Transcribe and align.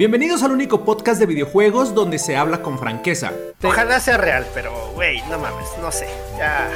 Bienvenidos 0.00 0.42
al 0.42 0.52
único 0.52 0.82
podcast 0.82 1.20
de 1.20 1.26
videojuegos 1.26 1.94
donde 1.94 2.18
se 2.18 2.34
habla 2.34 2.62
con 2.62 2.78
franqueza. 2.78 3.34
Ojalá 3.62 4.00
sea 4.00 4.16
real, 4.16 4.46
pero 4.54 4.72
güey, 4.94 5.20
no 5.28 5.38
mames, 5.38 5.68
no 5.82 5.92
sé. 5.92 6.06
Ya. 6.38 6.70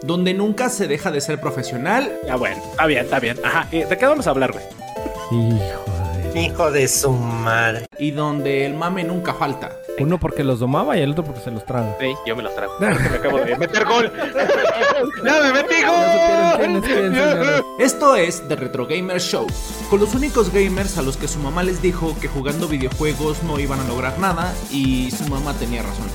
Donde 0.00 0.32
nunca 0.32 0.70
se 0.70 0.88
deja 0.88 1.10
de 1.10 1.20
ser 1.20 1.38
profesional. 1.38 2.10
Ya 2.26 2.36
bueno, 2.36 2.62
está 2.70 2.86
bien, 2.86 3.04
está 3.04 3.20
bien. 3.20 3.36
Ajá, 3.44 3.68
¿de 3.70 3.86
qué 3.86 4.06
vamos 4.06 4.26
a 4.26 4.30
hablar, 4.30 4.52
güey? 4.52 4.64
Hijo 5.32 5.84
de... 6.32 6.40
Hijo 6.40 6.70
de 6.70 6.88
su 6.88 7.12
madre. 7.12 7.84
Y 7.98 8.12
donde 8.12 8.64
el 8.64 8.72
mame 8.72 9.04
nunca 9.04 9.34
falta. 9.34 9.72
Uno 10.02 10.18
porque 10.18 10.42
los 10.42 10.58
domaba 10.58 10.96
y 10.96 11.00
el 11.00 11.12
otro 11.12 11.24
porque 11.24 11.40
se 11.40 11.50
los 11.50 11.64
traga. 11.64 11.96
Sí, 12.00 12.12
yo 12.26 12.34
me 12.34 12.42
los 12.42 12.54
trago. 12.54 12.72
me 12.80 12.86
acabo 12.88 13.38
de 13.38 13.56
meter 13.56 13.84
gol. 13.84 14.12
¡Ya 15.24 15.40
me 15.40 15.52
metí 15.52 15.74
gol! 15.82 16.82
Esto 17.78 18.16
es 18.16 18.46
The 18.48 18.56
Retro 18.56 18.86
Gamer 18.86 19.20
Show, 19.20 19.46
con 19.90 20.00
los 20.00 20.14
únicos 20.14 20.52
gamers 20.52 20.98
a 20.98 21.02
los 21.02 21.16
que 21.16 21.28
su 21.28 21.38
mamá 21.38 21.62
les 21.62 21.80
dijo 21.80 22.16
que 22.20 22.28
jugando 22.28 22.66
videojuegos 22.68 23.42
no 23.44 23.58
iban 23.60 23.80
a 23.80 23.84
lograr 23.84 24.18
nada 24.18 24.52
y 24.70 25.10
su 25.10 25.24
mamá 25.28 25.54
tenía 25.54 25.82
razón. 25.82 26.08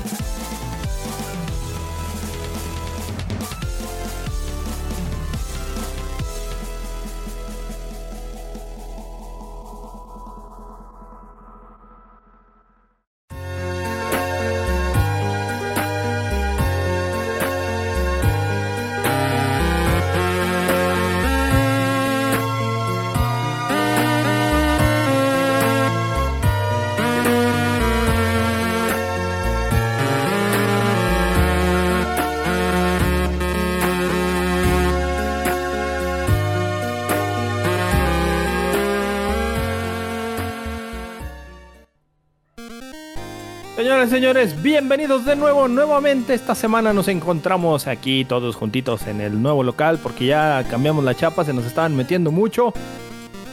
Señores, 44.18 44.60
bienvenidos 44.64 45.26
de 45.26 45.36
nuevo, 45.36 45.68
nuevamente. 45.68 46.34
Esta 46.34 46.56
semana 46.56 46.92
nos 46.92 47.08
encontramos 47.08 47.86
aquí 47.86 48.26
todos 48.26 48.56
juntitos 48.56 49.06
en 49.06 49.22
el 49.22 49.40
nuevo 49.40 49.62
local 49.62 50.00
porque 50.02 50.26
ya 50.26 50.66
cambiamos 50.72 51.04
la 51.06 51.14
chapa, 51.14 51.46
se 51.46 51.54
nos 51.54 51.66
estaban 51.66 51.96
metiendo 51.96 52.32
mucho. 52.32 52.74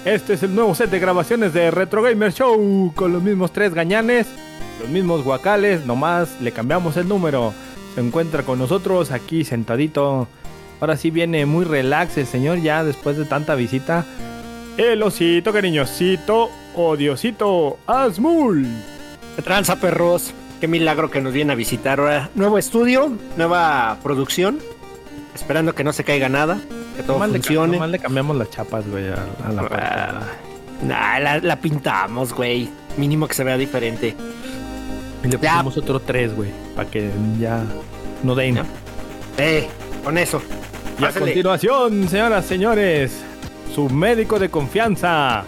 Este 0.07 0.33
es 0.33 0.43
el 0.43 0.55
nuevo 0.55 0.75
set 0.75 0.89
de 0.89 0.99
grabaciones 0.99 1.53
de 1.53 1.71
Retro 1.71 2.01
Gamer 2.01 2.33
Show 2.33 2.95
con 2.97 3.13
los 3.13 3.23
mismos 3.23 3.53
tres 3.53 3.75
gañanes, 3.75 4.27
los 4.81 4.89
mismos 4.89 5.23
guacales, 5.23 5.85
nomás 5.85 6.41
le 6.41 6.51
cambiamos 6.51 6.97
el 6.97 7.09
número. 7.09 7.53
Se 7.95 8.01
encuentra 8.01 8.43
con 8.43 8.59
nosotros 8.59 9.11
aquí 9.11 9.45
sentadito. 9.45 10.29
Ahora 10.81 10.97
sí 10.97 11.11
viene 11.11 11.45
muy 11.45 11.67
relax 11.67 12.17
el 12.17 12.27
señor 12.27 12.63
ya 12.63 12.85
después 12.85 13.19
de 13.19 13.27
tanta 13.27 13.55
visita. 13.55 14.07
El 14.79 15.03
osito 15.03 15.53
cariñosito, 15.53 16.49
odiosito, 16.75 17.77
Asmul. 17.87 18.67
¿Qué 19.37 19.43
tranza, 19.43 19.77
perros? 19.77 20.33
Qué 20.65 20.69
milagro 20.69 21.11
que 21.11 21.21
nos 21.21 21.35
viene 21.35 21.53
a 21.53 21.57
visitar 21.57 22.01
ahora. 22.01 22.31
Nuevo 22.35 22.57
estudio, 22.57 23.13
nueva 23.37 23.99
producción. 24.03 24.61
Esperando 25.35 25.75
que 25.75 25.85
no 25.85 25.93
se 25.93 26.05
caiga 26.05 26.31
nada, 26.31 26.59
que 26.97 27.03
todo 27.03 27.17
Nomás 27.17 27.33
le, 27.33 27.39
funcione. 27.41 27.73
nomás 27.75 27.91
le 27.91 27.99
cambiamos 27.99 28.35
las 28.35 28.49
chapas, 28.49 28.89
güey, 28.89 29.09
a, 29.11 29.27
a 29.47 29.53
la 29.53 29.63
Ah, 29.71 30.23
nah, 30.83 31.19
la, 31.19 31.39
la 31.41 31.61
pintamos, 31.61 32.33
güey. 32.33 32.71
Mínimo 32.97 33.29
que 33.29 33.35
se 33.35 33.45
vea 33.45 33.59
diferente. 33.59 34.17
Y 35.23 35.29
le 35.29 35.37
Ya. 35.39 35.53
pusimos 35.57 35.77
otro 35.77 36.01
tres, 36.01 36.35
güey, 36.35 36.49
para 36.75 36.89
que 36.91 37.11
ya 37.39 37.63
no 38.23 38.35
den. 38.35 38.61
Eh, 39.37 39.69
con 40.03 40.17
eso. 40.17 40.41
Y 40.99 41.05
a 41.05 41.11
continuación, 41.13 42.09
señoras, 42.09 42.47
señores, 42.47 43.13
su 43.75 43.91
médico 43.91 44.39
de 44.39 44.49
confianza. 44.49 45.45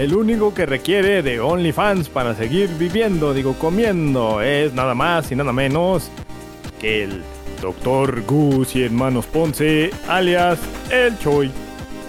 El 0.00 0.14
único 0.14 0.54
que 0.54 0.64
requiere 0.64 1.22
de 1.22 1.40
OnlyFans 1.40 2.08
para 2.08 2.34
seguir 2.34 2.70
viviendo, 2.78 3.34
digo, 3.34 3.52
comiendo, 3.58 4.40
es 4.40 4.72
nada 4.72 4.94
más 4.94 5.30
y 5.30 5.36
nada 5.36 5.52
menos 5.52 6.10
que 6.80 7.04
el 7.04 7.22
Dr. 7.60 8.22
Gus 8.22 8.74
y 8.76 8.84
Hermanos 8.84 9.26
Ponce, 9.26 9.90
alias 10.08 10.58
El 10.90 11.18
Choi. 11.18 11.50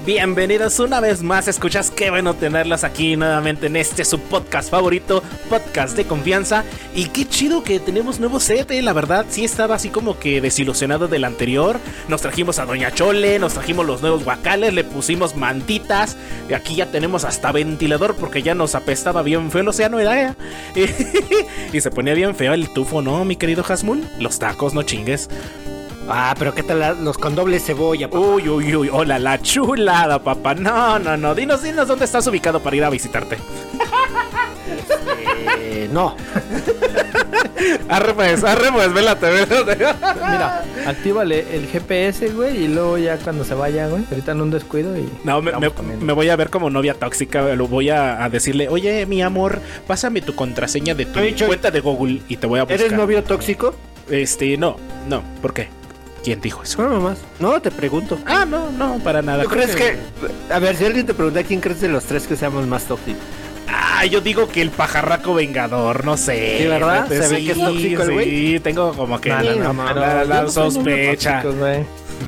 Bienvenidos 0.03 0.79
una 0.79 0.99
vez 0.99 1.21
más, 1.21 1.47
escuchas, 1.47 1.91
qué 1.91 2.09
bueno 2.09 2.33
tenerlos 2.33 2.83
aquí 2.83 3.15
nuevamente 3.15 3.67
en 3.67 3.75
este 3.75 4.03
su 4.03 4.19
podcast 4.19 4.71
favorito, 4.71 5.21
podcast 5.47 5.95
de 5.95 6.05
confianza. 6.05 6.63
Y 6.95 7.05
qué 7.09 7.25
chido 7.25 7.61
que 7.61 7.79
tenemos 7.79 8.19
nuevo 8.19 8.39
set, 8.39 8.71
eh, 8.71 8.81
la 8.81 8.93
verdad, 8.93 9.27
sí 9.29 9.45
estaba 9.45 9.75
así 9.75 9.89
como 9.89 10.17
que 10.17 10.41
desilusionado 10.41 11.07
del 11.07 11.23
anterior. 11.23 11.79
Nos 12.07 12.21
trajimos 12.21 12.57
a 12.57 12.65
Doña 12.65 12.91
Chole, 12.91 13.37
nos 13.37 13.53
trajimos 13.53 13.85
los 13.85 14.01
nuevos 14.01 14.23
guacales, 14.23 14.73
le 14.73 14.83
pusimos 14.83 15.35
mantitas. 15.35 16.17
Y 16.49 16.53
aquí 16.53 16.77
ya 16.77 16.87
tenemos 16.87 17.23
hasta 17.23 17.51
ventilador 17.51 18.15
porque 18.15 18.41
ya 18.41 18.55
nos 18.55 18.73
apestaba 18.73 19.21
bien 19.21 19.51
feo 19.51 19.61
el 19.61 19.67
océano, 19.67 19.97
¿verdad? 19.97 20.35
y 21.73 21.79
se 21.79 21.91
ponía 21.91 22.15
bien 22.15 22.35
feo 22.35 22.53
el 22.53 22.73
tufo, 22.73 23.03
¿no, 23.03 23.23
mi 23.23 23.35
querido 23.35 23.63
Hasmul? 23.63 24.03
Los 24.17 24.39
tacos, 24.39 24.73
no 24.73 24.81
chingues. 24.81 25.29
Ah, 26.13 26.35
pero 26.37 26.53
¿qué 26.53 26.63
tal 26.63 27.03
los 27.03 27.17
con 27.17 27.35
doble 27.35 27.59
cebolla, 27.59 28.09
papá? 28.09 28.19
Uy, 28.19 28.49
uy, 28.49 28.75
uy, 28.75 28.89
hola, 28.91 29.17
la 29.17 29.41
chulada, 29.41 30.19
papá. 30.21 30.53
No, 30.55 30.99
no, 30.99 31.15
no. 31.15 31.33
Dinos, 31.33 31.63
dinos 31.63 31.87
dónde 31.87 32.05
estás 32.05 32.27
ubicado 32.27 32.59
para 32.61 32.75
ir 32.75 32.83
a 32.83 32.89
visitarte. 32.89 33.37
Eh, 35.59 35.89
no. 35.91 36.15
Arre 37.89 38.13
pues, 38.13 38.43
arre 38.43 38.71
pues, 38.71 38.91
vélate, 38.91 39.29
vélate. 39.29 39.75
Mira, 39.75 40.63
actívale 40.87 41.45
el 41.55 41.67
GPS, 41.67 42.29
güey, 42.29 42.63
y 42.63 42.67
luego 42.67 42.97
ya 42.97 43.17
cuando 43.17 43.43
se 43.43 43.53
vaya, 43.53 43.87
güey, 43.87 44.03
ahorita 44.09 44.31
en 44.31 44.41
un 44.41 44.51
descuido 44.51 44.97
y... 44.97 45.07
No, 45.23 45.41
me, 45.41 46.13
voy 46.13 46.29
a 46.29 46.35
ver 46.35 46.49
como 46.49 46.69
novia 46.71 46.95
tóxica. 46.95 47.55
Lo 47.55 47.67
voy 47.67 47.89
a, 47.89 48.23
a 48.23 48.29
decirle, 48.29 48.67
oye, 48.67 49.05
mi 49.05 49.21
amor, 49.21 49.61
pásame 49.85 50.21
tu 50.21 50.33
contraseña 50.33 50.95
de 50.95 51.05
tu 51.05 51.19
cuenta 51.45 51.69
de 51.69 51.79
Google 51.81 52.21
y 52.27 52.37
te 52.37 52.47
voy 52.47 52.59
a 52.59 52.63
buscar. 52.63 52.79
¿Eres 52.79 52.93
novio 52.93 53.23
tóxico? 53.23 53.75
Este, 54.09 54.57
no, 54.57 54.77
no. 55.07 55.23
¿Por 55.41 55.53
qué? 55.53 55.80
¿Quién 56.23 56.39
dijo 56.39 56.61
eso? 56.63 56.83
No, 56.83 56.89
nomás. 56.89 57.17
No, 57.39 57.59
te 57.61 57.71
pregunto. 57.71 58.19
Ah, 58.25 58.45
no, 58.45 58.69
no, 58.71 58.99
para 58.99 59.21
nada. 59.21 59.43
¿Tú 59.43 59.49
crees 59.49 59.75
que... 59.75 59.97
A 60.51 60.59
ver, 60.59 60.75
si 60.75 60.85
alguien 60.85 61.05
te 61.05 61.13
pregunta 61.13 61.43
quién 61.43 61.59
crees 61.59 61.81
de 61.81 61.87
los 61.89 62.03
tres 62.03 62.27
que 62.27 62.35
seamos 62.35 62.67
más 62.67 62.83
tóxicos? 62.83 63.21
Ah, 63.67 64.05
yo 64.05 64.21
digo 64.21 64.47
que 64.49 64.61
el 64.61 64.69
pajarraco 64.69 65.33
vengador, 65.33 66.03
no 66.05 66.17
sé. 66.17 66.57
Sí, 66.59 66.67
¿verdad? 66.67 67.07
Neta, 67.09 67.27
Se 67.27 67.33
ve 67.35 67.45
que 67.45 67.51
es 67.53 67.57
tóxico 67.57 68.01
el 68.03 68.07
Sí, 68.07 68.13
güey. 68.13 68.59
tengo 68.59 68.93
como 68.93 69.19
que 69.21 69.29
la, 69.29 69.41
no, 69.41 69.73
la- 69.73 69.93
la- 69.93 70.25
la 70.25 70.41
no 70.43 70.49
sospecha. 70.49 71.43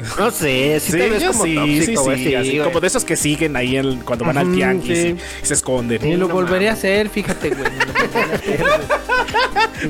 No 0.18 0.32
sé, 0.32 0.80
si 0.80 0.92
Sí, 0.92 0.98
te 0.98 1.10
ves 1.10 1.24
como 1.24 1.44
sí, 1.46 1.56
tóxico, 1.56 2.04
sí, 2.06 2.16
sí, 2.18 2.24
sí, 2.26 2.36
así 2.36 2.58
como 2.60 2.80
de 2.80 2.88
esos 2.88 3.04
que 3.06 3.16
siguen 3.16 3.56
ahí 3.56 3.78
en- 3.78 4.00
cuando 4.02 4.26
van 4.26 4.38
al 4.38 4.54
tianguis 4.54 4.98
sí. 4.98 5.08
y, 5.08 5.44
y 5.44 5.46
se 5.46 5.54
esconden. 5.54 6.02
Ni 6.02 6.16
lo 6.18 6.28
no 6.28 6.34
volvería 6.34 6.72
a 6.72 6.74
hacer, 6.74 7.10
fíjate, 7.10 7.50
güey. 7.50 7.64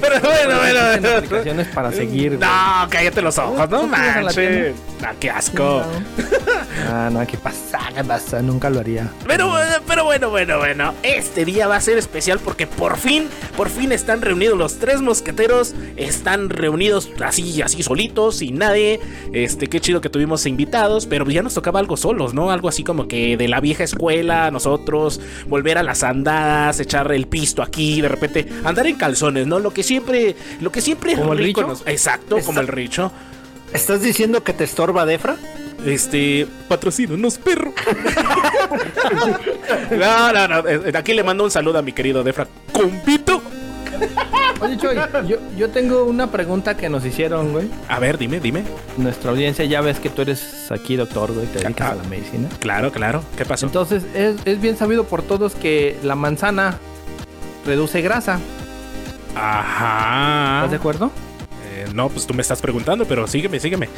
Pero 0.02 0.20
bueno, 0.22 0.58
bueno, 0.60 0.80
bueno. 0.82 1.10
aplicaciones 1.18 1.68
para 1.68 1.92
seguir, 1.92 2.38
güey. 2.38 2.40
No, 2.50 2.88
cállate 2.90 3.22
los 3.22 3.38
ojos, 3.38 3.70
no 3.70 3.82
¿Tú 3.82 3.88
vas 3.90 4.00
a 4.00 4.16
la 4.18 4.24
manches. 4.24 4.74
Ah, 5.04 5.14
qué 5.20 5.30
asco. 5.30 5.84
Ah, 6.90 7.10
no, 7.12 7.26
¿qué 7.28 7.38
pasa? 7.38 7.80
¿Qué 7.96 8.04
pasa? 8.04 8.42
Nunca 8.42 8.70
lo 8.70 8.80
haría. 8.80 9.10
Pero, 9.28 9.62
eh, 9.62 9.66
pero 9.88 10.06
bueno, 10.06 10.30
bueno, 10.30 10.58
bueno. 10.58 10.94
Este 11.04 11.46
día 11.46 11.68
va 11.68 11.76
a 11.76 11.82
ser 11.82 11.98
especial 11.98 12.40
porque 12.40 12.66
por 12.68 12.98
fin, 12.98 13.28
por 13.56 13.70
fin 13.70 13.92
están 13.92 14.22
reunidos 14.22 14.58
los 14.58 14.80
tres 14.80 15.02
mosqueteros. 15.02 15.76
Están 15.98 16.50
reunidos 16.50 17.10
así, 17.24 17.62
así 17.62 17.84
solitos, 17.84 18.38
sin 18.38 18.58
nadie. 18.60 19.00
Este, 19.34 19.68
qué 19.68 19.80
chido 19.80 19.93
que 20.02 20.10
tuvimos 20.10 20.46
invitados, 20.46 21.06
pero 21.06 21.30
ya 21.30 21.42
nos 21.42 21.54
tocaba 21.54 21.80
algo 21.80 21.98
solos, 21.98 22.34
¿no? 22.34 22.52
Algo 22.52 22.70
así 22.70 22.84
como 22.84 23.08
que 23.08 23.38
de 23.38 23.48
la 23.48 23.60
vieja 23.60 23.84
escuela, 23.84 24.52
nosotros, 24.52 25.20
volver 25.48 25.78
a 25.78 25.84
las 25.84 26.04
andadas, 26.04 26.80
echar 26.80 27.12
el 27.12 27.28
pisto 27.28 27.62
aquí, 27.62 28.02
de 28.02 28.08
repente, 28.10 28.48
andar 28.64 28.88
en 28.88 28.96
calzones, 28.96 29.48
¿no? 29.48 29.60
Lo 29.60 29.72
que 29.72 29.84
siempre, 29.84 30.36
lo 30.62 30.72
que 30.72 30.82
siempre 30.82 31.16
¿Como 31.16 31.34
el 31.34 31.40
rico 31.40 31.62
Richo? 31.62 31.74
nos- 31.74 31.88
Exacto, 31.88 32.38
como 32.46 32.60
el 32.60 32.68
richo. 32.68 33.12
¿Estás 33.74 34.02
diciendo 34.02 34.44
que 34.44 34.54
te 34.54 34.64
estorba 34.66 35.06
Defra? 35.06 35.36
Este, 35.86 36.48
patrocínanos, 36.70 37.38
perro. 37.40 37.74
no, 39.92 40.32
no, 40.34 40.48
no. 40.48 40.70
eh, 40.70 40.92
Aquí 40.96 41.14
le 41.14 41.24
mando 41.24 41.44
un 41.44 41.52
saludo 41.52 41.80
a 41.80 41.82
mi 41.82 41.92
querido 41.92 42.24
Defra. 42.24 42.48
Compito. 42.72 43.42
Oye, 44.64 44.78
Choy, 44.78 44.96
yo, 45.28 45.38
yo 45.58 45.70
tengo 45.70 46.06
una 46.06 46.32
pregunta 46.32 46.76
que 46.78 46.90
nos 46.90 47.06
hicieron, 47.06 47.52
güey. 47.52 47.68
A 47.88 48.00
ver, 48.00 48.18
dime, 48.18 48.40
dime. 48.40 48.64
Nuestra 48.98 49.32
audiencia, 49.32 49.66
ya 49.66 49.82
ves 49.82 50.00
que 50.00 50.10
tú 50.10 50.22
eres 50.24 50.72
aquí 50.72 50.96
doctor, 50.96 51.34
güey, 51.34 51.46
te 51.48 51.60
dedicas 51.60 51.92
a 51.92 51.96
la 51.96 52.04
medicina. 52.04 52.48
Claro, 52.60 52.92
claro. 52.92 53.24
¿Qué 53.38 53.46
pasó? 53.46 53.66
Entonces, 53.66 54.04
es, 54.14 54.36
es 54.46 54.62
bien 54.62 54.78
sabido 54.78 55.04
por 55.06 55.22
todos 55.22 55.54
que 55.56 55.98
la 56.04 56.16
manzana 56.16 56.78
reduce 57.66 58.02
grasa. 58.02 58.40
Ajá. 59.36 60.58
¿Estás 60.60 60.72
de 60.72 60.78
acuerdo? 60.78 61.12
Eh, 61.74 61.88
no, 61.94 62.10
pues 62.10 62.28
tú 62.28 62.34
me 62.34 62.42
estás 62.42 62.62
preguntando, 62.62 63.06
pero 63.06 63.26
sígueme, 63.28 63.60
sígueme. 63.60 63.90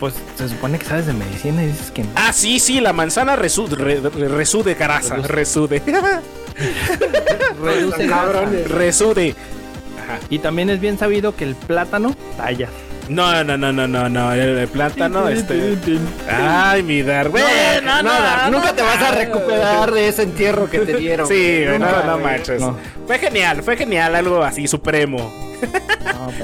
Pues 0.00 0.14
se 0.36 0.48
supone 0.48 0.78
que 0.78 0.84
sabes 0.84 1.06
de 1.06 1.12
medicina 1.12 1.62
y 1.62 1.68
dices 1.68 1.90
que 1.92 2.02
no. 2.02 2.10
Ah, 2.16 2.32
sí, 2.32 2.58
sí, 2.58 2.80
la 2.80 2.92
manzana 2.92 3.36
resude, 3.36 3.76
re- 3.76 4.00
re- 4.00 4.28
resude 4.28 4.74
grasa, 4.74 5.14
resude. 5.16 5.80
Reduce 7.62 8.06
grasa. 8.06 8.44
Y 10.30 10.38
también 10.38 10.70
es 10.70 10.80
bien 10.80 10.98
sabido 10.98 11.34
que 11.36 11.44
el 11.44 11.54
plátano 11.54 12.14
talla. 12.36 12.68
No, 13.08 13.42
no, 13.42 13.56
no, 13.56 13.72
no, 13.72 13.88
no, 13.88 14.08
no. 14.08 14.32
El, 14.34 14.58
el 14.58 14.68
plátano, 14.68 15.28
este. 15.30 15.78
Ay, 16.30 16.82
mi 16.82 17.02
Dar. 17.02 17.30
Bueno, 17.30 18.02
no, 18.02 18.02
No, 18.02 18.50
nunca 18.50 18.74
te 18.74 18.82
vas 18.82 19.00
a 19.02 19.12
recuperar 19.12 19.90
de 19.92 20.08
ese 20.08 20.24
entierro 20.24 20.68
que 20.68 20.80
te 20.80 20.94
dieron. 20.96 21.26
Sí, 21.26 21.64
güey, 21.66 21.78
no, 21.78 22.04
no 22.04 22.12
güey, 22.18 22.24
manches. 22.24 22.60
no. 22.60 22.76
Fue 23.06 23.18
genial, 23.18 23.62
fue 23.62 23.76
genial, 23.78 24.14
algo 24.14 24.42
así 24.42 24.66
supremo. 24.68 25.32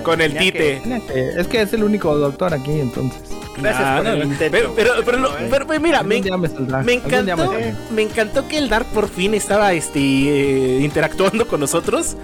Con 0.02 0.20
el 0.22 0.36
tite. 0.36 0.80
que- 1.06 1.34
es 1.38 1.46
que 1.48 1.62
es 1.62 1.72
el 1.74 1.84
único 1.84 2.16
doctor 2.16 2.54
aquí, 2.54 2.80
entonces. 2.80 3.20
Gracias 3.56 3.88
No, 3.88 3.96
por 3.96 4.04
no, 4.04 4.10
el 4.12 4.22
intento. 4.24 4.50
Pero, 4.50 4.74
pero, 4.74 4.92
pero, 5.04 5.18
lo- 5.18 5.36
pero, 5.50 5.66
pero 5.66 5.80
mira, 5.80 6.02
me, 6.02 6.16
encantó, 6.16 7.54
me 7.92 8.02
encantó 8.02 8.48
que 8.48 8.58
el 8.58 8.68
Dark 8.68 8.86
por 8.86 9.08
fin 9.08 9.34
estaba 9.34 9.72
este 9.72 9.98
eh, 10.00 10.80
interactuando 10.80 11.46
con 11.46 11.60
nosotros. 11.60 12.16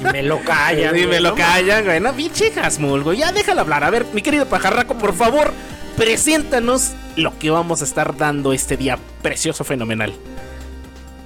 Y 0.00 0.04
me 0.04 0.22
lo 0.22 0.40
callan. 0.44 0.96
y 0.98 1.06
me 1.06 1.20
lo 1.20 1.34
callan, 1.34 1.84
güey. 1.84 2.00
No, 2.00 2.12
pinche 2.12 2.52
Hasmul, 2.60 3.02
güey. 3.02 3.18
Ya 3.18 3.32
déjalo 3.32 3.62
hablar. 3.62 3.82
A 3.84 3.90
ver, 3.90 4.06
mi 4.12 4.22
querido 4.22 4.46
pajarraco, 4.46 4.94
por 4.94 5.12
favor, 5.14 5.52
preséntanos 5.96 6.92
lo 7.16 7.36
que 7.38 7.50
vamos 7.50 7.80
a 7.82 7.84
estar 7.84 8.16
dando 8.16 8.52
este 8.52 8.76
día 8.76 8.98
precioso, 9.22 9.64
fenomenal. 9.64 10.14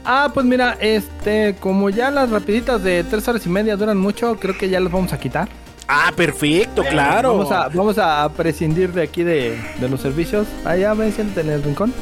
Ah, 0.05 0.31
pues 0.35 0.45
mira, 0.47 0.77
este, 0.81 1.55
como 1.61 1.89
ya 1.91 2.11
las 2.11 2.31
rapiditas 2.31 2.83
de 2.83 3.05
tres 3.05 3.29
horas 3.29 3.47
y 3.47 3.49
media 3.49 3.77
duran 3.77 3.99
mucho, 3.99 4.37
creo 4.41 4.57
que 4.59 4.69
ya 4.69 4.81
las 4.81 4.91
vamos 4.93 5.13
a 5.13 5.21
quitar. 5.21 5.49
Ah, 5.95 6.11
perfecto, 6.17 6.83
claro. 6.83 7.37
Vamos 7.37 7.53
a, 7.53 7.69
vamos 7.69 7.99
a 7.99 8.31
prescindir 8.35 8.93
de 8.93 9.03
aquí 9.03 9.23
de, 9.23 9.61
de 9.79 9.89
los 9.91 10.01
servicios. 10.01 10.47
Allá 10.65 10.95
ven, 10.95 11.13
siéntate 11.13 11.43
en 11.43 11.51
el 11.51 11.63
rincón. 11.63 11.93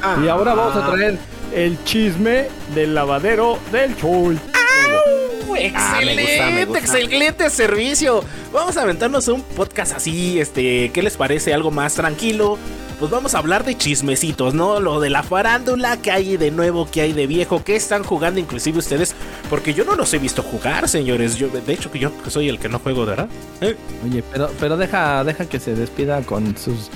Ah, 0.00 0.16
Y 0.24 0.28
ahora 0.28 0.54
vamos 0.54 0.76
a 0.76 0.88
traer 0.88 1.18
el 1.52 1.82
chisme 1.84 2.46
del 2.74 2.94
lavadero 2.94 3.58
del. 3.72 3.94
Excelente, 5.58 6.22
gusta, 6.22 6.50
me 6.50 6.64
gusta. 6.64 6.78
excelente 6.78 7.50
servicio. 7.50 8.24
Vamos 8.52 8.76
a 8.76 8.82
aventarnos 8.82 9.28
un 9.28 9.42
podcast 9.42 9.92
así, 9.94 10.40
este, 10.40 10.90
¿qué 10.92 11.02
les 11.02 11.16
parece? 11.16 11.52
Algo 11.52 11.70
más 11.70 11.94
tranquilo. 11.94 12.56
Pues 13.00 13.10
vamos 13.10 13.34
a 13.34 13.38
hablar 13.38 13.64
de 13.64 13.78
chismecitos, 13.78 14.52
¿no? 14.52 14.78
Lo 14.78 15.00
de 15.00 15.08
la 15.08 15.22
farándula, 15.22 15.96
que 15.96 16.10
hay 16.10 16.36
de 16.36 16.50
nuevo, 16.50 16.86
que 16.90 17.00
hay 17.00 17.14
de 17.14 17.26
viejo, 17.26 17.64
que 17.64 17.74
están 17.74 18.04
jugando 18.04 18.38
inclusive 18.40 18.78
ustedes, 18.78 19.14
porque 19.48 19.72
yo 19.72 19.86
no 19.86 19.94
los 19.94 20.12
he 20.12 20.18
visto 20.18 20.42
jugar, 20.42 20.86
señores. 20.86 21.36
Yo, 21.36 21.48
de 21.48 21.72
hecho, 21.72 21.90
que 21.90 21.98
yo 21.98 22.12
soy 22.28 22.50
el 22.50 22.58
que 22.58 22.68
no 22.68 22.78
juego, 22.78 23.06
¿verdad? 23.06 23.26
¿Eh? 23.62 23.74
Oye, 24.04 24.22
pero, 24.30 24.50
pero 24.60 24.76
deja, 24.76 25.24
deja 25.24 25.46
que 25.46 25.58
se 25.58 25.74
despida 25.74 26.20
con 26.20 26.54
sus. 26.58 26.90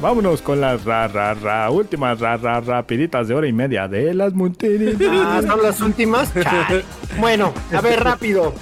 Vámonos 0.00 0.42
con 0.42 0.60
las 0.60 0.84
ra, 0.84 1.06
ra, 1.06 1.34
ra, 1.34 1.70
últimas 1.70 2.18
ra, 2.18 2.36
ra, 2.38 2.60
rapiditas 2.60 3.28
de 3.28 3.34
hora 3.34 3.46
y 3.46 3.52
media 3.52 3.86
de 3.86 4.14
las 4.14 4.34
montañas. 4.34 4.96
Ah, 5.08 5.40
son 5.46 5.62
las 5.62 5.80
últimas. 5.80 6.34
Chale. 6.42 6.82
Bueno, 7.20 7.54
a 7.72 7.80
ver, 7.80 8.02
rápido. 8.02 8.52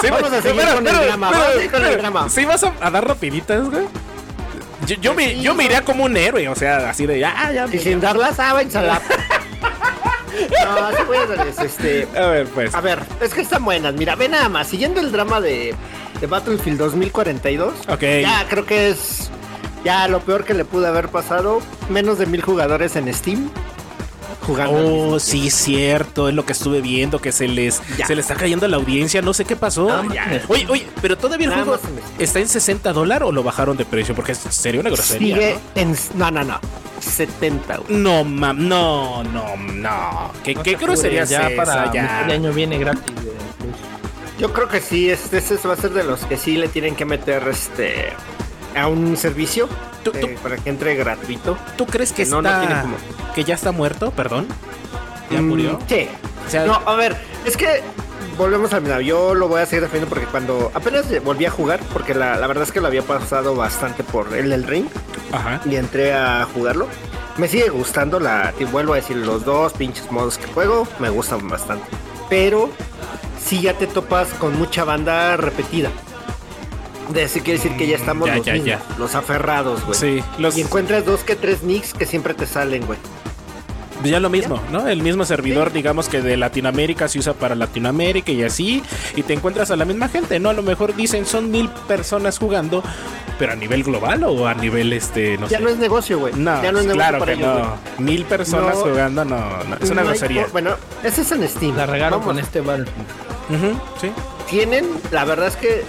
Sí, 0.00 0.08
Vamos 0.10 0.32
a 0.32 0.40
seguir 0.40 0.64
con 0.74 0.86
el 0.86 0.94
drama, 0.94 1.30
vamos 1.30 1.46
a 1.46 1.52
seguir 1.52 1.70
con 1.70 1.84
el 1.84 1.98
drama. 1.98 2.28
¿Sí 2.30 2.46
vas 2.46 2.64
a, 2.64 2.72
a 2.80 2.90
dar 2.90 3.06
rapiditas, 3.06 3.68
güey? 3.68 3.84
Yo, 4.88 4.96
yo, 5.02 5.12
me, 5.12 5.38
yo 5.38 5.54
me 5.54 5.66
iría 5.66 5.82
como 5.82 6.04
un 6.04 6.16
héroe, 6.16 6.48
o 6.48 6.54
sea, 6.54 6.88
así 6.88 7.04
de, 7.04 7.22
ah, 7.22 7.52
ya. 7.52 7.66
Y 7.70 7.78
sin 7.78 8.02
a 8.02 8.14
la. 8.14 9.02
No, 10.64 10.96
sí 10.96 11.02
voy 11.06 11.16
a 11.16 11.26
darles, 11.26 11.58
este. 11.58 12.08
A 12.16 12.26
ver, 12.28 12.46
pues. 12.46 12.74
A 12.74 12.80
ver, 12.80 13.00
es 13.20 13.34
que 13.34 13.42
están 13.42 13.64
buenas. 13.64 13.94
Mira, 13.94 14.14
ve 14.14 14.28
nada 14.28 14.48
más. 14.48 14.68
Siguiendo 14.68 15.00
el 15.00 15.12
drama 15.12 15.40
de, 15.40 15.74
de 16.20 16.26
Battlefield 16.26 16.78
2042. 16.78 17.74
Ok. 17.88 18.02
Ya 18.22 18.46
creo 18.48 18.64
que 18.64 18.88
es. 18.88 19.30
Ya 19.84 20.08
lo 20.08 20.20
peor 20.20 20.44
que 20.44 20.54
le 20.54 20.64
pudo 20.64 20.86
haber 20.86 21.08
pasado. 21.08 21.60
Menos 21.90 22.18
de 22.18 22.26
mil 22.26 22.40
jugadores 22.40 22.96
en 22.96 23.12
Steam. 23.12 23.50
Jugando. 24.48 24.78
Oh, 24.78 24.90
tiempo. 24.90 25.20
sí, 25.20 25.50
cierto, 25.50 26.28
es 26.28 26.34
lo 26.34 26.44
que 26.44 26.52
estuve 26.52 26.80
viendo, 26.80 27.20
que 27.20 27.30
se 27.32 27.46
les, 27.46 27.80
Ya. 27.96 28.06
se 28.06 28.16
les 28.16 28.24
está 28.28 28.34
cayendo 28.34 28.66
la 28.66 28.78
audiencia, 28.78 29.22
no 29.22 29.32
sé 29.34 29.44
qué 29.44 29.54
pasó. 29.56 30.02
No, 30.02 30.12
ya. 30.12 30.42
Oye, 30.48 30.66
oye, 30.68 30.86
pero 31.00 31.16
todavía 31.16 31.44
el 31.46 31.50
Nada 31.52 31.64
juego 31.64 31.80
está 32.18 32.40
en 32.40 32.48
60 32.48 32.92
dólares 32.92 33.28
o 33.28 33.32
lo 33.32 33.42
bajaron 33.42 33.76
de 33.76 33.84
precio, 33.84 34.14
porque 34.14 34.32
es- 34.32 34.38
sería 34.38 34.80
una 34.80 34.90
grosería. 34.90 35.36
Sigue 35.36 35.58
en. 35.74 35.94
No, 36.14 36.30
no, 36.30 36.42
no. 36.42 36.58
70, 37.00 37.76
güey. 37.76 37.96
No, 37.96 38.18
no 38.18 38.24
mam, 38.24 38.68
no, 38.68 39.22
no, 39.22 39.56
no. 39.56 40.32
¿Qué, 40.42 40.54
qué 40.56 40.74
grosería 40.74 41.22
es 41.22 41.28
ya 41.30 41.48
esa? 41.48 41.56
para 41.56 41.92
Ya. 41.92 42.24
de 42.26 42.32
año 42.32 42.52
viene 42.52 42.76
gratis. 42.78 43.14
Yo 44.38 44.52
creo 44.52 44.68
que 44.68 44.80
sí, 44.80 45.10
este, 45.10 45.38
este 45.38 45.56
va 45.66 45.74
a 45.74 45.76
ser 45.76 45.90
de 45.90 46.04
los 46.04 46.24
que 46.24 46.36
sí 46.36 46.56
le 46.56 46.68
tienen 46.68 46.94
que 46.94 47.04
meter 47.04 47.46
este 47.48 48.12
a 48.76 48.86
un 48.86 49.16
servicio 49.16 49.68
Tú- 50.12 50.18
tú- 50.20 50.28
para 50.42 50.56
que 50.56 50.68
entre 50.70 50.94
gratuito. 50.94 51.56
¿Tú 51.76 51.86
crees 51.86 52.12
que 52.12 52.24
no 52.26 52.38
está, 52.38 52.60
tiene 52.60 52.80
como- 52.82 52.96
que 53.34 53.44
ya 53.44 53.54
está 53.54 53.72
muerto? 53.72 54.10
Perdón. 54.12 54.46
¿Ya 55.30 55.40
Mm, 55.42 55.48
murió? 55.48 55.78
Sí. 55.88 56.08
O 56.46 56.50
sea, 56.50 56.64
No, 56.66 56.80
a 56.86 56.94
ver, 56.94 57.16
es 57.44 57.56
que 57.56 57.82
volvemos 58.38 58.72
al 58.72 58.82
final. 58.82 59.02
Yo 59.02 59.34
lo 59.34 59.48
voy 59.48 59.60
a 59.60 59.66
seguir 59.66 59.82
defendiendo 59.82 60.08
porque 60.08 60.26
cuando 60.26 60.70
apenas 60.74 61.06
volví 61.24 61.44
a 61.44 61.50
jugar, 61.50 61.80
porque 61.92 62.14
la, 62.14 62.36
la 62.36 62.46
verdad 62.46 62.64
es 62.64 62.72
que 62.72 62.80
lo 62.80 62.86
había 62.86 63.02
pasado 63.02 63.54
bastante 63.54 64.02
por 64.04 64.32
el 64.34 64.50
del 64.50 64.64
ring 64.64 64.86
ajá. 65.32 65.60
y 65.66 65.76
entré 65.76 66.14
a 66.14 66.46
jugarlo. 66.54 66.86
Me 67.36 67.46
sigue 67.46 67.68
gustando 67.68 68.18
la, 68.18 68.52
y 68.58 68.64
vuelvo 68.64 68.94
a 68.94 68.96
decir, 68.96 69.16
los 69.16 69.44
dos 69.44 69.72
pinches 69.74 70.10
modos 70.10 70.38
que 70.38 70.46
juego 70.48 70.88
me 70.98 71.08
gustan 71.10 71.46
bastante. 71.48 71.84
Pero 72.28 72.70
si 73.44 73.60
ya 73.60 73.74
te 73.74 73.86
topas 73.86 74.28
con 74.40 74.58
mucha 74.58 74.84
banda 74.84 75.36
repetida. 75.36 75.90
De 77.12 77.22
eso 77.22 77.40
quiere 77.40 77.52
decir 77.54 77.76
que 77.76 77.86
ya 77.86 77.96
estamos 77.96 78.28
Ya, 78.28 78.36
los 78.36 78.44
ya, 78.46 78.52
mismos, 78.52 78.68
ya. 78.68 78.80
los 78.98 79.14
aferrados, 79.14 79.84
güey. 79.86 79.98
Sí, 79.98 80.24
los, 80.38 80.56
Y 80.58 80.60
encuentras 80.60 81.04
dos 81.06 81.24
que 81.24 81.36
tres 81.36 81.62
nicks 81.62 81.94
que 81.94 82.04
siempre 82.06 82.34
te 82.34 82.46
salen, 82.46 82.84
güey. 82.86 82.98
ya 84.04 84.20
lo 84.20 84.28
mismo, 84.30 84.60
¿no? 84.70 84.86
El 84.88 85.02
mismo 85.02 85.24
servidor, 85.24 85.72
digamos 85.72 86.08
que 86.08 86.20
de 86.20 86.36
Latinoamérica 86.36 87.08
se 87.08 87.18
usa 87.18 87.32
para 87.34 87.54
Latinoamérica 87.54 88.30
y 88.30 88.44
así, 88.44 88.82
y 89.16 89.22
te 89.24 89.32
encuentras 89.32 89.70
a 89.72 89.76
la 89.76 89.84
misma 89.84 90.08
gente, 90.08 90.38
¿no? 90.38 90.50
A 90.50 90.52
lo 90.52 90.62
mejor 90.62 90.94
dicen 90.94 91.24
son 91.26 91.50
mil 91.50 91.68
personas 91.88 92.38
jugando, 92.38 92.82
pero 93.40 93.52
a 93.52 93.56
nivel 93.56 93.82
global 93.84 94.22
o 94.24 94.46
a 94.46 94.54
nivel 94.54 94.92
este, 94.92 95.36
no 95.38 95.48
Ya 95.48 95.58
sé. 95.58 95.64
no 95.64 95.70
es 95.70 95.78
negocio, 95.78 96.18
güey. 96.20 96.32
No, 96.34 96.62
ya 96.62 96.70
no 96.70 96.78
es 96.78 96.84
negocio 96.86 96.94
claro 96.94 97.18
para 97.18 97.32
que 97.34 97.40
ellos, 97.40 97.58
no. 97.98 98.04
Mil 98.04 98.24
personas 98.26 98.76
No. 98.76 98.82
jugando, 98.82 99.24
no, 99.24 99.64
no, 99.64 99.76
es 99.80 99.90
una 99.90 100.02
No 100.02 100.08
grosería. 100.10 100.46
Bueno, 100.52 100.76
ese 101.02 101.22
es 101.22 101.32
en 101.32 101.48
Steam. 101.48 101.76
La 101.76 101.86
regaron 101.86 102.20
Vamos, 102.20 102.34
con 102.34 102.38
este 102.44 102.60
Battlefield. 102.60 103.06
Ujú, 103.50 103.80
sí. 104.00 104.10
Tienen, 104.48 104.86
la 105.10 105.24
verdad 105.24 105.48
es 105.48 105.56
que 105.56 105.82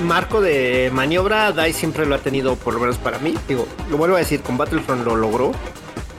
marco 0.00 0.40
de 0.40 0.90
maniobra, 0.92 1.52
DICE 1.52 1.72
siempre 1.72 2.06
lo 2.06 2.14
ha 2.14 2.18
tenido, 2.18 2.56
por 2.56 2.74
lo 2.74 2.80
menos 2.80 2.98
para 2.98 3.18
mí. 3.18 3.34
Digo, 3.48 3.66
lo 3.90 3.96
vuelvo 3.96 4.16
a 4.16 4.18
decir, 4.18 4.42
con 4.42 4.56
Battlefront 4.56 5.04
lo 5.04 5.16
logró. 5.16 5.52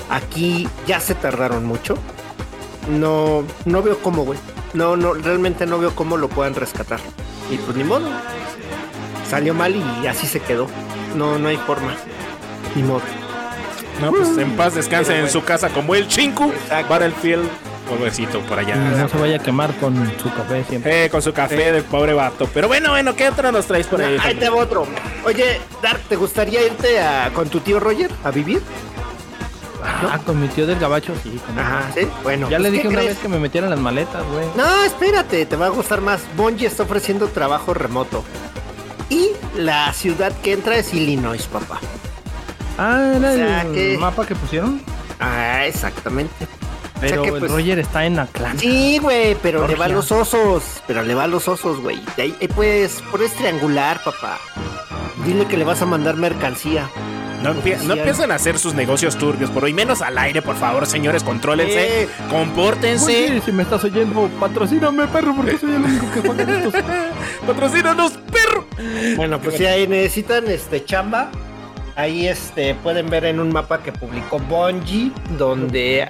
Aquí 0.09 0.67
ya 0.87 0.99
se 0.99 1.15
tardaron 1.15 1.65
mucho. 1.65 1.95
No, 2.89 3.43
no 3.65 3.81
veo 3.81 3.99
cómo, 3.99 4.23
güey. 4.23 4.39
No, 4.73 4.95
no, 4.95 5.13
realmente 5.13 5.65
no 5.65 5.77
veo 5.79 5.95
cómo 5.95 6.17
lo 6.17 6.29
puedan 6.29 6.55
rescatar. 6.55 6.99
Y 7.51 7.57
pues 7.57 7.75
ni 7.75 7.83
modo. 7.83 8.07
Salió 9.29 9.53
mal 9.53 9.75
y 9.75 10.07
así 10.07 10.27
se 10.27 10.39
quedó. 10.39 10.67
No, 11.15 11.37
no 11.37 11.49
hay 11.49 11.57
forma. 11.57 11.95
Ni 12.75 12.83
modo. 12.83 13.01
No, 14.01 14.11
pues 14.11 14.37
en 14.37 14.55
paz 14.55 14.75
descanse 14.75 15.17
en 15.19 15.29
su 15.29 15.43
casa 15.43 15.69
como 15.69 15.95
el 15.95 16.07
Chinku, 16.07 16.51
Exacto. 16.51 16.89
Battlefield, 16.89 17.49
pobrecito 17.87 18.39
por 18.41 18.59
allá. 18.59 18.75
No 18.75 19.07
se 19.09 19.17
vaya 19.17 19.37
a 19.37 19.39
quemar 19.39 19.73
con 19.77 19.95
su 20.21 20.29
café 20.33 20.63
siempre. 20.67 21.05
Eh, 21.05 21.09
con 21.09 21.21
su 21.21 21.33
café 21.33 21.71
del 21.71 21.83
pobre 21.83 22.13
vato. 22.13 22.47
Pero 22.53 22.67
bueno, 22.67 22.91
bueno, 22.91 23.15
¿qué 23.15 23.29
otro 23.29 23.51
nos 23.51 23.65
traes 23.65 23.87
por 23.87 24.01
ahí? 24.01 24.17
Ahí 24.21 24.35
te 24.35 24.49
va 24.49 24.57
otro. 24.57 24.85
Oye, 25.25 25.59
Dark, 25.81 26.01
¿te 26.09 26.15
gustaría 26.15 26.65
irte 26.65 26.99
a- 26.99 27.31
con 27.33 27.49
tu 27.49 27.59
tío 27.59 27.79
Roger 27.79 28.11
a 28.23 28.31
vivir? 28.31 28.61
Ah, 29.83 30.19
con 30.25 30.39
mi 30.41 30.47
tío 30.49 30.67
del 30.67 30.79
gabacho, 30.79 31.13
sí. 31.23 31.39
con. 31.45 31.57
Ajá, 31.57 31.89
sí. 31.95 32.07
Bueno. 32.23 32.49
Ya 32.49 32.57
le 32.59 32.63
pues, 32.63 32.71
dije 32.73 32.81
¿qué 32.83 32.87
una 32.89 32.97
crees? 32.97 33.13
vez 33.13 33.19
que 33.21 33.27
me 33.29 33.39
metieran 33.39 33.69
las 33.69 33.79
maletas, 33.79 34.23
güey. 34.33 34.45
No, 34.55 34.83
espérate, 34.83 35.45
te 35.45 35.55
va 35.55 35.67
a 35.67 35.69
gustar 35.69 36.01
más. 36.01 36.21
Bungie 36.35 36.67
está 36.67 36.83
ofreciendo 36.83 37.27
trabajo 37.27 37.73
remoto. 37.73 38.23
Y 39.09 39.29
la 39.55 39.93
ciudad 39.93 40.33
que 40.43 40.51
entra 40.53 40.75
es 40.77 40.93
Illinois, 40.93 41.41
papá. 41.45 41.79
Ah, 42.77 43.13
era 43.15 43.31
O 43.31 43.35
sea, 43.35 43.61
el 43.61 43.73
que- 43.73 43.97
mapa 43.97 44.25
que 44.25 44.35
pusieron. 44.35 44.81
Ah, 45.19 45.65
exactamente. 45.65 46.47
Pero 46.99 47.21
que, 47.23 47.29
el 47.29 47.39
pues- 47.39 47.51
Roger 47.51 47.79
está 47.79 48.05
en 48.05 48.19
Atlanta. 48.19 48.59
Sí, 48.59 48.97
güey, 48.99 49.35
pero 49.41 49.67
le 49.67 49.75
va 49.75 49.85
a 49.85 49.87
Georgia. 49.89 49.95
los 49.95 50.11
osos. 50.11 50.63
Pero 50.87 51.03
le 51.03 51.13
va 51.15 51.25
a 51.25 51.27
los 51.27 51.47
osos, 51.47 51.79
güey. 51.81 51.99
De 52.15 52.23
ahí, 52.23 52.35
ahí 52.41 52.47
puedes, 52.47 53.03
puedes 53.11 53.33
triangular, 53.33 54.01
papá. 54.03 54.39
Dile 55.25 55.45
que 55.45 55.57
le 55.57 55.63
vas 55.63 55.81
a 55.81 55.85
mandar 55.85 56.15
mercancía. 56.15 56.89
No, 57.43 57.53
no 57.53 57.93
empiecen 57.93 58.31
a 58.31 58.35
hacer 58.35 58.57
sus 58.57 58.73
negocios 58.73 59.15
turbios 59.15 59.51
por 59.51 59.63
hoy, 59.63 59.71
menos 59.73 60.01
al 60.01 60.17
aire, 60.17 60.41
por 60.41 60.55
favor, 60.55 60.87
señores, 60.87 61.23
contrólense, 61.23 62.03
Eh. 62.03 62.09
compórtense, 62.31 63.05
Oye, 63.29 63.41
si 63.45 63.51
me 63.51 63.61
estás 63.61 63.83
oyendo, 63.83 64.27
patrocíname, 64.39 65.05
perro, 65.07 65.35
porque 65.35 65.55
soy 65.59 65.75
el 65.75 65.83
único 65.83 66.11
que 66.11 66.21
juega 66.21 66.43
en 66.43 66.49
estos. 66.49 66.73
patrocínanos, 67.47 68.13
perro. 68.31 68.65
Bueno, 69.15 69.39
pues 69.39 69.55
si 69.57 69.65
ahí 69.67 69.87
necesitan 69.87 70.47
este 70.47 70.83
chamba, 70.83 71.29
ahí 71.95 72.27
este 72.27 72.73
pueden 72.73 73.07
ver 73.09 73.25
en 73.25 73.39
un 73.39 73.49
mapa 73.53 73.83
que 73.83 73.91
publicó 73.91 74.39
Bungie, 74.39 75.11
donde 75.37 76.09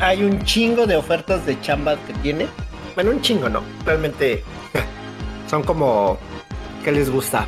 hay 0.00 0.22
un 0.22 0.42
chingo 0.44 0.86
de 0.86 0.96
ofertas 0.96 1.44
de 1.46 1.60
chamba 1.60 1.96
que 2.06 2.12
tiene. 2.14 2.46
Bueno, 2.94 3.10
un 3.10 3.20
chingo 3.20 3.48
no, 3.48 3.62
realmente 3.84 4.42
son 5.48 5.62
como 5.62 6.18
que 6.84 6.92
les 6.92 7.10
gusta. 7.10 7.46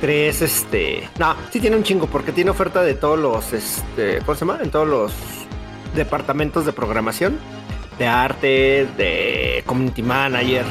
Tres, 0.00 0.42
este. 0.42 1.08
No, 1.18 1.34
sí 1.50 1.60
tiene 1.60 1.76
un 1.76 1.82
chingo, 1.82 2.06
porque 2.06 2.32
tiene 2.32 2.50
oferta 2.50 2.82
de 2.82 2.94
todos 2.94 3.18
los, 3.18 3.52
este. 3.52 4.18
¿Cómo 4.20 4.34
se 4.34 4.40
llama? 4.40 4.60
En 4.62 4.70
todos 4.70 4.86
los 4.86 5.12
departamentos 5.94 6.64
de 6.64 6.72
programación, 6.72 7.38
de 7.98 8.06
arte, 8.06 8.86
de 8.96 9.64
community 9.66 10.02
manager. 10.02 10.64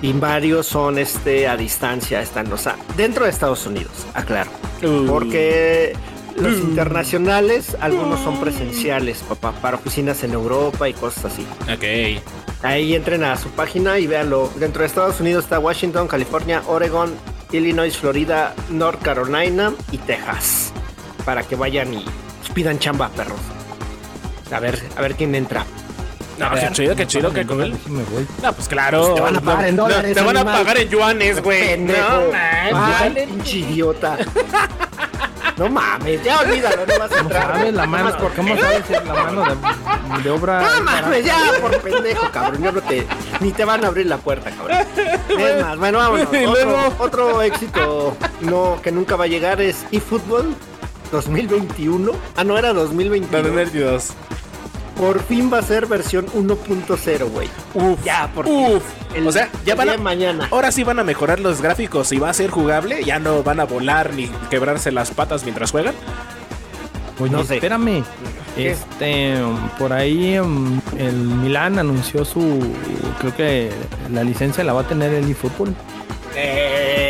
Y 0.00 0.12
varios 0.12 0.66
son 0.66 0.98
este 0.98 1.48
a 1.48 1.56
distancia, 1.56 2.20
están, 2.20 2.52
o 2.52 2.58
sea, 2.58 2.76
dentro 2.96 3.24
de 3.24 3.30
Estados 3.30 3.64
Unidos, 3.66 4.06
aclaro. 4.12 4.50
Uh. 4.82 5.06
Porque 5.06 5.94
los 6.36 6.58
internacionales, 6.58 7.76
algunos 7.80 8.20
son 8.20 8.40
presenciales, 8.40 9.18
papá, 9.28 9.52
para 9.52 9.76
oficinas 9.76 10.22
en 10.24 10.32
Europa 10.32 10.88
y 10.88 10.94
cosas 10.94 11.26
así. 11.26 11.46
Ok. 11.72 12.22
Ahí 12.62 12.94
entren 12.94 13.24
a 13.24 13.36
su 13.36 13.50
página 13.50 13.98
y 13.98 14.06
véanlo. 14.06 14.50
Dentro 14.56 14.80
de 14.80 14.86
Estados 14.86 15.20
Unidos 15.20 15.44
está 15.44 15.58
Washington, 15.58 16.08
California, 16.08 16.62
Oregon, 16.66 17.14
Illinois, 17.52 17.96
Florida, 17.96 18.54
North 18.70 19.02
Carolina 19.02 19.72
y 19.92 19.98
Texas. 19.98 20.72
Para 21.24 21.42
que 21.42 21.56
vayan 21.56 21.94
y 21.94 22.04
pidan 22.54 22.78
chamba, 22.78 23.08
perros. 23.10 23.40
A 24.50 24.60
ver, 24.60 24.80
a 24.96 25.02
ver 25.02 25.14
quién 25.14 25.34
entra. 25.34 25.66
No, 26.38 26.50
qué 26.50 26.68
chido, 26.72 26.96
qué 26.96 27.06
chido 27.06 27.32
que 27.32 27.46
con 27.46 27.62
él. 27.62 27.76
Me 27.86 28.02
voy. 28.04 28.26
No, 28.42 28.52
pues 28.52 28.68
claro. 28.68 29.14
Te 29.14 29.20
van 29.20 29.36
a 29.36 29.40
pagar 29.40 29.66
en 29.66 29.76
no, 29.76 29.82
dólares, 29.84 30.14
Te 30.14 30.22
van 30.22 30.36
a 30.36 30.44
pagar 30.44 30.78
en 30.78 30.88
yuanes, 30.88 31.42
güey. 31.42 31.78
No, 31.78 31.92
man. 31.92 32.74
Ay, 32.74 33.26
pinche 33.26 33.58
idiota. 33.58 34.18
No 35.56 35.68
mames, 35.68 36.22
ya 36.24 36.40
olvídalo, 36.40 36.84
no 36.84 36.98
vas 36.98 37.12
a 37.12 37.16
¿Cómo 37.16 37.20
entrar. 37.30 37.56
sabes 37.56 37.74
la 37.74 37.86
mano? 37.86 38.04
Nomás 38.04 38.20
porque- 38.20 38.36
¿Cómo 38.36 38.56
sabes 38.58 38.82
si 38.88 38.92
es 38.94 39.04
la 39.04 39.14
mano 39.14 39.44
de, 39.44 40.22
de 40.24 40.30
obra? 40.30 40.60
No 40.62 40.82
mames, 40.82 41.24
ya 41.24 41.38
por 41.60 41.80
pendejo, 41.80 42.28
cabrón. 42.32 42.62
Yo 42.62 42.72
no 42.72 42.80
te. 42.80 43.06
Ni 43.40 43.52
te 43.52 43.64
van 43.64 43.84
a 43.84 43.88
abrir 43.88 44.06
la 44.06 44.16
puerta, 44.16 44.50
cabrón. 44.50 44.78
Es 45.38 45.62
más, 45.62 45.78
bueno, 45.78 45.98
vámonos. 45.98 46.28
Y 46.34 46.44
Otro, 46.44 46.64
luego- 46.64 46.94
otro 46.98 47.42
éxito 47.42 48.16
no, 48.40 48.78
que 48.82 48.90
nunca 48.90 49.14
va 49.14 49.24
a 49.24 49.28
llegar 49.28 49.60
es 49.60 49.84
eFootball 49.92 50.54
2021. 51.12 52.10
Ah, 52.36 52.42
no, 52.44 52.58
era 52.58 52.72
2021. 52.72 53.30
2022. 53.42 54.08
Por 54.96 55.22
fin 55.24 55.50
va 55.52 55.58
a 55.58 55.62
ser 55.62 55.86
versión 55.86 56.26
1.0, 56.26 57.28
güey. 57.30 57.48
Uf. 57.74 57.98
Ya, 58.04 58.30
por 58.34 58.46
fin. 58.46 58.76
Uf. 58.76 58.82
El 59.14 59.26
o 59.26 59.32
sea, 59.32 59.48
ya 59.66 59.74
van 59.74 59.88
a. 59.88 59.92
de 59.92 59.98
mañana. 59.98 60.48
Ahora 60.50 60.70
sí 60.72 60.84
van 60.84 60.98
a 60.98 61.04
mejorar 61.04 61.40
los 61.40 61.60
gráficos 61.60 62.12
y 62.12 62.18
va 62.18 62.30
a 62.30 62.34
ser 62.34 62.50
jugable. 62.50 63.02
Ya 63.04 63.18
no 63.18 63.42
van 63.42 63.60
a 63.60 63.64
volar 63.64 64.12
ni 64.14 64.28
quebrarse 64.50 64.92
las 64.92 65.10
patas 65.10 65.42
mientras 65.44 65.70
juegan. 65.72 65.94
Oye, 67.20 67.30
No 67.32 67.44
sé. 67.44 67.54
espérame. 67.56 68.02
¿Qué? 68.56 68.70
Este, 68.72 69.34
por 69.78 69.92
ahí 69.92 70.38
um, 70.38 70.80
el 70.96 71.12
Milan 71.14 71.78
anunció 71.78 72.24
su, 72.24 72.60
creo 73.18 73.34
que 73.36 73.70
la 74.12 74.22
licencia 74.22 74.62
la 74.62 74.72
va 74.72 74.82
a 74.82 74.86
tener 74.88 75.12
el 75.12 75.28
eFootball. 75.28 75.74
Eh, 76.36 77.03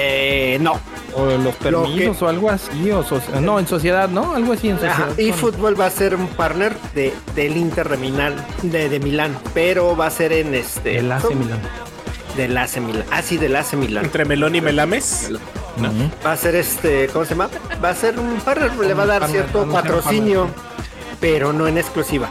no. 0.58 0.78
O 1.16 1.26
los 1.26 1.54
permisos 1.56 2.20
o 2.23 2.28
algo 2.28 2.50
así, 2.50 2.90
o 2.90 3.04
no, 3.40 3.61
en 3.61 3.66
sociedad, 3.68 4.08
¿no? 4.08 4.34
Algo 4.34 4.52
así 4.52 4.68
en 4.68 4.76
sociedad. 4.76 5.11
Ajá, 5.11 5.14
eFootball 5.16 5.80
va 5.80 5.87
a 5.87 5.90
ser 5.90 6.14
un 6.16 6.26
partner 6.26 6.75
de, 6.94 7.14
del 7.37 7.56
Inter 7.56 7.88
de 7.88 7.96
Milán, 7.96 8.34
de, 8.62 8.88
de 8.88 8.99
Milán, 8.99 9.37
pero 9.54 9.96
va 9.96 10.06
a 10.06 10.11
ser 10.11 10.32
en 10.32 10.54
este. 10.54 10.99
El 10.99 11.12
AC 11.12 11.30
Milan. 11.34 11.61
Del 12.37 12.56
AC 12.58 12.78
Milán. 12.78 13.04
Ah, 13.12 13.23
sí, 13.23 13.37
del 13.37 13.54
AC 13.54 13.75
Milán. 13.75 14.04
Entre 14.06 14.25
Melón 14.25 14.56
y 14.56 14.61
Melames. 14.61 15.30
¿no? 15.30 15.90
Va 16.25 16.32
a 16.32 16.37
ser 16.37 16.56
este, 16.56 17.06
¿cómo 17.08 17.25
se 17.25 17.30
llama? 17.30 17.49
Va 17.84 17.90
a 17.90 17.94
ser 17.94 18.18
un 18.18 18.37
partner, 18.40 18.76
le 18.76 18.94
va 18.94 19.04
a 19.04 19.06
dar 19.06 19.20
partner, 19.20 19.42
cierto 19.42 19.68
patrocinio, 19.70 20.49
pero 21.20 21.52
no 21.52 21.68
en 21.68 21.78
exclusiva. 21.78 22.28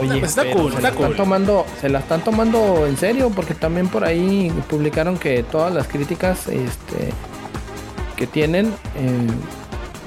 Oye, 0.00 0.20
Pues 0.20 0.30
está 0.30 0.50
cool, 0.50 0.70
se 0.70 0.76
está 0.76 0.80
la 0.80 0.88
están 0.88 1.06
cool. 1.08 1.16
tomando, 1.16 1.66
se 1.80 1.88
la 1.90 1.98
están 1.98 2.22
tomando 2.24 2.86
en 2.86 2.96
serio 2.96 3.30
porque 3.34 3.54
también 3.54 3.88
por 3.88 4.04
ahí 4.04 4.50
publicaron 4.70 5.18
que 5.18 5.42
todas 5.42 5.72
las 5.72 5.86
críticas 5.86 6.46
este 6.48 7.12
que 8.16 8.26
tienen 8.26 8.66
eh, 8.96 9.26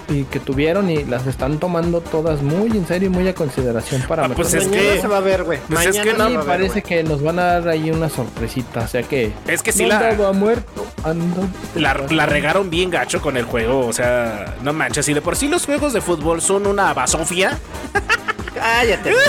y 0.07 0.23
que 0.25 0.39
tuvieron 0.39 0.87
y 0.91 1.03
las 1.05 1.25
están 1.25 1.57
tomando 1.57 1.99
todas 1.99 2.43
muy 2.43 2.69
en 2.69 2.85
serio 2.85 3.07
y 3.07 3.11
muy 3.11 3.27
a 3.27 3.33
consideración 3.33 4.03
para 4.07 4.25
Ah, 4.25 4.29
pues 4.35 4.53
es 4.53 4.67
Mañana 4.67 4.93
que- 4.93 5.01
se 5.01 5.07
va 5.07 5.17
a 5.17 5.21
ver, 5.21 5.43
güey. 5.43 5.57
pues 5.67 5.85
es 5.87 5.99
que 5.99 6.13
no, 6.13 6.25
va 6.25 6.29
ver, 6.29 6.39
parece 6.45 6.83
que 6.83 7.03
nos 7.03 7.23
van 7.23 7.39
a 7.39 7.43
dar 7.45 7.67
ahí 7.69 7.89
una 7.89 8.07
sorpresita, 8.09 8.81
o 8.81 8.87
sea 8.87 9.01
que 9.01 9.33
Es 9.47 9.63
que 9.63 9.71
sí 9.71 9.81
no 9.83 9.89
la, 9.89 10.09
andaba 10.09 10.31
muerto, 10.31 10.85
ando- 11.03 11.47
la, 11.73 11.95
la 12.11 12.25
regaron 12.27 12.69
bien 12.69 12.91
gacho 12.91 13.19
con 13.19 13.35
el 13.35 13.45
juego. 13.45 13.87
O 13.87 13.93
sea, 13.93 14.55
no 14.61 14.73
manches. 14.73 15.09
Y 15.09 15.13
de 15.15 15.21
por 15.21 15.35
sí 15.35 15.47
los 15.47 15.65
juegos 15.65 15.91
de 15.93 16.01
fútbol 16.01 16.39
son 16.41 16.67
una 16.67 16.93
basofia. 16.93 17.57
Cállate. 18.55 19.13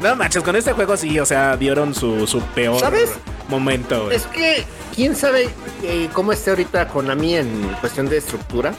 No 0.00 0.16
manches, 0.16 0.42
con 0.42 0.54
este 0.54 0.72
juego 0.72 0.96
sí, 0.98 1.18
o 1.18 1.24
sea, 1.24 1.56
dieron 1.56 1.94
su, 1.94 2.26
su 2.26 2.40
peor 2.40 2.78
¿Sabes? 2.78 3.10
momento. 3.48 4.04
güey. 4.04 4.16
Es 4.16 4.26
que, 4.26 4.64
quién 4.94 5.16
sabe 5.16 5.48
eh, 5.82 6.10
cómo 6.12 6.32
esté 6.32 6.50
ahorita 6.50 6.88
Konami 6.88 7.36
en 7.36 7.48
cuestión 7.80 8.08
de 8.08 8.18
estructura. 8.18 8.74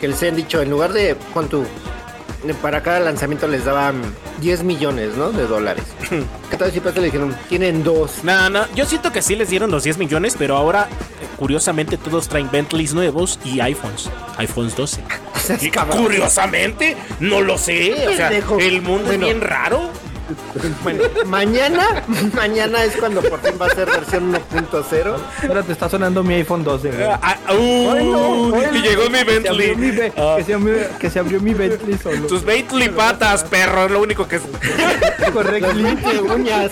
Que 0.00 0.06
les 0.06 0.22
han 0.22 0.36
dicho, 0.36 0.60
en 0.60 0.70
lugar 0.70 0.92
de, 0.92 1.10
eh, 1.10 2.54
para 2.62 2.82
cada 2.82 3.00
lanzamiento 3.00 3.48
les 3.48 3.64
daban 3.64 4.00
10 4.40 4.62
millones, 4.62 5.16
¿no? 5.16 5.32
De 5.32 5.46
dólares. 5.46 5.84
¿Qué 6.50 6.56
tal 6.56 6.70
si 6.70 6.80
le 6.80 7.02
dijeron, 7.02 7.34
tienen 7.48 7.82
dos? 7.82 8.22
No, 8.22 8.48
no, 8.48 8.72
yo 8.74 8.86
siento 8.86 9.10
que 9.10 9.22
sí 9.22 9.34
les 9.34 9.50
dieron 9.50 9.70
los 9.70 9.82
10 9.82 9.98
millones, 9.98 10.36
pero 10.38 10.56
ahora, 10.56 10.88
eh, 11.20 11.26
curiosamente, 11.36 11.96
todos 11.96 12.28
traen 12.28 12.50
Bentleys 12.50 12.94
nuevos 12.94 13.40
y 13.44 13.60
iPhones. 13.60 14.08
iPhones 14.36 14.76
12. 14.76 15.02
Y 15.60 15.70
curiosamente, 15.70 16.96
no 17.20 17.40
lo 17.40 17.58
sé. 17.58 18.06
O 18.08 18.12
sea, 18.14 18.30
el 18.30 18.82
mundo 18.82 19.04
Bueno. 19.06 19.26
es 19.26 19.32
bien 19.32 19.40
raro. 19.40 19.90
Bueno, 20.82 21.04
mañana, 21.26 22.04
mañana 22.34 22.84
es 22.84 22.96
cuando 22.96 23.22
por 23.22 23.40
fin 23.40 23.54
va 23.60 23.66
a 23.66 23.70
ser 23.70 23.86
versión 23.86 24.32
1.0. 24.32 25.16
Espérate, 25.42 25.72
está 25.72 25.88
sonando 25.88 26.22
mi 26.22 26.34
iPhone 26.34 26.62
12. 26.64 26.90
güey. 26.90 27.02
Ah, 27.04 27.18
ah, 27.22 27.36
uh, 27.54 27.90
Ay, 27.92 28.04
no, 28.04 28.54
ay, 28.54 28.68
y 28.74 28.82
llegó 28.82 29.08
mi 29.10 29.18
que 29.24 29.40
se 29.40 29.48
abrió 29.48 29.76
mi 29.76 29.90
Bentley. 29.90 29.90
Be- 29.92 30.12
Ah. 30.16 30.34
que, 30.36 30.44
se 30.44 30.54
abrió, 30.54 30.98
que 30.98 31.10
se 31.10 31.18
abrió 31.18 31.40
mi 31.40 31.54
Bentley 31.54 31.98
solo. 31.98 32.26
Tus 32.26 32.44
Bentley 32.44 32.88
patas, 32.90 33.44
perro, 33.44 33.86
es 33.86 33.90
lo 33.90 34.00
único 34.02 34.28
que 34.28 34.36
es. 34.36 34.42
Correcto. 35.32 35.70
Uñas. 36.34 36.70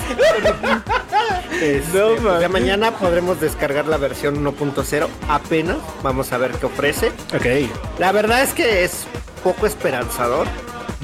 Este, 1.60 1.98
No, 1.98 2.16
pues 2.22 2.40
ya 2.40 2.48
mañana 2.48 2.90
podremos 2.92 3.40
descargar 3.40 3.86
la 3.86 3.96
versión 3.96 4.36
1.0 4.44 5.08
apenas. 5.28 5.78
Vamos 6.02 6.32
a 6.32 6.38
ver 6.38 6.52
qué 6.52 6.66
ofrece. 6.66 7.08
Ok. 7.34 7.70
La 7.98 8.12
verdad 8.12 8.42
es 8.42 8.52
que 8.52 8.84
es 8.84 9.04
poco 9.42 9.66
esperanzador. 9.66 10.46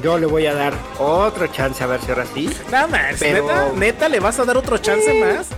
Yo 0.03 0.17
le 0.19 0.27
voy 0.27 0.47
a 0.47 0.55
dar 0.55 0.73
otro 0.99 1.47
chance 1.49 1.83
a 1.83 1.87
ver 1.87 2.01
si 2.01 2.11
ahora 2.11 2.25
sí. 2.33 2.49
Nada 2.71 2.87
más, 2.87 3.17
Pero- 3.19 3.43
neta, 3.47 3.73
neta, 3.77 4.09
le 4.09 4.21
vas 4.21 4.39
a 4.39 4.45
dar 4.45 4.57
otro 4.57 4.79
chance 4.79 5.11
Sí. 5.11 5.19
más. 5.21 5.49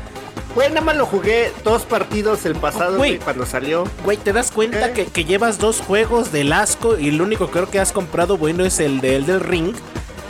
Güey, 0.55 0.69
nada 0.69 0.83
más 0.83 0.97
lo 0.97 1.07
jugué 1.07 1.53
dos 1.65 1.83
partidos 1.83 2.47
el 2.47 2.55
pasado, 2.55 2.97
Güey. 2.97 3.19
cuando 3.19 3.45
salió. 3.45 3.85
Güey, 4.05 4.17
¿te 4.17 4.33
das 4.33 4.51
cuenta 4.53 4.93
que, 4.93 5.07
que 5.07 5.25
llevas 5.25 5.59
dos 5.59 5.81
juegos 5.81 6.31
del 6.33 6.53
asco 6.53 6.97
y 6.99 7.09
el 7.09 7.21
único 7.21 7.51
creo 7.51 7.69
que 7.71 7.81
has 7.81 7.91
comprado 7.93 8.37
bueno 8.39 8.65
es 8.65 8.79
el 8.81 9.01
de 9.01 9.21
del 9.21 9.41
Ring? 9.41 9.75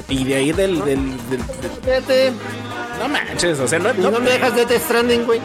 Y 0.09 0.25
de 0.25 0.35
ahí 0.35 0.53
del. 0.53 0.85
del, 0.85 1.11
del- 1.29 2.07
del- 2.07 2.33
no 2.99 3.09
manches, 3.09 3.59
o 3.59 3.67
sea, 3.69 3.79
no. 3.79 3.91
¿y 3.93 3.99
no 3.99 4.11
me 4.21 4.31
dejas 4.31 4.55
de 4.55 4.79
Stranding, 4.79 5.25
güey? 5.27 5.41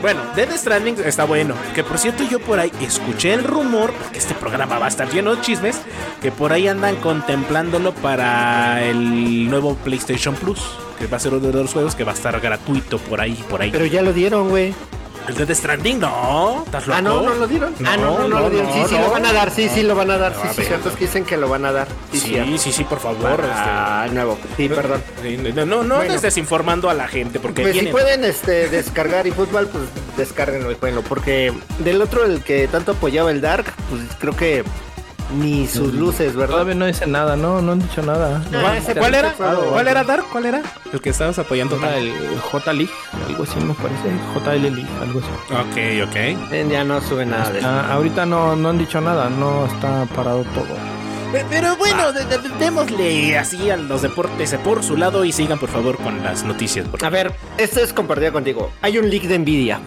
Bueno, 0.00 0.20
Dead 0.34 0.56
Stranding 0.56 0.96
está 1.04 1.24
bueno. 1.24 1.54
Que 1.74 1.82
por 1.82 1.98
cierto, 1.98 2.22
yo 2.24 2.40
por 2.40 2.58
ahí 2.58 2.70
escuché 2.80 3.32
el 3.32 3.44
rumor, 3.44 3.92
porque 3.92 4.18
este 4.18 4.34
programa 4.34 4.78
va 4.78 4.86
a 4.86 4.88
estar 4.88 5.08
lleno 5.10 5.34
de 5.34 5.40
chismes, 5.42 5.80
que 6.20 6.30
por 6.30 6.52
ahí 6.52 6.68
andan 6.68 6.96
contemplándolo 6.96 7.92
para 7.94 8.84
el 8.84 9.48
nuevo 9.48 9.74
PlayStation 9.76 10.34
Plus. 10.34 10.60
Que 10.98 11.06
va 11.06 11.18
a 11.18 11.20
ser 11.20 11.34
uno 11.34 11.48
de 11.48 11.52
los 11.52 11.72
juegos 11.72 11.94
que 11.94 12.04
va 12.04 12.12
a 12.12 12.14
estar 12.14 12.40
gratuito 12.40 12.98
por 12.98 13.20
ahí, 13.20 13.34
por 13.50 13.60
ahí. 13.60 13.70
Pero 13.70 13.84
ya 13.84 14.00
lo 14.00 14.12
dieron, 14.12 14.48
güey. 14.48 14.74
El 15.28 15.34
Dead 15.34 15.54
Stranding, 15.56 16.00
no. 16.00 16.62
¿Estás 16.66 16.86
loco? 16.86 16.98
Ah, 16.98 17.02
no, 17.02 17.22
no 17.22 17.34
lo 17.34 17.46
dieron. 17.46 17.74
ah, 17.84 17.96
no, 17.96 18.18
no, 18.18 18.28
no, 18.28 18.40
lo 18.40 18.50
dieron. 18.50 18.72
Sí, 18.72 18.82
sí, 18.88 18.94
lo 18.98 19.10
van 19.10 19.26
a 19.26 19.32
dar. 19.32 19.50
Sí, 19.50 19.68
sí, 19.68 19.82
lo 19.82 19.94
van 19.94 20.10
a 20.10 20.18
dar. 20.18 20.32
No, 20.34 20.42
Sí, 20.42 20.48
a 20.48 20.50
sí, 20.52 20.56
ver. 20.58 20.66
cierto 20.68 20.88
es 20.90 20.94
que 20.96 21.04
dicen 21.06 21.24
que 21.24 21.36
lo 21.36 21.48
van 21.48 21.64
a 21.64 21.72
dar. 21.72 21.88
Sí, 22.12 22.18
Sí, 22.20 22.58
sí, 22.58 22.72
sí, 22.72 22.84
por 22.84 23.00
favor. 23.00 23.40
Ah, 23.52 24.06
nuevo. 24.12 24.38
Sí, 24.56 24.68
perdón. 24.68 25.02
este, 25.24 25.52
no, 25.52 25.66
no, 25.66 25.82
no 25.82 25.96
Bueno. 25.96 26.14
estés 26.14 26.36
informando 26.36 26.88
a 26.90 26.94
la 26.94 27.08
gente, 27.08 27.40
porque 27.40 27.62
Pues 27.62 27.76
si 27.76 27.86
pueden 27.86 28.24
este, 28.24 28.68
descargar 28.68 29.26
y 29.26 29.30
fútbol, 29.32 29.68
pues 29.68 29.84
descarguenlo 30.16 30.70
y 30.70 30.76
jueguenlo. 30.76 31.02
Porque 31.02 31.52
del 31.80 32.00
otro, 32.02 32.24
el 32.24 32.42
que 32.42 32.68
tanto 32.68 32.92
apoyaba 32.92 33.30
el 33.30 33.40
Dark, 33.40 33.66
pues 33.90 34.02
creo 34.18 34.36
que 34.36 34.64
ni 35.34 35.66
sus 35.66 35.92
luces, 35.92 36.34
¿verdad? 36.36 36.52
Todavía 36.54 36.74
no 36.74 36.86
dice 36.86 37.06
nada, 37.06 37.36
no, 37.36 37.60
no 37.60 37.72
han 37.72 37.80
dicho 37.80 38.02
nada. 38.02 38.42
Ah, 38.54 38.74
¿Cuál, 38.82 38.96
cuál 38.96 39.14
era? 39.14 39.32
¿Cuál 39.32 39.88
era 39.88 40.04
Dark? 40.04 40.24
¿Cuál 40.30 40.46
era? 40.46 40.62
El 40.92 41.00
que 41.00 41.10
estabas 41.10 41.38
apoyando. 41.38 41.76
Era 41.76 41.96
el 41.96 42.12
J 42.40 42.72
League, 42.72 42.92
algo 43.28 43.42
así 43.42 43.58
me 43.60 43.74
parece, 43.74 44.08
JL 44.34 44.62
League, 44.74 44.88
algo 45.00 45.20
así. 45.20 45.28
Ok, 45.52 46.08
ok. 46.08 46.16
Eh, 46.52 46.66
Ya 46.70 46.84
no 46.84 47.00
sube 47.00 47.26
nada 47.26 47.50
de. 47.50 47.60
Ah, 47.64 47.92
ahorita 47.92 48.24
no, 48.26 48.54
no 48.56 48.68
han 48.70 48.78
dicho 48.78 49.00
nada, 49.00 49.28
no 49.30 49.66
está 49.66 50.04
parado 50.14 50.42
todo. 50.54 50.66
Pe- 51.32 51.44
Pero 51.50 51.76
bueno, 51.76 52.12
de- 52.12 52.24
de- 52.24 52.48
démosle 52.60 53.36
así 53.36 53.68
a 53.68 53.76
los 53.76 54.02
deportes 54.02 54.54
por 54.62 54.84
su 54.84 54.96
lado 54.96 55.24
y 55.24 55.32
sigan 55.32 55.58
por 55.58 55.68
favor 55.68 55.96
con 55.96 56.22
las 56.22 56.44
noticias. 56.44 56.86
por 56.88 57.04
A 57.04 57.10
ver, 57.10 57.34
esto 57.58 57.80
es 57.80 57.92
compartido 57.92 58.32
contigo. 58.32 58.70
Hay 58.80 58.96
un 58.98 59.10
leak 59.10 59.24
de 59.24 59.38
Nvidia. 59.40 59.80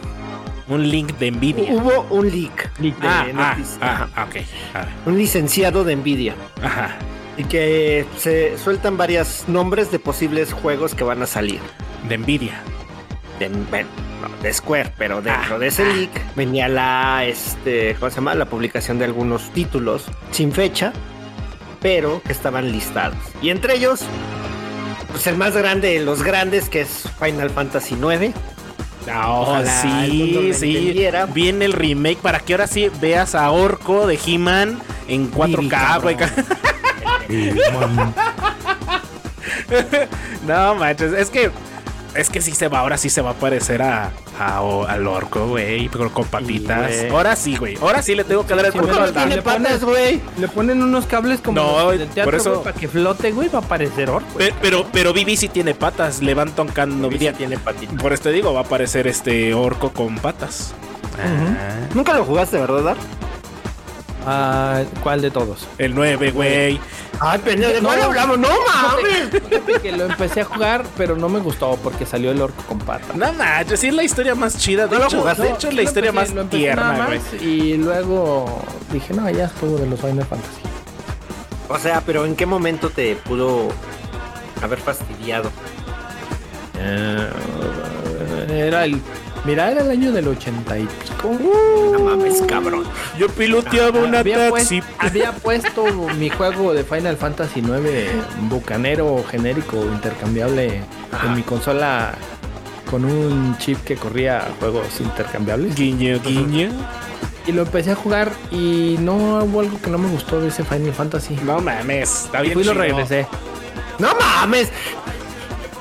Un 0.69 0.87
link 0.89 1.17
de 1.17 1.31
Nvidia. 1.31 1.73
Hubo 1.73 2.05
un 2.11 2.29
leak 2.29 2.69
Leak 2.79 2.97
de 2.99 3.07
Ah, 3.07 3.25
ah, 3.35 3.57
ah. 3.81 4.07
A 4.15 4.25
ver. 4.25 4.45
un 5.05 5.17
licenciado 5.17 5.83
de 5.83 5.95
Nvidia. 5.95 6.35
Ajá. 6.61 6.95
Y 7.37 7.43
que 7.45 8.05
se 8.17 8.57
sueltan 8.57 8.95
varios 8.97 9.45
nombres 9.47 9.91
de 9.91 9.97
posibles 9.99 10.53
juegos 10.53 10.93
que 10.93 11.03
van 11.03 11.21
a 11.23 11.25
salir. 11.25 11.59
De 12.07 12.17
Nvidia. 12.17 12.61
De, 13.39 13.49
bueno, 13.49 13.87
no, 14.21 14.43
de 14.43 14.53
Square, 14.53 14.93
pero 14.97 15.21
dentro 15.21 15.55
Ah, 15.55 15.59
de 15.59 15.67
ese 15.67 15.85
leak 15.85 16.35
venía 16.35 16.67
la, 16.67 17.23
este, 17.25 17.95
¿cómo 17.95 18.09
se 18.11 18.17
llama? 18.17 18.35
La 18.35 18.45
publicación 18.45 18.99
de 18.99 19.05
algunos 19.05 19.49
títulos 19.51 20.05
sin 20.31 20.51
fecha, 20.51 20.91
pero 21.81 22.21
que 22.23 22.33
estaban 22.33 22.71
listados. 22.71 23.17
Y 23.41 23.49
entre 23.49 23.75
ellos, 23.75 24.01
pues 25.09 25.25
el 25.27 25.37
más 25.37 25.55
grande 25.55 25.93
de 25.97 26.03
los 26.05 26.21
grandes, 26.21 26.67
que 26.69 26.81
es 26.81 27.09
Final 27.17 27.49
Fantasy 27.49 27.95
IX. 27.95 28.35
No, 29.07 29.41
Ojalá 29.41 29.83
mundo 30.07 30.41
sí, 30.53 30.53
sí. 30.53 31.07
Viene 31.33 31.65
el 31.65 31.73
remake 31.73 32.17
para 32.17 32.39
que 32.39 32.53
ahora 32.53 32.67
sí 32.67 32.89
veas 32.99 33.33
a 33.35 33.49
Orco 33.51 34.05
de 34.07 34.19
He-Man 34.23 34.79
en 35.07 35.31
4K, 35.31 36.01
güey. 36.01 36.17
No, 40.47 40.75
manches, 40.75 41.13
es 41.13 41.29
que 41.29 41.51
es 42.15 42.29
que 42.29 42.41
sí 42.41 42.51
se 42.51 42.67
va, 42.67 42.79
ahora 42.79 42.97
sí 42.97 43.09
se 43.09 43.21
va 43.21 43.31
a 43.31 43.33
parecer 43.33 43.81
a, 43.81 44.11
a- 44.39 44.61
o- 44.61 44.85
al 44.85 45.05
orco, 45.07 45.47
güey, 45.47 45.89
pero 45.89 46.11
con 46.11 46.25
patitas. 46.25 46.87
güey. 46.97 47.09
ahora 47.09 47.35
sí, 47.35 47.55
güey. 47.57 47.77
Ahora 47.81 48.01
sí 48.01 48.15
le 48.15 48.23
tengo 48.23 48.45
que 48.45 48.55
dar 48.55 48.65
el 48.65 48.71
Sí, 48.71 48.77
punto 48.79 48.93
pero 48.93 49.05
al 49.05 49.13
Tiene 49.13 49.35
le 49.37 49.41
patas, 49.41 49.83
güey. 49.83 50.21
Le 50.37 50.47
ponen 50.47 50.81
unos 50.81 51.05
cables 51.05 51.39
como 51.41 51.61
No, 51.61 51.83
los 51.91 51.99
del 51.99 52.07
teatro, 52.09 52.25
por 52.31 52.35
eso- 52.35 52.63
para 52.63 52.75
que 52.75 52.87
flote, 52.87 53.31
güey, 53.31 53.49
va 53.49 53.59
a 53.59 53.61
parecer 53.61 54.09
orco. 54.09 54.37
Pe- 54.37 54.53
Pero, 54.61 54.85
pero 54.91 55.13
Vivi 55.13 55.37
sí 55.37 55.47
tiene 55.49 55.73
patas, 55.75 56.21
levanta 56.21 56.61
un 56.61 56.69
can 56.69 57.01
Nvidia. 57.01 57.33
tiene 57.33 57.57
patitas. 57.57 57.95
Por 58.01 58.13
eso 58.13 58.23
te 58.23 58.31
digo, 58.31 58.53
va 58.53 58.61
a 58.61 58.63
aparecer 58.63 59.07
este 59.07 59.53
orco 59.53 59.91
con 59.91 60.17
patas. 60.17 60.73
Ah, 61.17 61.87
Nunca 61.93 62.13
lo 62.13 62.23
jugaste, 62.23 62.57
¿verdad, 62.59 62.83
Dar? 62.83 62.97
Ah, 64.25 64.83
¿Cuál 65.01 65.21
de 65.21 65.31
todos? 65.31 65.65
el 65.77 65.95
9, 65.95 66.31
güey. 66.31 66.79
Ay, 67.21 67.39
pendejo, 67.39 67.73
¿de 67.73 67.81
No, 67.81 67.87
cuál 67.89 68.01
hablamos? 68.01 68.37
¡No 68.39 68.47
mames! 68.49 69.29
Fíjate 69.31 69.73
que 69.81 69.91
lo 69.91 70.05
empecé 70.05 70.41
a 70.41 70.45
jugar, 70.45 70.85
pero 70.97 71.15
no 71.17 71.27
me 71.29 71.39
gustó 71.39 71.77
porque 71.83 72.05
salió 72.05 72.31
el 72.31 72.41
orco 72.41 72.61
con 72.63 72.79
pata. 72.79 73.05
No 73.15 73.31
manches, 73.33 73.79
sí 73.79 73.87
es 73.87 73.93
la 73.93 74.03
historia 74.03 74.35
más 74.35 74.57
chida. 74.57 74.87
De 74.87 74.93
¿No 74.95 74.99
lo 75.03 75.07
hecho, 75.07 75.19
jugaste? 75.19 75.43
de 75.43 75.49
hecho 75.51 75.67
es 75.69 75.73
la 75.73 75.81
historia 75.83 76.11
más 76.11 76.33
nada 76.33 76.49
tierna, 76.49 77.05
güey. 77.07 77.19
más 77.19 77.33
y 77.41 77.75
luego 77.77 78.61
dije, 78.91 79.13
no, 79.13 79.29
ya 79.29 79.45
estuvo 79.45 79.77
de 79.77 79.87
los 79.87 79.99
Final 79.99 80.25
Fantasy. 80.25 80.61
O 81.67 81.77
sea, 81.77 82.01
pero 82.05 82.25
¿en 82.25 82.35
qué 82.35 82.45
momento 82.45 82.89
te 82.89 83.15
pudo 83.15 83.69
haber 84.61 84.79
fastidiado? 84.79 85.51
Eh, 86.77 87.29
era 88.49 88.85
el. 88.85 89.01
Mira, 89.49 89.71
era 89.71 89.81
el 89.81 89.89
año 89.89 90.11
del 90.11 90.27
ochenta 90.27 90.77
y 90.77 90.85
pico. 90.85 91.35
No 91.91 91.99
mames, 92.03 92.39
cabrón. 92.43 92.83
Yo 93.17 93.27
piloteaba 93.29 93.99
una 93.99 94.19
había, 94.19 94.51
taxi. 94.51 94.83
había 94.99 95.31
puesto 95.31 95.85
mi 96.19 96.29
juego 96.29 96.71
de 96.71 96.83
Final 96.83 97.17
Fantasy 97.17 97.63
9 97.63 98.11
bucanero 98.47 99.23
genérico 99.27 99.77
intercambiable 99.85 100.83
en 101.25 101.35
mi 101.35 101.41
consola 101.41 102.13
con 102.91 103.05
un 103.05 103.57
chip 103.57 103.83
que 103.83 103.95
corría 103.95 104.47
juegos 104.59 105.01
intercambiables. 105.01 105.75
Guiño, 105.75 106.19
guiño. 106.23 106.69
Y 107.47 107.51
lo 107.51 107.63
empecé 107.63 107.93
a 107.93 107.95
jugar 107.95 108.31
y 108.51 108.97
no 108.99 109.43
hubo 109.45 109.61
algo 109.61 109.81
que 109.81 109.89
no 109.89 109.97
me 109.97 110.09
gustó 110.09 110.39
de 110.39 110.49
ese 110.49 110.63
Final 110.63 110.93
Fantasy. 110.93 111.35
No 111.43 111.59
mames, 111.59 112.25
está 112.25 112.41
Y 112.41 112.49
bien 112.49 112.53
fui 112.53 112.61
y 112.61 112.65
lo 112.67 112.75
regresé. 112.75 113.25
¡No 113.97 114.09
mames! 114.13 114.69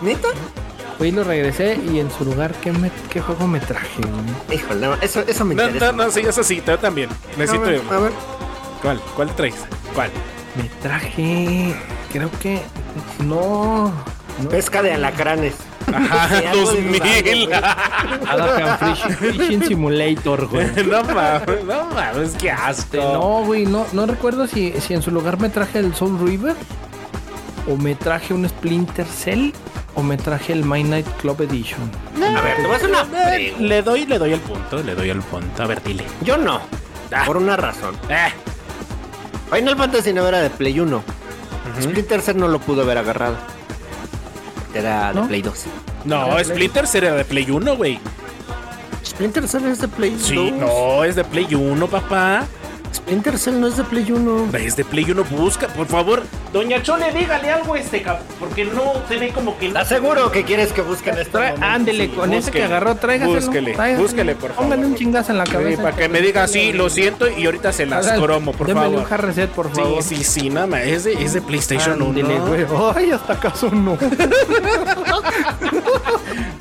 ¿Neta? 0.00 0.28
Fui 0.98 1.08
y 1.08 1.12
lo 1.12 1.22
regresé 1.22 1.78
y 1.92 2.00
en 2.00 2.10
su 2.10 2.24
lugar, 2.24 2.52
¿qué, 2.60 2.72
me, 2.72 2.90
qué 3.08 3.20
juego 3.20 3.46
me 3.46 3.60
traje? 3.60 4.00
güey? 4.02 4.58
Híjole, 4.58 4.86
no, 4.88 4.94
eso, 4.94 5.22
eso 5.26 5.44
me 5.44 5.54
No, 5.54 5.64
interesa. 5.64 5.92
no, 5.92 6.04
no, 6.06 6.10
sí, 6.10 6.20
eso 6.20 6.42
sí, 6.42 6.60
yo 6.66 6.76
también. 6.78 7.08
A 7.10 7.38
Necesito. 7.38 7.62
ver, 7.62 7.80
a 7.90 7.98
ver. 7.98 8.12
¿Cuál? 8.82 9.00
¿Cuál 9.14 9.34
traes? 9.36 9.54
¿Cuál? 9.94 10.10
Me 10.56 10.64
traje. 10.82 11.74
Creo 12.12 12.30
que. 12.40 12.60
No. 13.24 13.92
no. 14.42 14.48
Pesca 14.48 14.82
de 14.82 14.92
alacranes. 14.94 15.54
Ajá, 15.92 16.28
Sí, 16.40 16.44
algo 16.46 16.72
de 16.72 16.82
2000. 16.98 17.54
Adapian 18.28 18.96
Fishing, 19.18 19.62
Simulator, 19.68 20.46
güey. 20.48 20.66
no 20.86 21.04
mames, 21.04 21.64
no 21.64 21.84
mames, 21.94 22.30
qué 22.38 22.50
asco. 22.50 22.96
No, 22.96 23.44
güey, 23.44 23.66
no, 23.66 23.86
no 23.92 24.04
recuerdo 24.06 24.46
si, 24.48 24.72
si 24.80 24.94
en 24.94 25.02
su 25.02 25.10
lugar 25.12 25.38
me 25.40 25.48
traje 25.48 25.78
el 25.78 25.94
Soul 25.94 26.18
River 26.26 26.56
o 27.70 27.76
me 27.76 27.94
traje 27.94 28.34
un 28.34 28.48
Splinter 28.48 29.06
Cell 29.06 29.52
o 29.98 30.02
me 30.02 30.16
traje 30.16 30.52
el 30.52 30.64
My 30.64 30.84
Night 30.84 31.08
Club 31.20 31.42
Edition. 31.42 31.90
A 32.22 32.40
ver, 32.40 32.56
te 32.56 32.62
voy 32.62 32.70
a 32.70 32.76
hacer 32.76 32.88
una 32.88 33.04
pregunta. 33.04 33.60
Le 33.60 33.82
doy, 33.82 34.06
le 34.06 34.18
doy 34.18 34.32
el 34.32 34.38
punto, 34.38 34.80
le 34.80 34.94
doy 34.94 35.10
el 35.10 35.20
punto. 35.22 35.60
A 35.60 35.66
ver, 35.66 35.82
dile. 35.82 36.04
Yo 36.20 36.38
no. 36.38 36.60
Ah. 37.12 37.24
Por 37.26 37.36
una 37.36 37.56
razón. 37.56 37.96
Eh, 38.08 38.28
Final 39.52 39.76
Fantasy 39.76 40.12
no 40.12 40.24
era 40.28 40.38
de 40.38 40.50
Play 40.50 40.78
1. 40.78 41.02
Splinter 41.82 42.22
Cell 42.22 42.36
no 42.36 42.46
lo 42.46 42.60
pudo 42.60 42.82
haber 42.82 42.96
agarrado. 42.96 43.36
Era 44.72 45.08
de 45.08 45.14
¿No? 45.14 45.26
Play 45.26 45.42
2. 45.42 45.64
No, 46.04 46.44
Splinter 46.44 46.86
Cell 46.86 47.02
era 47.02 47.16
de 47.16 47.24
Play 47.24 47.50
1, 47.50 47.76
güey. 47.76 47.98
Splinter 49.04 49.48
Cell 49.48 49.66
es 49.66 49.80
de 49.80 49.88
Play 49.88 50.10
2. 50.10 50.22
Sí, 50.22 50.52
no, 50.52 51.02
es 51.02 51.16
de 51.16 51.24
Play 51.24 51.52
1, 51.52 51.88
papá. 51.88 52.46
Splinter 52.94 53.38
Cell 53.38 53.60
no 53.60 53.66
es 53.68 53.76
de 53.76 53.84
Play 53.84 54.10
1. 54.10 54.48
Es 54.58 54.76
de 54.76 54.84
Play 54.84 55.10
1, 55.10 55.24
busca, 55.24 55.66
por 55.68 55.86
favor. 55.86 56.22
Doña 56.52 56.82
Chole, 56.82 57.12
dígale 57.12 57.50
algo 57.50 57.74
a 57.74 57.78
este 57.78 58.02
cap, 58.02 58.20
porque 58.40 58.64
no 58.64 58.94
se 59.08 59.18
ve 59.18 59.30
como 59.30 59.56
que 59.58 59.66
no. 59.68 59.72
¿Estás 59.80 59.88
seguro 59.88 60.30
que 60.32 60.44
quieres 60.44 60.72
que 60.72 60.80
busquen 60.80 61.18
esto? 61.18 61.38
Trae- 61.38 61.54
ándele, 61.60 62.06
sí, 62.06 62.12
con 62.12 62.32
ese 62.32 62.40
búsquele, 62.46 62.58
que 62.58 62.64
agarró, 62.72 62.94
tráigaselo. 62.96 63.40
búsquele, 63.40 63.74
tráigaselo. 63.74 64.02
búsquele, 64.08 64.34
por 64.34 64.50
favor. 64.50 64.64
Póngale 64.64 64.86
un 64.86 64.94
chingazo 64.94 65.32
en 65.32 65.38
la 65.38 65.46
Sí, 65.46 65.52
cabeza. 65.52 65.82
para 65.82 65.96
que 65.96 66.08
me 66.08 66.20
diga, 66.22 66.48
sí, 66.48 66.72
lo 66.72 66.88
siento, 66.88 67.28
y 67.28 67.44
ahorita 67.44 67.72
se 67.72 67.84
las 67.86 68.06
Hágale, 68.06 68.22
cromo, 68.22 68.52
por 68.52 68.72
favor. 68.72 68.98
un 69.00 69.04
hard 69.12 69.20
reset, 69.24 69.50
por 69.50 69.68
Sí, 69.68 69.80
favor. 69.80 70.02
sí, 70.02 70.24
sí, 70.24 70.48
nada 70.50 70.66
más. 70.66 70.80
Es 70.82 71.04
de, 71.04 71.12
es 71.22 71.34
de 71.34 71.42
PlayStation 71.42 72.00
1. 72.00 72.08
Ándele, 72.20 72.38
güey. 72.40 72.66
Ay, 72.96 73.10
hasta 73.12 73.34
acaso 73.34 73.70
no. 73.70 73.98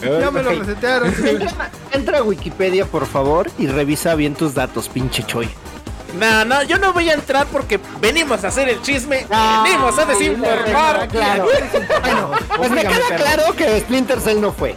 ya 0.01 0.31
me 0.31 0.43
lo 0.43 0.51
resetearon. 0.51 1.13
Entra 1.91 2.19
a 2.19 2.23
Wikipedia, 2.23 2.85
por 2.85 3.05
favor, 3.05 3.49
y 3.57 3.67
revisa 3.67 4.13
bien 4.15 4.35
tus 4.35 4.53
datos, 4.53 4.89
pinche 4.89 5.23
Choy. 5.23 5.47
No, 6.13 6.45
no, 6.45 6.63
yo 6.63 6.77
no 6.77 6.93
voy 6.93 7.09
a 7.09 7.13
entrar 7.13 7.47
porque 7.47 7.79
venimos 7.99 8.43
a 8.43 8.47
hacer 8.47 8.69
el 8.69 8.81
chisme, 8.81 9.25
venimos 9.63 9.97
a 9.97 10.05
desinformar. 10.05 11.07
Claro. 11.09 11.47
bueno, 12.01 12.31
pues 12.55 12.71
me 12.71 12.81
queda 12.81 13.15
claro 13.15 13.53
que 13.55 13.79
Splinter 13.81 14.19
Cell 14.19 14.39
no 14.39 14.51
fue. 14.51 14.75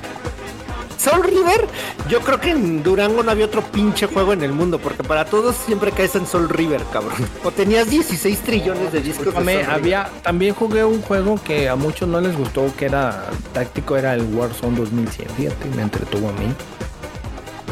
Soul 0.98 1.22
River, 1.24 1.66
yo 2.10 2.20
creo 2.20 2.38
que 2.38 2.50
en 2.50 2.82
Durango 2.82 3.22
no 3.22 3.30
había 3.30 3.46
otro 3.46 3.62
pinche 3.62 4.06
juego 4.06 4.34
en 4.34 4.42
el 4.42 4.52
mundo, 4.52 4.78
porque 4.78 5.02
para 5.02 5.24
todos 5.24 5.56
siempre 5.56 5.92
caes 5.92 6.14
en 6.14 6.26
Soul 6.26 6.50
River, 6.50 6.82
cabrón. 6.92 7.16
O 7.42 7.50
tenías 7.50 7.88
16 7.88 8.38
trillones 8.40 8.92
de 8.92 9.00
discos. 9.00 9.32
de 9.32 9.40
River. 9.40 9.70
había, 9.70 10.10
también 10.22 10.54
jugué 10.54 10.84
un 10.84 11.00
juego 11.00 11.40
que 11.42 11.70
a 11.70 11.76
muchos 11.76 12.06
no 12.06 12.20
les 12.20 12.36
gustó, 12.36 12.70
que 12.76 12.84
era 12.84 13.24
táctico, 13.54 13.96
era 13.96 14.12
el 14.12 14.24
Warzone 14.34 14.76
2100. 14.76 15.30
Fíjate, 15.30 15.64
me 15.74 15.82
entretuvo 15.82 16.28
a 16.28 16.32
mí. 16.32 16.52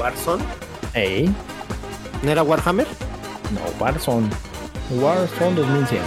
Warzone. 0.01 0.43
Ey, 0.95 1.31
¿No 2.23 2.31
era 2.31 2.43
Warhammer? 2.43 2.87
No, 3.53 3.61
Warzone. 3.85 4.29
Warzone 4.91 5.55
2100. 5.57 6.01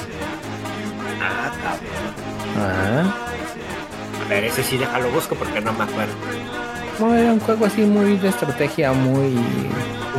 Ah, 1.21 1.51
Ah, 2.57 3.13
A 4.25 4.29
ver, 4.29 4.43
ese 4.45 4.63
sí 4.63 4.77
déjalo 4.77 5.09
busco 5.11 5.35
porque 5.35 5.61
no 5.61 5.71
me 5.73 5.83
acuerdo. 5.83 6.13
no, 6.99 7.15
era 7.15 7.31
un 7.33 7.39
juego 7.39 7.65
así 7.65 7.81
muy 7.81 8.17
de 8.17 8.29
estrategia, 8.29 8.91
muy. 8.93 9.35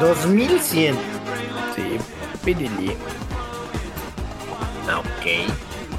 2100. 0.00 0.94
Sí, 1.76 1.98
pidili. 2.44 2.96
Ah, 4.90 4.98
ok. 4.98 5.50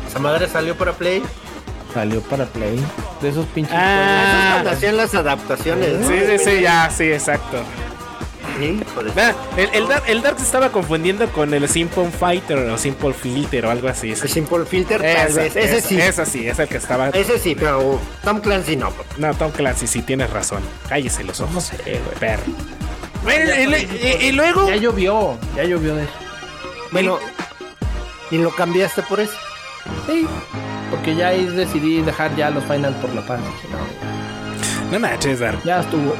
Esa 0.08 0.20
madre 0.20 0.48
salió 0.48 0.76
para 0.78 0.92
Play. 0.94 1.24
Salió 1.94 2.22
para 2.22 2.46
Play. 2.46 2.84
De 3.22 3.30
esos 3.30 3.46
pinches. 3.48 3.74
Ah. 3.78 4.64
Hacían 4.70 4.98
las 4.98 5.14
adaptaciones. 5.16 6.00
¿no? 6.00 6.08
Sí, 6.08 6.16
sí, 6.28 6.38
sí, 6.44 6.62
ya, 6.62 6.90
sí, 6.90 7.04
exacto. 7.12 7.58
El, 8.60 9.70
el, 9.74 9.88
Dark, 9.88 10.04
el 10.08 10.22
Dark 10.22 10.38
se 10.38 10.44
estaba 10.46 10.70
confundiendo 10.72 11.28
con 11.30 11.54
el 11.54 11.68
Simple 11.68 12.10
Fighter 12.12 12.58
o 12.70 12.78
Simple 12.78 13.14
Filter 13.14 13.66
o 13.66 13.72
algo 13.72 13.88
así. 13.88 14.12
El 14.12 14.18
Simple 14.18 14.66
Filter, 14.66 15.02
tal 15.02 15.28
Esa, 15.30 15.42
vez. 15.42 15.56
Ese 15.56 15.78
esa, 15.78 15.88
sí. 15.88 16.00
esa 16.02 16.26
sí, 16.26 16.48
es 16.48 16.60
el 16.60 16.68
que 16.68 16.78
estaba. 16.78 17.10
Ese 17.10 17.40
sí, 17.40 17.56
pero 17.56 18.00
Tom 18.24 18.40
Clancy 18.42 18.76
no. 18.76 18.92
No, 19.18 19.34
Tom 19.34 19.52
Clancy, 19.52 19.88
sí, 19.88 20.02
tienes 20.02 20.30
razón. 20.30 20.62
Cállese 20.90 21.24
los 21.24 21.40
ojos. 21.42 21.72
Perro. 22.20 22.44
Y, 23.26 24.06
y- 24.08 24.18
y 24.28 24.32
luego. 24.34 24.68
Ya 24.68 24.76
llovió, 24.76 25.38
ya 25.56 25.64
llovió 25.64 25.96
de 25.96 26.04
eso. 26.04 26.14
Bueno, 26.92 27.18
y 28.32 28.38
lo 28.38 28.52
cambiaste 28.52 29.02
por 29.04 29.20
eso. 29.20 29.34
Sí, 30.08 30.28
porque 30.90 31.16
ya 31.16 31.30
ahí 31.30 31.46
decidí 31.46 32.02
dejar 32.02 32.36
ya 32.36 32.50
los 32.50 32.64
final 32.66 32.96
por 33.02 33.14
la 33.16 33.26
paz. 33.26 33.40
No, 33.72 34.92
No 34.92 35.00
manches, 35.00 35.40
Dark. 35.40 35.62
ya 35.64 35.80
estuvo. 35.82 36.16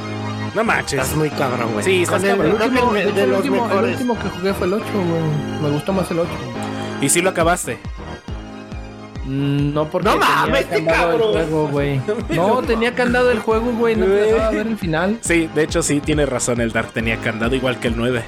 No 0.54 0.62
manches. 0.64 1.00
Estás 1.00 1.16
muy 1.16 1.30
cabrón, 1.30 1.72
güey. 1.72 1.84
Sí, 1.84 2.02
estás 2.02 2.22
el- 2.22 2.30
cabrón. 2.36 2.56
que 2.58 2.64
último- 2.64 2.96
el- 2.96 3.04
de 3.06 3.12
de 3.12 3.22
el 3.24 3.28
los 3.30 3.38
último, 3.38 3.56
el 3.56 3.62
mejores. 3.68 3.92
último 3.92 4.18
que 4.18 4.28
jugué 4.28 4.54
fue 4.54 4.66
el 4.66 4.72
8, 4.74 4.84
güey. 4.92 5.62
Me 5.62 5.70
gustó 5.70 5.92
más 5.92 6.10
el 6.10 6.18
8. 6.20 6.30
Y 7.00 7.08
si 7.08 7.20
lo 7.20 7.30
acabaste. 7.30 7.78
Mm, 9.26 9.72
No 9.72 9.88
porque 9.88 10.08
No 10.08 10.14
tenía 10.14 10.28
mames, 10.36 10.60
este 10.60 10.74
candado 10.76 11.12
el 11.12 11.18
cabrón. 11.18 11.32
juego, 11.32 11.68
güey. 11.68 12.00
No, 12.30 12.62
tenía 12.62 12.94
candado 12.94 13.30
el 13.30 13.38
juego, 13.40 13.72
güey. 13.72 13.96
No 13.96 14.04
empezaba 14.04 14.46
a 14.46 14.50
ver 14.50 14.66
el 14.66 14.76
final. 14.78 15.18
Sí, 15.22 15.48
de 15.54 15.62
hecho 15.62 15.82
sí, 15.82 16.00
tiene 16.00 16.26
razón. 16.26 16.60
El 16.60 16.72
Dark 16.72 16.92
tenía 16.92 17.16
candado 17.18 17.54
igual 17.54 17.80
que 17.80 17.88
el 17.88 17.96
9. 17.96 18.22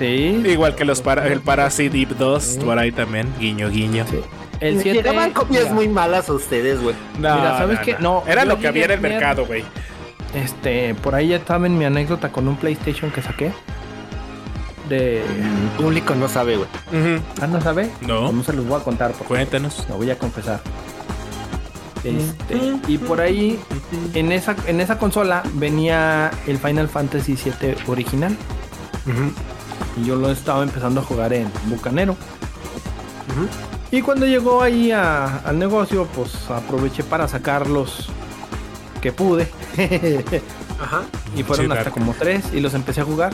Sí. 0.00 0.42
Igual 0.46 0.74
que 0.74 0.84
los 0.84 1.02
para, 1.02 1.26
el 1.28 1.40
Parasite 1.40 1.96
Eve 2.00 2.14
2, 2.18 2.58
por 2.64 2.78
ahí 2.78 2.90
también. 2.90 3.32
Guiño, 3.38 3.68
guiño. 3.68 4.04
sí. 4.10 4.18
El 4.60 4.80
7. 4.80 4.98
Llegaban 5.02 5.30
copias 5.32 5.70
muy 5.72 5.88
malas 5.88 6.28
a 6.28 6.32
ustedes, 6.32 6.80
güey. 6.80 6.94
No, 7.18 7.34
Mira, 7.36 7.58
¿sabes 7.58 7.80
qué? 7.80 7.96
No, 8.00 8.22
Era 8.26 8.42
yo 8.44 8.48
lo 8.50 8.58
que 8.58 8.68
había 8.68 8.86
en 8.86 8.92
el 8.92 9.00
mercado, 9.00 9.44
güey. 9.46 9.62
Este, 10.34 10.94
por 10.96 11.14
ahí 11.14 11.28
ya 11.28 11.36
estaba 11.36 11.66
en 11.66 11.78
mi 11.78 11.84
anécdota 11.84 12.30
con 12.32 12.48
un 12.48 12.56
PlayStation 12.56 13.10
que 13.10 13.22
saqué. 13.22 13.52
De. 14.88 15.22
El 15.22 15.70
público 15.78 16.14
no 16.14 16.28
sabe, 16.28 16.56
güey. 16.56 16.68
Ah, 17.40 17.46
¿no 17.46 17.60
sabe? 17.60 17.90
No. 18.06 18.30
No 18.32 18.42
se 18.44 18.52
los 18.52 18.66
voy 18.66 18.80
a 18.80 18.84
contar 18.84 19.12
Cuéntanos. 19.12 19.86
lo 19.88 19.96
voy 19.96 20.10
a 20.10 20.18
confesar. 20.18 20.60
Este, 22.02 22.58
y 22.86 22.98
por 22.98 23.20
ahí, 23.22 23.58
en 24.12 24.30
esa, 24.30 24.54
en 24.66 24.80
esa 24.80 24.98
consola 24.98 25.42
venía 25.54 26.30
el 26.46 26.58
Final 26.58 26.88
Fantasy 26.88 27.34
VII 27.34 27.76
original. 27.86 28.36
Y 29.96 30.04
yo 30.04 30.16
lo 30.16 30.30
estaba 30.30 30.62
empezando 30.64 31.00
a 31.00 31.04
jugar 31.04 31.32
en 31.32 31.48
Bucanero. 31.66 32.16
Y 33.90 34.02
cuando 34.02 34.26
llegó 34.26 34.60
ahí 34.60 34.90
a- 34.90 35.38
al 35.38 35.58
negocio, 35.58 36.06
pues 36.14 36.50
aproveché 36.50 37.04
para 37.04 37.26
sacar 37.28 37.68
los 37.68 38.08
que 39.00 39.12
pude. 39.12 39.48
Ajá. 40.80 41.02
y 41.36 41.42
fueron 41.42 41.66
Pinche 41.66 41.78
hasta 41.78 41.90
Dark. 41.90 41.92
como 41.92 42.14
tres 42.14 42.44
y 42.52 42.60
los 42.60 42.74
empecé 42.74 43.00
a 43.00 43.04
jugar. 43.04 43.32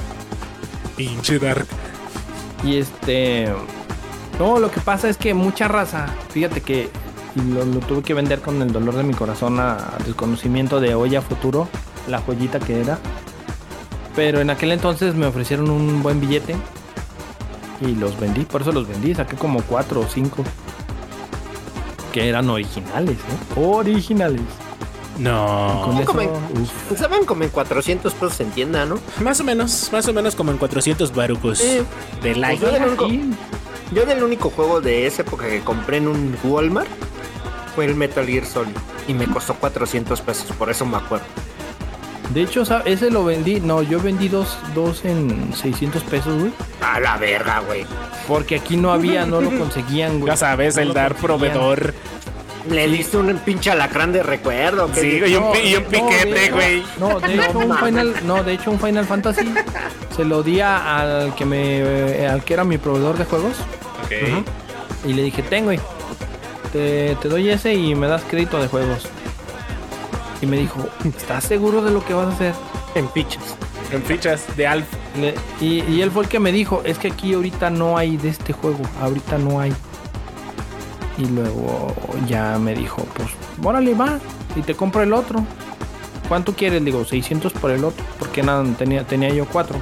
Pinche 0.96 1.38
Dark. 1.38 1.66
Y 2.64 2.76
este. 2.76 3.52
No, 4.38 4.58
lo 4.58 4.70
que 4.70 4.80
pasa 4.80 5.08
es 5.08 5.16
que 5.18 5.34
mucha 5.34 5.68
raza, 5.68 6.06
fíjate 6.30 6.60
que 6.62 6.88
lo, 7.34 7.64
lo 7.64 7.80
tuve 7.80 8.02
que 8.02 8.14
vender 8.14 8.40
con 8.40 8.60
el 8.62 8.72
dolor 8.72 8.94
de 8.94 9.02
mi 9.02 9.12
corazón 9.14 9.60
a, 9.60 9.74
a 9.74 9.98
desconocimiento 10.04 10.80
de 10.80 10.94
hoy 10.94 11.14
a 11.16 11.22
futuro, 11.22 11.68
la 12.08 12.20
joyita 12.20 12.58
que 12.58 12.80
era. 12.80 12.98
Pero 14.16 14.40
en 14.40 14.50
aquel 14.50 14.72
entonces 14.72 15.14
me 15.14 15.26
ofrecieron 15.26 15.70
un 15.70 16.02
buen 16.02 16.20
billete 16.20 16.56
y 17.80 17.94
los 17.94 18.18
vendí, 18.18 18.44
por 18.44 18.62
eso 18.62 18.72
los 18.72 18.88
vendí, 18.88 19.14
saqué 19.14 19.36
como 19.36 19.62
cuatro 19.62 20.00
o 20.00 20.06
cinco 20.08 20.42
que 22.12 22.28
eran 22.28 22.50
originales, 22.50 23.16
¿eh? 23.18 23.60
Originales. 23.60 24.42
No. 25.20 25.82
Con 25.84 26.04
como 26.04 26.20
en- 26.22 27.24
como 27.26 27.44
en 27.44 27.50
400 27.50 28.14
pesos 28.14 28.40
en 28.40 28.50
tienda, 28.50 28.86
¿no? 28.86 28.98
Más 29.22 29.38
o 29.40 29.44
menos, 29.44 29.90
más 29.92 30.08
o 30.08 30.12
menos 30.12 30.34
como 30.34 30.50
en 30.50 30.58
400 30.58 31.14
barucos 31.14 31.58
de 32.22 32.34
like. 32.36 32.60
Pues 32.60 32.72
yo 32.72 32.78
del 32.78 32.88
único- 32.88 33.08
sí, 33.08 33.30
Yo 33.92 34.06
del 34.06 34.22
único 34.22 34.50
juego 34.50 34.80
de 34.80 35.06
esa 35.06 35.22
época 35.22 35.48
que 35.48 35.60
compré 35.60 35.96
en 35.96 36.06
un 36.08 36.36
Walmart 36.44 36.88
fue 37.74 37.86
el 37.86 37.96
Metal 37.96 38.24
Gear 38.24 38.46
Solid. 38.46 38.72
Y 39.08 39.14
me 39.14 39.26
costó 39.26 39.54
400 39.54 40.20
pesos, 40.20 40.46
por 40.56 40.70
eso 40.70 40.86
me 40.86 40.96
acuerdo. 40.96 41.24
De 42.32 42.42
hecho, 42.42 42.62
ese 42.84 43.10
lo 43.10 43.24
vendí, 43.24 43.58
no, 43.60 43.82
yo 43.82 44.00
vendí 44.00 44.28
dos, 44.28 44.56
dos 44.76 45.04
en 45.04 45.52
600 45.54 46.04
pesos, 46.04 46.38
güey. 46.38 46.52
A 46.80 47.00
la 47.00 47.16
verga, 47.16 47.58
güey. 47.66 47.84
Porque 48.28 48.54
aquí 48.56 48.76
no 48.76 48.92
había, 48.92 49.26
no 49.26 49.40
lo 49.40 49.50
conseguían, 49.58 50.20
güey. 50.20 50.30
Ya 50.30 50.36
sabes, 50.36 50.76
No 50.76 50.82
el 50.82 50.92
dar 50.94 51.16
conseguían. 51.16 51.38
proveedor. 51.52 51.94
Le 52.68 52.86
diste 52.88 53.16
un 53.16 53.34
pinche 53.38 53.70
alacrán 53.70 54.12
de 54.12 54.22
recuerdo. 54.22 54.90
que 54.92 55.00
Sí, 55.00 55.10
dijo, 55.10 55.26
y 55.26 55.36
un, 55.36 55.44
No, 55.44 55.52
pi- 55.52 55.58
y 55.60 55.76
un 55.76 55.82
no, 55.84 55.88
piquete, 55.88 56.50
güey. 56.50 56.82
No, 56.98 57.18
de 57.20 57.34
hecho, 57.34 57.58
un. 57.58 57.76
Final, 57.78 58.14
no, 58.24 58.44
de 58.44 58.52
hecho 58.52 58.70
un 58.70 58.78
Final 58.78 59.06
Fantasy 59.06 59.54
se 60.14 60.24
lo 60.24 60.42
di 60.42 60.60
a- 60.60 60.98
al 61.22 61.34
que 61.34 61.44
me 61.46 61.78
eh, 61.80 62.28
al 62.28 62.44
que 62.44 62.52
era 62.54 62.64
mi 62.64 62.76
proveedor 62.76 63.16
de 63.16 63.24
juegos 63.24 63.54
Ok. 64.04 64.44
y 65.06 65.12
le 65.14 65.22
dije, 65.22 65.42
"Ten, 65.42 65.64
güey. 65.64 65.80
Te, 66.72 67.16
te 67.16 67.28
doy 67.28 67.48
ese 67.50 67.74
y 67.74 67.94
me 67.94 68.06
das 68.06 68.22
crédito 68.28 68.60
de 68.60 68.68
juegos." 68.68 69.08
Y 70.42 70.46
me 70.46 70.56
dijo, 70.58 70.86
"¿Estás 71.04 71.44
seguro 71.44 71.82
de 71.82 71.90
lo 71.92 72.04
que 72.04 72.12
vas 72.14 72.26
a 72.28 72.32
hacer?" 72.32 72.54
En 72.94 73.08
fichas. 73.10 73.42
En 73.90 74.02
fichas 74.02 74.42
de 74.56 74.66
Alf. 74.66 74.86
Le- 75.18 75.34
y, 75.60 75.82
y 75.90 76.02
él 76.02 76.10
fue 76.10 76.24
el 76.24 76.28
que 76.28 76.38
me 76.40 76.52
dijo, 76.52 76.82
"Es 76.84 76.98
que 76.98 77.08
aquí 77.08 77.32
ahorita 77.34 77.70
no 77.70 77.96
hay 77.96 78.16
de 78.18 78.28
este 78.28 78.52
juego, 78.52 78.80
ahorita 79.00 79.38
no 79.38 79.60
hay." 79.60 79.72
Y 81.20 81.26
luego 81.26 81.94
ya 82.26 82.58
me 82.58 82.74
dijo, 82.74 83.04
"Pues, 83.14 83.28
órale, 83.62 83.92
va 83.94 84.18
y 84.56 84.62
te 84.62 84.74
compro 84.74 85.02
el 85.02 85.12
otro." 85.12 85.44
¿Cuánto 86.28 86.54
quieres? 86.54 86.82
Digo, 86.84 87.04
600 87.04 87.52
por 87.52 87.72
el 87.72 87.84
otro, 87.84 88.04
porque 88.18 88.42
nada, 88.42 88.64
tenía, 88.78 89.04
tenía 89.04 89.28
yo 89.30 89.44
cuatro. 89.46 89.78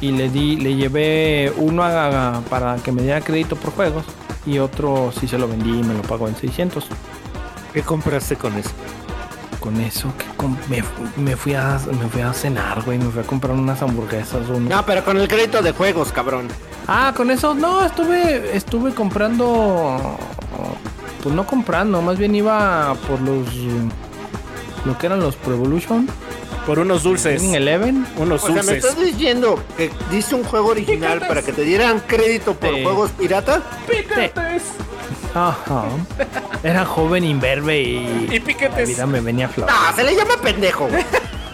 Y 0.00 0.12
le 0.12 0.30
di, 0.30 0.56
le 0.56 0.74
llevé 0.76 1.52
uno 1.58 1.82
a- 1.84 2.38
a- 2.38 2.40
para 2.42 2.76
que 2.76 2.90
me 2.90 3.02
diera 3.02 3.20
crédito 3.20 3.54
por 3.56 3.72
juegos 3.72 4.04
y 4.46 4.58
otro 4.58 5.12
sí 5.18 5.28
se 5.28 5.36
lo 5.38 5.46
vendí 5.46 5.78
y 5.78 5.82
me 5.82 5.92
lo 5.94 6.00
pagó 6.02 6.26
en 6.26 6.34
600. 6.36 6.86
¿Qué 7.74 7.82
compraste 7.82 8.36
con 8.36 8.56
eso? 8.56 8.70
Con 9.60 9.78
eso 9.80 10.10
que 10.16 10.48
me, 10.70 10.82
me 11.22 11.36
fui 11.36 11.52
a 11.54 11.78
me 12.00 12.08
fui 12.08 12.22
a 12.22 12.32
cenar, 12.32 12.82
güey, 12.82 12.96
me 12.98 13.10
fui 13.10 13.20
a 13.20 13.24
comprar 13.26 13.54
unas 13.54 13.82
hamburguesas 13.82 14.48
o 14.48 14.56
unos- 14.56 14.70
No, 14.70 14.86
pero 14.86 15.04
con 15.04 15.18
el 15.18 15.28
crédito 15.28 15.60
de 15.62 15.72
juegos, 15.72 16.10
cabrón. 16.12 16.48
Ah, 16.88 17.12
con 17.14 17.30
eso 17.30 17.54
no, 17.54 17.84
estuve 17.84 18.56
estuve 18.56 18.94
comprando 18.94 20.16
pues 21.22 21.34
no 21.34 21.46
comprando, 21.46 22.00
más 22.00 22.16
bien 22.18 22.34
iba 22.34 22.94
por 23.06 23.20
los 23.20 23.46
lo 24.86 24.96
que 24.98 25.06
eran 25.06 25.20
los 25.20 25.36
Pro 25.36 25.52
Evolution, 25.52 26.08
Por 26.66 26.78
unos 26.78 27.02
dulces. 27.02 27.42
en 27.42 27.54
Eleven. 27.54 28.06
Unos 28.16 28.42
O 28.42 28.46
sea, 28.46 28.56
me 28.56 28.62
dulces. 28.62 28.84
estás 28.84 28.98
diciendo 29.04 29.62
que 29.76 29.90
diste 30.10 30.34
un 30.34 30.44
juego 30.44 30.68
original 30.68 31.18
para 31.20 31.42
que 31.42 31.52
te 31.52 31.62
dieran 31.64 32.00
crédito 32.06 32.54
por 32.54 32.74
Sí. 32.74 32.82
juegos 32.82 33.10
piratas. 33.10 33.60
Ajá. 35.34 35.84
Era 36.62 36.84
joven, 36.84 37.24
imberbe 37.24 37.80
y, 37.80 38.28
Y 38.30 38.38
la 38.38 38.44
piquetes. 38.44 38.88
vida 38.88 39.06
me 39.06 39.20
venía 39.20 39.48
flor. 39.48 39.68
No, 39.70 39.96
se 39.96 40.04
le 40.04 40.14
llama 40.14 40.34
pendejo, 40.42 40.88
güey. 40.88 41.04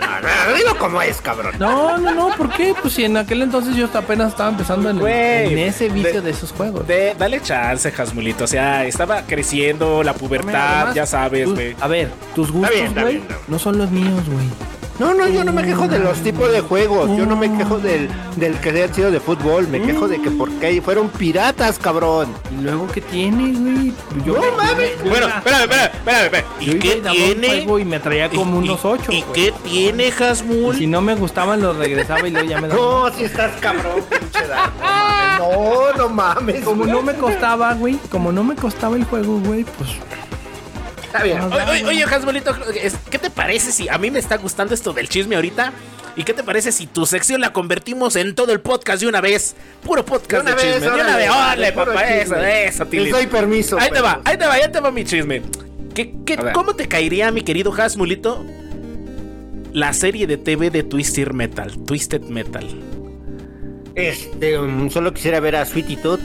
No, 0.00 0.20
no, 0.20 0.54
Dilo 0.56 0.78
como 0.78 1.02
es, 1.02 1.20
cabrón. 1.20 1.54
No, 1.58 1.96
no, 1.98 2.10
no, 2.14 2.28
¿por 2.36 2.50
qué? 2.50 2.74
Pues 2.80 2.94
si 2.94 3.04
en 3.04 3.16
aquel 3.16 3.42
entonces 3.42 3.74
yo 3.76 3.86
hasta 3.86 3.98
apenas 4.00 4.28
estaba 4.32 4.50
empezando 4.50 4.88
en, 4.90 5.58
ese 5.58 5.88
vicio 5.88 6.14
de- 6.14 6.20
de, 6.22 6.30
esos 6.30 6.52
juegos. 6.52 6.86
De- 6.86 7.14
dale 7.18 7.40
chance, 7.40 7.90
Jasmulito. 7.90 8.44
O 8.44 8.46
sea, 8.46 8.84
estaba 8.86 9.22
creciendo 9.22 10.02
la 10.02 10.12
pubertad, 10.14 10.76
Además, 10.78 10.94
ya 10.94 11.06
sabes, 11.06 11.52
güey. 11.52 11.74
A 11.80 11.88
ver, 11.88 12.10
tus 12.34 12.50
gustos, 12.52 12.94
güey, 12.94 13.22
no 13.48 13.58
son 13.58 13.78
los 13.78 13.90
míos, 13.90 14.22
güey. 14.30 14.46
No, 14.98 15.12
no, 15.12 15.28
yo 15.28 15.44
no 15.44 15.52
me 15.52 15.62
quejo 15.62 15.86
de 15.88 15.98
los 15.98 16.18
tipos 16.22 16.50
de 16.50 16.60
juegos. 16.62 17.10
Yo 17.18 17.26
no 17.26 17.36
me 17.36 17.52
quejo 17.54 17.78
del, 17.78 18.08
del 18.36 18.58
que 18.60 18.70
haya 18.70 18.92
sido 18.92 19.10
de 19.10 19.20
fútbol. 19.20 19.68
Me 19.68 19.82
quejo 19.82 20.08
de 20.08 20.20
que 20.22 20.30
porque 20.30 20.80
fueron 20.80 21.08
piratas, 21.10 21.78
cabrón. 21.78 22.28
¿Y 22.50 22.62
luego 22.62 22.86
qué 22.88 23.02
tiene, 23.02 23.52
güey? 23.52 23.92
Yo 24.24 24.34
No 24.34 24.40
me- 24.40 24.50
mames. 24.52 24.90
yo 25.04 25.10
Bueno, 25.10 25.28
espérame, 25.28 25.62
espérame, 25.64 25.90
espérame. 25.94 26.24
espérame. 26.24 26.44
yo 26.60 26.72
¿Y 26.72 26.76
iba 26.76 26.80
qué 26.80 26.96
y 26.96 27.00
tiene? 27.34 27.48
juego 27.64 27.78
Y 27.78 27.84
me 27.84 28.00
traía 28.00 28.30
como 28.30 28.60
¿Y- 28.60 28.64
unos 28.64 28.84
ocho, 28.86 29.12
¿Y 29.12 29.20
güey. 29.20 29.32
qué 29.34 29.52
tiene, 29.64 30.08
Y 30.08 30.22
Hasmul? 30.22 30.76
si 30.76 30.86
no 30.86 31.02
me 31.02 31.14
gustaban, 31.14 31.60
los 31.60 31.76
regresaba 31.76 32.26
y 32.26 32.30
luego 32.30 32.48
ya 32.48 32.60
me 32.62 32.68
daba. 32.68 32.80
No, 32.80 33.10
si 33.14 33.24
estás 33.24 33.52
cabrón, 33.60 34.00
pinche 34.10 34.46
Dark, 34.48 34.72
no 34.80 34.86
mames. 34.86 35.38
No, 35.38 35.92
no 35.98 36.08
mames. 36.08 36.64
Como 36.64 36.86
no 36.86 37.02
me 37.02 37.12
costaba, 37.14 37.74
güey, 37.74 37.98
como 38.10 38.32
no 38.32 38.42
me 38.44 38.54
costaba 38.56 38.96
el 38.96 39.04
juego, 39.04 39.40
güey, 39.40 39.64
pues 39.64 39.90
Está 41.16 41.24
bien. 41.24 41.38
no, 41.38 41.56
Oye, 41.72 41.84
oye, 41.84 42.90
¿qué 43.10 43.18
te 43.18 43.30
parece 43.30 43.72
si 43.72 43.88
a 43.88 43.98
mí 43.98 44.10
me 44.10 44.18
está 44.18 44.36
gustando 44.36 44.74
esto 44.74 44.92
del 44.92 45.08
chisme 45.08 45.36
ahorita? 45.36 45.72
¿Y 46.16 46.24
qué 46.24 46.32
te 46.32 46.42
parece 46.42 46.72
si 46.72 46.86
tu 46.86 47.04
sección 47.04 47.42
la 47.42 47.52
convertimos 47.52 48.16
en 48.16 48.34
todo 48.34 48.52
el 48.52 48.60
podcast 48.60 49.02
de 49.02 49.08
una 49.08 49.20
vez? 49.20 49.54
Puro 49.82 50.04
podcast 50.04 50.32
De 50.32 50.40
una 50.40 50.50
de 50.50 50.56
vez, 50.56 50.74
chisme. 50.76 50.96
De 50.96 51.02
una 51.02 51.16
vez, 51.16 51.72
puro 51.72 51.86
papá, 51.86 52.04
eso, 52.08 52.36
eso, 52.36 52.86
Les 52.90 53.10
doy 53.10 53.26
permiso. 53.26 53.78
Ahí 53.78 53.90
te 53.90 54.00
va, 54.00 54.20
ahí 54.24 54.38
te 54.38 54.46
va, 54.46 54.58
ya 54.58 54.72
te 54.72 54.80
va 54.80 54.90
mi 54.90 55.04
chisme. 55.04 55.42
¿Qué, 55.94 56.14
qué- 56.24 56.34
A 56.34 56.42
ver. 56.42 56.52
¿Cómo 56.54 56.74
te 56.74 56.88
caería, 56.88 57.30
mi 57.30 57.42
querido 57.42 57.70
Hasmulito, 57.72 58.44
la 59.72 59.92
serie 59.92 60.26
de 60.26 60.38
TV 60.38 60.70
de 60.70 60.82
Twisted 60.82 61.32
Metal? 61.32 61.72
Twisted 61.84 62.22
Metal. 62.22 62.66
Este, 63.94 64.58
um, 64.58 64.90
solo 64.90 65.12
quisiera 65.12 65.40
ver 65.40 65.56
a 65.56 65.64
Sweetie 65.66 65.96
Todd. 65.98 66.20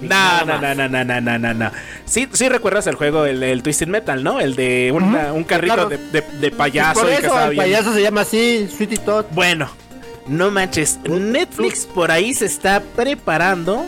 No, 0.00 0.44
no, 0.44 0.58
no, 0.60 0.74
no, 0.88 0.88
no, 1.04 1.20
no, 1.20 1.38
no, 1.38 1.54
no. 1.54 1.70
Sí, 2.04 2.28
sí 2.32 2.48
recuerdas 2.48 2.86
el 2.86 2.94
juego, 2.94 3.24
el, 3.26 3.42
el 3.42 3.62
Twisted 3.62 3.88
Metal, 3.88 4.22
¿no? 4.22 4.40
El 4.40 4.54
de 4.54 4.90
una- 4.94 5.32
un 5.32 5.44
carrito 5.44 5.74
claro. 5.74 5.88
de, 5.88 5.98
de- 5.98 6.24
de 6.40 6.50
payaso 6.50 7.00
Por 7.00 7.10
y 7.10 7.16
que 7.16 7.26
eso 7.26 7.40
el 7.44 7.50
bien- 7.50 7.62
payaso 7.64 7.92
se 7.94 8.02
llama 8.02 8.20
así, 8.22 8.68
Sweetie 8.74 8.98
Todd. 8.98 9.24
Bueno, 9.32 9.68
no 10.26 10.50
manches. 10.50 10.98
Netflix 11.08 11.86
por 11.86 12.10
ahí 12.10 12.34
se 12.34 12.46
está 12.46 12.80
preparando 12.94 13.84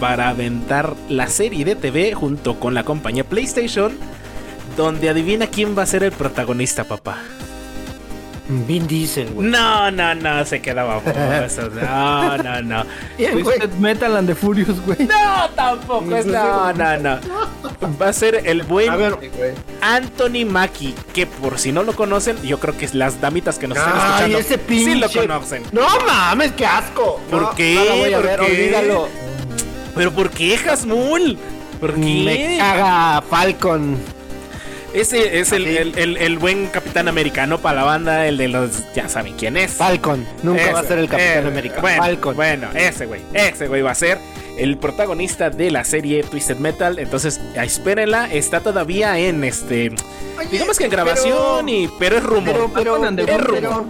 para 0.00 0.28
aventar 0.30 0.94
la 1.08 1.28
serie 1.28 1.64
de 1.64 1.76
TV 1.76 2.14
junto 2.14 2.58
con 2.58 2.74
la 2.74 2.82
compañía 2.84 3.24
PlayStation. 3.24 3.96
Donde 4.76 5.08
adivina 5.08 5.46
quién 5.46 5.78
va 5.78 5.82
a 5.84 5.86
ser 5.86 6.02
el 6.02 6.10
protagonista, 6.10 6.82
papá. 6.82 7.18
Vin 8.46 8.86
Diesel, 8.86 9.30
güey. 9.30 9.48
No, 9.48 9.90
no, 9.90 10.14
no, 10.14 10.44
se 10.44 10.60
quedaba 10.60 11.00
baboso. 11.02 11.70
No, 11.70 12.36
no, 12.38 12.60
no. 12.62 12.84
Bien, 13.18 13.32
güey. 13.32 13.44
Twisted 13.58 13.70
Metal 13.78 14.16
and 14.16 14.28
the 14.28 14.34
Furious, 14.34 14.78
güey. 14.84 14.98
No, 15.06 15.48
tampoco 15.56 16.14
es. 16.14 16.26
No, 16.26 16.72
no, 16.74 16.96
no. 16.98 17.18
Va 18.00 18.08
a 18.08 18.12
ser 18.12 18.42
el 18.44 18.62
buen 18.62 18.90
A 18.90 18.96
ver, 18.96 19.16
Anthony 19.80 20.44
Mackie. 20.46 20.94
Que 21.14 21.26
por 21.26 21.58
si 21.58 21.72
no 21.72 21.82
lo 21.82 21.94
conocen, 21.94 22.40
yo 22.42 22.58
creo 22.60 22.76
que 22.76 22.86
las 22.92 23.20
damitas 23.20 23.58
que 23.58 23.66
nos 23.66 23.78
están 23.78 23.94
Ay, 23.94 24.02
escuchando 24.10 24.38
ese 24.38 24.58
pinche. 24.58 24.92
sí 24.92 24.98
lo 24.98 25.10
conocen. 25.10 25.62
No 25.72 25.86
mames, 26.06 26.52
qué 26.52 26.66
asco. 26.66 27.20
¿Por 27.30 27.42
No, 27.42 27.50
qué? 27.54 27.74
No 27.74 27.84
la 27.84 27.94
voy 27.94 28.12
a 28.12 28.16
¿Por 28.18 28.26
ver, 28.26 28.40
qué? 28.40 28.46
olvídalo. 28.46 29.08
¿Pero 29.94 30.12
por 30.12 30.30
qué, 30.30 30.56
Hasmul? 30.68 31.38
¿Por 31.80 31.96
Me 31.96 32.36
qué? 32.36 32.56
caga 32.58 33.22
Falcon. 33.22 33.96
Ese 34.94 35.40
es 35.40 35.50
el, 35.52 35.66
el- 35.66 35.98
el- 35.98 36.16
el 36.16 36.38
buen 36.38 36.66
capitán 36.68 37.08
americano 37.08 37.58
para 37.58 37.76
la 37.80 37.84
banda, 37.84 38.26
el 38.26 38.36
de 38.36 38.48
los. 38.48 38.82
Ya 38.94 39.08
saben 39.08 39.34
quién 39.36 39.56
es. 39.56 39.72
Falcon. 39.72 40.24
Nunca 40.42 40.62
Ese, 40.62 40.72
va 40.72 40.80
a 40.80 40.84
ser 40.84 40.98
el 40.98 41.08
Capitán 41.08 41.44
eh, 41.44 41.48
América. 41.48 41.80
Bueno, 41.80 42.02
Falcon. 42.02 42.36
bueno, 42.36 42.68
ese 42.74 43.06
güey. 43.06 43.20
Ese 43.32 43.66
güey 43.68 43.82
va 43.82 43.90
a 43.90 43.94
ser 43.96 44.18
el 44.56 44.78
protagonista 44.78 45.50
de 45.50 45.72
la 45.72 45.82
serie 45.84 46.22
Twisted 46.22 46.58
Metal. 46.58 46.98
Entonces, 47.00 47.40
espérenla. 47.56 48.32
Está 48.32 48.60
todavía 48.60 49.18
en 49.18 49.42
este. 49.42 49.90
digamos 50.50 50.78
que 50.78 50.84
en 50.84 50.90
grabación, 50.90 51.66
pero- 51.66 51.68
y, 51.68 51.90
pero 51.98 52.16
es 52.18 52.22
rumor. 52.22 52.70
pero- 52.72 52.72
pero- 52.72 53.16
pero- 53.52 53.86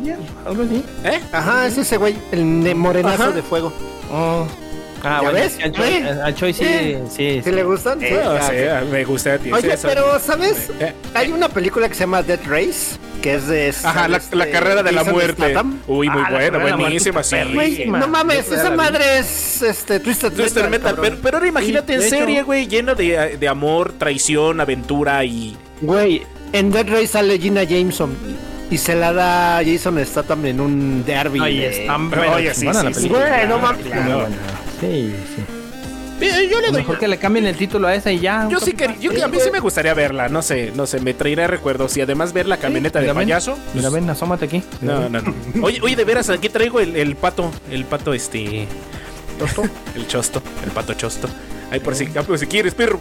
Algo 0.46 0.62
así. 0.62 0.82
¿Eh? 1.04 1.20
Ajá, 1.32 1.66
es 1.66 1.76
ese 1.76 1.98
güey, 1.98 2.16
el 2.32 2.64
de 2.64 2.74
morenazo 2.74 3.24
Ajá. 3.24 3.32
de 3.32 3.42
fuego. 3.42 3.72
Oh, 4.10 4.46
Ah, 5.04 5.18
¿Ya 5.22 5.30
bueno, 5.30 5.38
ves? 5.38 5.58
al 5.62 5.72
Choi, 5.72 5.88
¿Eh? 5.92 6.08
al 6.24 6.34
Choi 6.34 6.52
sí, 6.54 6.64
¿Eh? 6.64 7.02
sí, 7.10 7.40
¿Sí 7.44 7.50
le 7.52 7.62
gustan? 7.62 8.00
Sí. 8.00 8.06
No 8.10 8.30
Ah, 8.30 8.40
sé, 8.48 8.70
me 8.90 9.04
gusta. 9.04 9.38
tío, 9.38 9.54
Oye, 9.54 9.76
pero 9.82 10.18
¿sabes? 10.18 10.70
Eh, 10.80 10.92
Hay 11.14 11.30
una 11.30 11.48
película 11.48 11.88
que 11.88 11.94
se 11.94 12.00
llama 12.00 12.22
Death 12.22 12.46
Race, 12.46 12.96
que 13.22 13.34
es 13.34 13.46
de... 13.46 13.74
Ajá, 13.84 14.08
la, 14.08 14.16
este, 14.16 14.36
la 14.36 14.50
carrera 14.50 14.82
de 14.82 14.92
la 14.92 15.04
muerte. 15.04 15.42
Statham. 15.42 15.80
Uy, 15.86 16.08
muy 16.08 16.22
Ah, 16.24 16.30
la 16.30 16.38
buena, 16.38 16.58
la 16.58 16.76
buenísima, 16.76 17.22
sí. 17.22 17.36
Buenísima. 17.54 17.98
no 17.98 18.08
mames, 18.08 18.50
esa 18.50 18.70
la 18.70 18.76
madre 18.76 19.18
es 19.18 19.62
este, 19.62 20.00
Twisted, 20.00 20.32
Twister 20.32 20.68
Metal, 20.70 20.96
pero, 21.00 21.16
pero 21.22 21.36
ahora 21.38 21.48
imagínate 21.48 21.98
Sí, 21.98 22.04
en 22.04 22.10
serie, 22.10 22.42
güey, 22.42 22.66
lleno 22.66 22.94
de, 22.94 23.36
de 23.38 23.48
amor, 23.48 23.92
traición, 23.98 24.60
aventura 24.60 25.24
y. 25.24 25.56
Güey, 25.80 26.22
en 26.52 26.70
Dead 26.70 26.86
Race 26.88 27.08
sale 27.08 27.38
Gina 27.38 27.62
Jameson 27.64 28.14
y 28.70 28.78
se 28.78 28.94
la 28.94 29.12
da 29.12 29.60
Jason 29.64 30.04
Statham 30.04 30.46
en 30.46 30.60
un 30.60 31.04
derby. 31.04 31.40
Oye, 31.40 31.68
de- 31.68 31.80
está 31.82 31.96
Oye, 32.34 32.54
sí, 32.54 32.66
sí, 32.72 32.86
sí, 32.94 33.00
sí. 33.02 33.08
Güey, 33.08 33.46
no 33.48 33.58
mames. 33.58 33.84
Claro. 34.86 34.92
Sí, 34.92 35.14
sí. 35.36 35.42
Yo 36.50 36.60
le 36.60 36.68
doy. 36.68 36.80
Mejor 36.82 36.98
que 36.98 37.08
le 37.08 37.18
cambien 37.18 37.44
el 37.46 37.56
título 37.56 37.88
a 37.88 37.94
esa 37.94 38.10
y 38.12 38.20
ya. 38.20 38.48
Yo 38.48 38.60
sí 38.60 38.72
que 38.72 38.88
yo, 39.00 39.10
a 39.24 39.28
mí 39.28 39.38
sí 39.42 39.50
me 39.50 39.60
gustaría 39.60 39.92
verla, 39.94 40.28
no 40.28 40.42
sé, 40.42 40.72
no 40.74 40.86
sé, 40.86 41.00
me 41.00 41.12
traerá 41.12 41.46
recuerdos 41.48 41.96
y 41.96 42.00
además 42.00 42.32
ver 42.32 42.46
la 42.46 42.56
camioneta 42.56 42.98
de 43.00 43.04
Mira, 43.06 43.14
ven. 43.14 43.26
payaso. 43.26 43.58
Mira, 43.74 43.90
pues, 43.90 44.02
ven, 44.02 44.08
asómate 44.10 44.44
aquí. 44.46 44.62
No, 44.80 45.08
no, 45.08 45.20
no. 45.20 45.34
Oye, 45.62 45.80
oye, 45.82 45.96
de 45.96 46.04
veras, 46.04 46.30
aquí 46.30 46.48
traigo 46.48 46.80
el, 46.80 46.96
el 46.96 47.16
pato, 47.16 47.50
el 47.70 47.84
pato 47.84 48.14
este, 48.14 48.66
el 49.96 50.06
chosto, 50.06 50.40
el 50.64 50.70
pato 50.70 50.94
chosto. 50.94 51.28
Ahí 51.70 51.80
por 51.80 51.94
si, 51.94 52.08
ah, 52.16 52.22
por 52.22 52.38
si 52.38 52.46
quieres, 52.46 52.74
perro. 52.74 53.00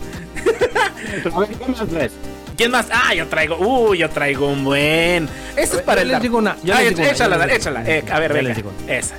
A 1.34 1.40
ver, 1.40 1.50
¿qué 1.50 1.66
más 1.72 1.88
traes? 1.88 2.12
¿Quién 2.58 2.72
más? 2.72 2.88
Ah, 2.92 3.14
yo 3.16 3.28
traigo, 3.28 3.58
uy, 3.58 4.00
yo 4.00 4.10
traigo 4.10 4.48
un 4.48 4.64
buen. 4.64 5.30
Este 5.56 5.78
es 5.78 5.82
para 5.84 6.02
Yo 6.02 6.08
el 6.08 6.12
les 6.14 6.22
digo 6.22 6.38
una, 6.40 6.58
yo 6.64 6.74
Ah, 6.74 6.82
les 6.82 6.90
digo 6.90 7.02
una, 7.04 7.12
échala, 7.12 7.36
yo 7.38 7.46
les 7.46 7.48
digo 7.48 7.58
échala, 7.58 7.80
una. 7.82 7.90
eh, 7.90 8.04
a 8.12 8.20
ver, 8.20 8.34
venga, 8.34 8.56
una. 8.86 8.94
esa. 8.94 9.16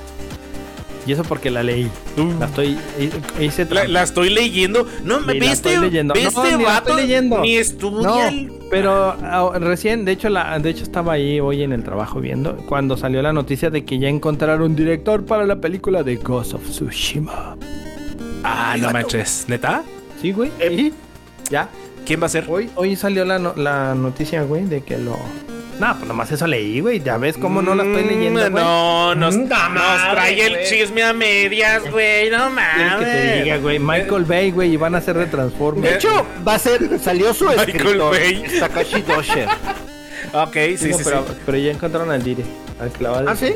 Y 1.05 1.11
eso 1.11 1.23
porque 1.23 1.51
la 1.51 1.61
leí. 1.61 1.89
La 2.39 2.47
estoy. 2.47 2.77
Hice 3.39 3.65
La, 3.69 3.87
la 3.87 4.03
estoy 4.03 4.29
leyendo. 4.31 4.87
No 5.03 5.19
me 5.19 5.33
viste, 5.33 5.51
estoy 5.51 5.77
leyendo. 5.77 6.13
viste, 6.15 6.33
No, 6.33 6.57
ni 6.57 6.63
la 6.63 6.69
vato, 6.69 6.89
estoy 6.89 7.01
leyendo. 7.03 7.39
Ni 7.41 7.55
estudia 7.57 8.31
No, 8.31 8.53
pero 8.71 9.15
ah, 9.21 9.51
recién, 9.59 10.03
de 10.05 10.13
hecho, 10.13 10.29
la, 10.29 10.57
de 10.57 10.69
hecho 10.71 10.83
estaba 10.83 11.13
ahí 11.13 11.39
hoy 11.39 11.61
en 11.61 11.71
el 11.73 11.83
trabajo 11.83 12.19
viendo 12.19 12.57
cuando 12.65 12.97
salió 12.97 13.21
la 13.21 13.33
noticia 13.33 13.69
de 13.69 13.85
que 13.85 13.99
ya 13.99 14.07
encontraron 14.09 14.75
director 14.75 15.23
para 15.25 15.45
la 15.45 15.57
película 15.57 16.01
de 16.01 16.15
Ghost 16.15 16.55
of 16.55 16.63
Tsushima. 16.69 17.55
Ah, 18.43 18.75
no 18.79 18.91
manches, 18.91 19.45
¿neta? 19.47 19.83
Sí, 20.21 20.31
güey. 20.31 20.51
Sí. 20.59 20.93
Ya. 21.51 21.69
¿Quién 22.05 22.21
va 22.21 22.25
a 22.25 22.29
ser? 22.29 22.45
Hoy, 22.47 22.69
hoy 22.75 22.95
salió 22.95 23.25
la, 23.25 23.37
no- 23.39 23.53
la 23.55 23.93
noticia, 23.95 24.41
güey, 24.43 24.65
de 24.65 24.81
que 24.81 24.97
lo. 24.97 25.17
No, 25.79 25.93
pues 25.95 26.07
nomás 26.07 26.31
eso 26.31 26.47
leí, 26.47 26.79
güey. 26.79 27.01
Ya 27.01 27.17
ves 27.17 27.37
cómo 27.37 27.61
no 27.61 27.75
la 27.75 27.83
estoy 27.83 28.03
leyendo, 28.05 28.39
güey. 28.39 28.51
Mm, 28.51 28.55
No, 28.55 29.15
nos, 29.15 29.35
Mm, 29.35 29.49
nos 29.49 30.11
trae 30.11 30.45
el 30.45 30.65
chisme 30.69 31.03
a 31.03 31.11
medias, 31.11 31.81
güey. 31.91 32.29
No 32.29 32.49
¿Quieres 32.49 32.53
mames. 32.53 32.99
que 32.99 33.05
te 33.11 33.43
diga, 33.43 33.57
güey? 33.57 33.79
Michael 33.79 34.23
Bay, 34.23 34.51
güey, 34.51 34.73
y 34.73 34.77
van 34.77 34.95
a 34.95 35.01
ser 35.01 35.17
de 35.17 35.25
Transformers. 35.25 35.89
De 35.89 35.95
hecho, 35.97 36.25
va 36.47 36.55
a 36.55 36.59
ser, 36.59 36.97
salió 36.99 37.33
su 37.33 37.45
Michael 37.45 37.69
escritor, 37.69 38.11
Bay. 38.11 38.43
Takashi 38.59 39.01
Dosher. 39.01 39.49
Ok, 40.33 40.53
sí, 40.53 40.77
sí, 40.77 40.89
No, 40.91 40.97
sí. 40.97 41.03
pero, 41.03 41.25
pero 41.45 41.57
ya 41.57 41.71
encontraron 41.71 42.09
al 42.11 42.23
Dire. 42.23 42.43
Al 42.79 42.89
clavado. 42.91 43.29
¿Ah, 43.29 43.35
sí? 43.35 43.53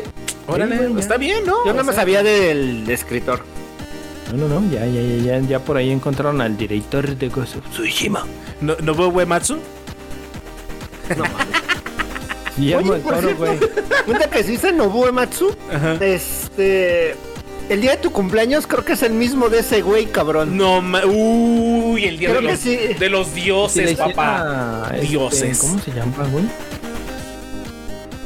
Órale, 0.47 0.75
Sí, 0.75 0.81
güey, 0.83 0.93
ya. 0.95 0.99
está 0.99 1.17
bien, 1.17 1.45
¿no? 1.45 1.65
Yo 1.65 1.73
no 1.73 1.83
me 1.83 1.93
sabía 1.93 2.21
del 2.21 2.89
escritor. 2.89 3.41
No, 4.35 4.47
no, 4.47 4.59
no. 4.61 4.71
Ya, 4.71 4.85
ya, 4.85 5.01
ya, 5.01 5.23
ya, 5.39 5.47
ya 5.47 5.59
por 5.59 5.77
ahí 5.77 5.89
encontraron 5.89 6.41
al 6.41 6.57
director 6.57 7.07
de 7.15 7.27
of 7.27 7.69
Tsushima. 7.71 8.25
¿No, 8.61 8.75
¿no 8.81 8.93
veo 8.93 9.07
Uematsu? 9.07 9.57
Guillermo 12.59 12.91
Oye, 12.91 12.91
del 12.93 13.01
por 13.01 13.15
Toro, 13.15 13.35
güey. 13.37 13.57
Cuenta 14.05 14.29
que 14.29 14.43
si 14.43 14.51
dice 14.51 14.71
Nobu 14.71 15.05
Ematsu, 15.07 15.55
Ajá. 15.73 15.93
este... 16.01 17.15
El 17.69 17.81
día 17.81 17.91
de 17.91 17.97
tu 17.97 18.11
cumpleaños 18.11 18.65
creo 18.65 18.83
que 18.83 18.93
es 18.93 19.03
el 19.03 19.13
mismo 19.13 19.47
de 19.47 19.59
ese 19.59 19.83
güey, 19.83 20.07
cabrón. 20.07 20.57
No, 20.57 20.81
ma- 20.81 21.05
uy, 21.05 22.03
el 22.05 22.17
día 22.17 22.33
de 22.33 22.41
los, 22.41 22.57
sí. 22.59 22.75
de 22.97 23.09
los 23.11 23.27
Si 23.27 23.41
dioses, 23.41 23.91
hiciera, 23.91 24.07
papá. 24.07 24.89
este, 24.95 25.07
Dioses. 25.07 25.59
¿Cómo 25.59 25.79
se 25.79 25.91
llama, 25.91 26.27
güey? 26.31 26.45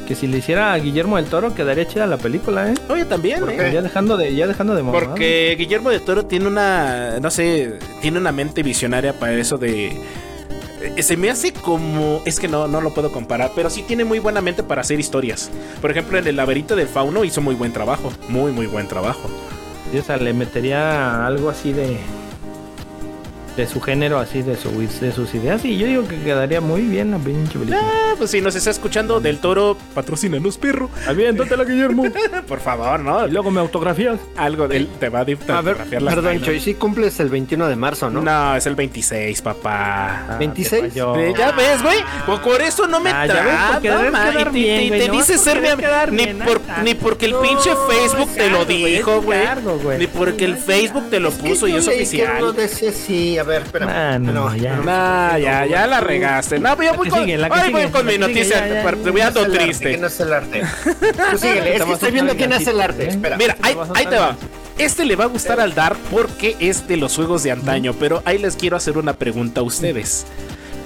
Que 0.07 0.15
si 0.15 0.27
le 0.27 0.37
hiciera 0.37 0.71
a 0.73 0.77
Guillermo 0.77 1.17
del 1.17 1.25
Toro 1.25 1.53
quedaría 1.55 1.85
chida 1.87 2.05
la 2.07 2.17
película, 2.17 2.71
¿eh? 2.71 2.73
Oye, 2.89 3.03
también, 3.03 3.41
¿Por 3.41 3.51
¿eh? 3.51 3.71
Ya 3.73 3.81
dejando 3.81 4.15
de, 4.17 4.33
ya 4.35 4.47
dejando 4.47 4.75
de 4.75 4.83
mamar. 4.83 5.03
Porque 5.09 5.55
Guillermo 5.57 5.89
de 5.89 5.99
Toro 5.99 6.25
tiene 6.25 6.47
una, 6.47 7.19
no 7.21 7.29
sé, 7.29 7.79
tiene 8.01 8.19
una 8.19 8.31
mente 8.31 8.63
visionaria 8.63 9.11
para 9.13 9.33
eso 9.33 9.57
de... 9.57 9.97
eh, 10.83 11.03
Se 11.03 11.17
me 11.17 11.29
hace 11.29 11.53
como... 11.53 12.21
Es 12.25 12.39
que 12.39 12.47
no, 12.47 12.67
no 12.67 12.81
lo 12.81 12.93
puedo 12.93 13.11
comparar, 13.11 13.51
pero 13.55 13.69
sí 13.69 13.83
tiene 13.83 14.03
muy 14.05 14.19
buena 14.19 14.41
mente 14.41 14.63
para 14.63 14.81
hacer 14.81 14.99
historias. 14.99 15.49
Por 15.81 15.91
ejemplo, 15.91 16.17
en 16.17 16.27
El 16.27 16.35
laberinto 16.35 16.75
del 16.75 16.87
fauno 16.87 17.23
hizo 17.23 17.41
muy 17.41 17.55
buen 17.55 17.73
trabajo. 17.73 18.11
Muy, 18.29 18.51
muy 18.51 18.67
buen 18.67 18.87
trabajo. 18.87 19.29
Sí, 19.91 19.97
o 19.97 20.03
sea, 20.03 20.17
le 20.17 20.33
metería 20.33 21.25
algo 21.25 21.49
así 21.49 21.71
de. 21.73 21.97
De 23.55 23.67
su 23.67 23.79
género, 23.79 24.17
así, 24.17 24.41
de, 24.41 24.55
su, 24.57 24.71
de 24.99 25.11
sus 25.11 25.33
ideas. 25.35 25.63
Y 25.63 25.77
yo 25.77 25.85
digo 25.85 26.07
que 26.07 26.19
quedaría 26.21 26.59
muy 26.59 26.81
bien 26.81 27.11
la 27.11 27.17
pinche 27.19 27.53
película. 27.59 27.79
Ah, 27.83 28.13
pues 28.17 28.31
si 28.31 28.41
nos 28.41 28.55
está 28.55 28.71
escuchando 28.71 29.19
del 29.19 29.37
Toro, 29.39 29.77
patrocínanos, 29.93 30.57
perro. 30.57 30.89
Aviéntatela, 31.07 31.63
Guillermo. 31.63 32.03
Por 32.47 32.59
favor, 32.59 32.99
¿no? 33.01 33.27
y 33.27 33.31
luego 33.31 33.51
me 33.51 33.59
autografías. 33.59 34.19
Algo 34.37 34.67
de 34.67 34.77
él 34.77 34.89
te 34.99 35.09
va 35.09 35.19
a 35.19 35.21
A 35.21 35.61
ver, 35.61 35.77
perdón. 35.77 36.41
Choy, 36.41 36.59
sí 36.59 36.73
cumples 36.73 37.19
el 37.19 37.29
21 37.29 37.67
de 37.67 37.75
marzo, 37.75 38.09
¿no? 38.09 38.21
No, 38.21 38.55
es 38.55 38.65
el 38.65 38.75
26, 38.75 39.41
papá. 39.43 40.25
Ah, 40.29 40.37
26. 40.39 40.81
te 40.81 40.89
falló. 40.89 41.15
Eh, 41.17 41.33
ya 41.37 41.51
ves, 41.51 41.83
güey. 41.83 41.99
Pues 42.25 42.39
por 42.39 42.61
eso 42.61 42.87
no 42.87 42.99
me 42.99 43.11
Ah, 43.11 43.25
trata, 43.27 43.79
y 43.79 44.43
te- 44.43 44.49
bien, 44.49 44.81
y 44.81 44.87
güey, 44.87 44.99
te 45.01 45.07
nomás 45.09 45.27
dice 45.27 45.39
por 45.39 45.43
ser 45.43 45.61
mi 46.11 46.25
ni 46.25 46.33
por 46.43 46.61
ni 46.83 46.93
porque 46.95 47.25
el 47.27 47.35
pinche 47.35 47.69
Facebook 47.87 48.29
te 48.33 48.49
lo 48.49 48.65
dijo, 48.65 49.21
güey. 49.21 49.43
Ni 49.99 50.07
porque 50.07 50.45
el 50.45 50.57
Facebook 50.57 51.09
te 51.11 51.19
lo 51.19 51.31
puso 51.31 51.67
y 51.67 51.73
es 51.75 51.87
oficial. 51.87 52.55
A 53.43 53.47
ver, 53.47 53.61
espera. 53.63 54.13
Ah, 54.13 54.19
no, 54.19 54.55
ya. 54.55 54.77
Nah, 54.77 55.37
ya, 55.37 55.65
ya 55.65 55.85
la 55.87 55.99
regaste. 55.99 56.59
No, 56.59 56.75
pero 56.75 56.91
yo 56.91 56.97
voy 56.97 57.05
que 57.07 57.11
con, 57.11 57.19
sigue, 57.21 57.37
la 57.37 57.49
que 57.49 57.59
ay, 57.59 57.71
voy 57.71 57.87
con 57.87 58.05
la 58.05 58.11
mi 58.11 58.17
que 58.17 58.23
sigue, 58.23 58.27
noticia. 58.27 58.67
ya, 58.67 58.73
ya, 58.75 58.83
par- 58.83 58.97
ya. 58.97 59.03
te 59.03 59.09
voy 59.11 59.21
ando 59.21 59.39
¿Quién 59.45 59.51
es 59.51 59.53
el 59.53 59.53
arte? 59.53 59.63
triste. 59.65 59.89
¿Quién 59.89 60.05
es 60.05 60.19
el 60.19 60.33
arte? 60.33 60.61
Tú 61.31 61.37
síguele, 61.37 61.75
es 61.75 61.83
que 61.83 61.91
estoy 61.93 62.11
viendo 62.11 62.35
quién 62.35 62.53
hace 62.53 62.69
el 62.71 62.81
arte. 62.81 63.03
¿eh? 63.05 63.09
Espera. 63.09 63.37
Mira, 63.37 63.57
ahí, 63.61 63.75
Te 63.93 63.99
ahí 63.99 64.05
va. 64.05 64.35
Este 64.77 65.05
le 65.05 65.15
va 65.15 65.25
a 65.25 65.27
gustar 65.27 65.59
al 65.59 65.75
Dar 65.75 65.95
porque 66.09 66.55
es 66.59 66.87
de 66.87 66.97
los 66.97 67.15
juegos 67.15 67.43
de 67.43 67.51
antaño, 67.51 67.93
pero 67.99 68.23
ahí 68.25 68.39
les 68.39 68.55
quiero 68.55 68.75
hacer 68.75 68.97
una 68.97 69.13
pregunta 69.13 69.59
a 69.61 69.63
ustedes. 69.63 70.25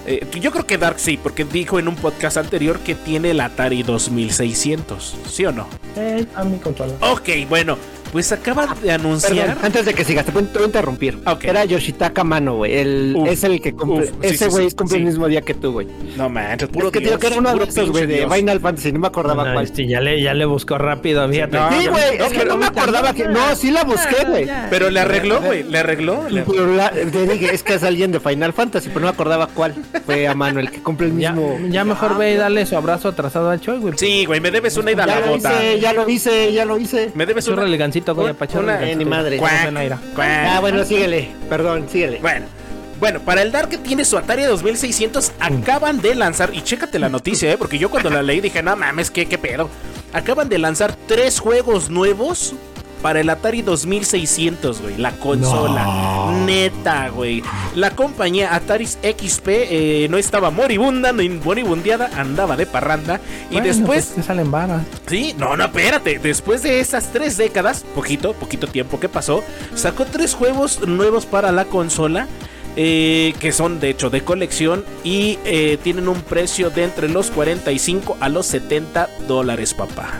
Eh, 0.10 0.26
yo 0.39 0.52
creo 0.52 0.65
que 0.65 0.78
Dark 0.78 1.00
sí, 1.00 1.17
porque 1.22 1.43
dijo 1.43 1.80
en 1.80 1.88
un 1.89 1.96
podcast 1.96 2.38
anterior 2.38 2.80
que 2.80 2.96
tiene 2.96 3.32
el 3.32 3.39
Atari 3.41 3.84
2600, 3.84 5.15
¿sí 5.30 5.46
o 5.46 5.52
no? 5.52 5.67
Eh, 5.96 6.26
a 6.36 6.43
mi 6.43 6.58
consola. 6.60 6.93
Ok, 7.02 7.30
bueno, 7.50 7.78
pues 8.12 8.32
acaba 8.32 8.76
de 8.82 8.91
anunciar... 8.91 9.34
Perdón, 9.36 9.58
antes 9.63 9.86
de 9.86 9.93
que 9.93 10.04
sigas, 10.04 10.26
te 10.26 10.32
voy 10.32 10.43
a 10.43 10.65
interrumpir. 10.65 11.20
Era 11.41 11.65
Yoshitaka 11.65 12.24
Mano, 12.24 12.56
güey. 12.56 12.76
El, 12.76 13.13
Uf, 13.17 13.28
es 13.30 13.43
el 13.43 13.62
que 13.62 13.74
cumple. 13.74 14.06
uf, 14.06 14.10
sí, 14.22 14.28
ese 14.28 14.48
güey 14.50 14.70
sí, 14.70 14.76
cumple 14.76 14.96
sí. 14.96 15.00
el 15.02 15.06
mismo 15.06 15.28
día 15.28 15.41
que 15.41 15.54
tú, 15.54 15.72
güey. 15.74 15.88
No 16.15 16.30
manches, 16.30 16.70
puro 16.70 16.88
Es 16.88 16.93
que 16.93 17.00
digo 17.00 17.17
que 17.17 17.28
era 17.28 17.38
uno 17.38 17.56
de 17.56 17.63
esos, 17.65 17.89
güey, 17.91 18.06
de. 18.06 18.28
Final 18.28 18.60
Fantasy. 18.60 18.91
No 18.91 19.00
me 19.00 19.08
acordaba 19.08 19.46
No, 19.46 19.54
cuál. 19.54 19.65
este, 19.65 19.88
ya, 19.88 20.00
le, 20.02 20.22
ya 20.22 20.34
le 20.34 20.46
buscó 20.46 20.78
rápido, 20.78 21.28
fíjate. 21.30 21.58
No, 21.58 21.70
Sí, 21.72 21.88
güey, 21.88 22.17
me- 22.17 22.26
es 22.26 22.34
que 22.34 22.46
no 22.46 22.58
me 22.58 22.65
acordaba 22.65 23.13
que. 23.13 23.28
No, 23.28 23.56
sí 23.56 23.72
la 23.72 23.84
busqué, 23.84 24.26
güey. 24.28 24.48
Pero 24.70 24.89
le 24.89 25.00
arregló, 25.00 25.41
güey, 25.41 25.63
le 25.63 25.78
arregló. 25.80 26.28
le- 26.30 26.41
Pero 26.43 26.67
la- 26.76 26.91
te 26.91 27.28
dije, 27.28 27.54
es 27.54 27.63
que 27.63 27.76
es 27.76 27.84
alguien 27.84 28.12
de 28.12 28.20
Final 28.20 28.54
Fantasy, 28.54 28.88
pero 28.89 29.02
no 29.02 29.06
me 29.08 29.12
acordaba 29.13 29.48
cuál. 29.48 29.74
Fue 30.06 30.28
a 30.28 30.34
mano 30.36 30.60
el 30.60 30.72
que 30.72 30.82
cumple 30.82 31.08
el 31.08 31.13
mismo. 31.13 31.58
ya 31.70 31.84
mejor 31.84 32.17
ve 32.17 32.34
y 32.34 32.36
dale 32.38 32.65
su 32.65 32.76
abrazo 32.78 33.10
atrasado 33.10 33.50
a 33.50 33.60
Choy, 33.60 33.80
güey. 33.80 33.93
Sí, 33.98 34.26
güey, 34.26 34.39
me 34.39 34.52
debes 34.52 34.78
una 34.78 34.91
ida 34.91 35.04
a 35.04 35.08
Ya 35.08 35.20
la 35.20 35.26
lo 35.26 35.32
bota. 35.34 35.54
hice, 35.54 35.80
ya 35.80 35.93
lo 35.93 36.10
hice, 36.10 36.54
ya 36.54 36.65
lo 36.65 36.78
hice. 36.78 37.12
Me 37.15 37.26
debes 37.26 37.48
una... 37.48 37.63
elegancito, 37.63 37.96
una- 38.60 38.79
ni 38.95 39.05
madre. 39.05 39.38
Ah, 40.55 40.60
bueno, 40.60 40.83
síguele. 40.86 41.29
Perdón, 41.49 41.88
síguele. 41.91 42.19
Bueno, 42.19 42.45
bueno, 42.99 43.19
para 43.19 43.41
el 43.43 43.51
Dark 43.51 43.69
que 43.69 43.77
tiene 43.77 44.03
su 44.05 44.17
Atari 44.17 44.43
2600 44.43 45.31
acaban 45.39 46.01
de 46.01 46.15
lanzar, 46.15 46.49
y 46.53 46.62
chécate 46.62 46.97
la 46.99 47.10
noticia, 47.10 47.51
¿eh? 47.51 47.57
porque 47.57 47.77
yo 47.77 47.89
cuando 47.89 48.10
la 48.10 48.23
leí 48.23 48.41
dije, 48.41 48.63
no 48.63 48.75
mames, 48.75 49.12
¿qué, 49.12 49.25
qué 49.27 49.38
pedo? 49.38 49.69
Acaban 50.13 50.49
de 50.49 50.57
lanzar 50.57 50.95
tres 51.07 51.39
juegos 51.39 51.89
nuevos 51.89 52.53
para 53.01 53.21
el 53.21 53.29
Atari 53.29 53.62
2600, 53.62 54.81
güey, 54.81 54.97
la 54.97 55.12
consola. 55.13 56.31
Neta, 56.45 57.10
güey. 57.10 57.43
La 57.75 57.91
compañía 57.91 58.55
Atari 58.55 58.88
XP 58.88 59.47
eh, 59.47 60.07
no 60.10 60.17
estaba 60.17 60.49
moribunda, 60.51 61.12
ni 61.12 61.29
moribundeada, 61.29 62.10
andaba 62.15 62.55
de 62.57 62.65
parranda. 62.65 63.19
Y 63.49 63.53
Bueno, 63.53 63.67
después 63.67 64.05
pues, 64.05 64.15
te 64.15 64.23
salen 64.23 64.51
varas. 64.51 64.83
Sí, 65.07 65.33
no, 65.38 65.55
no, 65.57 65.65
espérate. 65.65 66.19
Después 66.19 66.63
de 66.63 66.79
esas 66.79 67.12
tres 67.12 67.38
décadas, 67.38 67.86
poquito, 67.95 68.33
poquito 68.33 68.67
tiempo 68.67 68.99
que 68.99 69.10
pasó, 69.10 69.43
sacó 69.75 70.05
tres 70.05 70.33
juegos 70.33 70.86
nuevos 70.88 71.25
para 71.25 71.51
la 71.51 71.65
consola. 71.65 72.27
eh, 72.79 73.33
que 73.39 73.51
son 73.53 73.79
de 73.79 73.89
hecho 73.89 74.12
de 74.12 74.21
colección 74.21 74.86
y 75.03 75.39
eh, 75.45 75.79
tienen 75.81 76.07
un 76.07 76.21
precio 76.21 76.69
de 76.69 76.83
entre 76.83 77.10
los 77.10 77.31
45 77.31 78.17
a 78.19 78.29
los 78.29 78.45
70 78.45 79.10
dólares, 79.27 79.73
papá. 79.73 80.19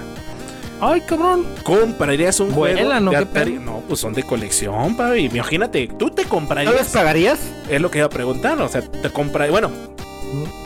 Ay, 0.80 1.02
cabrón. 1.02 1.46
¿Comprarías 1.64 2.40
un 2.40 2.54
Vuela, 2.54 2.82
juego 2.86 3.00
¿no? 3.00 3.12
de 3.12 3.18
¿Qué 3.18 3.24
Atari? 3.24 3.54
No, 3.60 3.82
pues 3.88 4.00
son 4.00 4.14
de 4.14 4.24
colección, 4.24 4.96
papi. 4.96 5.26
Imagínate, 5.34 5.88
tú 5.88 6.10
te 6.12 6.22
¿No 6.24 6.28
los 6.28 6.28
comprarías. 6.30 6.88
pagarías? 6.90 7.40
Es 7.70 7.82
lo 7.82 7.90
que 7.90 7.98
iba 8.00 8.08
a 8.08 8.12
preguntar, 8.12 8.62
o 8.62 8.68
sea, 8.70 8.82
te 8.82 9.10
compra. 9.10 9.50
Bueno, 9.50 9.70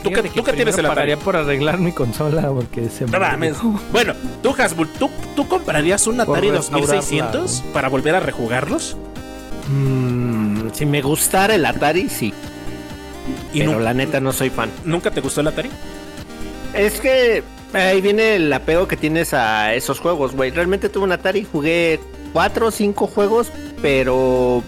¿Tú 0.02 0.10
qué- 0.10 0.16
Fíjate 0.22 0.28
tú 0.30 0.42
qué 0.44 0.52
tienes 0.54 0.76
la 0.82 0.88
pagaría 0.88 1.16
por 1.16 1.36
arreglar 1.36 1.78
mi 1.78 1.92
consola 1.92 2.48
porque 2.50 2.88
se 2.88 3.06
no 3.06 3.20
mames. 3.20 3.56
Bueno, 3.92 4.12
tú, 4.42 4.52
Hasbull, 4.58 4.88
¿tú, 4.98 5.08
¿tú 5.36 5.46
comprarías 5.46 6.04
un 6.08 6.20
Atari 6.20 6.50
restaurarla, 6.50 6.96
2600 6.96 7.62
para 7.72 7.88
volver 7.88 8.16
a 8.16 8.20
rejugarlos? 8.20 8.96
Mm, 9.68 10.70
si 10.72 10.84
me 10.84 11.00
gustara 11.00 11.54
el 11.54 11.64
Atari, 11.64 12.08
sí. 12.08 12.34
¿Y 13.54 13.60
pero 13.60 13.78
la 13.78 13.94
neta 13.94 14.18
no 14.18 14.32
soy 14.32 14.50
fan. 14.50 14.68
nunca 14.84 15.12
te 15.12 15.20
gustó 15.20 15.40
el 15.42 15.46
Atari? 15.46 15.70
Es 16.74 17.00
que 17.00 17.44
ahí 17.72 18.00
viene 18.00 18.36
el 18.36 18.52
apego 18.52 18.86
que 18.88 18.96
tienes 18.96 19.34
a 19.34 19.74
esos 19.74 19.98
juegos, 20.00 20.32
güey. 20.34 20.50
Realmente 20.50 20.88
tuve 20.88 21.04
un 21.04 21.12
Atari, 21.12 21.46
jugué 21.50 22.00
cuatro 22.32 22.66
o 22.68 22.70
cinco 22.70 23.06
juegos, 23.06 23.50
pero 23.80 24.62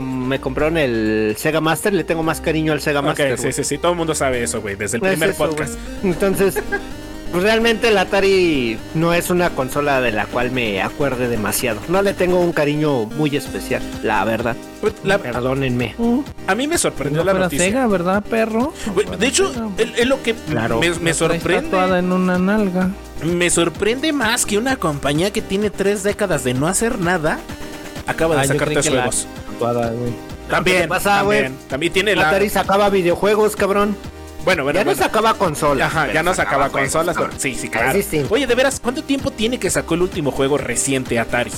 me 0.00 0.40
compraron 0.40 0.76
el 0.76 1.34
Sega 1.38 1.60
Master, 1.60 1.92
le 1.94 2.04
tengo 2.04 2.22
más 2.22 2.40
cariño 2.40 2.72
al 2.72 2.80
Sega 2.80 3.00
Ok, 3.00 3.06
Master. 3.06 3.38
sí, 3.38 3.52
sí, 3.52 3.64
sí, 3.64 3.78
todo 3.78 3.92
el 3.92 3.98
mundo 3.98 4.14
sabe 4.14 4.42
eso, 4.42 4.60
güey, 4.60 4.76
desde 4.76 4.98
el 4.98 5.04
Es 5.04 5.10
primer 5.12 5.30
eso, 5.30 5.38
podcast. 5.46 5.78
Entonces, 6.02 6.56
pues, 7.30 7.42
realmente 7.42 7.88
el 7.88 7.98
Atari 7.98 8.78
no 8.94 9.12
es 9.14 9.30
una 9.30 9.50
consola 9.50 10.00
de 10.00 10.12
la 10.12 10.26
cual 10.26 10.50
me 10.50 10.80
acuerde 10.82 11.28
demasiado. 11.28 11.80
No 11.88 12.02
le 12.02 12.14
tengo 12.14 12.40
un 12.40 12.52
cariño 12.52 13.04
muy 13.06 13.34
especial, 13.36 13.82
la 14.02 14.24
verdad. 14.24 14.56
La- 15.04 15.18
Perdónenme. 15.18 15.94
a 16.46 16.54
mí 16.54 16.66
me 16.66 16.78
sorprendió 16.78 17.24
No 17.24 17.32
la 17.32 17.38
noticia. 17.38 17.66
Sega, 17.66 17.86
¿verdad, 17.86 18.22
perro? 18.22 18.72
De 19.18 19.26
hecho, 19.26 19.52
es 19.78 20.06
lo 20.06 20.22
que 20.22 20.34
Claro. 20.34 20.80
me, 20.80 20.90
me 21.00 21.10
La 21.10 21.14
sorprende. 21.14 21.98
en 21.98 22.12
una 22.12 22.38
nalga. 22.38 22.90
Me 23.24 23.50
sorprende 23.50 24.12
más 24.12 24.46
que 24.46 24.58
una 24.58 24.76
compañía 24.76 25.32
que 25.32 25.42
tiene 25.42 25.70
tres 25.70 26.02
décadas 26.04 26.44
de 26.44 26.54
no 26.54 26.68
hacer 26.68 26.98
nada 27.00 27.40
acaba 28.06 28.36
de 28.36 28.42
Ah, 28.42 28.44
sacar 28.46 28.68
tres 28.68 28.86
la 28.86 29.02
juegos. 29.02 29.26
güey. 29.58 30.12
También, 30.48 30.82
¿Qué 30.82 30.88
pasa, 30.88 31.22
güey? 31.22 31.42
también, 31.42 31.68
también 31.68 31.92
tiene 31.92 32.16
la. 32.16 32.28
Atari 32.28 32.48
sacaba 32.48 32.88
videojuegos, 32.88 33.54
cabrón. 33.54 33.96
Bueno, 34.44 34.62
bueno, 34.64 34.78
ya 34.78 34.84
bueno. 34.84 34.98
no 34.98 35.04
sacaba 35.04 35.34
consolas. 35.34 35.86
Ajá, 35.88 36.12
ya 36.12 36.22
no 36.22 36.32
sacaba 36.34 36.68
juegos, 36.70 36.92
consolas. 36.92 37.16
pero- 37.16 37.30
Sí, 37.38 37.54
sí, 37.54 37.68
claro. 37.68 37.98
Oye, 38.30 38.46
de 38.46 38.54
veras, 38.54 38.80
¿cuánto 38.80 39.02
tiempo 39.02 39.30
tiene 39.30 39.58
que 39.58 39.68
sacó 39.70 39.94
el 39.94 40.02
último 40.02 40.30
juego 40.30 40.56
reciente 40.58 41.18
Atari? 41.18 41.50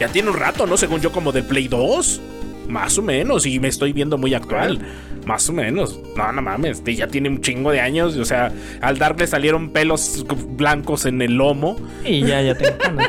Ya 0.00 0.08
tiene 0.08 0.30
un 0.30 0.36
rato, 0.36 0.66
¿no? 0.66 0.76
Según 0.76 1.00
yo, 1.00 1.12
como 1.12 1.30
del 1.32 1.44
Play 1.44 1.68
2. 1.68 2.20
Más 2.68 2.96
o 2.98 3.02
menos, 3.02 3.46
y 3.46 3.58
me 3.58 3.66
estoy 3.68 3.92
viendo 3.92 4.16
muy 4.16 4.32
actual. 4.32 4.80
Más 5.26 5.48
o 5.48 5.52
menos. 5.52 5.98
No, 6.16 6.30
no 6.32 6.40
mames. 6.40 6.82
Ya 6.84 7.06
tiene 7.08 7.28
un 7.28 7.40
chingo 7.40 7.72
de 7.72 7.80
años. 7.80 8.16
O 8.16 8.24
sea, 8.24 8.52
al 8.80 8.96
darle 8.96 9.26
salieron 9.26 9.70
pelos 9.70 10.24
blancos 10.50 11.04
en 11.04 11.20
el 11.20 11.34
lomo. 11.34 11.76
Y 12.04 12.20
ya, 12.24 12.40
ya 12.42 12.54
tengo 12.56 12.76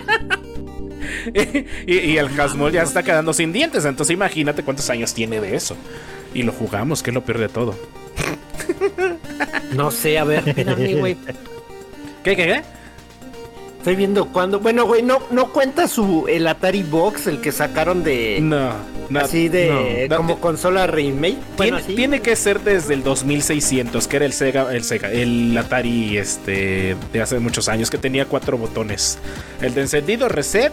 y, 1.88 1.94
y 1.98 2.18
el 2.18 2.28
Hasmol 2.40 2.72
ya 2.72 2.82
está 2.84 3.04
quedando 3.04 3.34
sin 3.34 3.54
dientes. 3.54 3.86
Entonces 3.86 4.14
imagínate 4.14 4.64
cuántos 4.64 4.90
años 4.90 5.14
tiene 5.14 5.40
de 5.40 5.56
eso. 5.56 5.76
Y 6.34 6.44
lo 6.44 6.52
jugamos, 6.52 7.04
que 7.04 7.12
es 7.12 7.14
lo 7.14 7.22
peor 7.24 7.38
de 7.40 7.50
todo. 7.50 7.76
No 9.74 9.90
sé, 9.92 10.18
a 10.20 10.24
ver, 10.24 10.48
espérame, 10.48 11.00
güey. 11.00 11.16
¿Qué, 12.24 12.36
qué, 12.36 12.46
qué? 12.46 12.62
Estoy 13.78 13.96
viendo 13.96 14.28
cuándo. 14.28 14.60
Bueno, 14.60 14.86
güey, 14.86 15.02
no, 15.02 15.20
no 15.32 15.52
cuenta 15.54 15.88
su 15.88 16.26
el 16.28 16.46
Atari 16.48 16.84
Box, 16.84 17.28
el 17.28 17.42
que 17.42 17.52
sacaron 17.52 18.04
de. 18.04 18.40
No, 18.42 18.74
no. 19.10 19.20
así 19.22 19.48
de. 19.50 20.08
no, 20.10 20.18
como 20.18 20.34
no, 20.36 20.40
consola 20.42 20.86
remake. 20.88 21.38
Bueno, 21.58 21.80
tiene, 21.82 22.22
que 22.22 22.36
ser 22.36 22.60
desde 22.60 22.94
el 22.94 23.04
2600, 23.04 24.08
que 24.08 24.16
era 24.18 24.26
el 24.26 24.34
Sega, 24.34 24.72
el 24.74 24.84
Sega, 24.84 25.12
el 25.12 25.58
Atari 25.58 26.18
este 26.18 26.96
de 27.12 27.22
hace 27.22 27.40
muchos 27.40 27.70
años 27.70 27.90
que 27.90 27.98
tenía 27.98 28.26
cuatro 28.26 28.58
botones. 28.58 29.18
El 29.62 29.74
de 29.74 29.82
encendido 29.82 30.30
reset, 30.30 30.72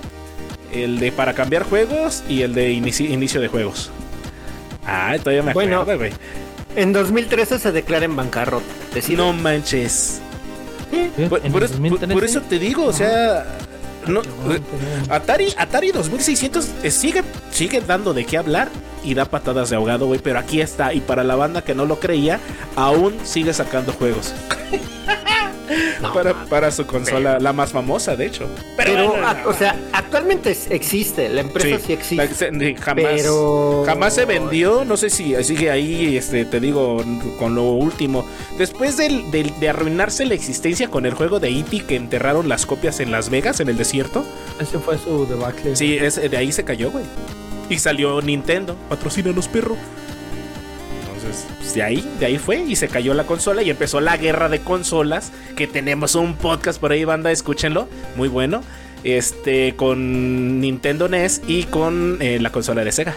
el 0.73 0.99
de 0.99 1.11
para 1.13 1.33
cambiar 1.33 1.63
juegos 1.63 2.23
y 2.29 2.43
el 2.43 2.53
de 2.53 2.73
inici- 2.73 3.09
inicio 3.09 3.41
de 3.41 3.49
juegos. 3.49 3.91
Ah, 4.85 5.17
todavía 5.19 5.43
me 5.43 5.55
Bueno, 5.55 5.81
acuerdo, 5.81 5.99
güey. 5.99 6.13
En 6.77 6.93
2013 6.93 7.59
se 7.59 7.73
declara 7.73 8.05
en 8.05 8.15
bancarrota. 8.17 8.65
No 9.17 9.33
manches. 9.33 10.21
¿Eh? 10.93 11.11
Por, 11.29 11.45
En 11.45 11.53
por 11.53 11.63
eso, 11.65 11.75
por- 11.75 11.83
2013. 12.01 12.15
por 12.15 12.25
eso 12.25 12.41
te 12.43 12.59
digo, 12.59 12.85
o 12.87 12.93
sea, 12.93 13.45
no, 14.07 14.23
Atari, 15.11 15.53
Atari 15.59 15.91
2600 15.93 16.69
eh, 16.83 16.91
sigue, 16.91 17.23
sigue 17.51 17.81
dando 17.83 18.15
de 18.15 18.25
qué 18.25 18.39
hablar 18.39 18.69
y 19.05 19.13
da 19.15 19.27
patadas 19.27 19.71
de 19.71 19.77
ahogado, 19.77 20.07
güey, 20.07 20.21
pero 20.21 20.39
aquí 20.39 20.61
está. 20.61 20.95
Y 20.95 21.01
para 21.01 21.25
la 21.25 21.37
banda 21.37 21.63
que 21.63 21.75
no 21.75 21.85
lo 21.85 22.01
creía, 22.01 22.41
aún 22.77 23.15
sigue 23.25 23.53
sacando 23.53 23.93
juegos. 23.93 24.33
No, 26.03 26.13
para, 26.15 26.45
para 26.47 26.71
su 26.71 26.87
consola, 26.87 27.39
la 27.41 27.53
más 27.53 27.73
famosa, 27.73 28.15
de 28.17 28.27
hecho. 28.27 28.49
Pero, 28.77 29.09
bueno, 29.11 29.27
a- 29.27 29.43
o 29.47 29.53
sea, 29.53 29.77
actualmente 29.93 30.57
existe, 30.71 31.29
la 31.29 31.41
empresa 31.41 31.79
sí, 31.79 31.89
la- 32.15 32.25
existe. 32.25 32.35
se- 32.35 32.75
jamás, 32.77 33.05
pero- 33.17 33.83
jamás 33.87 34.15
se 34.15 34.25
vendió. 34.25 34.85
No 34.85 34.97
sé 34.97 35.11
si 35.11 35.35
sigue 35.45 35.71
ahí, 35.71 36.17
este, 36.17 36.45
te 36.45 36.61
digo, 36.61 37.03
con 37.39 37.55
lo 37.55 37.65
último. 37.65 38.27
Después 38.59 38.97
del- 38.97 39.31
del- 39.31 39.59
de 39.59 39.69
arruinarse 39.69 40.25
la 40.27 40.35
existencia 40.35 40.89
con 40.89 41.05
el 41.07 41.15
juego 41.15 41.41
de 41.41 41.49
E.T. 41.51 41.81
que 41.87 41.97
enterraron 41.97 42.49
las 42.49 42.65
copias 42.67 43.01
en 43.01 43.11
Las 43.11 43.29
Vegas, 43.31 43.61
en 43.61 43.69
el 43.69 43.77
desierto. 43.77 44.25
Ese 44.61 44.79
fue 44.79 44.99
su 44.99 45.27
debacle. 45.27 45.75
Sí, 45.77 45.97
es, 46.01 46.17
de 46.31 46.37
ahí 46.37 46.53
se 46.53 46.65
cayó, 46.65 46.91
güey. 46.91 47.05
Y 47.69 47.79
salió 47.79 48.21
Nintendo. 48.23 48.77
Patrocínanos, 48.89 49.49
perro. 49.49 49.77
Pues, 51.29 51.75
de 51.75 51.83
ahí, 51.83 52.09
de 52.19 52.27
ahí 52.27 52.39
fue 52.39 52.63
y 52.63 52.77
se 52.77 52.89
cayó 52.89 53.15
la 53.15 53.25
consola 53.25 53.63
y 53.63 53.71
empezó 53.71 54.01
la 54.01 54.17
guerra 54.17 54.49
de 54.49 54.61
consolas. 54.61 55.33
Que 55.57 55.67
tenemos 55.67 56.15
un 56.15 56.37
podcast 56.37 56.81
por 56.81 56.93
ahí, 56.93 57.05
banda, 57.05 57.31
escúchenlo. 57.31 57.89
Muy 58.17 58.29
bueno. 58.29 58.63
Este, 59.05 59.77
con 59.77 60.61
Nintendo 60.61 61.09
NES 61.09 61.43
y 61.47 61.65
con 61.65 62.19
eh, 62.21 62.39
la 62.41 62.51
consola 62.51 62.85
de 62.85 62.93
Sega. 62.93 63.15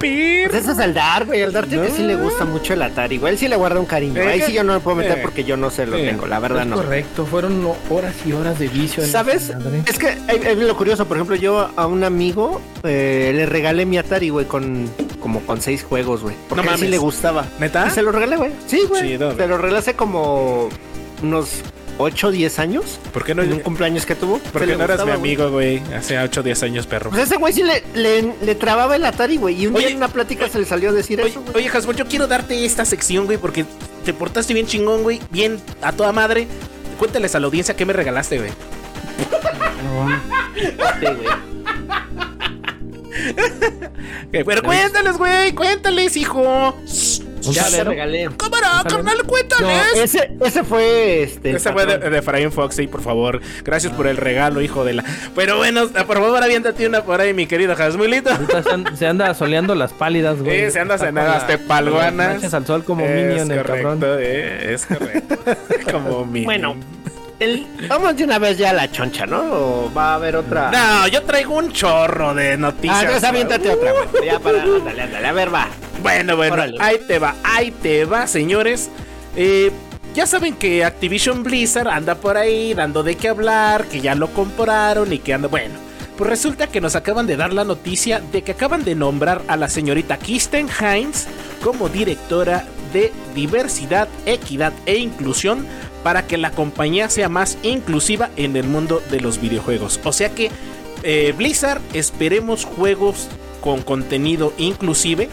Ah, 0.00 0.48
Pues 0.50 0.62
ese 0.62 0.72
es 0.72 0.78
el 0.78 0.94
Dar, 0.94 1.26
güey. 1.26 1.40
El 1.40 1.52
Dar 1.52 1.66
tiene 1.66 1.86
que 1.88 1.92
sí 1.92 2.02
le 2.02 2.14
gusta 2.16 2.44
mucho 2.44 2.72
el 2.74 2.82
Atari, 2.82 3.18
güey. 3.18 3.32
Él 3.32 3.38
sí 3.38 3.48
le 3.48 3.56
guarda 3.56 3.80
un 3.80 3.86
cariño. 3.86 4.20
Ahí 4.22 4.40
sí 4.42 4.52
yo 4.52 4.62
no 4.62 4.72
me 4.74 4.80
puedo 4.80 4.96
meter 4.96 5.18
eh, 5.18 5.20
porque 5.22 5.42
yo 5.44 5.56
no 5.56 5.70
se 5.70 5.86
lo 5.86 5.96
tengo, 5.96 6.26
la 6.26 6.38
verdad 6.38 6.62
Es 6.62 6.68
no. 6.68 6.76
correcto, 6.76 7.26
fueron 7.26 7.64
ho- 7.66 7.76
horas 7.90 8.14
y 8.24 8.32
horas 8.32 8.58
de 8.58 8.68
vicio. 8.68 9.02
en 9.02 9.10
¿Sabes? 9.10 9.52
Es 9.86 9.98
que 9.98 10.08
hay 10.28 10.54
lo 10.56 10.76
curioso, 10.76 11.06
por 11.06 11.16
ejemplo, 11.16 11.34
yo 11.36 11.70
a 11.76 11.86
un 11.86 12.04
amigo 12.04 12.60
eh, 12.84 13.32
le 13.34 13.46
regalé 13.46 13.86
mi 13.86 13.98
Atari, 13.98 14.28
güey, 14.30 14.46
con 14.46 14.88
como 15.20 15.40
con 15.40 15.60
seis 15.60 15.82
juegos, 15.82 16.22
güey. 16.22 16.36
Porque 16.48 16.64
No 16.64 16.70
a 16.70 16.74
él 16.74 16.80
sí 16.80 16.86
le 16.88 16.98
gustaba. 16.98 17.44
¿Neta? 17.58 17.86
Y 17.88 17.90
se 17.90 18.02
lo 18.02 18.12
regalé, 18.12 18.36
güey. 18.36 18.52
Sí, 18.66 18.82
güey. 18.88 19.18
Se 19.18 19.46
lo 19.48 19.58
regalé 19.58 19.78
hace 19.78 19.94
como 19.94 20.68
unos 21.22 21.48
8 21.98 22.28
o 22.28 22.30
10 22.30 22.58
años. 22.58 22.98
¿Por 23.12 23.24
qué 23.24 23.34
no, 23.34 23.42
En 23.42 23.52
un 23.52 23.60
cumpleaños 23.60 24.06
que 24.06 24.14
tuvo. 24.14 24.38
por 24.38 24.64
qué 24.64 24.76
no 24.76 24.84
eras 24.84 25.04
mi 25.04 25.10
amigo, 25.12 25.50
güey? 25.50 25.82
Hace 25.94 26.18
8 26.18 26.40
o 26.40 26.42
10 26.42 26.62
años, 26.62 26.86
perro. 26.86 27.10
Pues 27.10 27.22
ese 27.24 27.36
güey 27.36 27.52
sí 27.52 27.62
le, 27.62 27.82
le, 27.94 28.34
le 28.42 28.54
trababa 28.54 28.96
el 28.96 29.04
Atari, 29.04 29.36
güey. 29.36 29.60
Y 29.62 29.66
un 29.66 29.74
Oye, 29.76 29.86
día 29.86 29.90
en 29.92 29.98
una 29.98 30.08
plática 30.08 30.48
se 30.48 30.58
le 30.58 30.64
salió 30.64 30.90
a 30.90 30.92
decir 30.92 31.20
Oye, 31.20 31.30
eso, 31.30 31.42
güey. 31.42 31.56
oye 31.66 31.68
Hasbro, 31.76 31.92
yo 31.94 32.06
quiero 32.06 32.26
darte 32.26 32.64
esta 32.64 32.84
sección, 32.84 33.26
güey, 33.26 33.38
porque 33.38 33.64
te 34.04 34.12
portaste 34.14 34.54
bien 34.54 34.66
chingón, 34.66 35.02
güey. 35.02 35.20
Bien 35.30 35.60
a 35.82 35.92
toda 35.92 36.12
madre. 36.12 36.46
Cuéntales 36.98 37.34
a 37.34 37.40
la 37.40 37.46
audiencia 37.46 37.76
qué 37.76 37.84
me 37.84 37.92
regalaste, 37.92 38.38
güey. 38.38 38.50
Sí, 41.00 41.06
güey. 44.32 44.44
Pero 44.46 44.62
cuéntales, 44.62 45.16
güey, 45.16 45.52
cuéntales, 45.54 46.16
hijo. 46.16 46.40
¿Un 46.40 47.27
Ya 47.40 47.68
le 47.70 47.84
regalé. 47.84 48.28
Cámara, 48.36 48.82
carnal, 48.88 49.22
cuéntales. 49.24 49.66
No, 49.94 50.02
ese, 50.02 50.30
ese 50.44 50.64
fue 50.64 51.22
este. 51.22 51.50
el 51.50 51.56
Ese 51.56 51.72
fue 51.72 51.86
de, 51.86 51.98
de 52.10 52.50
Fox, 52.50 52.76
sí, 52.76 52.86
por 52.86 53.02
favor. 53.02 53.40
Gracias 53.64 53.92
por 53.92 54.06
el 54.06 54.16
regalo, 54.16 54.60
hijo 54.60 54.84
de 54.84 54.94
la. 54.94 55.04
Pero 55.34 55.56
bueno, 55.58 55.88
por 56.06 56.18
favor, 56.18 56.42
aviéntate 56.42 56.86
una 56.86 57.02
por 57.02 57.20
ahí, 57.20 57.32
mi 57.34 57.46
querido 57.46 57.74
Jasmulito. 57.76 58.30
Se, 58.62 58.70
an- 58.70 58.96
se 58.96 59.06
anda 59.06 59.34
soleando 59.34 59.74
las 59.74 59.92
pálidas, 59.92 60.38
güey. 60.40 60.60
Eh, 60.64 60.70
se 60.70 60.80
anda 60.80 60.98
cenando 60.98 61.32
las 61.98 62.14
manchas 62.14 62.54
al 62.54 62.66
sol 62.66 62.84
como 62.84 63.04
es 63.04 63.10
Minion, 63.14 63.50
el 63.50 63.62
correcto, 63.62 63.88
cabrón. 63.88 64.18
eh, 64.20 64.70
es 64.74 64.86
correcto. 64.86 65.36
como 65.92 66.24
Minion. 66.24 66.44
Bueno, 66.44 66.76
el- 67.40 67.66
vamos 67.88 68.16
de 68.16 68.24
una 68.24 68.38
vez 68.38 68.58
ya 68.58 68.70
a 68.70 68.72
la 68.72 68.90
choncha, 68.90 69.26
¿no? 69.26 69.40
¿O 69.40 69.92
va 69.96 70.12
a 70.12 70.14
haber 70.14 70.36
otra? 70.36 70.70
No, 70.70 71.06
yo 71.08 71.22
traigo 71.22 71.54
un 71.56 71.72
chorro 71.72 72.34
de 72.34 72.56
noticias. 72.56 72.96
Ah, 72.98 73.02
entonces 73.02 73.24
aviéntate 73.28 73.70
otra, 73.70 73.92
güey. 73.92 74.26
Ya 74.26 74.38
para. 74.40 74.62
Ándale, 74.62 75.02
ándale. 75.02 75.26
A 75.26 75.32
ver, 75.32 75.54
va. 75.54 75.68
Bueno, 76.02 76.36
bueno, 76.36 76.54
Órale. 76.54 76.76
ahí 76.80 76.98
te 77.06 77.18
va, 77.18 77.34
ahí 77.42 77.70
te 77.70 78.04
va, 78.04 78.26
señores. 78.26 78.88
Eh, 79.36 79.70
ya 80.14 80.26
saben 80.26 80.54
que 80.54 80.84
Activision 80.84 81.42
Blizzard 81.42 81.88
anda 81.88 82.14
por 82.16 82.36
ahí 82.36 82.74
dando 82.74 83.02
de 83.02 83.16
qué 83.16 83.28
hablar, 83.28 83.86
que 83.86 84.00
ya 84.00 84.14
lo 84.14 84.28
compraron 84.32 85.12
y 85.12 85.18
que 85.18 85.34
anda. 85.34 85.48
Bueno, 85.48 85.74
pues 86.16 86.30
resulta 86.30 86.66
que 86.66 86.80
nos 86.80 86.96
acaban 86.96 87.26
de 87.26 87.36
dar 87.36 87.52
la 87.52 87.64
noticia 87.64 88.20
de 88.32 88.42
que 88.42 88.52
acaban 88.52 88.84
de 88.84 88.94
nombrar 88.94 89.42
a 89.48 89.56
la 89.56 89.68
señorita 89.68 90.18
Kristen 90.18 90.68
Hines 90.80 91.28
como 91.62 91.88
directora 91.88 92.64
de 92.92 93.12
diversidad, 93.34 94.08
equidad 94.26 94.72
e 94.86 94.96
inclusión 94.98 95.66
para 96.02 96.26
que 96.26 96.38
la 96.38 96.50
compañía 96.50 97.08
sea 97.10 97.28
más 97.28 97.58
inclusiva 97.62 98.30
en 98.36 98.56
el 98.56 98.66
mundo 98.66 99.02
de 99.10 99.20
los 99.20 99.40
videojuegos. 99.40 100.00
O 100.04 100.12
sea 100.12 100.30
que 100.30 100.50
eh, 101.02 101.34
Blizzard, 101.36 101.80
esperemos 101.92 102.64
juegos 102.64 103.28
con 103.60 103.82
contenido 103.82 104.52
inclusive 104.58 105.28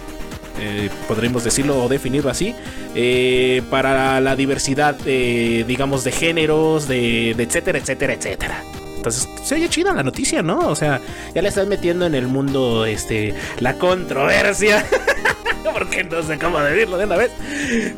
eh, 0.60 0.90
podremos 1.08 1.44
decirlo 1.44 1.84
o 1.84 1.88
definirlo 1.90 2.30
así, 2.30 2.56
eh, 2.96 3.62
para 3.70 4.20
la 4.22 4.36
diversidad, 4.36 4.96
eh, 5.06 5.64
digamos, 5.68 6.04
de 6.04 6.12
géneros, 6.12 6.88
de, 6.88 7.34
de 7.36 7.44
etcétera, 7.44 7.78
etcétera, 7.80 8.14
etcétera. 8.14 8.64
Entonces, 8.98 9.30
se 9.44 9.56
oye 9.56 9.70
chida 9.70 9.94
la 9.94 10.02
noticia, 10.02 10.42
¿no? 10.42 10.60
O 10.60 10.76
sea, 10.76 11.00
ya 11.36 11.42
le 11.42 11.50
estás 11.50 11.68
metiendo 11.68 12.06
en 12.08 12.16
el 12.16 12.28
mundo 12.28 12.86
este, 12.86 13.36
la 13.60 13.74
controversia. 13.76 14.86
Porque 15.74 16.04
no 16.04 16.24
sé 16.24 16.40
cómo 16.40 16.60
decirlo 16.60 16.98
de 16.98 17.06
una 17.06 17.16
vez. 17.18 17.32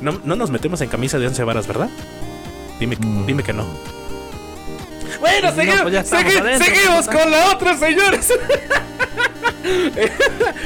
No, 0.01 0.19
no 0.23 0.35
nos 0.35 0.49
metemos 0.49 0.81
en 0.81 0.89
camisa 0.89 1.17
de 1.19 1.27
11 1.27 1.43
varas, 1.43 1.67
¿verdad? 1.67 1.89
Dime, 2.79 2.95
Mm. 2.97 3.25
dime 3.25 3.43
que 3.43 3.53
no. 3.53 3.65
Bueno, 5.19 5.49
No, 5.49 5.55
seguimos, 5.55 5.81
pues 5.83 6.13
adentro, 6.13 6.65
seguimos 6.65 7.05
pues, 7.07 7.17
con 7.17 7.31
la 7.31 7.51
otra, 7.51 7.77
señores. 7.77 8.33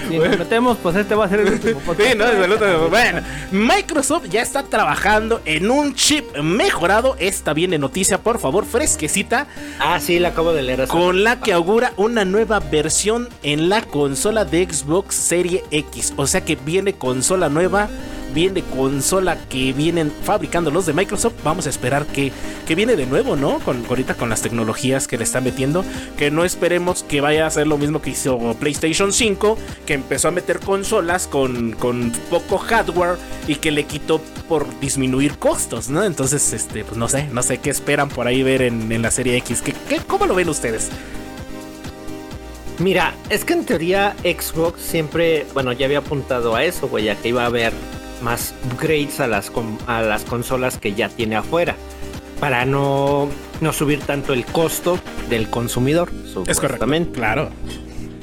Si 0.09 0.17
nos 0.17 0.37
metemos, 0.37 0.77
pues 0.81 0.95
este 0.95 1.15
va 1.15 1.25
a 1.25 1.29
ser 1.29 1.41
el 1.41 1.53
último 1.53 1.79
podcast. 1.79 2.01
Sí, 2.11 2.17
no, 2.17 2.25
es 2.25 2.43
el 2.45 2.51
otro. 2.51 2.89
Bueno, 2.89 3.21
Microsoft 3.51 4.25
ya 4.29 4.41
está 4.41 4.63
trabajando 4.63 5.41
en 5.45 5.69
un 5.69 5.93
chip 5.93 6.35
mejorado. 6.37 7.15
Esta 7.19 7.53
viene 7.53 7.77
noticia, 7.77 8.17
por 8.21 8.39
favor, 8.39 8.65
fresquecita, 8.65 9.47
Ah, 9.79 9.99
sí, 9.99 10.19
la 10.19 10.29
acabo 10.29 10.53
de 10.53 10.63
leer. 10.63 10.87
con 10.87 11.23
la 11.23 11.39
que 11.39 11.53
augura 11.53 11.93
una 11.97 12.25
nueva 12.25 12.59
versión 12.59 13.29
en 13.43 13.69
la 13.69 13.81
consola 13.83 14.45
de 14.45 14.67
Xbox 14.69 15.15
Serie 15.15 15.63
X. 15.71 16.13
O 16.17 16.25
sea 16.27 16.43
que 16.43 16.55
viene 16.55 16.93
consola 16.93 17.49
nueva, 17.49 17.89
viene 18.33 18.63
consola 18.63 19.37
que 19.49 19.73
vienen 19.73 20.11
fabricando 20.23 20.71
los 20.71 20.85
de 20.85 20.93
Microsoft. 20.93 21.33
Vamos 21.43 21.67
a 21.67 21.69
esperar 21.69 22.05
que, 22.07 22.31
que 22.67 22.75
viene 22.75 22.95
de 22.95 23.05
nuevo, 23.05 23.35
¿no? 23.35 23.59
Con, 23.59 23.85
ahorita 23.87 24.15
con 24.15 24.29
las 24.29 24.41
tecnologías 24.41 25.07
que 25.07 25.17
le 25.17 25.23
están 25.25 25.43
metiendo. 25.43 25.83
Que 26.17 26.31
no 26.31 26.43
esperemos 26.45 27.03
que 27.03 27.21
vaya 27.21 27.45
a 27.45 27.49
ser 27.51 27.67
lo 27.67 27.77
mismo 27.77 28.01
que 28.01 28.11
hizo 28.11 28.37
PlayStation 28.59 28.80
5, 28.81 29.57
que 29.85 29.93
empezó 29.93 30.27
a 30.27 30.31
meter 30.31 30.59
consolas 30.59 31.27
con, 31.27 31.73
con 31.73 32.11
poco 32.29 32.57
hardware 32.57 33.17
y 33.47 33.55
que 33.55 33.71
le 33.71 33.85
quitó 33.85 34.19
por 34.47 34.67
disminuir 34.79 35.37
costos, 35.37 35.89
¿no? 35.89 36.03
Entonces, 36.03 36.53
este, 36.53 36.83
pues 36.83 36.97
no 36.97 37.07
sé, 37.07 37.27
no 37.31 37.43
sé 37.43 37.59
qué 37.59 37.69
esperan 37.69 38.09
por 38.09 38.27
ahí 38.27 38.43
ver 38.43 38.61
en, 38.61 38.91
en 38.91 39.01
la 39.01 39.11
serie 39.11 39.37
X. 39.37 39.61
¿Qué, 39.61 39.73
qué, 39.87 39.99
¿Cómo 39.99 40.25
lo 40.25 40.35
ven 40.35 40.49
ustedes? 40.49 40.89
Mira, 42.79 43.13
es 43.29 43.45
que 43.45 43.53
en 43.53 43.65
teoría 43.65 44.15
Xbox 44.23 44.81
siempre, 44.81 45.45
bueno, 45.53 45.71
ya 45.71 45.85
había 45.85 45.99
apuntado 45.99 46.55
a 46.55 46.63
eso, 46.63 46.87
güey, 46.87 47.09
a 47.09 47.15
que 47.15 47.29
iba 47.29 47.43
a 47.43 47.45
haber 47.45 47.73
más 48.23 48.53
upgrades 48.71 49.19
a 49.19 49.27
las, 49.27 49.51
a 49.87 50.01
las 50.01 50.23
consolas 50.23 50.77
que 50.77 50.93
ya 50.93 51.09
tiene 51.09 51.35
afuera. 51.35 51.75
Para 52.39 52.65
no, 52.65 53.29
no 53.59 53.71
subir 53.73 53.99
tanto 53.99 54.33
el 54.33 54.45
costo 54.45 54.97
del 55.29 55.49
consumidor. 55.49 56.09
supuestamente. 56.25 57.11
claro. 57.11 57.51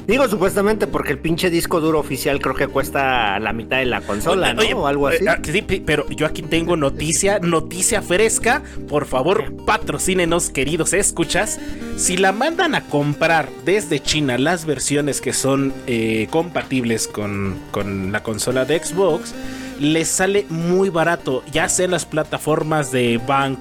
Digo 0.09 0.27
supuestamente 0.27 0.87
porque 0.87 1.11
el 1.11 1.19
pinche 1.19 1.51
disco 1.51 1.79
duro 1.79 1.99
oficial 1.99 2.41
creo 2.41 2.55
que 2.55 2.67
cuesta 2.67 3.37
la 3.37 3.53
mitad 3.53 3.77
de 3.77 3.85
la 3.85 4.01
consola, 4.01 4.55
¿no? 4.55 4.63
O 4.63 4.87
algo 4.87 5.07
así. 5.07 5.23
eh, 5.23 5.29
ah, 5.29 5.39
sí, 5.43 5.61
pero 5.61 6.09
yo 6.09 6.25
aquí 6.25 6.41
tengo 6.41 6.75
noticia, 6.75 7.37
noticia 7.37 8.01
fresca. 8.01 8.63
Por 8.87 9.05
favor, 9.05 9.55
patrocínenos, 9.67 10.49
queridos 10.49 10.93
escuchas. 10.93 11.59
Si 11.95 12.17
la 12.17 12.31
mandan 12.31 12.73
a 12.73 12.85
comprar 12.85 13.49
desde 13.65 13.99
China 13.99 14.39
las 14.39 14.65
versiones 14.65 15.21
que 15.21 15.31
son 15.31 15.75
eh, 15.85 16.27
compatibles 16.31 17.07
con, 17.07 17.59
con 17.69 18.11
la 18.11 18.23
consola 18.23 18.65
de 18.65 18.83
Xbox, 18.83 19.35
les 19.79 20.07
sale 20.07 20.45
muy 20.49 20.89
barato, 20.89 21.43
ya 21.51 21.69
sea 21.69 21.85
en 21.85 21.91
las 21.91 22.05
plataformas 22.05 22.91
de 22.91 23.19
Bank 23.25 23.59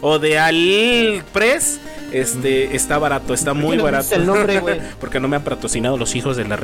o 0.00 0.18
de 0.18 0.38
AliExpress. 0.38 1.80
Este 2.12 2.76
está 2.76 2.98
barato, 2.98 3.32
está 3.32 3.54
muy 3.54 3.78
barato. 3.78 4.14
el 4.14 4.26
nombre? 4.26 4.60
Porque 5.00 5.18
no 5.18 5.28
me 5.28 5.36
han 5.36 5.44
patrocinado 5.44 5.96
los 5.96 6.14
hijos 6.14 6.36
de 6.36 6.44
la. 6.44 6.58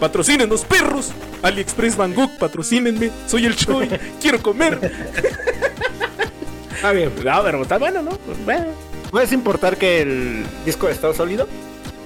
¡Patrocinen 0.00 0.48
los 0.48 0.64
perros! 0.64 1.12
AliExpress 1.42 1.96
Bangkok, 1.96 2.32
patrocínenme. 2.38 3.10
Soy 3.26 3.46
el 3.46 3.54
Choi, 3.54 3.88
quiero 4.20 4.42
comer. 4.42 4.92
Está 6.74 6.92
bien. 6.92 7.12
No, 7.24 7.42
pero 7.42 7.62
está 7.62 7.78
bueno, 7.78 8.02
¿no? 8.02 8.10
Bueno. 8.44 8.66
¿Puedes 9.10 9.32
importar 9.32 9.78
que 9.78 10.02
el 10.02 10.44
disco 10.66 10.86
de 10.86 10.92
estado 10.92 11.14
sólido? 11.14 11.48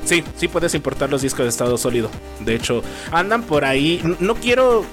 Sí, 0.09 0.25
sí 0.37 0.49
puedes 0.49 0.75
importar 0.75 1.11
los 1.11 1.21
discos 1.21 1.45
de 1.45 1.51
estado 1.51 1.77
sólido. 1.77 2.11
De 2.41 2.55
hecho, 2.55 2.83
andan 3.13 3.43
por 3.43 3.67
ahí. 3.67 4.03
No 4.21 4.37
quiero. 4.37 4.87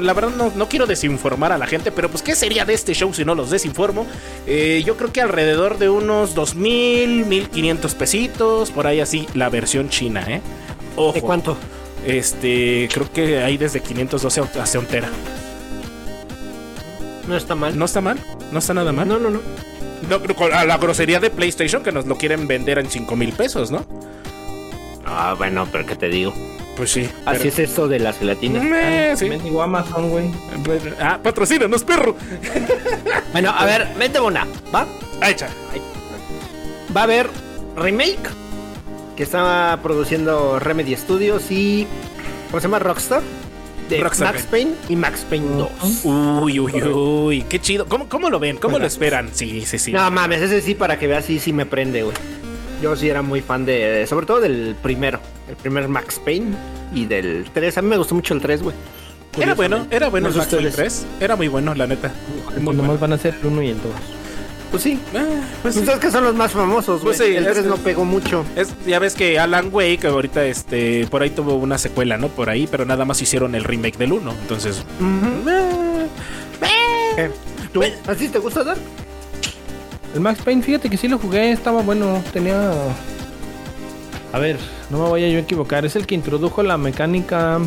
la 0.00 0.12
verdad, 0.12 0.30
no, 0.36 0.52
no 0.54 0.68
quiero 0.68 0.86
desinformar 0.86 1.50
a 1.52 1.58
la 1.58 1.66
gente, 1.66 1.90
pero 1.90 2.10
pues, 2.10 2.22
¿qué 2.22 2.34
sería 2.34 2.66
de 2.66 2.74
este 2.74 2.92
show 2.92 3.14
si 3.14 3.24
no 3.24 3.34
los 3.34 3.50
desinformo? 3.50 4.06
Eh, 4.46 4.82
yo 4.84 4.98
creo 4.98 5.12
que 5.12 5.22
alrededor 5.22 5.78
de 5.78 5.88
unos 5.88 6.34
2000, 6.34 7.24
1500 7.24 7.94
pesitos, 7.94 8.70
por 8.70 8.86
ahí 8.86 9.00
así, 9.00 9.26
la 9.32 9.48
versión 9.48 9.88
china, 9.88 10.24
¿eh? 10.28 10.42
Ojo. 10.96 11.14
¿De 11.14 11.22
cuánto? 11.22 11.56
Este, 12.06 12.88
creo 12.92 13.10
que 13.10 13.38
hay 13.38 13.56
desde 13.56 13.80
512 13.80 14.42
hasta 14.60 14.78
un 14.78 14.86
tera. 14.86 15.08
No 17.26 17.36
está 17.36 17.54
mal. 17.54 17.78
¿No 17.78 17.86
está 17.86 18.02
mal? 18.02 18.18
¿No 18.52 18.58
está 18.58 18.74
nada 18.74 18.92
mal? 18.92 19.08
no, 19.08 19.18
no. 19.18 19.30
no. 19.30 19.40
No, 20.08 20.18
a 20.54 20.64
la 20.64 20.78
grosería 20.78 21.20
de 21.20 21.30
PlayStation 21.30 21.82
que 21.82 21.92
nos 21.92 22.06
lo 22.06 22.16
quieren 22.16 22.48
vender 22.48 22.78
en 22.78 22.90
5 22.90 23.16
mil 23.16 23.32
pesos, 23.32 23.70
¿no? 23.70 23.84
Ah, 25.06 25.34
bueno, 25.36 25.66
pero 25.70 25.86
¿qué 25.86 25.96
te 25.96 26.08
digo? 26.08 26.32
Pues 26.76 26.92
sí. 26.92 27.08
Así 27.26 27.48
es 27.48 27.58
esto 27.58 27.88
de 27.88 27.98
las 27.98 28.18
gelatinas. 28.18 28.64
Eh, 28.64 29.14
sí. 29.16 29.28
Mendigo 29.28 29.62
Amazon, 29.62 30.08
güey. 30.08 30.30
Ah, 31.00 31.18
patrocínanos, 31.22 31.84
perro. 31.84 32.16
Bueno, 33.32 33.50
a 33.56 33.64
ver, 33.64 33.86
vete 33.96 34.18
una, 34.18 34.44
¿va? 34.74 34.86
Ah, 35.20 35.30
echa. 35.30 35.48
Va 36.94 37.02
a 37.02 37.04
haber 37.04 37.28
remake 37.76 38.18
que 39.16 39.22
está 39.22 39.78
produciendo 39.84 40.58
Remedy 40.58 40.96
Studios 40.96 41.48
y 41.50 41.86
¿cómo 42.50 42.60
se 42.60 42.66
llama? 42.66 42.80
Rockstar 42.80 43.22
de 43.88 44.00
Rockstar 44.00 44.34
Max 44.34 44.46
Payne 44.50 44.72
y 44.88 44.96
Max 44.96 45.24
Payne 45.28 45.56
2. 45.56 46.04
Uy, 46.04 46.58
uy, 46.58 46.82
uy. 46.82 47.42
Qué 47.42 47.60
chido. 47.60 47.86
¿Cómo, 47.86 48.08
cómo 48.08 48.30
lo 48.30 48.40
ven? 48.40 48.56
¿Cómo 48.56 48.78
lo 48.78 48.86
esperan? 48.86 49.30
Sí, 49.32 49.64
sí, 49.64 49.78
sí. 49.78 49.92
No 49.92 50.10
mames, 50.10 50.42
ese 50.42 50.60
sí 50.60 50.74
para 50.74 50.98
que 50.98 51.06
veas 51.06 51.24
sí 51.24 51.38
sí 51.38 51.52
me 51.52 51.66
prende, 51.66 52.02
güey. 52.02 52.16
Yo 52.82 52.96
sí 52.96 53.08
era 53.08 53.20
muy 53.22 53.40
fan 53.42 53.64
de, 53.66 54.06
sobre 54.08 54.26
todo 54.26 54.40
del 54.40 54.74
primero, 54.82 55.20
el 55.48 55.56
primer 55.56 55.86
Max 55.88 56.20
Payne 56.24 56.56
y 56.94 57.04
del 57.06 57.46
3. 57.52 57.78
A 57.78 57.82
mí 57.82 57.88
me 57.88 57.96
gustó 57.98 58.14
mucho 58.14 58.32
el 58.34 58.40
3, 58.40 58.62
güey. 58.62 58.74
Era 59.38 59.54
bueno, 59.54 59.86
era 59.90 60.08
bueno 60.08 60.28
el 60.28 60.34
Max 60.34 60.48
Payne 60.50 60.68
ustedes. 60.68 61.06
3. 61.18 61.22
Era 61.22 61.36
muy 61.36 61.48
bueno, 61.48 61.74
la 61.74 61.86
neta. 61.86 62.08
Muy 62.08 62.64
Pues 62.64 62.76
nomás 62.76 62.76
bueno. 62.86 62.98
van 62.98 63.12
a 63.12 63.18
ser 63.18 63.34
el 63.40 63.46
1 63.46 63.62
y 63.62 63.68
el 63.68 63.76
2. 63.82 63.86
Pues 64.70 64.82
sí. 64.84 64.98
Ah, 65.14 65.24
pues 65.62 65.74
sí. 65.74 65.80
Ustedes 65.80 65.98
que 65.98 66.10
son 66.10 66.24
los 66.24 66.34
más 66.34 66.52
famosos, 66.52 67.02
güey. 67.02 67.16
Pues 67.16 67.28
sí, 67.28 67.36
el 67.36 67.44
es 67.44 67.52
3 67.52 67.64
que- 67.64 67.68
no 67.68 67.76
pegó 67.76 68.04
mucho. 68.04 68.44
Es- 68.56 68.72
ya 68.86 68.98
ves 68.98 69.14
que 69.14 69.38
Alan 69.38 69.68
Wake 69.72 70.06
ahorita 70.06 70.44
este 70.46 71.06
por 71.10 71.22
ahí 71.22 71.30
tuvo 71.30 71.56
una 71.56 71.76
secuela, 71.76 72.16
¿no? 72.18 72.28
Por 72.28 72.48
ahí, 72.50 72.66
pero 72.70 72.84
nada 72.86 73.04
más 73.04 73.20
hicieron 73.20 73.54
el 73.56 73.64
remake 73.64 73.98
del 73.98 74.12
1. 74.12 74.30
Entonces, 74.42 74.84
eh, 75.00 76.06
¿Qué? 77.16 77.30
¿Tú? 77.72 77.82
¿Así 78.06 78.28
te 78.28 78.38
gusta 78.38 78.64
dar? 78.64 78.76
El 80.14 80.20
Max 80.20 80.40
Payne, 80.44 80.62
fíjate 80.62 80.90
que 80.90 80.96
sí 80.96 81.08
lo 81.08 81.18
jugué, 81.18 81.52
estaba 81.52 81.82
bueno, 81.82 82.22
tenía... 82.32 82.72
A 84.32 84.38
ver, 84.38 84.58
no 84.90 85.04
me 85.04 85.10
vaya 85.10 85.28
yo 85.28 85.38
a 85.38 85.40
equivocar, 85.40 85.84
es 85.84 85.96
el 85.96 86.06
que 86.06 86.14
introdujo 86.14 86.62
la 86.62 86.78
mecánica 86.78 87.58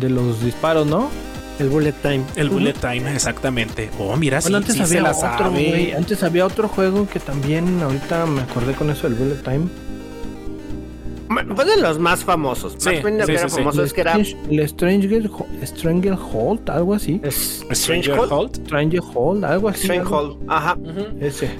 de 0.00 0.10
los 0.10 0.42
disparos, 0.42 0.86
¿no? 0.86 1.10
El 1.58 1.68
Bullet 1.68 1.92
Time. 1.92 2.24
el 2.36 2.50
Bullet 2.50 2.72
Time, 2.72 3.14
exactamente. 3.14 3.88
Oh, 3.98 4.16
mira, 4.16 4.40
sí, 4.40 4.46
Bueno, 4.46 4.58
antes 4.58 4.74
sí 4.74 4.78
se 4.78 4.98
había 4.98 5.02
la 5.02 5.16
otro, 5.16 5.50
sabe. 5.50 5.94
Antes 5.96 6.22
había 6.22 6.46
otro 6.46 6.68
juego 6.68 7.08
que 7.08 7.20
también, 7.20 7.80
ahorita 7.80 8.26
me 8.26 8.40
acordé 8.40 8.74
con 8.74 8.90
eso 8.90 9.08
del 9.08 9.14
Bullet 9.14 9.42
Time. 9.42 9.66
Bueno, 11.34 11.54
Fue 11.56 11.64
de 11.64 11.76
los 11.76 11.98
más 11.98 12.24
famosos. 12.24 12.74
Sí, 12.78 12.88
Max 12.88 13.00
Payne 13.02 13.18
lo 13.18 13.26
sí, 13.26 13.32
que 13.32 13.38
era 13.38 13.48
sí, 13.48 13.56
famoso 13.56 13.82
es 13.84 13.92
que 13.92 14.00
era 14.00 14.14
El 14.14 14.68
Stranger, 14.68 15.30
Stranger 15.64 16.14
Hold, 16.32 16.70
algo 16.70 16.94
así. 16.94 17.20
es- 17.22 17.64
Stranger 17.72 18.18
Hold. 18.18 18.32
Hold. 18.32 18.56
Stranger 18.66 19.00
Hold, 19.14 19.44
algo 19.44 19.68
así. 19.68 19.80
Strange 19.82 20.02
algo- 20.02 20.16
Hold. 20.38 20.50
Ajá. 20.50 20.76
Ese, 21.20 21.50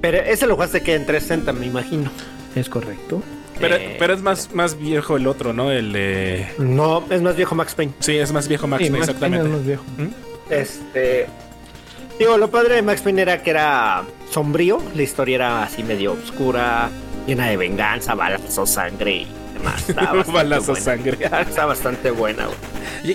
Pero 0.00 0.18
ese 0.18 0.46
lo 0.46 0.54
jugaste 0.54 0.80
que 0.82 0.94
en 0.94 1.06
360, 1.06 1.52
me 1.52 1.66
imagino. 1.66 2.10
es 2.56 2.68
correcto. 2.68 3.22
Pero, 3.60 3.76
Eh, 3.76 3.96
pero 3.98 4.14
es 4.14 4.22
más, 4.22 4.54
más 4.54 4.78
viejo 4.78 5.18
el 5.18 5.26
otro, 5.26 5.52
¿no? 5.52 5.70
El 5.70 5.92
eh, 5.94 6.48
No, 6.58 7.04
es 7.10 7.20
más 7.20 7.36
viejo 7.36 7.54
Max 7.54 7.74
Payne. 7.74 7.92
Sí, 7.98 8.16
es 8.16 8.32
más 8.32 8.48
viejo 8.48 8.66
Max 8.66 8.82
Sí, 8.82 8.90
Payne, 8.90 9.06
Max 9.06 9.12
Payne 9.20 9.36
es 9.36 9.42
exactamente. 9.44 9.56
más 9.56 9.66
viejo. 9.66 9.84
Este. 10.48 11.26
Digo, 12.18 12.36
lo 12.38 12.50
padre 12.50 12.76
de 12.76 12.82
Max 12.82 13.02
Payne 13.02 13.22
era 13.22 13.42
que 13.42 13.50
era 13.50 14.02
sombrío. 14.30 14.78
La 14.94 15.02
historia 15.02 15.34
era 15.36 15.62
así 15.62 15.82
medio 15.82 16.12
oscura, 16.12 16.88
llena 17.30 17.46
de 17.48 17.56
venganza, 17.56 18.14
balazos, 18.14 18.70
sangre 18.70 19.12
y 19.12 19.26
demás. 19.54 20.26
Buena. 20.26 20.60
sangre. 20.60 21.16
Está 21.48 21.64
bastante 21.66 22.10
buena, 22.10 22.46
güey. 22.46 22.56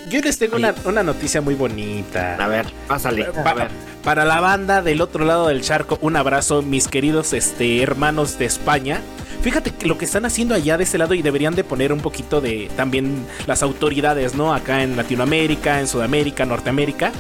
Yo- 0.02 0.10
Yo 0.10 0.22
les 0.22 0.38
tengo 0.40 0.56
una, 0.56 0.74
una 0.86 1.04
noticia 1.04 1.42
muy 1.42 1.56
bonita. 1.56 2.36
A 2.36 2.48
ver, 2.48 2.66
pásale. 2.88 3.26
Pa- 3.26 3.50
A 3.50 3.54
ver. 3.54 3.68
para 4.04 4.24
la 4.26 4.40
banda 4.40 4.82
del 4.82 5.02
otro 5.02 5.26
lado 5.26 5.48
del 5.50 5.62
charco, 5.62 5.98
un 6.02 6.16
abrazo, 6.16 6.62
mis 6.62 6.88
queridos 6.88 7.34
este, 7.34 7.82
hermanos 7.82 8.38
de 8.40 8.46
España. 8.46 9.02
Fíjate 9.42 9.70
que 9.72 9.86
lo 9.86 9.96
que 10.00 10.06
están 10.06 10.26
haciendo 10.26 10.56
allá 10.56 10.76
de 10.76 10.86
ese 10.86 10.98
lado 10.98 11.14
y 11.14 11.22
deberían 11.22 11.54
de 11.54 11.64
poner 11.64 11.94
un 11.94 12.00
poquito 12.00 12.42
de 12.42 12.68
también 12.76 13.28
las 13.46 13.62
autoridades, 13.62 14.34
¿no? 14.34 14.56
Acá 14.56 14.82
en 14.82 14.96
Latinoamérica, 14.98 15.80
en 15.82 15.88
Sudamérica, 15.88 16.46
Norteamérica. 16.46 17.12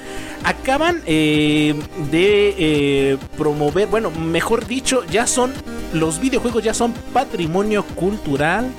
Acaban 0.43 1.01
eh, 1.05 1.75
de 2.11 2.55
eh, 2.57 3.17
promover, 3.37 3.87
bueno, 3.89 4.09
mejor 4.09 4.65
dicho, 4.65 5.03
ya 5.05 5.27
son, 5.27 5.53
los 5.95 6.19
videojuegos 6.19 6.63
ya 6.63 6.73
son 6.73 6.93
patrimonio 7.13 7.83
cultural 7.95 8.69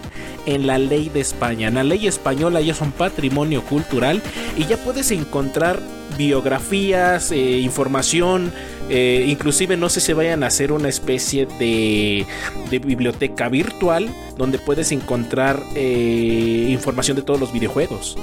en 0.47 0.67
la 0.67 0.79
ley 0.79 1.09
de 1.09 1.21
España. 1.21 1.69
En 1.69 1.75
la 1.75 1.85
ley 1.85 2.07
española 2.07 2.61
ya 2.61 2.75
son 2.75 2.93
patrimonio 2.93 3.63
cultural 3.63 4.23
y 4.57 4.65
ya 4.67 4.77
puedes 4.77 5.11
encontrar 5.11 5.81
biografías, 6.17 7.33
eh, 7.33 7.59
información, 7.59 8.53
eh, 8.89 9.27
inclusive 9.29 9.77
no 9.77 9.89
sé 9.89 10.01
si 10.01 10.13
vayan 10.13 10.45
a 10.45 10.47
hacer 10.47 10.73
una 10.73 10.89
especie 10.89 11.47
de, 11.59 12.25
de 12.71 12.79
biblioteca 12.79 13.49
virtual 13.49 14.09
donde 14.37 14.59
puedes 14.59 14.93
encontrar 14.93 15.61
eh, 15.75 16.69
información 16.71 17.17
de 17.17 17.23
todos 17.23 17.41
los 17.41 17.53
videojuegos. 17.53 18.17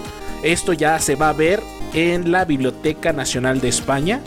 Esto 0.43 0.73
ya 0.73 0.99
se 0.99 1.15
va 1.15 1.29
a 1.29 1.33
ver 1.33 1.61
en 1.93 2.31
la 2.31 2.45
Biblioteca 2.45 3.13
Nacional 3.13 3.61
de 3.61 3.69
España. 3.69 4.21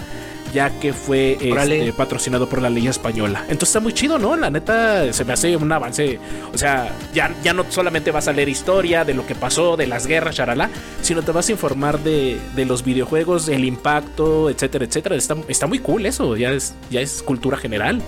Ya 0.54 0.70
que 0.80 0.92
fue 0.92 1.32
este, 1.40 1.92
patrocinado 1.92 2.48
por 2.48 2.62
la 2.62 2.70
ley 2.70 2.86
española. 2.88 3.40
Entonces 3.42 3.68
está 3.70 3.80
muy 3.80 3.92
chido, 3.92 4.18
¿no? 4.18 4.36
La 4.36 4.50
neta 4.50 5.12
se 5.12 5.24
me 5.24 5.32
hace 5.32 5.56
un 5.56 5.70
avance. 5.70 6.18
O 6.52 6.58
sea, 6.58 6.92
ya, 7.14 7.34
ya 7.42 7.52
no 7.52 7.64
solamente 7.68 8.10
vas 8.10 8.28
a 8.28 8.32
leer 8.32 8.48
historia 8.48 9.04
de 9.04 9.14
lo 9.14 9.26
que 9.26 9.34
pasó, 9.34 9.76
de 9.76 9.86
las 9.86 10.06
guerras, 10.06 10.36
charalá, 10.36 10.70
sino 11.02 11.22
te 11.22 11.32
vas 11.32 11.48
a 11.48 11.52
informar 11.52 12.00
de, 12.00 12.38
de 12.54 12.64
los 12.64 12.84
videojuegos, 12.84 13.48
el 13.48 13.64
impacto, 13.64 14.50
etcétera, 14.50 14.84
etcétera. 14.84 15.16
Está, 15.16 15.36
está 15.48 15.66
muy 15.66 15.78
cool 15.80 16.06
eso, 16.06 16.36
ya 16.36 16.50
es, 16.52 16.74
ya 16.90 17.00
es 17.00 17.22
cultura 17.22 17.56
general. 17.56 18.00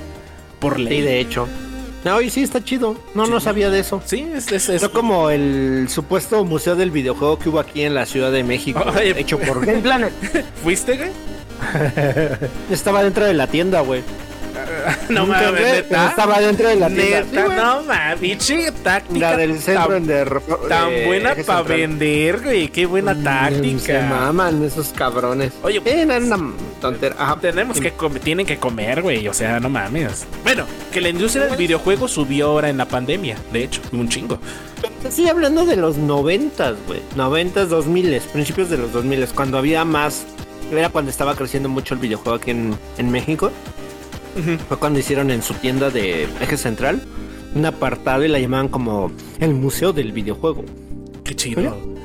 Por 0.58 0.78
ley. 0.80 0.98
Sí, 0.98 1.02
de 1.02 1.20
hecho. 1.20 1.46
No, 2.04 2.20
y 2.20 2.30
sí 2.30 2.42
está 2.42 2.62
chido. 2.62 2.96
No, 3.14 3.26
no 3.26 3.40
sabía 3.40 3.70
de 3.70 3.80
eso. 3.80 4.00
Sí, 4.04 4.26
es, 4.34 4.50
es, 4.52 4.68
es- 4.68 4.82
No 4.82 4.90
como 4.92 5.30
el 5.30 5.86
supuesto 5.88 6.44
museo 6.44 6.76
del 6.76 6.90
videojuego 6.92 7.38
que 7.38 7.48
hubo 7.48 7.58
aquí 7.60 7.82
en 7.82 7.94
la 7.94 8.06
Ciudad 8.06 8.30
de 8.32 8.44
México, 8.44 8.82
hecho 9.02 9.38
por 9.38 9.64
Game 9.66 9.80
Planet. 9.80 10.12
¿Fuiste, 10.62 10.96
güey? 10.96 11.10
Estaba 12.70 13.02
dentro 13.02 13.24
de 13.24 13.34
la 13.34 13.46
tienda, 13.46 13.80
güey. 13.80 14.02
No 15.08 15.26
mames. 15.26 15.84
Estaba 15.90 16.40
dentro 16.40 16.68
de 16.68 16.76
la 16.76 16.88
tienda. 16.88 17.20
Neta, 17.20 17.26
Sí, 17.30 17.46
güey. 17.46 17.56
no 17.56 17.82
mames, 17.84 18.18
pinche 18.18 18.72
táctica. 18.82 19.18
La 19.30 19.36
del 19.36 19.58
centro 19.60 19.88
tan, 19.94 20.06
de 20.06 20.24
tan 20.68 20.90
de 20.90 21.06
buena 21.06 21.34
para 21.46 21.62
vender, 21.62 22.40
güey. 22.42 22.68
Qué 22.68 22.86
buena 22.86 23.14
Mm, 23.14 23.18
Se 23.18 23.24
táctica. 23.24 24.00
maman 24.02 24.64
esos 24.64 24.88
cabrones. 24.88 25.52
Oye, 25.62 25.80
Eh, 25.84 26.02
era 26.02 26.18
una 26.18 26.52
tontera. 26.80 27.14
Ajá. 27.18 27.36
Tenemos 27.40 27.80
que 27.80 27.92
comer, 27.92 28.20
tienen 28.20 28.46
que 28.46 28.58
comer, 28.58 29.02
güey. 29.02 29.28
O 29.28 29.34
sea, 29.34 29.60
no 29.60 29.68
mames. 29.68 30.26
Bueno, 30.42 30.64
que 30.92 31.00
la 31.00 31.10
industria 31.10 31.46
del 31.46 31.56
videojuego 31.56 32.08
subió 32.08 32.48
ahora 32.48 32.68
en 32.68 32.78
la 32.78 32.86
pandemia. 32.86 33.36
De 33.52 33.64
hecho, 33.64 33.80
un 33.92 34.08
chingo. 34.08 34.38
Sí, 35.08 35.28
hablando 35.28 35.64
de 35.66 35.76
los 35.76 35.96
noventas, 35.96 36.74
güey. 36.86 37.00
Noventas, 37.16 37.68
dos 37.68 37.86
miles, 37.86 38.24
principios 38.24 38.70
de 38.70 38.78
los 38.78 38.92
dos 38.92 39.04
miles, 39.04 39.30
cuando 39.32 39.58
había 39.58 39.84
más. 39.84 40.24
Era 40.70 40.90
cuando 40.90 41.10
estaba 41.10 41.34
creciendo 41.34 41.68
mucho 41.68 41.94
el 41.94 42.00
videojuego 42.00 42.36
aquí 42.36 42.50
en, 42.50 42.74
en 42.98 43.10
México. 43.10 43.50
Fue 44.68 44.76
cuando 44.78 44.98
hicieron 44.98 45.30
en 45.30 45.42
su 45.42 45.54
tienda 45.54 45.90
de 45.90 46.24
Eje 46.40 46.56
Central 46.56 47.02
un 47.54 47.66
apartado 47.66 48.24
y 48.24 48.28
la 48.28 48.38
llamaban 48.38 48.68
como 48.68 49.10
el 49.40 49.54
Museo 49.54 49.92
del 49.92 50.12
Videojuego. 50.12 50.64
Qué 51.24 51.34
chido. 51.34 51.97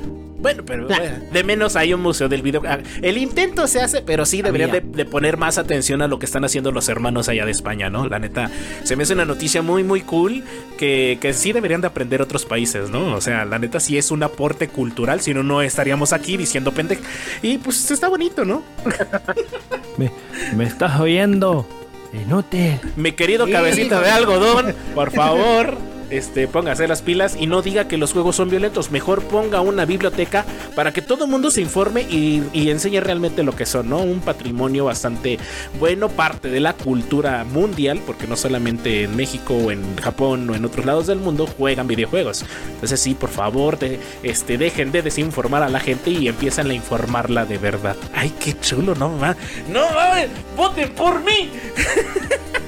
Bueno, 0.44 0.62
pero 0.66 0.86
bueno, 0.86 1.16
de 1.32 1.42
menos 1.42 1.74
hay 1.74 1.94
un 1.94 2.02
museo 2.02 2.28
del 2.28 2.42
video. 2.42 2.60
ah, 2.68 2.78
El 3.00 3.16
intento 3.16 3.66
se 3.66 3.80
hace, 3.80 4.02
pero 4.02 4.26
sí 4.26 4.42
deberían 4.42 4.70
de, 4.92 5.04
poner 5.06 5.38
más 5.38 5.56
atención 5.56 6.02
a 6.02 6.06
lo 6.06 6.18
que 6.18 6.26
están 6.26 6.44
haciendo 6.44 6.70
los 6.70 6.90
hermanos 6.90 7.30
allá 7.30 7.46
de 7.46 7.50
España, 7.50 7.88
¿no? 7.88 8.06
La 8.10 8.18
neta, 8.18 8.50
se 8.82 8.94
me 8.94 9.04
hace 9.04 9.14
una 9.14 9.24
noticia 9.24 9.62
muy, 9.62 9.84
muy 9.84 10.02
cool 10.02 10.44
que, 10.76 11.16
que 11.18 11.32
sí 11.32 11.54
deberían 11.54 11.80
de 11.80 11.86
aprender 11.86 12.20
otros 12.20 12.44
países, 12.44 12.90
¿no? 12.90 13.14
O 13.14 13.22
sea, 13.22 13.46
la 13.46 13.58
neta 13.58 13.80
sí 13.80 13.96
es 13.96 14.10
un 14.10 14.22
aporte 14.22 14.68
cultural, 14.68 15.22
si 15.22 15.32
no, 15.32 15.42
no 15.42 15.62
estaríamos 15.62 16.12
aquí 16.12 16.36
diciendo 16.36 16.72
pende. 16.72 16.98
Y 17.40 17.56
pues 17.56 17.90
está 17.90 18.08
bonito, 18.10 18.44
¿no? 18.44 18.62
Me, 19.96 20.10
me 20.54 20.64
estás 20.64 21.00
oyendo. 21.00 21.66
Inútil. 22.12 22.78
Mi 22.96 23.12
querido 23.12 23.48
cabecita 23.50 24.00
de 24.00 24.10
algodón, 24.10 24.74
por 24.94 25.10
favor, 25.10 25.78
este, 26.10 26.48
póngase 26.48 26.86
las 26.88 27.02
pilas 27.02 27.36
y 27.38 27.46
no 27.46 27.62
diga 27.62 27.88
que 27.88 27.96
los 27.98 28.12
juegos 28.12 28.36
son 28.36 28.50
violentos. 28.50 28.90
Mejor 28.90 29.22
ponga 29.22 29.60
una 29.60 29.84
biblioteca 29.84 30.44
para 30.74 30.92
que 30.92 31.02
todo 31.02 31.24
el 31.24 31.30
mundo 31.30 31.50
se 31.50 31.60
informe 31.60 32.02
y, 32.02 32.42
y 32.52 32.70
enseñe 32.70 33.00
realmente 33.00 33.42
lo 33.42 33.54
que 33.56 33.66
son, 33.66 33.88
¿no? 33.90 33.98
Un 33.98 34.20
patrimonio 34.20 34.84
bastante 34.86 35.38
bueno, 35.78 36.08
parte 36.08 36.48
de 36.48 36.60
la 36.60 36.72
cultura 36.74 37.44
mundial, 37.44 38.00
porque 38.06 38.26
no 38.26 38.36
solamente 38.36 39.04
en 39.04 39.16
México 39.16 39.54
o 39.54 39.70
en 39.70 39.96
Japón 39.96 40.48
o 40.50 40.54
en 40.54 40.64
otros 40.64 40.84
lados 40.86 41.06
del 41.06 41.18
mundo 41.18 41.46
juegan 41.46 41.86
videojuegos. 41.86 42.44
Entonces 42.74 43.00
sí, 43.00 43.14
por 43.14 43.30
favor, 43.30 43.78
de- 43.78 43.98
este, 44.22 44.58
dejen 44.58 44.92
de 44.92 45.02
desinformar 45.02 45.62
a 45.62 45.68
la 45.68 45.80
gente 45.80 46.10
y 46.10 46.28
empiezan 46.28 46.70
a 46.70 46.74
informarla 46.74 47.44
de 47.46 47.58
verdad. 47.58 47.96
Ay, 48.14 48.32
qué 48.38 48.58
chulo, 48.60 48.94
no 48.94 49.08
mames. 49.10 49.36
No 49.68 49.90
mames, 49.90 50.28
voten 50.56 50.90
por 50.90 51.20
mí. 51.24 51.50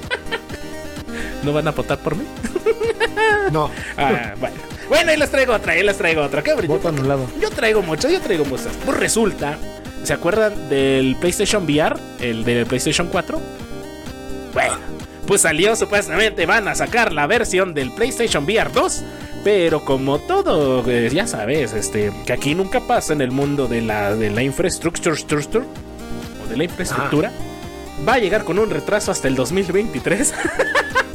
¿No 1.43 1.53
van 1.53 1.67
a 1.67 1.71
votar 1.71 1.97
por 1.99 2.15
mí? 2.15 2.25
No. 3.51 3.71
Ah, 3.97 4.33
bueno. 4.39 4.55
Bueno, 4.89 5.11
ahí 5.11 5.17
les 5.17 5.29
traigo 5.29 5.53
otra, 5.53 5.73
ahí 5.73 5.83
les 5.83 5.97
traigo 5.97 6.21
otra. 6.21 6.41
¿Qué? 6.41 6.53
Voto 6.53 6.89
anulado. 6.89 7.27
Yo 7.41 7.49
traigo 7.49 7.81
muchas, 7.81 8.11
yo 8.11 8.21
traigo 8.21 8.45
muchas. 8.45 8.69
Pues 8.85 8.97
resulta, 8.97 9.57
¿se 10.03 10.13
acuerdan 10.13 10.69
del 10.69 11.15
PlayStation 11.19 11.63
VR? 11.63 11.97
El 12.19 12.43
del 12.43 12.65
PlayStation 12.65 13.07
4. 13.07 13.41
Bueno, 14.53 14.77
pues 15.25 15.41
salió 15.41 15.75
supuestamente, 15.75 16.45
van 16.45 16.67
a 16.67 16.75
sacar 16.75 17.11
la 17.13 17.27
versión 17.27 17.73
del 17.73 17.91
PlayStation 17.91 18.45
VR 18.45 18.71
2. 18.71 19.03
Pero 19.43 19.85
como 19.85 20.19
todo, 20.19 20.83
eh, 20.89 21.09
ya 21.13 21.27
sabes, 21.27 21.73
este, 21.73 22.11
que 22.25 22.33
aquí 22.33 22.55
nunca 22.55 22.81
pasa 22.81 23.13
en 23.13 23.21
el 23.21 23.31
mundo 23.31 23.67
de 23.67 23.81
la, 23.81 24.15
de 24.15 24.29
la 24.29 24.41
infraestructura, 24.41 25.15
structure, 25.15 25.63
o 26.43 26.49
de 26.49 26.57
la 26.57 26.63
infraestructura, 26.65 27.31
va 28.07 28.15
a 28.15 28.19
llegar 28.19 28.43
con 28.43 28.59
un 28.59 28.69
retraso 28.69 29.11
hasta 29.11 29.27
el 29.27 29.35
2023. 29.35 30.33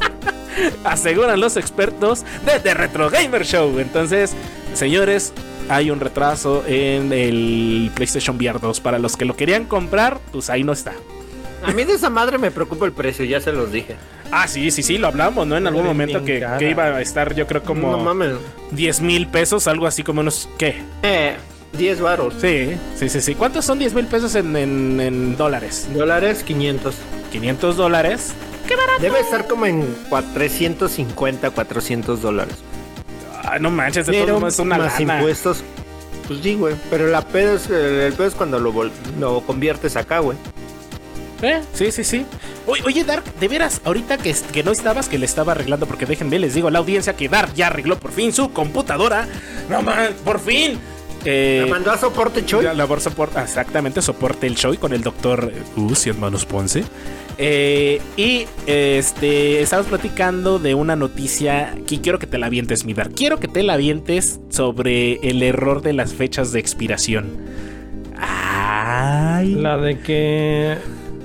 aseguran 0.84 1.40
los 1.40 1.57
expertos 1.57 2.22
de 2.44 2.61
The 2.61 2.74
Retro 2.74 3.11
Gamer 3.11 3.44
Show. 3.44 3.78
Entonces, 3.78 4.32
señores, 4.74 5.32
hay 5.68 5.90
un 5.90 6.00
retraso 6.00 6.64
en 6.66 7.12
el 7.12 7.90
PlayStation 7.94 8.36
VR 8.36 8.59
2. 8.61 8.80
Para 8.80 8.98
los 8.98 9.16
que 9.16 9.24
lo 9.24 9.36
querían 9.36 9.64
comprar, 9.64 10.18
pues 10.32 10.50
ahí 10.50 10.64
no 10.64 10.72
está. 10.72 10.92
A 11.64 11.72
mí 11.72 11.84
de 11.84 11.92
esa 11.94 12.11
madre 12.11 12.38
me 12.38 12.50
preocupa 12.50 12.86
el 12.86 12.92
precio, 12.92 13.24
ya 13.24 13.40
se 13.40 13.53
los 13.53 13.70
dije. 13.70 13.94
Ah, 14.32 14.48
sí, 14.48 14.70
sí, 14.70 14.82
sí, 14.82 14.98
lo 14.98 15.09
hablamos, 15.09 15.46
¿no? 15.46 15.57
En 15.57 15.66
algún 15.66 15.84
momento 15.84 16.24
que, 16.24 16.38
iba 16.68 16.84
a 16.84 17.00
estar, 17.03 17.34
yo 17.34 17.46
creo, 17.46 17.62
como 17.62 17.92
No 17.92 17.98
mames. 17.98 18.32
10 18.72 19.00
mil 19.03 19.26
pesos, 19.28 19.66
algo 19.68 19.86
así 19.86 20.03
como 20.03 20.22
unos. 20.22 20.48
¿Qué? 20.59 20.82
Eh, 21.03 21.36
10 21.76 22.00
varos. 22.00 22.34
Sí, 22.40 22.70
sí, 22.96 23.09
sí, 23.09 23.20
sí. 23.20 23.34
¿Cuántos 23.34 23.64
son 23.64 23.78
10 23.78 23.94
mil 23.94 24.07
pesos 24.07 24.34
en, 24.34 24.57
en- 24.57 25.00
en 25.00 25.36
dólares? 25.36 25.86
Dólares 25.94 26.42
500. 26.42 26.94
500 27.30 27.76
dólares. 27.76 28.32
Debe 29.00 29.20
estar 29.20 29.46
como 29.46 29.66
en 29.66 29.82
450, 30.08 31.50
400 31.50 32.22
dólares. 32.22 32.54
Ah, 33.44 33.58
no 33.58 33.70
manches, 33.70 34.06
de 34.06 34.24
modos 34.26 34.54
es 34.54 34.58
una 34.60 34.78
más 34.78 35.00
lana. 35.00 35.16
impuestos. 35.16 35.64
Pues 36.28 36.40
sí, 36.42 36.54
güey. 36.54 36.76
Pero 36.90 37.08
la 37.08 37.22
pedo 37.22 37.56
es, 37.56 37.68
el 37.68 38.12
pedo 38.12 38.26
es 38.28 38.34
cuando 38.34 38.58
lo, 38.60 38.90
lo 39.18 39.40
conviertes 39.40 39.96
acá, 39.96 40.20
güey. 40.20 40.38
¿Eh? 41.42 41.60
Sí, 41.74 41.90
sí, 41.90 42.04
sí. 42.04 42.24
Oye, 42.66 42.82
oye, 42.86 43.04
Dark, 43.04 43.24
de 43.40 43.48
veras, 43.48 43.80
ahorita 43.84 44.16
que, 44.18 44.32
que 44.52 44.62
no 44.62 44.70
estabas, 44.70 45.08
que 45.08 45.18
le 45.18 45.26
estaba 45.26 45.52
arreglando, 45.52 45.86
porque 45.86 46.06
déjenme, 46.06 46.38
les 46.38 46.54
digo 46.54 46.68
a 46.68 46.70
la 46.70 46.78
audiencia 46.78 47.16
que 47.16 47.28
Dark 47.28 47.52
ya 47.54 47.66
arregló 47.66 47.98
por 47.98 48.12
fin 48.12 48.32
su 48.32 48.52
computadora. 48.52 49.26
No 49.68 49.82
man, 49.82 50.10
por 50.24 50.38
fin. 50.38 50.78
Eh, 51.24 51.62
¿Me 51.64 51.70
mandó 51.70 51.90
a 51.90 51.98
soporte, 51.98 52.44
Choy? 52.44 52.64
ya, 52.64 52.74
la 52.74 52.86
soporte, 53.00 53.40
exactamente, 53.40 54.02
soporte 54.02 54.46
el 54.46 54.54
show 54.56 54.76
con 54.78 54.92
el 54.92 55.02
doctor 55.02 55.52
Uzi, 55.76 56.10
hermanos 56.10 56.44
Ponce. 56.44 56.84
Eh, 57.38 58.00
y 58.16 58.46
este, 58.66 59.62
estamos 59.62 59.86
platicando 59.86 60.58
de 60.58 60.74
una 60.74 60.96
noticia 60.96 61.74
que 61.86 62.00
quiero 62.00 62.18
que 62.18 62.26
te 62.26 62.38
la 62.38 62.46
avientes, 62.46 62.84
mi 62.84 62.94
Dark. 62.94 63.14
Quiero 63.14 63.38
que 63.38 63.48
te 63.48 63.62
la 63.62 63.74
avientes 63.74 64.40
sobre 64.50 65.14
el 65.28 65.42
error 65.42 65.82
de 65.82 65.92
las 65.92 66.14
fechas 66.14 66.52
de 66.52 66.60
expiración. 66.60 67.38
Ay. 68.18 69.54
La 69.54 69.76
de 69.76 69.98
que 69.98 70.76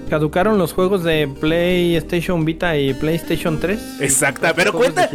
caducaron 0.09 0.57
los 0.57 0.73
juegos 0.73 1.03
de 1.03 1.27
PlayStation 1.27 2.45
Vita 2.45 2.77
y 2.77 2.93
PlayStation 2.93 3.59
3. 3.59 4.01
Exacta, 4.01 4.53
pero 4.53 4.73
cuenta, 4.73 5.09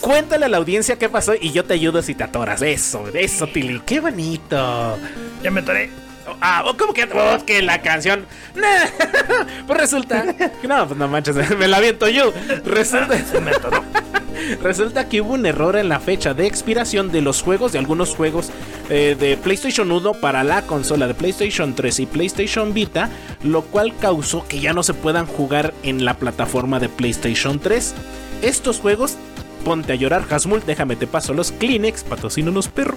cuéntale 0.00 0.46
a 0.46 0.48
la 0.48 0.56
audiencia 0.56 0.96
qué 0.96 1.08
pasó 1.08 1.34
y 1.40 1.52
yo 1.52 1.64
te 1.64 1.74
ayudo 1.74 2.02
si 2.02 2.14
te 2.14 2.24
atoras. 2.24 2.62
Eso, 2.62 3.04
eso, 3.14 3.46
Tili, 3.46 3.80
qué 3.86 4.00
bonito. 4.00 4.96
Ya 5.42 5.50
me 5.50 5.60
atoré. 5.60 6.07
Ah, 6.40 6.64
¿cómo 6.78 6.92
que, 6.92 7.04
oh, 7.04 7.44
que 7.44 7.62
la 7.62 7.80
canción? 7.82 8.26
Nah, 8.54 9.46
pues 9.66 9.78
resulta. 9.78 10.24
No, 10.66 10.86
pues 10.86 10.98
no 10.98 11.08
manches, 11.08 11.36
me 11.58 11.68
la 11.68 11.78
aviento 11.78 12.08
yo. 12.08 12.32
Resulta. 12.64 13.18
Resulta 14.62 15.08
que 15.08 15.20
hubo 15.20 15.34
un 15.34 15.46
error 15.46 15.76
en 15.76 15.88
la 15.88 16.00
fecha 16.00 16.32
de 16.32 16.46
expiración 16.46 17.10
de 17.10 17.22
los 17.22 17.42
juegos, 17.42 17.72
de 17.72 17.78
algunos 17.78 18.14
juegos 18.14 18.50
eh, 18.88 19.16
de 19.18 19.36
PlayStation 19.36 19.90
1 19.90 20.14
para 20.14 20.44
la 20.44 20.62
consola 20.62 21.06
de 21.06 21.14
PlayStation 21.14 21.74
3 21.74 22.00
y 22.00 22.06
PlayStation 22.06 22.72
Vita, 22.72 23.10
lo 23.42 23.62
cual 23.62 23.94
causó 24.00 24.46
que 24.46 24.60
ya 24.60 24.72
no 24.72 24.82
se 24.82 24.94
puedan 24.94 25.26
jugar 25.26 25.74
en 25.82 26.04
la 26.04 26.14
plataforma 26.14 26.78
de 26.78 26.88
PlayStation 26.88 27.58
3. 27.58 27.94
Estos 28.42 28.78
juegos, 28.78 29.16
ponte 29.64 29.92
a 29.92 29.96
llorar, 29.96 30.24
Hasmul, 30.30 30.62
déjame 30.64 30.96
te 30.96 31.06
paso 31.06 31.34
los 31.34 31.52
Kleenex, 31.52 32.04
patrocínanos 32.04 32.68
perro. 32.68 32.96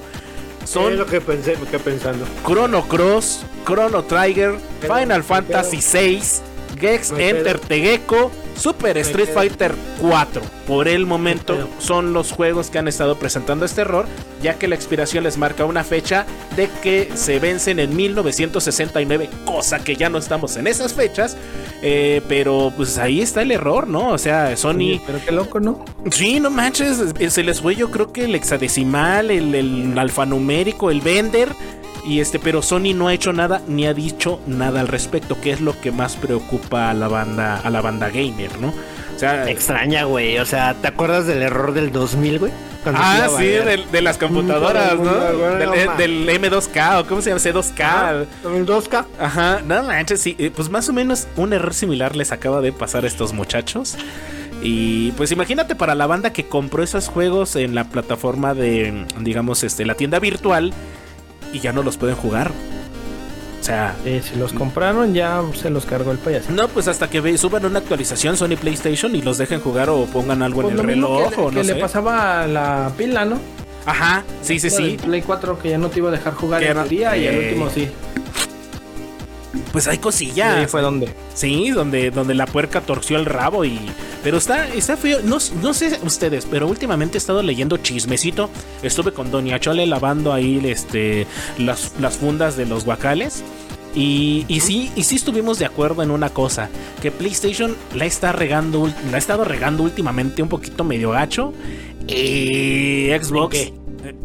Son 0.65 0.83
Son 0.83 0.97
lo 0.97 1.05
que 1.05 1.21
pensé, 1.21 1.57
me 1.57 1.65
quedé 1.65 1.79
pensando. 1.79 2.25
Chrono 2.45 2.87
Cross, 2.87 3.41
Chrono 3.65 4.03
Trigger, 4.03 4.55
Final 4.81 5.21
¿qué 5.21 5.27
Fantasy 5.27 5.77
VI, 5.77 6.21
Gex 6.79 7.11
hay 7.11 7.29
Enter 7.29 7.59
pedo. 7.59 7.67
Tegeko, 7.67 8.31
Super 8.57 8.95
hay 8.97 9.01
Street 9.01 9.25
pedo. 9.27 9.35
Fighter 9.35 9.75
4. 9.99 10.41
Por 10.67 10.87
el 10.87 11.05
momento 11.05 11.69
son 11.79 12.13
los 12.13 12.31
juegos 12.31 12.69
que 12.69 12.79
han 12.79 12.87
estado 12.87 13.17
presentando 13.17 13.65
este 13.65 13.81
error, 13.81 14.05
ya 14.41 14.55
que 14.55 14.67
la 14.67 14.75
expiración 14.75 15.23
les 15.23 15.37
marca 15.37 15.65
una 15.65 15.83
fecha 15.83 16.25
de 16.55 16.69
que 16.81 17.09
se 17.15 17.39
vencen 17.39 17.79
en 17.79 17.95
1969, 17.95 19.29
cosa 19.45 19.79
que 19.83 19.95
ya 19.95 20.09
no 20.09 20.17
estamos 20.17 20.55
en 20.57 20.67
esas 20.67 20.93
fechas. 20.93 21.37
eh, 21.83 22.21
pero 22.27 22.71
pues 22.77 22.97
ahí 22.99 23.21
está 23.21 23.41
el 23.41 23.51
error, 23.51 23.87
¿no? 23.87 24.09
O 24.09 24.17
sea, 24.17 24.55
Sony... 24.55 24.75
Oye, 24.75 25.01
pero 25.05 25.19
qué 25.25 25.31
loco, 25.31 25.59
¿no? 25.59 25.83
Sí, 26.11 26.39
no 26.39 26.49
manches, 26.51 26.99
eh, 27.19 27.29
se 27.29 27.43
les 27.43 27.59
fue 27.61 27.75
yo 27.75 27.89
creo 27.89 28.13
que 28.13 28.25
el 28.25 28.35
hexadecimal, 28.35 29.31
el, 29.31 29.55
el 29.55 29.97
alfanumérico, 29.97 30.91
el 30.91 31.01
vender 31.01 31.49
Y 32.05 32.19
este, 32.19 32.39
pero 32.39 32.61
Sony 32.61 32.93
no 32.95 33.07
ha 33.07 33.13
hecho 33.13 33.33
nada 33.33 33.61
ni 33.67 33.85
ha 33.85 33.93
dicho 33.93 34.39
nada 34.47 34.81
al 34.81 34.87
respecto, 34.87 35.39
que 35.39 35.51
es 35.51 35.61
lo 35.61 35.79
que 35.79 35.91
más 35.91 36.15
preocupa 36.15 36.89
a 36.89 36.93
la 36.93 37.07
banda, 37.07 37.57
a 37.57 37.69
la 37.69 37.81
banda 37.81 38.09
gamer, 38.09 38.59
¿no? 38.59 38.73
O 39.15 39.19
sea, 39.19 39.49
extraña, 39.49 40.05
güey. 40.05 40.39
O 40.39 40.45
sea, 40.45 40.73
¿te 40.73 40.87
acuerdas 40.87 41.27
del 41.27 41.43
error 41.43 41.73
del 41.73 41.91
2000, 41.91 42.39
güey? 42.39 42.51
ah, 42.85 43.27
sí, 43.37 43.45
de, 43.45 44.01
las 44.01 44.17
computadoras, 44.17 44.97
¿no? 44.97 45.13
del, 45.13 46.27
M2K 46.27 47.01
o 47.01 47.07
cómo 47.07 47.21
se 47.21 47.29
llama, 47.29 47.41
C2K. 47.41 48.25
el 48.45 48.65
2K. 48.65 49.05
Ajá, 49.19 49.61
no 49.63 49.83
manches, 49.83 50.21
sí. 50.21 50.35
Eh, 50.39 50.51
pues 50.55 50.69
más 50.69 50.89
o 50.89 50.93
menos 50.93 51.27
un 51.35 51.53
error 51.53 51.73
similar 51.73 52.15
les 52.15 52.31
acaba 52.31 52.61
de 52.61 52.71
pasar 52.71 53.03
a 53.03 53.07
estos 53.07 53.33
muchachos. 53.33 53.95
Y 54.63 55.11
pues 55.13 55.31
imagínate 55.31 55.75
para 55.75 55.95
la 55.95 56.05
banda 56.07 56.33
que 56.33 56.47
compró 56.47 56.83
esos 56.83 57.07
juegos 57.07 57.55
en 57.55 57.73
la 57.73 57.85
plataforma 57.85 58.53
de, 58.53 59.05
digamos, 59.19 59.63
este, 59.63 59.85
la 59.85 59.95
tienda 59.95 60.19
virtual 60.19 60.73
y 61.53 61.59
ya 61.59 61.73
no 61.73 61.83
los 61.83 61.97
pueden 61.97 62.15
jugar. 62.15 62.51
O 63.59 63.63
sea, 63.63 63.95
si 64.03 64.35
los 64.37 64.53
compraron 64.53 65.13
ya 65.13 65.41
se 65.53 65.69
los 65.69 65.85
cargó 65.85 66.11
el 66.11 66.17
payaso. 66.17 66.51
No, 66.51 66.67
pues 66.67 66.87
hasta 66.87 67.09
que 67.09 67.37
suban 67.37 67.63
una 67.63 67.77
actualización 67.77 68.35
Sony 68.35 68.57
PlayStation 68.59 69.15
y 69.15 69.21
los 69.21 69.37
dejen 69.37 69.59
jugar 69.59 69.89
o 69.91 70.05
pongan 70.05 70.41
algo 70.41 70.61
en 70.61 70.69
pues 70.69 70.79
el 70.79 70.85
reloj 70.85 71.37
o 71.37 71.51
no 71.51 71.61
le 71.61 71.75
pasaba 71.75 72.47
la 72.47 72.91
pila, 72.97 73.23
¿no? 73.25 73.39
Ajá, 73.85 74.23
sí, 74.41 74.59
sí, 74.59 74.69
sí. 74.69 74.97
Play 75.03 75.21
4 75.21 75.59
que 75.59 75.69
ya 75.69 75.77
no 75.77 75.89
te 75.89 75.99
iba 75.99 76.09
a 76.09 76.11
dejar 76.11 76.33
jugar 76.33 76.63
en 76.63 76.77
el 76.77 76.89
día 76.89 77.15
y 77.15 77.27
el 77.27 77.37
último 77.37 77.69
sí. 77.69 77.87
Pues 79.71 79.87
hay 79.87 79.97
cosillas. 79.97 80.61
Sí, 80.61 80.67
fue 80.67 80.81
donde. 80.81 81.13
Sí, 81.33 81.71
donde, 81.71 82.11
donde 82.11 82.33
la 82.33 82.45
puerca 82.45 82.81
torció 82.81 83.17
el 83.17 83.25
rabo 83.25 83.65
y. 83.65 83.79
Pero 84.23 84.37
está, 84.37 84.67
está 84.69 84.97
feo. 84.97 85.19
No, 85.23 85.37
no 85.61 85.73
sé 85.73 85.99
ustedes, 86.03 86.45
pero 86.49 86.67
últimamente 86.67 87.17
he 87.17 87.19
estado 87.19 87.43
leyendo 87.43 87.77
chismecito. 87.77 88.49
Estuve 88.81 89.11
con 89.11 89.31
Doña 89.31 89.59
Chole 89.59 89.85
lavando 89.85 90.33
ahí 90.33 90.61
este, 90.65 91.27
las, 91.57 91.93
las 91.99 92.15
fundas 92.15 92.55
de 92.55 92.65
los 92.65 92.85
guacales. 92.85 93.43
Y, 93.93 94.45
y, 94.47 94.61
sí, 94.61 94.89
y 94.95 95.03
sí 95.03 95.15
estuvimos 95.15 95.59
de 95.59 95.65
acuerdo 95.65 96.01
en 96.01 96.11
una 96.11 96.29
cosa, 96.29 96.69
que 97.01 97.11
PlayStation 97.11 97.75
la 97.93 98.05
está 98.05 98.31
regando, 98.31 98.89
la 99.09 99.17
ha 99.17 99.19
estado 99.19 99.43
regando 99.43 99.83
últimamente 99.83 100.41
un 100.41 100.47
poquito 100.47 100.85
medio 100.85 101.11
gacho. 101.11 101.53
Y 102.07 103.09
Xbox 103.21 103.73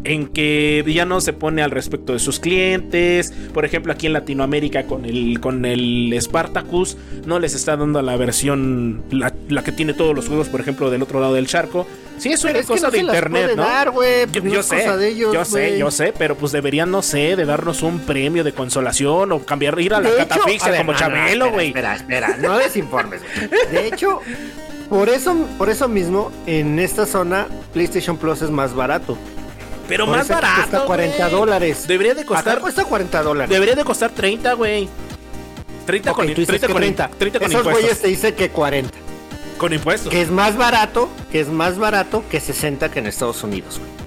en 0.03 0.27
que 0.27 0.83
ya 0.87 1.05
no 1.05 1.21
se 1.21 1.33
pone 1.33 1.61
al 1.61 1.71
respecto 1.71 2.13
de 2.13 2.19
sus 2.19 2.39
clientes. 2.39 3.33
Por 3.53 3.65
ejemplo, 3.65 3.93
aquí 3.93 4.07
en 4.07 4.13
Latinoamérica 4.13 4.83
con 4.85 5.05
el, 5.05 5.39
con 5.39 5.65
el 5.65 6.15
Spartacus 6.19 6.97
no 7.25 7.39
les 7.39 7.55
está 7.55 7.77
dando 7.77 8.01
la 8.01 8.15
versión, 8.17 9.03
la, 9.11 9.31
que 9.63 9.71
tiene 9.71 9.93
todos 9.93 10.15
los 10.15 10.27
juegos, 10.27 10.49
por 10.49 10.61
ejemplo, 10.61 10.89
del 10.89 11.01
otro 11.01 11.19
lado 11.19 11.33
del 11.33 11.47
charco. 11.47 11.85
Sí, 12.17 12.29
eso 12.29 12.47
es 12.47 12.65
cosa 12.65 12.89
de 12.89 12.99
internet, 12.99 13.51
¿no? 13.55 13.63
yo, 14.49 14.63
sé, 14.63 15.15
yo 15.15 15.45
sé, 15.45 15.77
yo 15.77 15.91
sé, 15.91 16.13
pero 16.17 16.35
pues 16.35 16.51
deberían, 16.51 16.89
no 16.89 17.03
sé, 17.03 17.35
de 17.35 17.45
darnos 17.45 17.83
un 17.83 17.99
premio 17.99 18.43
de 18.43 18.53
consolación 18.53 19.31
o 19.31 19.45
cambiar, 19.45 19.79
ir 19.79 19.93
a 19.93 20.01
la 20.01 20.09
catafixia 20.15 20.77
como 20.77 20.93
Chabelo, 20.93 21.51
güey. 21.51 21.67
espera, 21.67 21.95
espera, 21.95 22.37
no 22.37 22.57
desinformes. 22.57 23.21
De 23.71 23.87
hecho, 23.87 24.21
por 24.89 25.09
eso, 25.09 25.35
por 25.57 25.69
eso 25.69 25.87
mismo, 25.87 26.31
en 26.45 26.79
esta 26.79 27.05
zona, 27.05 27.47
PlayStation 27.73 28.17
Plus 28.17 28.41
es 28.41 28.49
más 28.49 28.73
barato. 28.73 29.17
Pero 29.87 30.07
más 30.07 30.27
barato. 30.27 30.55
Cuesta 30.55 30.85
40 30.85 31.29
dólares. 31.29 31.87
Debería 31.87 32.13
de 32.13 32.25
costar. 32.25 32.53
Acá 32.53 32.61
cuesta 32.61 32.85
40 32.85 33.23
dólares. 33.23 33.49
Debería 33.49 33.75
de 33.75 33.83
costar 33.83 34.11
30, 34.11 34.53
güey. 34.53 34.89
30 35.85 36.13
con, 36.13 36.25
30 36.25 36.67
con, 36.67 36.75
30. 36.77 37.09
30 37.17 37.39
con 37.39 37.49
Esos 37.49 37.63
güeyes 37.63 38.01
te 38.01 38.07
dicen 38.09 38.35
que 38.35 38.49
40. 38.49 38.91
Con 39.57 39.73
impuestos. 39.73 40.11
Que 40.11 40.21
es 40.21 40.29
más 40.29 40.57
barato, 40.57 41.09
que 41.31 41.39
es 41.39 41.47
más 41.47 41.77
barato 41.77 42.23
que 42.29 42.39
60 42.39 42.91
que 42.91 42.99
en 42.99 43.07
Estados 43.07 43.41
Unidos, 43.43 43.79
güey. 43.79 43.97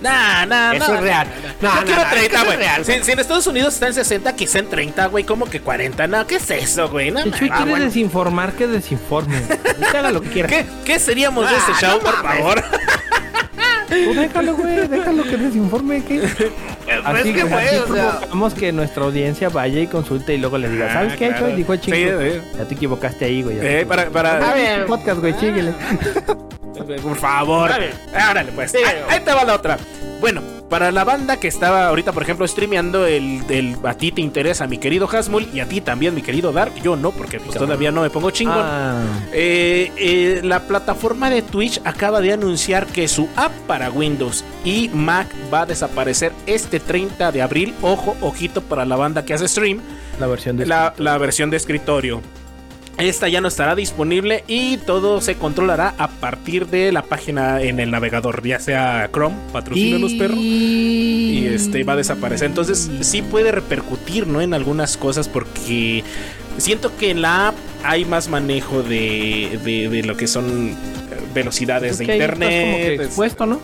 Nah, 0.00 0.44
nah, 0.46 0.72
Eso 0.72 0.94
es 0.94 1.00
real. 1.00 1.26
No, 1.60 1.74
no, 1.74 1.84
quiero 1.84 2.02
30, 2.10 2.44
güey. 2.44 2.58
Si, 2.84 3.04
si, 3.04 3.12
en 3.12 3.18
Estados 3.18 3.46
Unidos 3.46 3.74
está 3.74 3.88
en 3.88 3.94
60, 3.94 4.36
quizá 4.36 4.58
en 4.58 4.68
30, 4.68 5.06
güey. 5.06 5.24
¿Cómo 5.24 5.46
que 5.46 5.60
40? 5.60 6.06
No, 6.06 6.26
¿qué 6.26 6.36
es 6.36 6.50
eso, 6.50 6.88
güey? 6.90 7.10
No, 7.10 7.22
Chuy 7.30 7.48
ah, 7.50 7.64
quiere 7.64 7.84
desinformar 7.84 8.52
que 8.52 8.66
desinforme. 8.66 9.42
haga 9.94 10.12
lo 10.12 10.20
que 10.20 10.28
quiera. 10.28 10.48
¿Qué, 10.48 10.66
¿Qué 10.84 10.98
seríamos 10.98 11.50
de 11.50 11.56
este 11.56 11.72
show, 11.80 11.98
por 11.98 12.22
favor? 12.22 12.62
Pues 13.88 14.16
déjalo, 14.16 14.56
güey, 14.56 14.88
déjalo 14.88 15.22
que 15.24 15.36
desinforme 15.36 16.04
que. 16.08 16.22
Así 17.04 17.32
que, 17.32 17.46
fue, 17.46 17.62
así 17.62 17.76
o 17.76 17.84
provocamos 17.84 18.54
que 18.54 18.72
nuestra 18.72 19.04
audiencia 19.04 19.48
vaya 19.48 19.80
y 19.80 19.86
consulte 19.86 20.34
y 20.34 20.38
luego 20.38 20.58
le 20.58 20.68
diga, 20.68 20.92
¿sabes 20.92 21.12
ah, 21.12 21.16
qué? 21.18 21.28
Claro. 21.28 21.56
Dijo 21.56 21.72
el 21.72 21.80
chingo. 21.80 21.96
Sí, 21.96 22.40
Ya 22.58 22.64
te 22.64 22.74
equivocaste 22.74 23.24
ahí, 23.24 23.42
güey. 23.42 23.58
Eh, 23.60 23.86
para, 23.86 24.10
para. 24.10 24.38
Está 24.38 24.54
bien. 24.54 24.86
Podcast, 24.86 25.20
güey, 25.20 25.36
chíguele. 25.38 25.72
Por 27.02 27.16
favor. 27.16 27.70
Árale, 28.14 28.52
pues. 28.52 28.74
ahí 29.08 29.20
te 29.20 29.32
va 29.32 29.44
la 29.44 29.54
otra. 29.54 29.78
Bueno, 30.20 30.42
para 30.68 30.90
la 30.92 31.04
banda 31.04 31.38
que 31.38 31.48
estaba 31.48 31.86
ahorita, 31.88 32.12
por 32.12 32.22
ejemplo, 32.22 32.46
streameando 32.46 33.06
el, 33.06 33.46
del 33.46 33.76
a 33.84 33.94
ti 33.94 34.12
te 34.12 34.20
interesa, 34.20 34.66
mi 34.66 34.78
querido 34.78 35.08
Hasmul, 35.10 35.48
y 35.52 35.60
a 35.60 35.68
ti 35.68 35.80
también, 35.80 36.14
mi 36.14 36.22
querido 36.22 36.52
Dark, 36.52 36.74
yo 36.82 36.96
no, 36.96 37.12
porque 37.12 37.38
pues, 37.40 37.56
todavía 37.56 37.90
no 37.92 38.02
me 38.02 38.10
pongo 38.10 38.30
chingón. 38.30 38.56
Ah. 38.58 39.02
Eh, 39.32 39.92
eh, 39.96 40.40
la 40.42 40.60
plataforma 40.66 41.30
de 41.30 41.42
Twitch 41.42 41.80
acaba 41.84 42.20
de 42.20 42.32
anunciar 42.32 42.86
que 42.86 43.08
su 43.08 43.28
app 43.36 43.52
para 43.66 43.90
Windows 43.90 44.44
y 44.64 44.88
Mac 44.92 45.28
va 45.52 45.62
a 45.62 45.66
desaparecer 45.66 46.32
este 46.46 46.80
30 46.80 47.32
de 47.32 47.42
abril. 47.42 47.74
Ojo, 47.82 48.16
ojito 48.20 48.62
para 48.62 48.84
la 48.84 48.96
banda 48.96 49.24
que 49.24 49.34
hace 49.34 49.48
stream. 49.48 49.80
La 50.18 50.26
versión 50.26 50.56
de, 50.56 50.66
la 50.66 51.18
versión 51.18 51.50
de 51.50 51.56
escritorio. 51.58 52.22
Esta 52.98 53.28
ya 53.28 53.42
no 53.42 53.48
estará 53.48 53.74
disponible 53.74 54.42
y 54.48 54.78
todo 54.78 55.20
se 55.20 55.34
controlará 55.34 55.94
a 55.98 56.08
partir 56.08 56.66
de 56.66 56.92
la 56.92 57.02
página 57.02 57.60
en 57.60 57.78
el 57.78 57.90
navegador, 57.90 58.42
ya 58.42 58.58
sea 58.58 59.10
Chrome, 59.12 59.36
patrocina 59.52 59.98
los 59.98 60.14
perros, 60.14 60.38
y 60.38 61.46
este 61.46 61.84
va 61.84 61.92
a 61.92 61.96
desaparecer. 61.96 62.46
Entonces 62.46 62.90
sí 63.00 63.20
puede 63.20 63.52
repercutir, 63.52 64.26
¿no? 64.26 64.40
En 64.40 64.54
algunas 64.54 64.96
cosas 64.96 65.28
porque 65.28 66.04
siento 66.56 66.96
que 66.96 67.10
en 67.10 67.20
la 67.20 67.48
app 67.48 67.54
hay 67.84 68.06
más 68.06 68.28
manejo 68.28 68.82
de, 68.82 69.60
de, 69.62 70.02
lo 70.02 70.16
que 70.16 70.26
son 70.26 70.74
velocidades 71.34 71.98
de 71.98 72.04
internet. 72.04 73.00
expuesto, 73.00 73.44
¿no? 73.44 73.60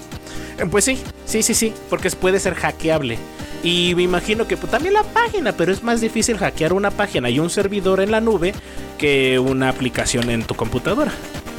Pues 0.71 0.85
sí, 0.85 0.99
sí, 1.25 1.43
sí, 1.43 1.55
sí, 1.55 1.73
porque 1.89 2.11
puede 2.11 2.39
ser 2.39 2.55
hackeable. 2.55 3.17
Y 3.63 3.95
me 3.95 4.03
imagino 4.03 4.47
que 4.47 4.57
pues, 4.57 4.71
también 4.71 4.95
la 4.95 5.05
página, 5.05 5.53
pero 5.53 5.73
es 5.73 5.83
más 5.83 6.01
difícil 6.01 6.37
hackear 6.37 6.73
una 6.73 6.91
página 6.91 7.31
y 7.31 7.39
un 7.39 7.49
servidor 7.49 8.01
en 8.01 8.11
la 8.11 8.21
nube 8.21 8.55
que 8.99 9.39
una 9.39 9.69
aplicación 9.69 10.31
en 10.31 10.43
tu 10.43 10.55
computadora. 10.55 11.13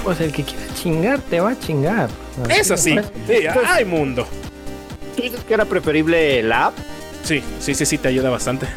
Pues 0.03 0.19
el 0.19 0.33
que 0.33 0.43
quiera 0.43 0.63
chingar 0.75 1.19
te 1.19 1.39
va 1.39 1.51
a 1.51 1.59
chingar. 1.59 2.09
Eso 2.49 2.75
sí, 2.75 2.95
sí 3.27 3.33
hay 3.65 3.85
mundo. 3.85 4.27
¿Tú 5.15 5.23
dices 5.23 5.41
que 5.45 5.53
era 5.53 5.65
preferible 5.65 6.43
la 6.43 6.67
app? 6.67 6.73
Sí, 7.23 7.41
sí, 7.59 7.73
sí, 7.73 7.85
sí, 7.85 7.97
te 7.97 8.09
ayuda 8.09 8.29
bastante. 8.29 8.67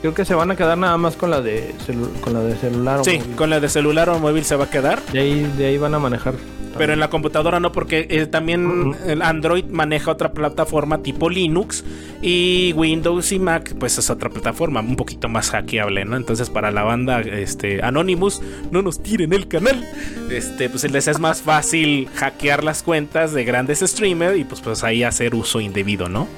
Creo 0.00 0.14
que 0.14 0.24
se 0.24 0.34
van 0.34 0.50
a 0.52 0.56
quedar 0.56 0.78
nada 0.78 0.96
más 0.96 1.16
con 1.16 1.30
la 1.30 1.40
de, 1.40 1.74
con 2.20 2.32
la 2.32 2.40
de 2.40 2.56
celular 2.56 3.00
o 3.00 3.04
sí, 3.04 3.18
con 3.34 3.50
la 3.50 3.58
de 3.58 3.68
celular 3.68 4.08
o 4.10 4.18
móvil 4.20 4.44
se 4.44 4.54
va 4.54 4.66
a 4.66 4.70
quedar. 4.70 5.02
De 5.06 5.18
ahí, 5.18 5.52
de 5.56 5.66
ahí 5.66 5.78
van 5.78 5.92
a 5.94 5.98
manejar 5.98 6.34
pero 6.78 6.92
en 6.92 7.00
la 7.00 7.10
computadora 7.10 7.60
no, 7.60 7.72
porque 7.72 8.06
eh, 8.08 8.26
también 8.26 8.94
el 9.06 9.22
Android 9.22 9.64
maneja 9.64 10.10
otra 10.10 10.32
plataforma 10.32 11.02
tipo 11.02 11.28
Linux 11.28 11.84
y 12.22 12.72
Windows 12.74 13.32
y 13.32 13.38
Mac, 13.38 13.74
pues 13.78 13.98
es 13.98 14.08
otra 14.10 14.30
plataforma 14.30 14.80
un 14.80 14.96
poquito 14.96 15.28
más 15.28 15.50
hackeable, 15.50 16.04
¿no? 16.04 16.16
Entonces 16.16 16.50
para 16.50 16.70
la 16.70 16.82
banda 16.82 17.20
este, 17.20 17.82
Anonymous, 17.82 18.40
no 18.70 18.82
nos 18.82 19.02
tiren 19.02 19.32
el 19.32 19.48
canal. 19.48 19.84
Este, 20.30 20.70
pues 20.70 20.90
les 20.90 21.08
es 21.08 21.18
más 21.18 21.42
fácil 21.42 22.08
hackear 22.14 22.64
las 22.64 22.82
cuentas 22.82 23.32
de 23.32 23.44
grandes 23.44 23.80
streamers 23.80 24.38
y 24.38 24.44
pues, 24.44 24.60
pues 24.60 24.84
ahí 24.84 25.02
hacer 25.02 25.34
uso 25.34 25.60
indebido, 25.60 26.08
¿no? 26.08 26.28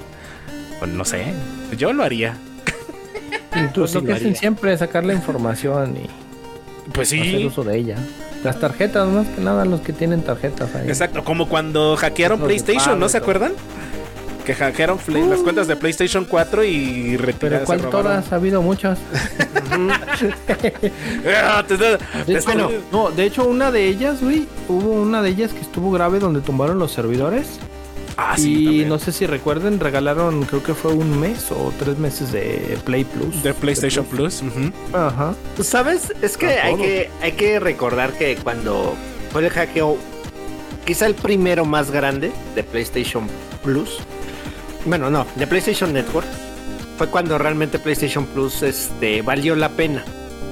Pues 0.79 0.91
no 0.91 1.05
sé, 1.05 1.25
yo 1.77 1.93
lo 1.93 2.03
haría. 2.03 2.37
Pues 3.75 3.95
lo 3.95 4.05
que 4.05 4.13
hacen 4.13 4.37
siempre 4.37 4.73
es 4.73 4.79
sacar 4.79 5.05
la 5.05 5.13
información 5.13 5.97
y 5.97 6.07
pues 6.93 7.09
sí. 7.09 7.21
hacer 7.21 7.47
uso 7.47 7.65
de 7.65 7.79
ella. 7.79 7.97
Las 8.43 8.59
tarjetas, 8.59 9.07
más 9.09 9.27
que 9.29 9.41
nada 9.41 9.65
los 9.65 9.81
que 9.81 9.93
tienen 9.93 10.23
tarjetas 10.23 10.75
ahí. 10.75 10.89
Exacto, 10.89 11.23
como 11.25 11.49
cuando 11.49 11.97
hackearon 11.97 12.41
PlayStation, 12.41 12.99
¿no 12.99 13.09
se 13.09 13.19
acuerdan? 13.19 13.53
Que 14.45 14.55
hackearon 14.55 14.99
las 15.29 15.41
cuentas 15.41 15.69
de 15.69 15.77
PlayStation 15.77 16.25
4 16.25 16.65
y 16.65 17.17
retiraron. 17.19 17.67
Pero 17.69 17.91
todas? 17.91 18.33
Ha 18.33 18.37
habido 18.37 18.63
muchas. 18.63 18.99
Ah, 21.27 21.65
no, 22.93 23.11
de 23.11 23.25
hecho 23.25 23.45
una 23.47 23.71
de 23.71 23.87
ellas, 23.87 24.21
güey, 24.21 24.47
hubo 24.69 24.93
una 24.93 25.23
de 25.23 25.31
ellas 25.31 25.53
que 25.53 25.61
estuvo 25.61 25.91
grave 25.91 26.19
donde 26.19 26.41
tumbaron 26.41 26.79
los 26.79 26.93
servidores. 26.93 27.59
Ah, 28.23 28.37
y 28.39 28.85
no 28.85 28.99
sé 28.99 29.13
si 29.13 29.25
recuerden, 29.25 29.81
regalaron, 29.81 30.45
creo 30.45 30.63
que 30.63 30.75
fue 30.75 30.93
un 30.93 31.19
mes 31.19 31.51
o 31.51 31.73
tres 31.79 31.97
meses 31.97 32.31
de 32.31 32.79
Play 32.85 33.05
Plus. 33.05 33.43
De 33.43 33.55
PlayStation 33.55 34.05
Plus. 34.05 34.43
Ajá. 34.93 35.35
¿Sabes? 35.63 36.13
Es 36.21 36.37
que 36.37 36.49
hay, 36.49 36.77
que 36.77 37.11
hay 37.23 37.33
que 37.33 37.59
recordar 37.59 38.13
que 38.13 38.37
cuando 38.37 38.95
fue 39.33 39.47
el 39.47 39.51
hackeo, 39.51 39.97
quizá 40.85 41.07
el 41.07 41.15
primero 41.15 41.65
más 41.65 41.91
grande 41.91 42.31
de 42.55 42.63
PlayStation 42.63 43.27
Plus. 43.63 43.97
Bueno, 44.85 45.09
no, 45.09 45.27
de 45.37 45.47
PlayStation 45.47 45.91
Network. 45.91 46.29
Fue 46.99 47.07
cuando 47.09 47.39
realmente 47.39 47.79
PlayStation 47.79 48.27
Plus 48.27 48.63
este, 48.63 49.23
valió 49.23 49.57
la 49.57 49.71
pena. 49.71 50.05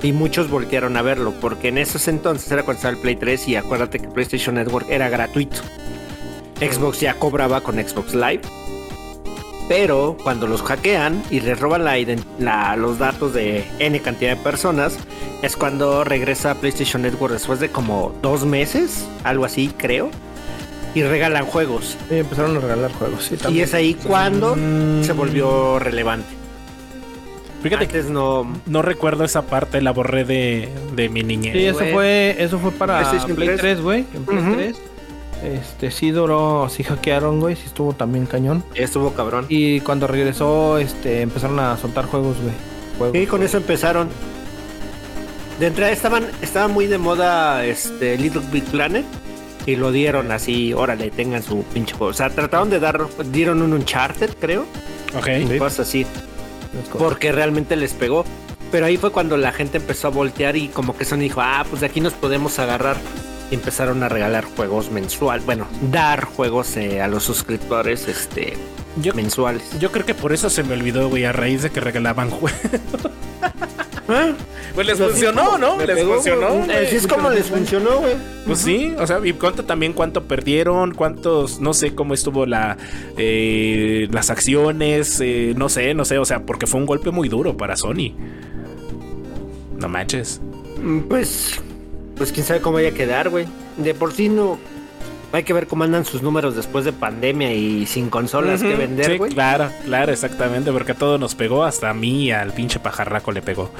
Y 0.02 0.12
muchos 0.12 0.48
voltearon 0.48 0.96
a 0.96 1.02
verlo, 1.02 1.34
porque 1.38 1.68
en 1.68 1.76
esos 1.76 2.08
entonces 2.08 2.50
era 2.50 2.62
cuando 2.62 2.78
estaba 2.78 2.94
el 2.94 3.02
Play 3.02 3.16
3 3.16 3.48
y 3.48 3.56
acuérdate 3.56 3.98
que 3.98 4.08
PlayStation 4.08 4.54
Network 4.54 4.88
era 4.88 5.10
gratuito. 5.10 5.60
Xbox 6.60 7.00
ya 7.00 7.14
cobraba 7.14 7.60
con 7.60 7.76
Xbox 7.76 8.14
Live. 8.14 8.42
Pero 9.68 10.16
cuando 10.22 10.46
los 10.46 10.62
hackean 10.62 11.22
y 11.30 11.40
les 11.40 11.60
roban 11.60 11.84
la, 11.84 11.98
ident- 11.98 12.24
la- 12.38 12.74
los 12.76 12.98
datos 12.98 13.34
de 13.34 13.66
N 13.78 14.00
cantidad 14.00 14.30
de 14.34 14.42
personas, 14.42 14.96
es 15.42 15.56
cuando 15.56 16.04
regresa 16.04 16.52
a 16.52 16.54
PlayStation 16.54 17.02
Network 17.02 17.34
después 17.34 17.60
de 17.60 17.68
como 17.68 18.14
dos 18.22 18.46
meses, 18.46 19.06
algo 19.24 19.44
así, 19.44 19.70
creo. 19.76 20.10
Y 20.94 21.02
regalan 21.02 21.44
juegos. 21.44 21.98
Sí, 22.08 22.16
empezaron 22.16 22.56
a 22.56 22.60
regalar 22.60 22.90
juegos. 22.92 23.24
Sí, 23.26 23.36
Y 23.50 23.60
es 23.60 23.74
ahí 23.74 23.92
cuando 23.94 24.56
Mm. 24.56 25.04
se 25.04 25.12
volvió 25.12 25.78
relevante. 25.78 26.26
Fíjate 27.62 27.84
Antes 27.84 28.06
no. 28.08 28.50
no 28.66 28.82
recuerdo 28.82 29.24
esa 29.24 29.42
parte, 29.42 29.82
la 29.82 29.90
borré 29.90 30.24
de, 30.24 30.68
de 30.94 31.08
mi 31.10 31.22
niñez. 31.24 31.52
Sí, 31.52 31.66
eso 31.66 31.78
güey. 31.80 31.92
fue, 31.92 32.36
eso 32.38 32.58
fue 32.58 32.70
para 32.70 33.00
PlayStation 33.00 33.34
Play 33.36 33.48
3. 33.48 33.60
3, 33.60 33.80
güey. 33.82 34.04
En 34.14 34.24
Play 34.24 34.38
Ujú. 34.38 34.52
3. 34.54 34.76
Este, 35.42 35.90
sí 35.90 36.10
duró, 36.10 36.68
sí 36.68 36.82
hackearon, 36.82 37.40
güey. 37.40 37.56
Sí 37.56 37.64
estuvo 37.66 37.92
también 37.92 38.26
cañón. 38.26 38.64
Estuvo 38.74 39.12
cabrón. 39.12 39.46
Y 39.48 39.80
cuando 39.80 40.06
regresó, 40.06 40.78
este, 40.78 41.22
empezaron 41.22 41.58
a 41.60 41.76
soltar 41.76 42.06
juegos, 42.06 42.36
güey. 42.40 42.54
Juegos, 42.98 43.16
Y 43.16 43.26
con 43.26 43.42
eso 43.42 43.56
empezaron. 43.56 44.08
De 45.60 45.66
entrada 45.66 45.92
estaban, 45.92 46.26
estaba 46.40 46.68
muy 46.68 46.86
de 46.86 46.98
moda 46.98 47.64
este 47.64 48.16
Little 48.16 48.42
Big 48.52 48.64
Planet. 48.64 49.04
Y 49.66 49.76
lo 49.76 49.92
dieron 49.92 50.32
así, 50.32 50.72
órale, 50.72 51.10
tengan 51.10 51.42
su 51.42 51.62
pinche 51.62 51.94
juego. 51.94 52.10
O 52.10 52.14
sea, 52.14 52.30
trataron 52.30 52.70
de 52.70 52.80
dar, 52.80 53.06
dieron 53.26 53.60
un 53.60 53.74
Uncharted, 53.74 54.30
creo. 54.40 54.62
Ok. 55.16 55.26
Sí. 55.48 55.58
Cosas 55.58 55.80
así. 55.80 56.06
Porque 56.98 57.32
realmente 57.32 57.76
les 57.76 57.92
pegó. 57.92 58.24
Pero 58.70 58.86
ahí 58.86 58.96
fue 58.96 59.10
cuando 59.12 59.36
la 59.36 59.52
gente 59.52 59.78
empezó 59.78 60.08
a 60.08 60.10
voltear 60.10 60.56
y 60.56 60.68
como 60.68 60.96
que 60.96 61.04
Sony 61.04 61.18
dijo, 61.18 61.40
ah, 61.42 61.64
pues 61.68 61.80
de 61.80 61.86
aquí 61.86 62.00
nos 62.00 62.12
podemos 62.12 62.58
agarrar. 62.58 62.96
Empezaron 63.50 64.02
a 64.02 64.08
regalar 64.08 64.44
juegos 64.44 64.90
mensual, 64.90 65.40
bueno, 65.40 65.66
dar 65.90 66.24
juegos 66.24 66.76
eh, 66.76 67.00
a 67.00 67.08
los 67.08 67.22
suscriptores 67.24 68.06
este 68.08 68.54
Yo, 69.00 69.14
mensuales. 69.14 69.62
yo 69.80 69.90
creo 69.90 70.04
que 70.04 70.14
por 70.14 70.32
eso 70.32 70.50
se 70.50 70.62
me 70.62 70.74
olvidó, 70.74 71.08
güey, 71.08 71.24
a 71.24 71.32
raíz 71.32 71.62
de 71.62 71.70
que 71.70 71.80
regalaban 71.80 72.30
juegos. 72.30 72.52
Ah, 74.10 74.32
Pues 74.74 74.86
les 74.86 74.96
pues 74.96 75.10
funcionó, 75.10 75.44
como 75.44 75.58
¿no? 75.58 75.76
Les 75.84 75.94
pegó, 75.96 76.14
funcionó. 76.14 76.48
Así 76.62 76.96
es 76.96 77.06
como 77.06 77.28
les 77.28 77.44
funcionó, 77.46 77.98
güey. 77.98 78.14
Pues 78.46 78.58
sí, 78.60 78.94
o 78.98 79.06
sea, 79.06 79.20
y 79.22 79.34
cuánto 79.34 79.66
también 79.66 79.92
cuánto 79.92 80.24
perdieron, 80.24 80.94
cuántos, 80.94 81.60
no 81.60 81.74
sé 81.74 81.94
cómo 81.94 82.14
estuvo 82.14 82.46
la 82.46 82.78
eh, 83.18 84.08
las 84.10 84.30
acciones, 84.30 85.20
eh, 85.20 85.52
no 85.58 85.68
sé, 85.68 85.92
no 85.92 86.06
sé, 86.06 86.16
o 86.16 86.24
sea, 86.24 86.46
porque 86.46 86.66
fue 86.66 86.80
un 86.80 86.86
golpe 86.86 87.10
muy 87.10 87.28
duro 87.28 87.54
para 87.58 87.76
Sony. 87.76 88.14
No 89.76 89.90
manches. 89.90 90.40
Mm, 90.82 91.00
Pues, 91.00 91.60
pues 92.18 92.32
quién 92.32 92.44
sabe 92.44 92.60
cómo 92.60 92.74
vaya 92.74 92.88
a 92.90 92.92
quedar, 92.92 93.30
güey. 93.30 93.46
De 93.78 93.94
por 93.94 94.12
sí 94.12 94.28
no. 94.28 94.58
Hay 95.32 95.44
que 95.44 95.52
ver 95.52 95.66
cómo 95.66 95.84
andan 95.84 96.04
sus 96.04 96.22
números 96.22 96.56
después 96.56 96.84
de 96.86 96.92
pandemia 96.92 97.52
y 97.52 97.84
sin 97.86 98.08
consolas 98.10 98.62
que 98.62 98.74
vender, 98.74 99.06
sí, 99.12 99.18
güey. 99.18 99.32
claro, 99.32 99.70
claro, 99.84 100.10
exactamente, 100.12 100.72
porque 100.72 100.92
a 100.92 100.94
todo 100.94 101.18
nos 101.18 101.34
pegó, 101.34 101.64
hasta 101.64 101.90
a 101.90 101.94
mí 101.94 102.24
y 102.24 102.30
al 102.30 102.52
pinche 102.52 102.80
pajarraco 102.80 103.30
le 103.32 103.42
pegó. 103.42 103.70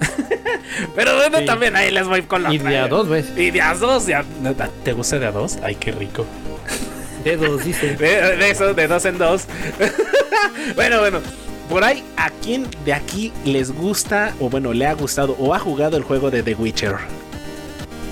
Pero 0.94 1.16
bueno, 1.16 1.38
Sí. 1.38 1.44
también 1.46 1.74
ahí 1.76 1.90
les 1.90 2.06
voy 2.06 2.22
con 2.22 2.44
la 2.44 2.54
Y 2.54 2.58
de 2.58 2.78
a 2.78 2.86
dos 2.88 3.08
veces. 3.08 3.36
Y 3.36 3.50
de 3.50 3.60
a 3.60 3.74
dos, 3.74 4.06
ya. 4.06 4.24
¿te 4.84 4.92
gusta 4.92 5.18
de 5.18 5.26
a 5.26 5.32
dos? 5.32 5.58
Ay, 5.62 5.74
qué 5.74 5.90
rico. 5.92 6.24
Dedos, 7.24 7.64
dice. 7.64 7.94
De, 7.96 8.36
de 8.36 8.50
eso, 8.50 8.72
de 8.72 8.86
dos 8.86 9.04
en 9.04 9.18
dos. 9.18 9.44
bueno, 10.76 11.00
bueno. 11.00 11.18
Por 11.68 11.84
ahí, 11.84 12.02
¿a 12.16 12.30
quién 12.30 12.66
de 12.84 12.92
aquí 12.92 13.32
les 13.44 13.72
gusta, 13.72 14.34
o 14.40 14.48
bueno, 14.48 14.72
le 14.72 14.86
ha 14.86 14.94
gustado, 14.94 15.36
o 15.38 15.54
ha 15.54 15.58
jugado 15.58 15.96
el 15.96 16.02
juego 16.02 16.30
de 16.30 16.42
The 16.42 16.54
Witcher? 16.54 16.96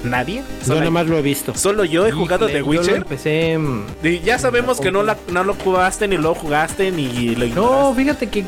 ¿Nadie? 0.09 0.43
Yo 0.61 0.67
Solo, 0.67 0.79
nada 0.81 0.91
más 0.91 1.07
lo 1.07 1.19
he 1.19 1.23
visto. 1.23 1.55
solo 1.55 1.85
yo 1.85 2.07
he 2.07 2.13
jugado 2.13 2.49
Híjole, 2.49 2.53
The 2.53 2.59
yo 2.59 2.65
lo 2.73 2.81
Witcher. 2.81 2.97
empecé. 2.97 3.59
Y 4.03 4.21
ya 4.21 4.39
sabemos 4.39 4.81
que 4.81 4.91
no, 4.91 5.03
la, 5.03 5.17
no 5.33 5.45
lo 5.45 5.55
jugaste, 5.55 6.09
ni 6.09 6.17
lo 6.17 6.35
jugaste, 6.35 6.91
ni 6.91 7.35
lo 7.35 7.47
No, 7.49 7.95
fíjate 7.95 8.29
que. 8.29 8.45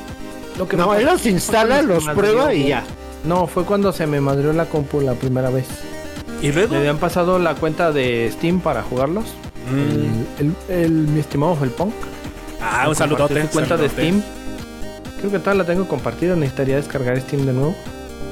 Lo 0.58 0.68
que 0.68 0.76
No, 0.76 0.90
me 0.90 0.98
él 0.98 1.06
los 1.06 1.24
instala, 1.26 1.76
fue 1.76 1.84
cuando 1.86 1.94
los 1.94 2.04
se 2.04 2.08
me 2.10 2.16
prueba 2.16 2.54
y 2.54 2.68
ya. 2.68 2.84
No, 3.24 3.46
fue 3.46 3.64
cuando 3.64 3.92
se 3.92 4.06
me 4.06 4.20
madrió 4.20 4.52
la 4.52 4.64
compu 4.66 5.00
la 5.00 5.14
primera 5.14 5.50
vez. 5.50 5.66
¿Y 6.42 6.52
luego? 6.52 6.72
Me 6.72 6.78
habían 6.78 6.98
pasado 6.98 7.38
la 7.38 7.54
cuenta 7.54 7.92
de 7.92 8.30
Steam 8.32 8.60
para 8.60 8.82
jugarlos. 8.82 9.26
Mm. 9.70 10.40
El, 10.40 10.54
el- 10.70 10.84
el- 10.84 10.90
mi 10.92 11.20
estimado 11.20 11.54
Felpunk. 11.56 11.92
Ah, 12.62 12.86
un 12.88 12.94
saludote. 12.94 13.42
su 13.42 13.48
cuenta 13.48 13.76
de. 13.76 13.88
Steam. 13.88 14.22
Creo 15.18 15.30
que 15.30 15.38
todavía 15.38 15.62
la 15.62 15.66
tengo 15.66 15.86
compartida. 15.86 16.34
Necesitaría 16.34 16.76
descargar 16.76 17.20
Steam 17.20 17.44
de 17.46 17.52
nuevo. 17.52 17.74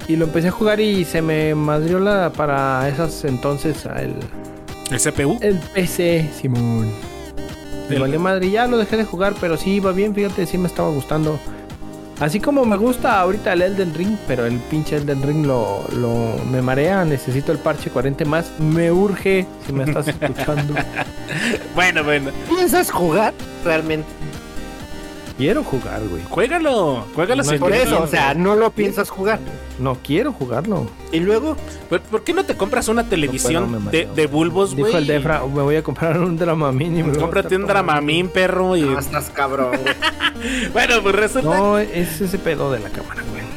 Y 0.09 0.17
lo 0.17 0.25
empecé 0.25 0.49
a 0.49 0.51
jugar 0.51 0.81
y 0.81 1.05
se 1.05 1.21
me 1.23 1.55
madrió 1.55 2.01
la 2.01 2.31
para 2.35 2.89
esas 2.89 3.25
entonces 3.25 3.85
el, 3.85 4.15
¿El 4.91 4.99
CPU? 5.01 5.39
el 5.43 5.59
PC, 5.59 6.31
Simón. 6.35 6.91
Me 7.89 7.97
El- 7.97 8.01
valió 8.01 8.19
madre 8.21 8.47
y 8.47 8.53
ya 8.53 8.67
lo 8.67 8.79
dejé 8.79 8.97
de 8.97 9.05
jugar, 9.05 9.35
pero 9.41 9.57
sí 9.57 9.73
iba 9.75 9.93
bien, 9.93 10.15
fíjate, 10.15 10.47
sí 10.47 10.57
me 10.59 10.67
estaba 10.67 10.89
gustando. 10.91 11.39
Así 12.21 12.41
como 12.41 12.65
me 12.65 12.77
gusta 12.77 13.21
ahorita 13.21 13.53
el 13.53 13.63
Elden 13.63 13.95
Ring, 13.95 14.17
pero 14.27 14.45
el 14.45 14.57
pinche 14.59 14.97
Elden 14.97 15.23
Ring 15.23 15.47
lo, 15.47 15.85
lo 15.95 16.35
me 16.51 16.61
marea, 16.63 17.05
necesito 17.05 17.53
el 17.53 17.59
parche 17.59 17.91
40 17.91 18.25
más, 18.25 18.51
me 18.59 18.91
urge 18.91 19.47
si 19.67 19.73
me 19.73 19.85
estás 19.85 20.09
escuchando. 20.09 20.75
Bueno, 21.75 22.03
bueno. 22.03 22.31
¿Piensas 22.49 22.91
jugar 22.91 23.35
realmente? 23.65 24.07
Quiero 25.39 25.65
jugar, 25.65 26.03
güey. 26.11 26.23
Juégalo. 26.29 27.05
Juégalo 27.15 27.43
No 27.43 27.49
sin 27.49 27.59
Por 27.59 27.73
eso, 27.73 28.03
o 28.03 28.07
sea, 28.07 28.35
no 28.35 28.57
lo 28.57 28.71
piensas 28.71 29.09
jugar. 29.09 29.39
No 29.79 29.97
quiero 30.03 30.33
jugarlo. 30.33 30.87
Y 31.13 31.21
luego, 31.21 31.57
¿Por, 31.89 32.01
por 32.03 32.25
qué 32.25 32.35
no 32.35 32.45
te 32.45 32.57
compras 32.57 32.89
una 32.89 33.09
televisión 33.09 33.89
de, 33.91 34.07
de 34.15 34.27
bulbos, 34.27 34.75
güey? 34.75 34.87
Dijo 34.87 34.99
el 34.99 35.07
Defra, 35.07 35.41
me 35.47 35.63
voy 35.63 35.77
a 35.77 35.83
comprar 35.83 36.19
un 36.21 36.37
Dramamine. 36.37 36.99
y 37.01 37.03
me 37.03 37.09
lo 37.09 37.15
voy 37.15 37.19
a 37.19 37.21
Cómprate 37.23 37.57
un 37.57 37.67
Dramamín, 37.67 38.29
perro. 38.29 38.77
Y... 38.77 38.83
no 38.83 38.99
estás 38.99 39.31
cabrón, 39.31 39.71
güey. 39.81 39.95
Bueno, 40.73 41.03
pues 41.03 41.15
resulta. 41.15 41.49
No. 41.49 41.69
No, 41.69 41.79
es 41.79 42.21
ese 42.21 42.39
pedo 42.39 42.71
de 42.71 42.81
la 42.81 42.91
cámara, 42.91 43.23
güey. 43.31 43.48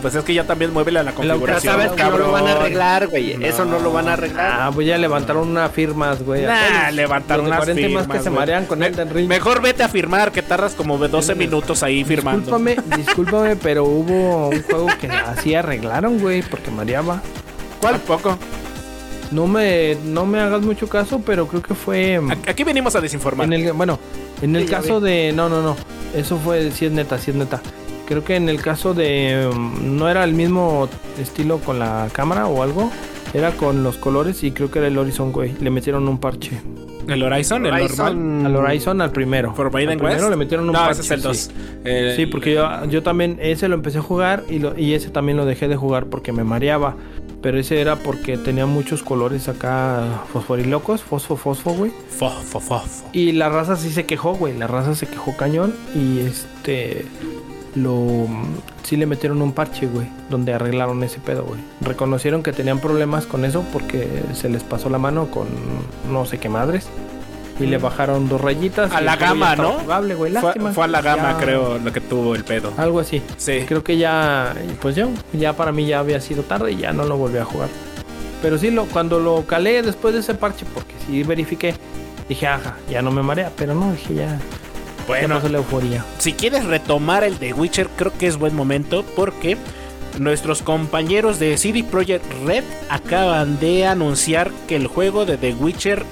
Pues 0.00 0.14
es 0.14 0.24
que 0.24 0.34
ya 0.34 0.44
también 0.44 0.72
muévele 0.72 0.98
a 1.00 1.02
la 1.02 1.12
Pero 1.12 1.28
configuración. 1.28 1.74
sabes 1.74 1.92
que 1.92 2.02
no 2.02 2.18
lo 2.18 2.32
van 2.32 2.46
a 2.46 2.52
arreglar, 2.52 3.06
güey. 3.08 3.44
Eso 3.44 3.64
no 3.64 3.78
lo 3.78 3.92
van 3.92 4.08
a 4.08 4.14
arreglar. 4.14 4.52
Ah, 4.60 4.70
pues 4.72 4.86
ya 4.86 4.98
levantaron 4.98 5.48
unas 5.48 5.70
firmas, 5.72 6.22
güey. 6.22 6.42
Nah, 6.46 6.90
levantar 6.90 7.40
unas 7.40 7.58
40 7.58 7.82
firmas, 7.82 8.08
más 8.08 8.16
que 8.18 8.22
se 8.24 8.30
marean 8.30 8.66
con 8.66 8.78
Me- 8.78 8.86
Elden 8.86 9.10
Ring. 9.10 9.28
Mejor 9.28 9.60
vete 9.62 9.82
a 9.82 9.88
firmar, 9.88 10.32
que 10.32 10.42
tardas 10.42 10.74
como 10.74 10.96
12 10.98 11.34
minutos 11.34 11.82
ahí 11.82 12.04
firmando. 12.04 12.40
Discúlpame, 12.56 12.76
discúlpame, 12.96 13.56
pero 13.56 13.84
hubo 13.84 14.48
un 14.48 14.62
juego 14.62 14.86
que 15.00 15.08
así 15.08 15.54
arreglaron, 15.54 16.18
güey, 16.18 16.42
porque 16.42 16.70
mareaba. 16.70 17.20
¿Cuál? 17.80 17.98
poco? 18.00 18.38
No 19.30 19.46
me, 19.46 19.96
no 20.04 20.24
me 20.24 20.40
hagas 20.40 20.62
mucho 20.62 20.88
caso, 20.88 21.20
pero 21.24 21.46
creo 21.46 21.60
que 21.62 21.74
fue 21.74 22.18
mm, 22.18 22.32
Aquí 22.48 22.64
venimos 22.64 22.96
a 22.96 23.00
desinformar. 23.02 23.46
en 23.46 23.52
el, 23.52 23.72
bueno, 23.74 23.98
en 24.40 24.56
el 24.56 24.64
Sí, 24.64 24.70
caso 24.70 25.00
de, 25.00 25.32
no, 25.34 25.50
no, 25.50 25.60
no, 25.60 25.76
eso 26.14 26.38
fue, 26.38 26.70
sí 26.70 26.86
es 26.86 26.92
neta, 26.92 27.18
sí 27.18 27.30
es 27.32 27.36
neta. 27.36 27.60
Creo 28.08 28.24
que 28.24 28.36
en 28.36 28.48
el 28.48 28.60
caso 28.62 28.94
de, 28.94 29.48
mm, 29.54 29.96
no 29.96 30.08
era 30.08 30.24
el 30.24 30.32
mismo 30.32 30.88
estilo 31.20 31.58
con 31.58 31.78
la 31.78 32.08
cámara 32.12 32.46
o 32.46 32.62
algo, 32.62 32.90
era 33.34 33.50
con 33.52 33.82
los 33.84 33.98
colores 33.98 34.42
y 34.42 34.50
creo 34.52 34.70
que 34.70 34.78
era 34.78 34.88
el 34.88 34.96
Horizon, 34.96 35.30
güey. 35.30 35.54
Le 35.60 35.68
metieron 35.70 36.08
un 36.08 36.16
parche. 36.18 36.58
¿El 37.06 37.22
Horizon? 37.22 37.64
¿El 37.66 37.72
normal? 37.72 38.46
Al 38.46 38.56
Horizon, 38.56 39.00
al 39.02 39.10
primero. 39.12 39.54
¿Forbidden 39.54 39.90
al 39.90 39.96
primero 39.98 40.18
West? 40.20 40.30
le 40.30 40.36
metieron 40.36 40.66
un 40.66 40.72
no, 40.72 40.78
parche. 40.78 41.00
ese 41.02 41.14
es 41.14 41.24
el 41.24 41.34
sí. 41.34 41.50
2. 41.84 42.16
Sí, 42.16 42.26
porque 42.26 42.54
yo, 42.54 42.84
yo 42.86 43.02
también 43.02 43.38
ese 43.40 43.68
lo 43.68 43.74
empecé 43.74 43.98
a 43.98 44.02
jugar 44.02 44.44
y, 44.48 44.58
lo- 44.58 44.78
y 44.78 44.94
ese 44.94 45.10
también 45.10 45.36
lo 45.36 45.44
dejé 45.46 45.68
de 45.68 45.76
jugar 45.76 46.06
porque 46.06 46.32
me 46.32 46.44
mareaba. 46.44 46.96
Pero 47.40 47.58
ese 47.58 47.80
era 47.80 47.94
porque 47.96 48.36
tenía 48.36 48.66
muchos 48.66 49.02
colores 49.04 49.48
acá 49.48 50.02
fosforilocos, 50.32 51.02
fosfo, 51.02 51.36
fosfo, 51.36 51.70
güey. 51.72 51.92
Fo, 52.10 52.28
fo, 52.30 52.58
fo, 52.60 52.80
fo. 52.80 53.04
Y 53.12 53.32
la 53.32 53.48
raza 53.48 53.76
sí 53.76 53.90
se 53.90 54.06
quejó, 54.06 54.34
güey. 54.34 54.58
La 54.58 54.66
raza 54.66 54.94
se 54.94 55.06
quejó 55.06 55.36
cañón 55.36 55.72
y 55.94 56.18
este 56.20 57.06
lo 57.74 58.26
sí 58.82 58.96
le 58.96 59.06
metieron 59.06 59.42
un 59.42 59.52
parche, 59.52 59.86
güey, 59.86 60.06
donde 60.30 60.54
arreglaron 60.54 61.02
ese 61.02 61.18
pedo, 61.20 61.44
güey. 61.44 61.60
Reconocieron 61.80 62.42
que 62.42 62.52
tenían 62.52 62.78
problemas 62.78 63.26
con 63.26 63.44
eso 63.44 63.64
porque 63.72 64.08
se 64.34 64.48
les 64.48 64.62
pasó 64.62 64.88
la 64.90 64.98
mano 64.98 65.26
con 65.30 65.46
no 66.10 66.24
sé 66.26 66.38
qué 66.38 66.48
madres. 66.48 66.88
Y 67.60 67.66
le 67.66 67.78
bajaron 67.78 68.28
dos 68.28 68.40
rayitas. 68.40 68.92
A 68.92 69.00
la 69.00 69.16
gama, 69.16 69.56
¿no? 69.56 69.72
jugable, 69.80 70.14
güey. 70.14 70.30
Fue, 70.30 70.42
Lástima. 70.42 70.72
fue 70.72 70.84
a 70.84 70.86
la 70.86 71.02
gama, 71.02 71.32
Ya- 71.32 71.38
creo, 71.38 71.78
lo 71.78 71.92
que 71.92 72.00
tuvo 72.00 72.36
el 72.36 72.44
pedo. 72.44 72.72
Algo 72.76 73.00
así. 73.00 73.20
Sí. 73.36 73.64
Creo 73.66 73.82
que 73.82 73.96
ya, 73.98 74.54
pues 74.80 74.94
ya, 74.94 75.08
ya 75.32 75.54
para 75.54 75.72
mí 75.72 75.84
ya 75.84 75.98
había 75.98 76.20
sido 76.20 76.44
tarde 76.44 76.70
y 76.70 76.76
ya 76.76 76.92
no 76.92 77.02
lo 77.02 77.16
volví 77.16 77.38
a 77.38 77.44
jugar. 77.44 77.68
Pero 78.42 78.58
sí, 78.58 78.70
lo, 78.70 78.84
cuando 78.86 79.18
lo 79.18 79.44
calé 79.44 79.82
después 79.82 80.14
de 80.14 80.20
ese 80.20 80.34
parche, 80.34 80.64
porque 80.72 80.94
sí 81.04 81.24
verifiqué, 81.24 81.74
dije, 82.28 82.46
ajá, 82.46 82.76
ya 82.88 83.02
no 83.02 83.10
me 83.10 83.22
marea, 83.24 83.50
pero 83.56 83.74
no, 83.74 83.90
dije 83.90 84.14
ya 84.14 84.38
Bueno, 85.08 85.36
pasó 85.36 85.48
la 85.48 85.58
euforía. 85.58 86.04
si 86.18 86.34
quieres 86.34 86.64
retomar 86.64 87.24
el 87.24 87.38
de 87.38 87.52
Witcher, 87.54 87.88
creo 87.96 88.12
que 88.16 88.26
es 88.26 88.36
buen 88.36 88.54
momento 88.54 89.04
porque 89.16 89.56
nuestros 90.18 90.62
compañeros 90.62 91.38
de 91.38 91.56
CD 91.56 91.82
Projekt 91.82 92.24
Red 92.44 92.64
acaban 92.88 93.58
de 93.58 93.86
anunciar 93.86 94.50
que 94.68 94.76
el 94.76 94.86
juego 94.86 95.24
de 95.24 95.36
The 95.36 95.54
Witcher 95.54 96.04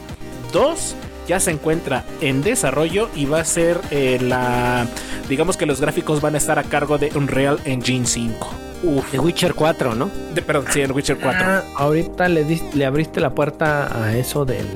2 0.53 0.97
ya 1.29 1.41
se 1.41 1.51
encuentra 1.51 2.05
en 2.21 2.43
desarrollo 2.43 3.11
y 3.15 3.27
va 3.27 3.41
a 3.41 3.45
ser 3.45 3.81
eh, 3.91 4.19
la 4.21 4.87
digamos 5.29 5.57
que 5.57 5.67
los 5.67 5.81
gráficos 5.81 6.21
van 6.21 6.35
a 6.35 6.39
estar 6.39 6.59
a 6.59 6.63
cargo 6.63 6.99
de 6.99 7.11
Unreal 7.15 7.59
Engine 7.65 8.07
5. 8.07 8.51
Uf, 8.85 9.11
The 9.11 9.19
Witcher 9.19 9.55
4, 9.55 9.95
¿no? 9.95 10.11
de, 10.35 10.43
perdón, 10.43 10.67
sí, 10.71 10.81
el 10.81 10.93
Witcher 10.93 11.19
4. 11.19 11.43
Ah, 11.45 11.63
ahorita 11.77 12.29
le, 12.29 12.87
abriste 12.87 13.21
la 13.21 13.31
puerta 13.31 14.05
a 14.05 14.17
eso 14.17 14.45
del, 14.45 14.67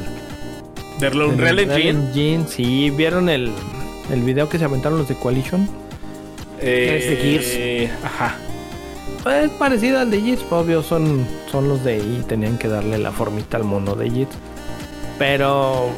del 0.99 1.13
del 1.13 1.23
Unreal 1.23 1.59
Engine. 1.61 1.91
Engine. 1.91 2.45
Sí, 2.49 2.91
vieron 2.91 3.29
el, 3.29 3.53
el 4.11 4.23
video 4.23 4.49
que 4.49 4.59
se 4.59 4.65
aventaron 4.65 4.99
los 4.99 5.09
de 5.09 5.15
Coalition. 5.17 5.69
Eh, 6.61 6.99
Es 7.01 7.11
de 7.11 7.89
Gears. 7.89 8.05
Ajá. 8.05 8.37
Es 9.43 9.51
parecido 9.53 9.99
al 9.99 10.11
de 10.11 10.21
Gears, 10.21 10.45
obvio, 10.51 10.83
son, 10.83 11.27
son 11.51 11.69
los 11.69 11.85
de 11.85 11.95
ahí, 11.95 12.25
tenían 12.27 12.59
que 12.59 12.69
darle 12.69 12.99
la 12.99 13.13
formita 13.13 13.57
al 13.57 13.65
mono 13.65 13.95
de 13.95 14.11
Gears. 14.11 14.37
Pero, 15.19 15.89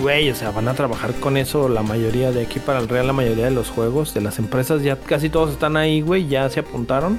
güey, 0.00 0.30
o 0.30 0.34
sea, 0.34 0.50
van 0.50 0.68
a 0.68 0.74
trabajar 0.74 1.14
con 1.14 1.38
eso 1.38 1.68
la 1.68 1.82
mayoría 1.82 2.30
de 2.30 2.42
aquí 2.42 2.58
para 2.58 2.78
el 2.78 2.88
Real, 2.88 3.06
la 3.06 3.14
mayoría 3.14 3.46
de 3.46 3.50
los 3.52 3.70
juegos, 3.70 4.12
de 4.12 4.20
las 4.20 4.38
empresas, 4.38 4.82
ya 4.82 4.96
casi 4.96 5.30
todos 5.30 5.50
están 5.52 5.76
ahí, 5.78 6.02
güey, 6.02 6.28
ya 6.28 6.48
se 6.50 6.60
apuntaron. 6.60 7.18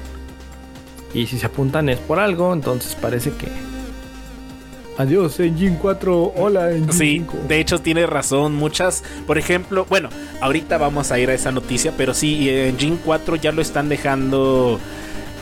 Y 1.15 1.26
si 1.28 1.39
se 1.39 1.45
apuntan 1.47 1.89
es 1.89 1.99
por 1.99 2.19
algo, 2.19 2.53
entonces 2.53 2.95
parece 2.95 3.32
que... 3.32 3.47
Adiós, 4.98 5.39
Engine 5.39 5.78
4, 5.82 6.34
hola 6.36 6.72
Engine 6.72 6.94
Sí, 6.94 7.00
5. 7.20 7.38
de 7.48 7.60
hecho 7.60 7.80
tiene 7.80 8.06
razón. 8.06 8.54
Muchas, 8.54 9.04
por 9.26 9.38
ejemplo, 9.39 9.86
bueno, 9.89 10.10
ahorita 10.39 10.78
vamos 10.78 11.12
a 11.12 11.20
ir 11.20 11.30
a 11.30 11.34
esa 11.34 11.52
noticia, 11.52 11.94
pero 11.98 12.14
sí, 12.14 12.48
Engine 12.50 12.98
4 13.04 13.36
ya 13.38 13.52
lo 13.52 13.62
están 13.62 13.89
dejando 13.89 14.80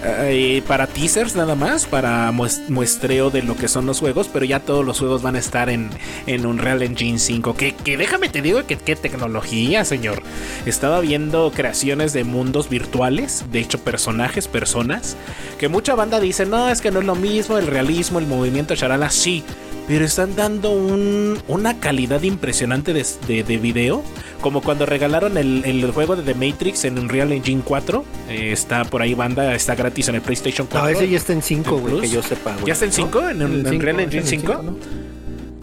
eh, 0.03 0.63
para 0.67 0.87
teasers 0.87 1.35
nada 1.35 1.55
más, 1.55 1.85
para 1.85 2.31
mues- 2.31 2.67
muestreo 2.69 3.29
de 3.29 3.43
lo 3.43 3.55
que 3.55 3.67
son 3.67 3.85
los 3.85 3.99
juegos, 3.99 4.29
pero 4.31 4.45
ya 4.45 4.59
todos 4.59 4.85
los 4.85 4.99
juegos 4.99 5.21
van 5.21 5.35
a 5.35 5.39
estar 5.39 5.69
en, 5.69 5.89
en 6.27 6.45
Unreal 6.45 6.81
Engine 6.81 7.19
5. 7.19 7.55
Que, 7.55 7.73
que 7.75 7.97
déjame 7.97 8.29
te 8.29 8.41
digo 8.41 8.65
que 8.65 8.77
qué 8.77 8.95
tecnología, 8.95 9.85
señor. 9.85 10.21
Estaba 10.65 10.99
viendo 11.01 11.51
creaciones 11.55 12.13
de 12.13 12.23
mundos 12.23 12.69
virtuales, 12.69 13.45
de 13.51 13.59
hecho 13.59 13.79
personajes, 13.79 14.47
personas, 14.47 15.15
que 15.59 15.67
mucha 15.67 15.95
banda 15.95 16.19
dice, 16.19 16.45
no, 16.45 16.69
es 16.69 16.81
que 16.81 16.91
no 16.91 16.99
es 16.99 17.05
lo 17.05 17.15
mismo, 17.15 17.57
el 17.57 17.67
realismo, 17.67 18.19
el 18.19 18.27
movimiento, 18.27 18.75
charala, 18.75 19.09
sí. 19.09 19.43
Pero 19.87 20.05
están 20.05 20.35
dando 20.35 20.71
un- 20.71 21.37
una 21.47 21.79
calidad 21.79 22.21
impresionante 22.23 22.93
de, 22.93 23.05
de- 23.27 23.43
de 23.43 23.57
video. 23.57 24.03
Como 24.41 24.61
cuando 24.61 24.85
regalaron 24.85 25.37
el, 25.37 25.63
el 25.65 25.91
juego 25.91 26.15
de 26.15 26.23
The 26.23 26.33
Matrix 26.33 26.85
en 26.85 26.97
Unreal 26.97 27.31
Engine 27.31 27.61
4. 27.65 28.05
Eh, 28.29 28.51
está 28.51 28.83
por 28.85 29.01
ahí 29.01 29.13
banda, 29.13 29.53
está 29.53 29.75
gratis 29.75 30.07
en 30.07 30.15
el 30.15 30.21
PlayStation 30.21 30.67
4. 30.69 30.89
No, 30.91 30.95
ese 30.97 31.09
ya 31.09 31.17
está 31.17 31.33
en 31.33 31.41
5, 31.41 31.77
güey, 31.77 31.99
que 32.01 32.09
yo 32.09 32.23
sepa, 32.23 32.53
güey. 32.53 32.65
¿Ya 32.67 32.73
está 32.73 32.85
en 32.85 32.91
5? 32.93 33.29
¿En, 33.29 33.41
en 33.41 33.67
Unreal 33.67 33.99
Engine 33.99 34.21
el 34.21 34.27
5? 34.27 34.47
cinco, 34.53 34.63
¿no? 34.63 34.75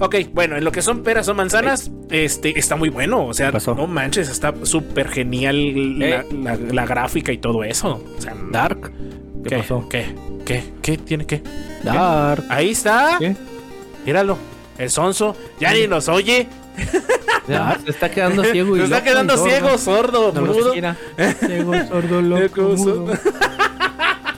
Ok, 0.00 0.14
bueno, 0.32 0.56
en 0.56 0.62
lo 0.62 0.70
que 0.70 0.80
son 0.80 1.02
peras 1.02 1.26
o 1.28 1.34
manzanas, 1.34 1.90
este 2.10 2.56
está 2.56 2.76
muy 2.76 2.88
bueno. 2.88 3.26
O 3.26 3.34
sea, 3.34 3.50
no 3.50 3.86
manches, 3.88 4.28
está 4.28 4.54
súper 4.62 5.08
genial 5.08 5.98
la, 5.98 6.24
la- 6.32 6.56
la 6.56 6.86
gráfica 6.86 7.32
y 7.32 7.38
todo 7.38 7.64
eso. 7.64 8.04
O 8.16 8.20
sea, 8.22 8.32
Dark. 8.52 8.92
¿Qué 9.42 9.50
¿qué 9.50 9.56
pasó? 9.58 9.88
¿Qué? 9.88 10.14
¿Qué? 10.44 10.62
¿Qué 10.82 10.98
tiene 10.98 11.26
que? 11.26 11.42
Dark. 11.82 12.44
Ahí 12.48 12.70
está. 12.70 13.16
¿Qué? 13.18 13.34
Míralo. 14.08 14.38
El 14.78 14.88
sonso. 14.88 15.36
Ya 15.60 15.74
ni 15.74 15.86
nos 15.86 16.08
oye. 16.08 16.48
Ya, 17.46 17.78
se 17.84 17.90
está 17.90 18.10
quedando 18.10 18.42
ciego 18.42 18.74
y 18.74 18.78
Se 18.78 18.84
está 18.86 19.00
y 19.00 19.02
quedando 19.02 19.36
sordo. 19.36 19.50
ciego, 19.50 19.76
sordo, 19.78 20.32
No 20.34 20.40
mudo. 20.46 20.72
Ciego, 20.72 21.74
sordo, 21.86 22.22
loco, 22.22 22.62
mudo. 22.62 23.12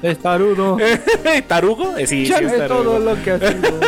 Estarudo. 0.03 0.77
¿Tarugo? 1.47 1.97
Eh, 1.97 2.05
sí, 2.09 2.27
sí, 2.27 2.33
es 2.33 2.41
es 2.41 2.59
tarugo. 2.59 2.83
todo 2.83 2.99
lo 2.99 3.23
que 3.23 3.31
ha 3.31 3.39
sido. 3.39 3.81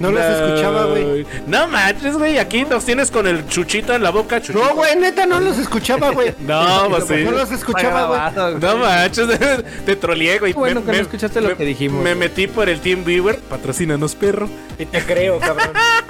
No 0.00 0.10
los 0.12 0.22
escuchaba, 0.24 0.84
güey. 0.86 1.26
No 1.46 1.66
manches, 1.68 2.16
güey. 2.16 2.38
Aquí 2.38 2.64
nos 2.64 2.84
tienes 2.84 3.10
con 3.10 3.26
el 3.26 3.46
chuchito 3.48 3.94
en 3.94 4.02
la 4.02 4.10
boca. 4.10 4.40
Chuchito. 4.40 4.64
No, 4.64 4.74
güey, 4.74 4.96
neta, 4.96 5.26
no 5.26 5.40
los 5.40 5.58
escuchaba, 5.58 6.10
güey. 6.10 6.34
No, 6.40 6.86
pues 6.90 7.04
sí. 7.06 7.24
No 7.24 7.32
los 7.32 7.50
escuchaba, 7.50 8.30
güey. 8.32 8.54
No 8.60 8.76
manches, 8.78 9.26
te 9.86 9.96
troleé, 9.96 10.38
güey. 10.38 10.52
Qué 10.52 10.58
bueno 10.58 10.80
Me- 10.80 10.86
que 10.86 10.92
no 10.92 10.96
me- 10.98 11.02
escuchaste 11.02 11.40
lo 11.40 11.56
que 11.56 11.64
dijimos, 11.64 12.02
Me 12.02 12.14
metí 12.14 12.46
por 12.46 12.68
el 12.68 12.80
Team 12.80 13.04
Viewer. 13.04 13.38
Patrocínanos, 13.40 14.14
perro. 14.14 14.48
Y 14.78 14.86
te 14.86 15.02
creo, 15.02 15.38
cabrón. 15.38 15.70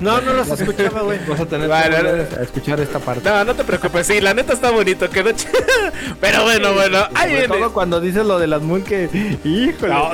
No, 0.00 0.20
no 0.20 0.32
los 0.32 0.48
escuchaba, 0.48 1.02
güey. 1.02 1.18
Vas 1.26 1.40
a 1.40 1.46
tener 1.46 1.68
Vale, 1.68 1.88
que 1.88 2.02
vale. 2.02 2.10
volver 2.22 2.38
a 2.38 2.42
escuchar 2.42 2.80
esta 2.80 2.98
parte. 3.00 3.28
No, 3.28 3.44
no 3.44 3.54
te 3.54 3.64
preocupes. 3.64 4.06
Sí, 4.06 4.20
la 4.20 4.32
neta 4.34 4.52
está 4.52 4.70
bonito. 4.70 5.08
Quedó 5.10 5.30
ch- 5.30 5.46
Pero 6.20 6.44
bueno, 6.44 6.72
bueno. 6.74 6.98
Ahí 7.14 7.32
viene. 7.32 7.48
todo 7.48 7.72
cuando 7.72 8.00
dices 8.00 8.24
lo 8.24 8.38
de 8.38 8.46
las 8.46 8.62
mul 8.62 8.84
que... 8.84 9.08
Híjole. 9.44 9.92
No, 9.94 10.10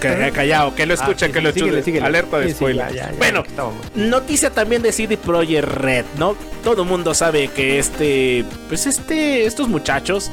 que- 0.00 0.32
callado, 0.32 0.74
que 0.74 0.86
lo 0.86 0.94
escuchen, 0.94 1.30
Ah, 1.30 1.32
que 1.32 1.38
sí, 1.40 1.44
lo 1.44 1.52
sí, 1.52 1.54
síguele, 1.60 1.78
escuchen. 1.78 1.84
síguele. 1.84 2.06
Alerta 2.06 2.38
de 2.38 2.48
Sí, 2.48 2.54
spoiler. 2.54 2.88
ya, 2.88 2.94
ya, 2.94 3.10
ya, 3.10 3.16
bueno, 3.18 3.42
noticia 3.94 4.50
también 4.50 4.82
de 4.82 4.92
CD 4.92 5.16
Projekt 5.16 5.64
Red, 5.68 6.04
¿no? 6.18 6.36
Todo 6.62 6.84
mundo 6.84 7.12
sabe 7.14 7.48
que 7.48 7.78
este, 7.78 8.44
pues 8.68 8.86
este, 8.86 9.44
estos 9.46 9.68
muchachos, 9.68 10.30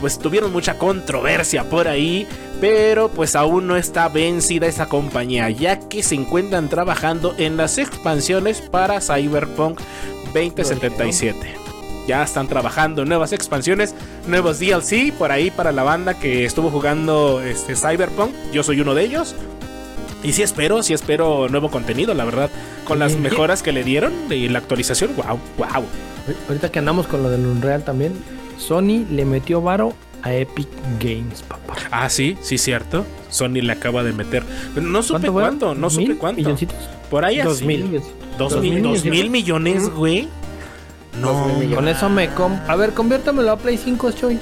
pues 0.00 0.18
tuvieron 0.18 0.52
mucha 0.52 0.74
controversia 0.78 1.64
por 1.64 1.88
ahí, 1.88 2.26
pero 2.60 3.08
pues 3.08 3.36
aún 3.36 3.66
no 3.66 3.76
está 3.76 4.08
vencida 4.08 4.66
esa 4.66 4.88
compañía, 4.88 5.50
ya 5.50 5.78
que 5.78 6.02
se 6.02 6.14
encuentran 6.14 6.68
trabajando 6.68 7.34
en 7.38 7.56
las 7.56 7.78
expansiones 7.78 8.60
para 8.60 9.00
Cyberpunk 9.00 9.80
2077. 10.32 11.54
Ya 12.06 12.22
están 12.22 12.46
trabajando 12.46 13.04
nuevas 13.04 13.32
expansiones, 13.32 13.94
nuevos 14.28 14.60
DLC 14.60 15.12
por 15.12 15.32
ahí 15.32 15.50
para 15.50 15.72
la 15.72 15.82
banda 15.82 16.14
que 16.14 16.44
estuvo 16.44 16.70
jugando 16.70 17.42
este 17.42 17.74
Cyberpunk. 17.74 18.30
Yo 18.52 18.62
soy 18.62 18.80
uno 18.80 18.94
de 18.94 19.04
ellos. 19.04 19.34
Y 20.22 20.32
sí 20.32 20.42
espero, 20.42 20.82
sí 20.82 20.94
espero 20.94 21.48
nuevo 21.48 21.70
contenido, 21.70 22.14
la 22.14 22.24
verdad. 22.24 22.50
Con 22.84 23.00
las 23.00 23.16
mejoras 23.16 23.62
que 23.62 23.72
le 23.72 23.82
dieron 23.82 24.12
y 24.30 24.48
la 24.48 24.60
actualización, 24.60 25.14
wow, 25.16 25.38
wow. 25.58 25.84
Ahorita 26.48 26.70
que 26.70 26.78
andamos 26.78 27.06
con 27.06 27.22
lo 27.22 27.30
del 27.30 27.44
Unreal 27.44 27.84
también, 27.84 28.12
Sony 28.56 29.04
le 29.10 29.24
metió 29.24 29.60
varo 29.60 29.92
a 30.26 30.34
Epic 30.34 30.68
Games, 31.00 31.42
papá. 31.42 31.74
Ah, 31.90 32.08
sí, 32.08 32.36
sí, 32.42 32.58
cierto. 32.58 33.04
Sony 33.30 33.60
le 33.62 33.72
acaba 33.72 34.02
de 34.02 34.12
meter. 34.12 34.42
No 34.80 35.02
supe 35.02 35.30
cuánto, 35.30 35.74
no 35.74 35.90
supe 35.90 36.08
¿Mil 36.08 36.16
cuánto. 36.18 36.40
milloncitos? 36.40 36.76
Por 37.10 37.24
ahí 37.24 37.38
Dos 37.40 37.56
así. 37.58 37.64
mil. 37.64 38.00
Dos, 38.38 38.52
Dos 38.52 38.62
mil, 38.62 38.82
dos 38.82 39.04
mil 39.04 39.30
millones, 39.30 39.88
güey. 39.90 40.28
No, 41.20 41.32
Dos 41.32 41.46
mil 41.46 41.56
millones. 41.56 41.74
Con 41.76 41.88
eso 41.88 42.08
me... 42.10 42.28
Com 42.30 42.52
a 42.68 42.76
ver, 42.76 42.92
conviértamelo 42.92 43.50
a 43.52 43.56
Play 43.56 43.78
5, 43.78 44.12
Choy. 44.12 44.38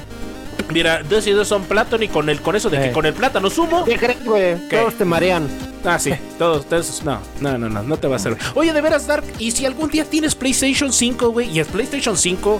mira, 0.72 1.02
dos 1.02 1.26
y 1.26 1.30
dos 1.32 1.46
son 1.46 1.62
plátano 1.64 2.02
y 2.02 2.08
con 2.08 2.28
el 2.28 2.40
con 2.40 2.56
eso 2.56 2.70
de 2.70 2.78
que 2.78 2.86
Eh. 2.86 2.92
con 2.92 3.06
el 3.06 3.12
plátano 3.14 3.50
sumo. 3.50 3.84
¿Qué 3.84 3.96
crees, 3.96 4.24
güey? 4.24 4.56
¿Qué? 4.68 4.78
Todos 4.78 4.94
te 4.94 5.04
marean. 5.04 5.46
Ah, 5.84 5.98
sí, 5.98 6.10
todos, 6.38 6.66
todos, 6.66 7.02
no, 7.04 7.18
no, 7.40 7.58
no, 7.58 7.68
no, 7.68 7.82
no 7.82 7.96
te 7.98 8.08
va 8.08 8.16
a 8.16 8.18
servir. 8.18 8.38
Oye, 8.54 8.72
de 8.72 8.80
veras, 8.80 9.06
Dark, 9.06 9.24
y 9.38 9.50
si 9.50 9.66
algún 9.66 9.90
día 9.90 10.04
tienes 10.06 10.34
PlayStation 10.34 10.90
5, 10.92 11.28
güey, 11.28 11.50
y 11.50 11.58
el 11.60 11.66
PlayStation 11.66 12.16
5 12.16 12.58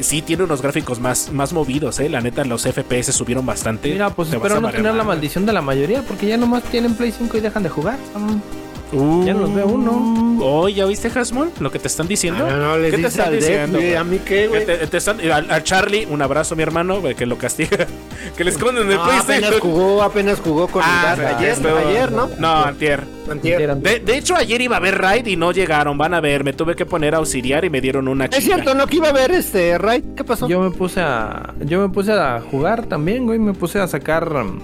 sí 0.00 0.22
tiene 0.22 0.44
unos 0.44 0.62
gráficos 0.62 1.00
más, 1.00 1.30
más 1.32 1.52
movidos, 1.52 2.00
eh, 2.00 2.08
la 2.08 2.20
neta, 2.20 2.44
los 2.44 2.62
FPS 2.62 3.12
subieron 3.12 3.46
bastante. 3.46 3.92
Mira, 3.92 4.10
pues 4.10 4.30
Te 4.30 4.36
espero 4.36 4.60
no 4.60 4.70
tener 4.70 4.94
la 4.94 5.04
maldición 5.04 5.46
de 5.46 5.52
la 5.52 5.62
mayoría, 5.62 6.02
porque 6.02 6.26
ya 6.26 6.36
nomás 6.36 6.62
tienen 6.64 6.94
Play 6.94 7.12
5 7.12 7.36
y 7.36 7.40
dejan 7.40 7.62
de 7.62 7.68
jugar. 7.68 7.98
Mm. 8.14 8.71
Uh, 8.92 9.24
Ya 9.24 9.34
los 9.34 9.54
veo 9.54 9.66
uno. 9.66 10.38
Oh, 10.44 10.68
¿ya 10.68 10.84
viste, 10.86 11.08
Hasmon? 11.08 11.50
Lo 11.60 11.70
que 11.70 11.78
te 11.78 11.86
están 11.88 12.08
diciendo. 12.08 12.46
No, 12.46 12.56
no, 12.56 12.76
les 12.78 12.90
¿Qué 12.94 12.98
te 13.02 13.06
están 13.08 13.28
al 13.28 13.36
diciendo? 13.36 13.78
¿A 13.98 14.04
mí 14.04 14.18
qué, 14.24 14.48
güey? 14.48 14.66
te- 14.66 14.86
te 14.86 14.96
están- 14.96 15.20
al, 15.20 15.50
al 15.50 15.62
Charlie, 15.64 16.06
un 16.10 16.20
abrazo, 16.20 16.56
mi 16.56 16.62
hermano, 16.62 17.00
que 17.16 17.24
lo 17.26 17.38
castiga. 17.38 17.86
que 18.36 18.44
le 18.44 18.50
esconden 18.50 18.88
el 18.90 18.96
No, 18.96 19.04
apenas 19.04 19.24
PlayStation. 19.24 19.60
jugó, 19.60 20.02
apenas 20.02 20.40
jugó 20.40 20.66
con 20.68 20.82
Ah, 20.84 21.14
el. 21.16 21.24
Ayer, 21.26 21.56
ayer, 21.88 22.12
¿no? 22.12 22.28
No, 22.38 22.48
antier. 22.64 23.04
Antier. 23.30 23.76
De, 23.76 24.00
de 24.00 24.18
hecho, 24.18 24.34
ayer 24.34 24.60
iba 24.60 24.76
a 24.76 24.78
haber 24.78 24.98
raid 25.00 25.26
y 25.26 25.36
no 25.36 25.52
llegaron. 25.52 25.96
Van 25.96 26.12
a 26.12 26.20
ver, 26.20 26.42
me 26.44 26.52
tuve 26.52 26.74
que 26.74 26.84
poner 26.84 27.14
a 27.14 27.18
auxiliar 27.18 27.64
y 27.64 27.70
me 27.70 27.80
dieron 27.80 28.08
una 28.08 28.26
chica. 28.26 28.38
Es 28.38 28.44
cierto, 28.44 28.74
¿no? 28.74 28.86
Que 28.88 28.96
iba 28.96 29.08
a 29.08 29.12
ver 29.12 29.30
este 29.30 29.78
Raid. 29.78 30.02
¿Qué 30.16 30.24
pasó? 30.24 30.48
Yo 30.48 30.60
me 30.60 30.70
puse 30.70 31.00
a... 31.00 31.54
Yo 31.60 31.80
me 31.80 31.88
puse 31.88 32.12
a 32.12 32.40
jugar 32.50 32.86
también, 32.86 33.24
güey. 33.26 33.38
Me 33.38 33.52
puse 33.54 33.78
a 33.78 33.86
sacar... 33.86 34.30
um, 34.34 34.58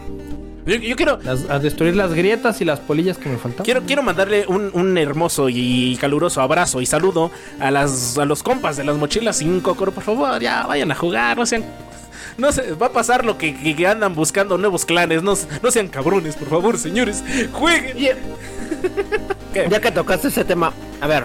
Yo, 0.69 0.77
yo 0.77 0.95
quiero, 0.97 1.19
las- 1.23 1.49
a 1.49 1.59
destruir 1.59 1.97
las 1.97 2.13
grietas 2.13 2.61
y 2.61 2.65
las 2.65 2.79
polillas 2.81 3.17
que 3.19 3.29
me 3.29 3.39
faltaban. 3.39 3.65
quiero, 3.65 3.83
quiero 3.87 4.03
mandarle 4.03 4.45
un, 4.47 4.71
un 4.75 4.97
hermoso 4.99 5.49
y 5.49 5.97
caluroso 6.01 6.41
abrazo 6.43 6.81
y 6.81 6.87
saludo 6.87 7.31
a 7.59 7.71
las 7.71 8.17
a 8.19 8.25
los 8.25 8.43
compas 8.43 8.77
de 8.77 8.85
las 8.85 8.97
mochilas 8.97 9.37
5. 9.39 9.75
Por 9.75 9.93
favor, 10.03 10.41
ya 10.41 10.67
vayan 10.67 10.91
a 10.93 10.95
jugar, 10.95 11.37
no 11.39 11.47
sean. 11.47 11.65
No 12.37 12.53
se 12.53 12.73
va 12.75 12.87
a 12.87 12.93
pasar 12.93 13.25
lo 13.25 13.37
que, 13.39 13.57
que- 13.57 13.75
que 13.75 13.87
andan 13.87 14.15
buscando 14.15 14.59
nuevos 14.59 14.85
clanes. 14.85 15.23
No, 15.25 15.35
no 15.63 15.71
sean 15.71 15.89
cabrones, 15.89 16.37
por 16.37 16.49
favor, 16.49 16.79
señores. 16.79 17.25
Jueguen. 17.53 17.97
¿Qué? 19.55 19.67
Ya 19.71 19.81
que 19.81 19.91
tocaste 19.91 20.29
ese 20.29 20.45
tema, 20.45 20.73
a 21.01 21.07
ver. 21.09 21.25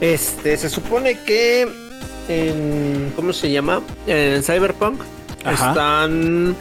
Este, 0.00 0.56
se 0.56 0.68
supone 0.68 1.18
que 1.20 1.66
en. 2.28 3.12
¿Cómo 3.16 3.32
se 3.32 3.50
llama? 3.50 3.80
En 4.06 4.42
Cyberpunk 4.42 5.00
Ajá. 5.44 5.68
están. 5.68 6.54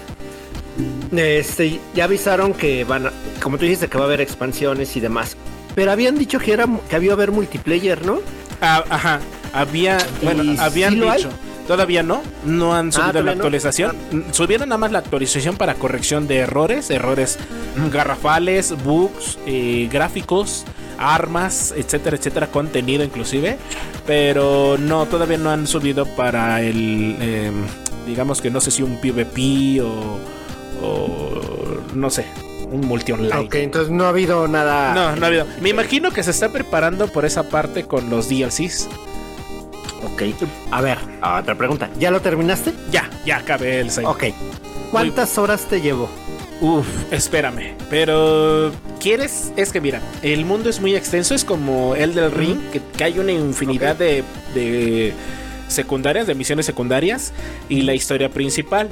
Este, 1.16 1.80
ya 1.94 2.06
avisaron 2.06 2.54
que 2.54 2.84
van 2.84 3.08
a. 3.08 3.12
Como 3.42 3.58
tú 3.58 3.64
dijiste, 3.64 3.88
que 3.88 3.98
va 3.98 4.04
a 4.04 4.08
haber 4.08 4.22
expansiones 4.22 4.96
y 4.96 5.00
demás. 5.00 5.36
Pero 5.74 5.92
habían 5.92 6.18
dicho 6.18 6.40
que, 6.40 6.54
era, 6.54 6.68
que 6.90 6.96
había 6.96 7.14
haber 7.14 7.32
multiplayer, 7.32 8.06
¿no? 8.06 8.20
Ah, 8.62 8.84
ajá. 8.90 9.20
Había, 9.54 9.98
bueno, 10.22 10.44
¿Y 10.44 10.58
habían 10.58 10.94
sí 10.94 11.02
dicho. 11.02 11.30
Todavía 11.68 12.04
no, 12.04 12.22
no 12.46 12.76
han 12.76 12.92
subido 12.92 13.24
la 13.24 13.24
no. 13.24 13.32
actualización. 13.32 13.96
Mm, 14.12 14.32
Subieron 14.32 14.70
nada 14.70 14.78
más 14.78 14.92
la 14.92 15.00
actualización 15.00 15.58
para 15.58 15.74
corrección 15.74 16.28
de 16.28 16.38
errores, 16.38 16.92
errores 16.92 17.40
garrafales, 17.92 18.76
bugs, 18.84 19.40
eh, 19.48 19.90
gráficos, 19.92 20.64
armas, 21.00 21.74
etcétera, 21.76 22.18
etcétera, 22.18 22.48
contenido 22.48 23.04
inclusive. 23.04 23.58
Pero 24.06 24.78
no, 24.78 25.08
todavía 25.08 25.38
no 25.38 25.50
han 25.50 25.66
subido 25.66 26.06
para 26.06 26.62
el, 26.62 27.18
eh, 27.20 27.52
digamos 28.06 28.42
que 28.42 28.52
no 28.52 28.62
sé 28.62 28.70
si 28.70 28.84
un 28.84 29.02
PvP 29.02 29.82
o, 29.82 30.20
o 30.86 31.82
no 31.94 32.10
sé, 32.10 32.26
un 32.72 32.82
multi 32.82 33.12
online. 33.12 33.36
Ok, 33.36 33.56
entonces 33.56 33.92
no 33.92 34.06
ha 34.06 34.10
habido 34.10 34.48
nada. 34.48 34.94
No, 34.94 35.16
no 35.16 35.26
ha 35.26 35.28
habido. 35.28 35.46
Me 35.62 35.70
imagino 35.70 36.12
que 36.12 36.24
se 36.24 36.32
está 36.32 36.50
preparando 36.50 37.08
por 37.08 37.26
esa 37.26 37.44
parte 37.50 37.86
con 37.86 38.10
los 38.10 38.30
DLCs. 38.30 38.88
Ok. 40.04 40.24
A 40.72 40.82
ver, 40.82 40.98
otra 41.22 41.56
pregunta. 41.56 41.90
¿Ya 42.00 42.12
lo 42.12 42.22
terminaste? 42.22 42.74
Ya, 42.92 43.10
ya 43.26 43.38
acabé 43.38 43.80
el 43.80 43.92
save. 43.92 44.08
Ok. 44.08 44.24
¿Cuántas 44.92 45.38
horas 45.38 45.66
te 45.66 45.82
llevó? 45.82 46.10
Uf, 46.62 46.88
espérame. 47.12 47.76
Pero, 47.90 48.72
¿quieres? 49.00 49.52
Es 49.58 49.72
que 49.72 49.82
mira, 49.82 50.02
el 50.22 50.46
mundo 50.46 50.70
es 50.70 50.80
muy 50.80 50.96
extenso, 50.96 51.36
es 51.36 51.44
como 51.44 51.96
el 51.96 52.16
del 52.16 52.32
ring, 52.32 52.60
que, 52.72 52.82
que 52.98 53.04
hay 53.04 53.20
una 53.20 53.34
infinidad 53.34 53.96
de, 53.96 54.24
de 54.54 55.14
secundarias, 55.68 56.28
de 56.28 56.36
misiones 56.36 56.66
secundarias, 56.66 57.34
y 57.68 57.82
la 57.82 57.94
historia 57.94 58.30
principal. 58.30 58.90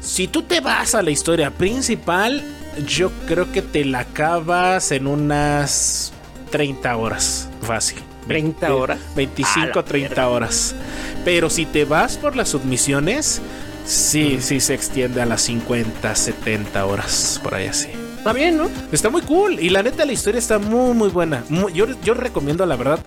Si 0.00 0.28
tú 0.28 0.42
te 0.42 0.60
vas 0.60 0.94
a 0.94 1.02
la 1.02 1.10
historia 1.10 1.50
principal, 1.50 2.42
yo 2.86 3.10
creo 3.26 3.52
que 3.52 3.62
te 3.62 3.84
la 3.84 4.00
acabas 4.00 4.92
en 4.92 5.06
unas 5.06 6.12
30 6.50 6.96
horas, 6.96 7.48
fácil. 7.62 7.98
30 8.26 8.74
horas. 8.74 8.98
25, 9.16 9.84
30 9.84 10.28
horas. 10.28 10.74
Pero 11.24 11.50
si 11.50 11.66
te 11.66 11.84
vas 11.84 12.16
por 12.16 12.36
las 12.36 12.50
submisiones, 12.50 13.40
sí, 13.84 14.38
sí 14.40 14.60
se 14.60 14.74
extiende 14.74 15.20
a 15.20 15.26
las 15.26 15.42
50, 15.42 16.14
70 16.14 16.86
horas, 16.86 17.40
por 17.42 17.54
ahí 17.54 17.66
así. 17.66 17.88
Está 18.20 18.34
bien, 18.34 18.58
¿no? 18.58 18.68
Está 18.92 19.08
muy 19.08 19.22
cool. 19.22 19.58
Y 19.60 19.70
la 19.70 19.82
neta, 19.82 20.04
la 20.04 20.12
historia 20.12 20.38
está 20.38 20.58
muy, 20.58 20.92
muy 20.94 21.08
buena. 21.08 21.42
Muy- 21.48 21.72
yo, 21.72 21.86
yo 22.04 22.12
recomiendo, 22.12 22.66
la 22.66 22.76
verdad, 22.76 22.98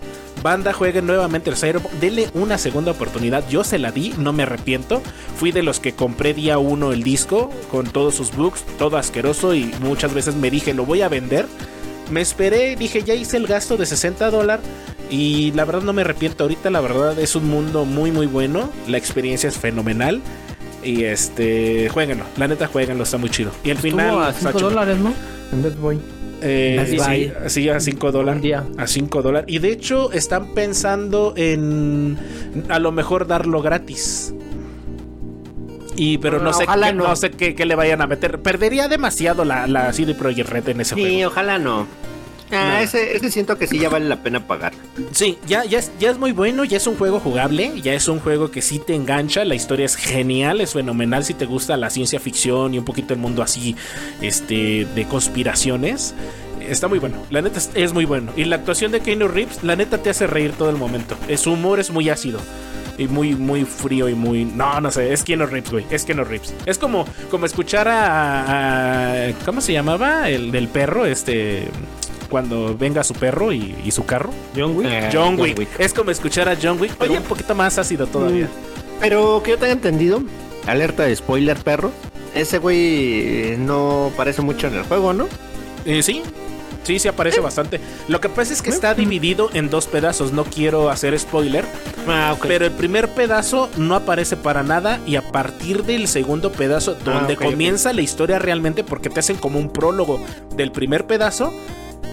banda, 0.42 0.72
jueguen 0.72 1.06
nuevamente 1.06 1.50
el 1.50 1.56
Cyberpunk. 1.56 1.92
Denle 2.00 2.28
una 2.34 2.58
segunda 2.58 2.90
oportunidad. 2.90 3.48
Yo 3.48 3.62
se 3.62 3.78
la 3.78 3.92
di, 3.92 4.12
no 4.18 4.32
me 4.32 4.42
arrepiento. 4.42 5.00
Fui 5.38 5.52
de 5.52 5.62
los 5.62 5.78
que 5.78 5.92
compré 5.92 6.34
día 6.34 6.58
uno 6.58 6.92
el 6.92 7.04
disco 7.04 7.50
con 7.70 7.86
todos 7.86 8.16
sus 8.16 8.34
bugs, 8.34 8.64
todo 8.76 8.96
asqueroso. 8.96 9.54
Y 9.54 9.72
muchas 9.80 10.12
veces 10.12 10.34
me 10.34 10.50
dije, 10.50 10.74
lo 10.74 10.84
voy 10.84 11.02
a 11.02 11.08
vender. 11.08 11.46
Me 12.10 12.20
esperé, 12.20 12.74
dije, 12.74 13.04
ya 13.04 13.14
hice 13.14 13.36
el 13.36 13.46
gasto 13.46 13.76
de 13.76 13.86
60 13.86 14.30
dólares. 14.32 14.66
Y 15.10 15.52
la 15.52 15.64
verdad 15.64 15.82
no 15.82 15.92
me 15.92 16.02
arrepiento. 16.02 16.42
Ahorita, 16.42 16.70
la 16.70 16.80
verdad, 16.80 17.16
es 17.20 17.36
un 17.36 17.48
mundo 17.48 17.84
muy, 17.84 18.10
muy 18.10 18.26
bueno. 18.26 18.68
La 18.88 18.98
experiencia 18.98 19.48
es 19.48 19.56
fenomenal. 19.58 20.20
Y 20.84 21.04
este, 21.04 21.88
jueguenlo. 21.88 22.24
La 22.36 22.46
neta, 22.48 22.66
jueguenlo, 22.66 23.04
está 23.04 23.16
muy 23.18 23.30
chido. 23.30 23.50
Y 23.64 23.70
el 23.70 23.78
final. 23.78 24.18
A 24.22 24.30
está 24.30 24.48
5 24.50 24.58
chido. 24.58 24.70
dólares, 24.70 24.98
¿no? 24.98 25.12
En 25.52 25.62
Best 25.62 25.78
Boy. 25.78 25.98
Eh, 26.46 26.86
sí, 26.90 26.96
Buy. 26.98 27.32
sí, 27.46 27.68
a 27.70 27.80
5 27.80 28.12
dólares. 28.12 28.36
Un 28.36 28.42
día. 28.42 28.64
A 28.76 28.86
5 28.86 29.22
dólares. 29.22 29.46
Y 29.48 29.58
de 29.60 29.70
hecho 29.72 30.12
están 30.12 30.52
pensando 30.52 31.32
en 31.36 32.18
a 32.68 32.78
lo 32.78 32.92
mejor 32.92 33.26
darlo 33.26 33.62
gratis. 33.62 34.34
Y 35.96 36.18
pero 36.18 36.40
no 36.40 36.50
Ah, 36.50 36.52
sé, 36.54 36.66
qué, 36.66 36.92
no. 36.92 37.08
no. 37.08 37.16
sé 37.16 37.30
qué, 37.30 37.54
qué 37.54 37.64
le 37.64 37.74
vayan 37.76 38.02
a 38.02 38.06
meter. 38.06 38.40
Perdería 38.40 38.88
demasiado 38.88 39.44
la, 39.44 39.66
la 39.66 39.92
CD 39.92 40.14
Projekt 40.14 40.48
Red 40.50 40.68
en 40.70 40.80
ese 40.80 40.94
Sí, 40.96 41.00
juego. 41.00 41.28
ojalá 41.30 41.58
no. 41.58 41.86
Ah, 42.52 42.82
ese, 42.82 43.16
ese 43.16 43.30
siento 43.30 43.56
que 43.58 43.66
sí 43.66 43.78
ya 43.78 43.88
vale 43.88 44.06
la 44.08 44.22
pena 44.22 44.46
pagar. 44.46 44.72
Sí, 45.12 45.38
ya, 45.46 45.64
ya, 45.64 45.78
es, 45.78 45.90
ya 45.98 46.10
es 46.10 46.18
muy 46.18 46.32
bueno, 46.32 46.64
ya 46.64 46.76
es 46.76 46.86
un 46.86 46.96
juego 46.96 47.18
jugable, 47.18 47.72
ya 47.82 47.94
es 47.94 48.06
un 48.06 48.20
juego 48.20 48.50
que 48.50 48.62
sí 48.62 48.78
te 48.78 48.94
engancha, 48.94 49.44
la 49.44 49.54
historia 49.54 49.86
es 49.86 49.96
genial, 49.96 50.60
es 50.60 50.74
fenomenal 50.74 51.24
si 51.24 51.34
te 51.34 51.46
gusta 51.46 51.76
la 51.76 51.90
ciencia 51.90 52.20
ficción 52.20 52.74
y 52.74 52.78
un 52.78 52.84
poquito 52.84 53.14
el 53.14 53.20
mundo 53.20 53.42
así, 53.42 53.74
este, 54.20 54.86
de 54.94 55.04
conspiraciones. 55.06 56.14
Está 56.60 56.88
muy 56.88 56.98
bueno, 56.98 57.16
la 57.30 57.42
neta 57.42 57.58
es, 57.58 57.70
es 57.74 57.92
muy 57.92 58.04
bueno. 58.04 58.32
Y 58.36 58.44
la 58.44 58.56
actuación 58.56 58.92
de 58.92 59.00
Keanu 59.00 59.28
Reeves, 59.28 59.62
la 59.62 59.76
neta 59.76 59.98
te 59.98 60.10
hace 60.10 60.26
reír 60.26 60.52
todo 60.52 60.70
el 60.70 60.76
momento. 60.76 61.16
Su 61.36 61.52
humor 61.52 61.80
es 61.80 61.90
muy 61.90 62.08
ácido. 62.08 62.40
Y 62.96 63.08
muy, 63.08 63.34
muy 63.34 63.64
frío 63.64 64.08
y 64.08 64.14
muy. 64.14 64.44
No, 64.44 64.80
no 64.80 64.90
sé, 64.92 65.12
es 65.12 65.24
Keanu 65.24 65.46
Reeves, 65.46 65.72
güey. 65.72 65.84
Es 65.90 66.04
Keanu 66.04 66.22
Reeves. 66.24 66.54
Es 66.64 66.78
como, 66.78 67.04
como 67.28 67.44
escuchar 67.44 67.88
a, 67.88 69.26
a- 69.28 69.32
¿Cómo 69.44 69.60
se 69.60 69.72
llamaba? 69.72 70.30
El 70.30 70.52
del 70.52 70.68
perro, 70.68 71.04
este. 71.04 71.64
Cuando 72.34 72.76
venga 72.76 73.04
su 73.04 73.14
perro 73.14 73.52
y, 73.52 73.76
y 73.84 73.92
su 73.92 74.04
carro. 74.04 74.30
John 74.56 74.76
Wick. 74.76 74.88
Eh, 74.90 75.08
John 75.12 75.38
Wick. 75.38 75.68
Es 75.78 75.94
como 75.94 76.10
escuchar 76.10 76.48
a 76.48 76.56
John 76.60 76.80
Wick, 76.80 76.96
pero 76.98 77.12
Oye. 77.12 77.20
un 77.20 77.26
poquito 77.28 77.54
más 77.54 77.78
ácido 77.78 78.08
todavía. 78.08 78.48
Pero 79.00 79.40
que 79.44 79.52
yo 79.52 79.56
tenga 79.58 79.72
entendido, 79.72 80.20
alerta 80.66 81.04
de 81.04 81.14
spoiler, 81.14 81.56
perro. 81.58 81.92
Ese 82.34 82.58
güey 82.58 83.56
no 83.56 84.10
parece 84.16 84.42
mucho 84.42 84.66
en 84.66 84.74
el 84.74 84.82
juego, 84.82 85.12
¿no? 85.12 85.28
Eh, 85.84 86.02
sí, 86.02 86.22
sí, 86.82 86.98
sí 86.98 87.06
aparece 87.06 87.38
bastante. 87.38 87.78
Lo 88.08 88.20
que 88.20 88.28
pasa 88.28 88.52
es 88.52 88.62
que 88.62 88.70
está 88.70 88.94
dividido 88.94 89.48
en 89.54 89.70
dos 89.70 89.86
pedazos. 89.86 90.32
No 90.32 90.42
quiero 90.42 90.90
hacer 90.90 91.16
spoiler, 91.16 91.64
Ah, 92.08 92.34
ok. 92.36 92.46
pero 92.48 92.66
el 92.66 92.72
primer 92.72 93.10
pedazo 93.10 93.70
no 93.76 93.94
aparece 93.94 94.36
para 94.36 94.64
nada 94.64 94.98
y 95.06 95.14
a 95.14 95.22
partir 95.22 95.84
del 95.84 96.08
segundo 96.08 96.50
pedazo, 96.50 96.96
donde 97.04 97.34
ok, 97.34 97.42
ok. 97.42 97.50
comienza 97.52 97.92
la 97.92 98.02
historia 98.02 98.40
realmente, 98.40 98.82
porque 98.82 99.08
te 99.08 99.20
hacen 99.20 99.36
como 99.36 99.60
un 99.60 99.70
prólogo 99.70 100.18
del 100.56 100.72
primer 100.72 101.06
pedazo, 101.06 101.52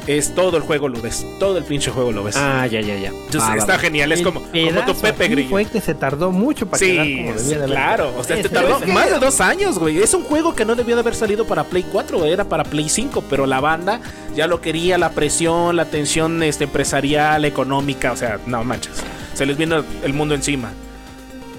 es 0.08 0.34
todo 0.36 0.58
el 0.58 0.64
juego 0.64 0.90
lo 0.90 1.00
ves. 1.02 1.26
Todo 1.40 1.58
el 1.58 1.64
pinche 1.64 1.92
juego 1.92 2.12
lo 2.12 2.24
ves. 2.24 2.36
Ah, 2.38 2.66
ya, 2.68 2.82
ya, 2.82 2.96
ya. 2.98 3.10
Entonces, 3.10 3.56
está 3.58 3.78
genial, 3.78 4.12
es 4.12 4.20
El 4.20 4.26
como, 4.26 4.42
como 4.42 4.86
tu 4.86 4.96
Pepe 4.96 5.28
Grillo. 5.28 5.50
Fue 5.50 5.66
que 5.66 5.80
se 5.82 5.94
tardó 5.94 6.32
mucho 6.32 6.66
para 6.68 6.80
quedar 6.80 7.06
Sí, 7.06 7.18
como 7.18 7.34
debía 7.34 7.50
de 7.50 7.56
haber 7.64 7.70
claro. 7.70 8.14
O 8.18 8.24
sea, 8.24 8.36
te 8.36 8.42
Ese- 8.42 8.50
tardó 8.50 8.78
es 8.78 8.84
que- 8.84 8.92
más 8.92 9.10
de 9.10 9.20
dos 9.20 9.42
años, 9.42 9.78
güey. 9.80 10.00
Es 10.00 10.14
un 10.14 10.24
juego 10.24 10.56
que 10.56 10.66
no 10.66 10.76
debió 10.76 10.96
de 10.96 11.02
haber 11.02 11.16
salido 11.16 11.46
para 11.46 11.64
Play 11.66 11.86
4, 11.92 12.26
era 12.26 12.44
para 12.46 12.64
Play 12.64 12.90
5, 12.90 13.24
pero 13.30 13.46
la 13.46 13.60
banda 13.60 14.02
ya 14.36 14.48
lo 14.48 14.60
quería, 14.62 14.98
la 14.98 15.12
presión, 15.12 15.76
la 15.76 15.86
tensión 15.86 16.42
este, 16.44 16.64
empresarial, 16.66 17.46
económica, 17.46 18.12
o 18.12 18.16
sea, 18.18 18.40
no 18.46 18.64
manches. 18.64 18.94
Se 19.34 19.46
les 19.46 19.58
vino 19.58 19.84
el 20.04 20.14
mundo 20.14 20.36
encima. 20.36 20.72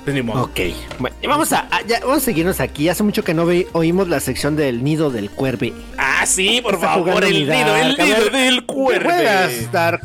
Pues 0.05 0.15
ni 0.17 0.23
modo. 0.23 0.43
Ok, 0.45 0.59
bueno, 0.99 1.17
vamos 1.29 1.53
a, 1.53 1.69
a- 1.71 1.83
ya, 1.87 2.01
vamos 2.01 2.19
a 2.19 2.21
seguirnos 2.21 2.59
aquí. 2.61 2.89
Hace 2.89 3.03
mucho 3.05 3.23
que 3.23 3.35
no 3.35 3.47
ve- 3.47 3.69
oímos 3.73 4.09
la 4.09 4.19
sección 4.21 4.57
del 4.57 4.83
nido 4.83 5.11
del 5.11 5.31
cuerve. 5.31 5.73
Ah, 5.97 6.25
sí, 6.27 6.61
por 6.63 6.75
Está 6.75 6.95
favor, 6.95 7.23
el 7.25 7.33
nido, 7.49 7.53
el 7.77 7.97
Dark. 7.97 8.09
Nido 8.09 8.17
ver, 8.25 8.33
del 8.33 8.61
¿Qué 8.61 8.67
cuervo. 8.67 9.11
juegas, 9.11 9.71
Dark? 9.73 10.01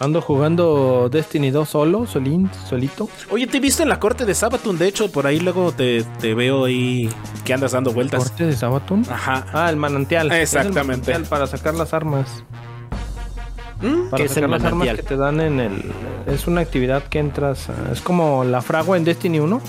Ando 0.00 0.20
jugando 0.20 1.08
Destiny 1.10 1.50
2 1.50 1.68
solo, 1.68 2.06
solín, 2.06 2.50
solito. 2.68 3.08
Oye, 3.30 3.46
te 3.46 3.60
viste 3.60 3.84
en 3.84 3.88
la 3.88 4.00
corte 4.00 4.24
de 4.24 4.34
Sabaton, 4.34 4.76
de 4.76 4.88
hecho, 4.88 5.10
por 5.12 5.26
ahí 5.26 5.38
luego 5.38 5.70
te, 5.72 6.02
te 6.20 6.34
veo 6.34 6.64
ahí 6.64 7.08
que 7.44 7.54
andas 7.54 7.72
dando 7.72 7.92
vueltas. 7.92 8.24
Corte 8.24 8.44
de 8.46 8.56
Sabaton. 8.56 9.04
Ajá. 9.08 9.46
Ah, 9.52 9.70
el 9.70 9.76
manantial. 9.76 10.32
Exactamente. 10.32 10.80
El 10.80 10.86
manantial 10.86 11.24
para 11.26 11.46
sacar 11.46 11.74
las 11.74 11.94
armas. 11.94 12.42
¿Mm? 13.84 14.10
Para 14.10 14.22
¿Qué 14.22 14.26
es 14.26 14.32
sacar 14.32 14.50
las 14.50 14.64
armas 14.64 14.88
que 14.88 15.02
te 15.02 15.16
dan 15.16 15.40
en 15.40 15.60
el. 15.60 15.92
Es 16.26 16.46
una 16.46 16.60
actividad 16.62 17.02
que 17.04 17.18
entras. 17.18 17.68
Es 17.92 18.00
como 18.00 18.44
la 18.44 18.62
fragua 18.62 18.96
en 18.96 19.04
Destiny 19.04 19.40
1. 19.40 19.60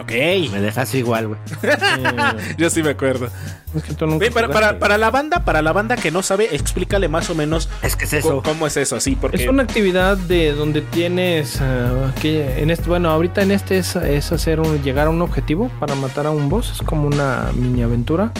Ok. 0.00 0.12
Me 0.52 0.60
dejas 0.60 0.94
igual, 0.94 1.28
güey. 1.28 1.40
Eh, 1.62 1.76
Yo 2.58 2.68
sí 2.68 2.82
me 2.82 2.90
acuerdo. 2.90 3.28
es 3.74 3.82
que 3.82 3.94
tú 3.94 4.06
nunca 4.06 4.24
Oye, 4.26 4.30
para, 4.30 4.48
para, 4.48 4.78
para 4.78 4.98
la 4.98 5.10
banda, 5.10 5.44
para 5.44 5.62
la 5.62 5.72
banda 5.72 5.96
que 5.96 6.10
no 6.10 6.22
sabe, 6.22 6.54
explícale 6.54 7.08
más 7.08 7.30
o 7.30 7.34
menos 7.34 7.68
Es 7.82 7.96
que 7.96 8.04
es 8.04 8.12
eso. 8.12 8.42
cómo 8.42 8.66
es 8.66 8.76
eso, 8.76 9.00
sí, 9.00 9.16
porque 9.16 9.42
Es 9.42 9.48
una 9.48 9.62
actividad 9.62 10.16
de 10.16 10.52
donde 10.52 10.82
tienes 10.82 11.60
ah, 11.62 12.12
que 12.20 12.60
en 12.60 12.70
este, 12.70 12.88
bueno, 12.88 13.10
ahorita 13.10 13.42
en 13.42 13.50
este 13.50 13.78
es, 13.78 13.96
es 13.96 14.32
hacer 14.32 14.60
un, 14.60 14.82
llegar 14.82 15.06
a 15.06 15.10
un 15.10 15.22
objetivo 15.22 15.70
para 15.80 15.94
matar 15.94 16.26
a 16.26 16.30
un 16.30 16.48
boss, 16.48 16.72
es 16.72 16.82
como 16.82 17.06
una 17.06 17.50
mini 17.54 17.82
aventura 17.82 18.32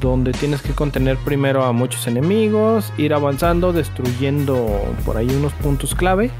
donde 0.00 0.32
tienes 0.32 0.62
que 0.62 0.72
contener 0.72 1.16
primero 1.18 1.64
a 1.64 1.72
muchos 1.72 2.06
enemigos, 2.06 2.92
ir 2.96 3.14
avanzando, 3.14 3.72
destruyendo 3.72 4.66
por 5.04 5.16
ahí 5.16 5.28
unos 5.28 5.52
puntos 5.54 5.94
clave. 5.94 6.30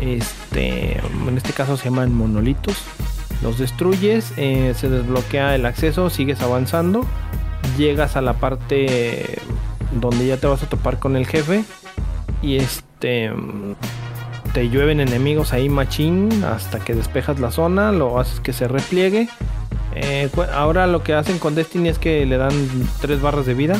Este, 0.00 0.98
en 0.98 1.36
este 1.36 1.52
caso 1.52 1.76
se 1.76 1.84
llaman 1.84 2.14
monolitos. 2.14 2.76
Los 3.42 3.58
destruyes, 3.58 4.32
eh, 4.36 4.74
se 4.76 4.88
desbloquea 4.88 5.54
el 5.54 5.66
acceso, 5.66 6.10
sigues 6.10 6.40
avanzando, 6.40 7.04
llegas 7.76 8.16
a 8.16 8.20
la 8.20 8.34
parte 8.34 9.38
donde 10.00 10.26
ya 10.26 10.36
te 10.36 10.46
vas 10.46 10.62
a 10.62 10.68
topar 10.68 10.98
con 10.98 11.16
el 11.16 11.26
jefe 11.26 11.64
y 12.42 12.56
este 12.56 13.32
te 14.52 14.68
llueven 14.68 15.00
enemigos 15.00 15.52
ahí 15.52 15.68
machín 15.68 16.44
hasta 16.44 16.78
que 16.78 16.94
despejas 16.94 17.40
la 17.40 17.50
zona, 17.50 17.90
lo 17.90 18.20
haces 18.20 18.38
que 18.38 18.52
se 18.52 18.68
repliegue. 18.68 19.28
Eh, 19.94 20.28
ahora 20.52 20.86
lo 20.86 21.02
que 21.02 21.14
hacen 21.14 21.38
con 21.38 21.54
Destiny 21.54 21.88
es 21.88 21.98
que 21.98 22.26
le 22.26 22.36
dan 22.36 22.52
tres 23.00 23.20
barras 23.20 23.46
de 23.46 23.54
vida 23.54 23.76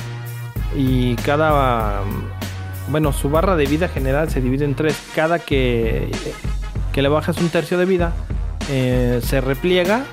y 0.76 1.14
cada 1.16 2.02
mm, 2.02 2.92
bueno 2.92 3.12
su 3.12 3.30
barra 3.30 3.56
de 3.56 3.66
vida 3.66 3.88
general 3.88 4.30
se 4.30 4.40
divide 4.40 4.64
en 4.64 4.74
tres. 4.74 4.96
Cada 5.14 5.38
que 5.38 6.10
que 6.94 7.02
le 7.02 7.08
bajas 7.08 7.38
un 7.38 7.48
tercio 7.48 7.76
de 7.76 7.86
vida 7.86 8.12
eh, 8.70 9.20
se 9.22 9.40
repliega 9.40 10.04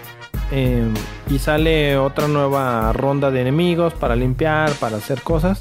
eh, 0.52 0.84
y 1.30 1.38
sale 1.38 1.96
otra 1.96 2.28
nueva 2.28 2.92
ronda 2.92 3.30
de 3.30 3.42
enemigos 3.42 3.94
para 3.94 4.16
limpiar, 4.16 4.72
para 4.74 4.98
hacer 4.98 5.22
cosas 5.22 5.60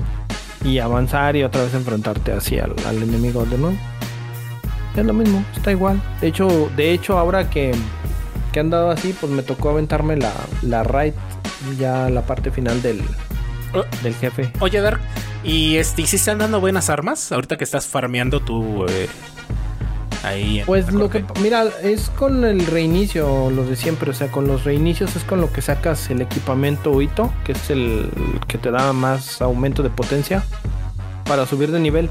y 0.64 0.78
avanzar 0.78 1.36
y 1.36 1.44
otra 1.44 1.62
vez 1.62 1.74
enfrentarte 1.74 2.32
así 2.32 2.58
al, 2.58 2.74
al 2.86 3.02
enemigo 3.02 3.44
de 3.44 3.58
nuevo. 3.58 3.76
Es 4.96 5.04
lo 5.04 5.12
mismo, 5.12 5.44
está 5.54 5.70
igual. 5.70 6.00
De 6.20 6.28
hecho, 6.28 6.70
de 6.74 6.92
hecho 6.92 7.18
ahora 7.18 7.48
que, 7.50 7.72
que 8.52 8.60
han 8.60 8.70
dado 8.70 8.90
así, 8.90 9.14
pues 9.18 9.32
me 9.32 9.42
tocó 9.42 9.70
aventarme 9.70 10.16
la, 10.16 10.32
la 10.62 10.82
raid, 10.82 11.14
ya 11.78 12.08
la 12.10 12.22
parte 12.22 12.50
final 12.50 12.80
del, 12.82 13.02
del 14.02 14.14
jefe. 14.14 14.52
Oye, 14.60 14.80
Dark, 14.80 15.00
¿y 15.44 15.76
este, 15.76 16.02
¿y 16.02 16.06
si 16.06 16.16
están 16.16 16.38
dando 16.38 16.60
buenas 16.60 16.90
armas? 16.90 17.32
Ahorita 17.32 17.56
que 17.56 17.64
estás 17.64 17.86
farmeando 17.86 18.40
tú 18.40 18.86
eh, 18.88 19.08
ahí. 20.24 20.60
en 20.60 20.66
Pues 20.66 20.92
lo 20.92 21.08
que, 21.10 21.24
mira, 21.42 21.64
es 21.82 22.10
con 22.10 22.44
el 22.44 22.66
reinicio, 22.66 23.50
lo 23.50 23.64
de 23.64 23.76
siempre, 23.76 24.10
o 24.10 24.14
sea, 24.14 24.28
con 24.30 24.46
los 24.46 24.64
reinicios 24.64 25.14
es 25.16 25.24
con 25.24 25.40
lo 25.40 25.52
que 25.52 25.62
sacas 25.62 26.10
el 26.10 26.20
equipamiento 26.22 27.00
Ito, 27.00 27.32
que 27.44 27.52
es 27.52 27.70
el 27.70 28.10
que 28.48 28.58
te 28.58 28.70
da 28.70 28.92
más 28.92 29.40
aumento 29.42 29.82
de 29.82 29.90
potencia 29.90 30.42
para 31.24 31.46
subir 31.46 31.70
de 31.70 31.80
nivel. 31.80 32.10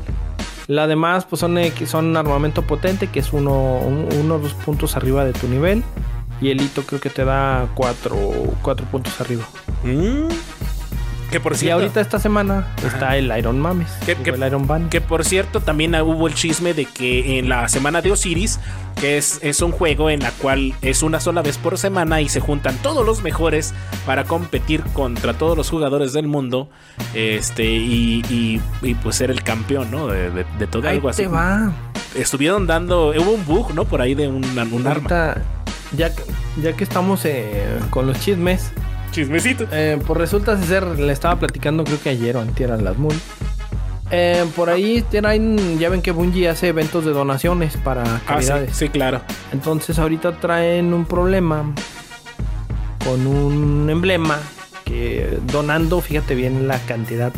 La 0.67 0.85
demás, 0.85 1.25
pues 1.25 1.39
son, 1.39 1.57
son 1.87 2.15
armamento 2.15 2.61
potente, 2.61 3.07
que 3.07 3.19
es 3.19 3.33
uno, 3.33 3.79
un- 3.79 4.07
uno 4.19 4.35
o 4.35 4.39
dos 4.39 4.53
puntos 4.53 4.95
arriba 4.95 5.25
de 5.25 5.33
tu 5.33 5.47
nivel. 5.47 5.83
Y 6.41 6.49
el 6.51 6.61
hito 6.61 6.83
creo 6.83 7.01
que 7.01 7.09
te 7.09 7.25
da 7.25 7.67
cuatro, 7.75 8.17
cuatro 8.61 8.85
puntos 8.85 9.19
arriba. 9.19 9.43
Mm. 9.83 10.27
Que 11.31 11.39
por 11.39 11.53
Y 11.53 11.57
cierto, 11.57 11.75
ahorita 11.81 12.01
esta 12.01 12.17
semana 12.17 12.73
está 12.83 13.15
el 13.15 13.31
Iron 13.37 13.59
Mames. 13.59 13.87
¿Qué- 14.03 14.13
o 14.13 14.23
qué- 14.23 14.31
el 14.31 14.43
Iron 14.47 14.65
Ban. 14.65 14.89
que 14.89 14.99
por 14.99 15.23
cierto 15.23 15.59
también 15.61 15.93
hubo 16.01 16.27
el 16.27 16.33
chisme 16.33 16.73
de 16.73 16.85
que 16.85 17.37
en 17.37 17.49
la 17.49 17.67
semana 17.69 18.01
de 18.01 18.11
Osiris, 18.11 18.59
que 18.99 19.17
es, 19.19 19.37
es 19.43 19.61
un 19.61 19.71
juego 19.71 20.09
en 20.09 20.21
la 20.21 20.31
cual 20.31 20.73
es 20.81 21.03
una 21.03 21.19
sola 21.19 21.43
vez 21.43 21.59
por 21.59 21.77
semana 21.77 22.19
y 22.21 22.29
se 22.29 22.39
juntan 22.39 22.75
todos 22.77 23.05
los 23.05 23.21
mejores 23.21 23.75
para 24.07 24.23
competir 24.23 24.81
contra 24.93 25.33
todos 25.35 25.55
los 25.55 25.69
jugadores 25.69 26.13
del 26.13 26.25
mundo, 26.25 26.67
este 27.13 27.63
y, 27.65 28.23
y- 28.27 28.59
y, 28.81 28.95
pues 28.95 29.17
ser 29.17 29.29
el 29.29 29.43
campeón, 29.43 29.91
¿no? 29.91 30.07
De, 30.07 30.31
de- 30.31 30.45
de 30.57 30.65
todo 30.67 30.87
Ahí 30.87 30.95
algo 30.95 31.09
así. 31.09 31.21
te 31.23 31.27
va. 31.27 31.71
Estuvieron 32.15 32.65
dando, 32.65 33.09
hubo 33.09 33.31
un 33.33 33.45
bug, 33.45 33.71
¿no? 33.75 33.85
Por 33.85 34.01
ahí 34.01 34.15
de 34.15 34.27
un, 34.27 34.43
un 34.43 34.87
arma. 34.87 35.35
Ya, 35.97 36.13
que- 36.13 36.23
ya 36.61 36.73
que 36.73 36.83
estamos 36.83 37.25
eh, 37.25 37.79
con 37.89 38.05
los 38.05 38.19
chismes, 38.19 38.71
Chismecito. 39.11 39.65
eh, 39.71 39.99
pues 40.05 40.17
resulta 40.19 40.55
ser, 40.61 40.85
le 40.99 41.11
estaba 41.11 41.37
platicando 41.39 41.83
creo 41.83 41.99
que 42.01 42.09
ayer 42.09 42.37
o 42.37 42.41
antier 42.41 42.71
a 42.71 42.77
las 42.77 42.97
Moon. 42.97 43.19
Eh, 44.11 44.45
por 44.55 44.69
ahí 44.69 45.03
traen, 45.03 45.77
ya 45.79 45.89
ven 45.89 46.01
que 46.01 46.11
Bungie 46.11 46.47
hace 46.49 46.67
eventos 46.69 47.05
de 47.05 47.11
donaciones 47.11 47.77
para 47.77 48.03
Ah, 48.03 48.17
sí, 48.19 48.25
caridades. 48.25 48.75
sí, 48.75 48.89
claro. 48.89 49.21
Entonces 49.51 49.97
ahorita 49.99 50.37
traen 50.39 50.93
un 50.93 51.05
problema 51.05 51.73
con 53.05 53.25
un 53.27 53.89
emblema 53.89 54.37
que 54.85 55.37
donando, 55.51 56.01
fíjate 56.01 56.33
bien 56.35 56.67
la 56.67 56.79
cantidad, 56.79 57.31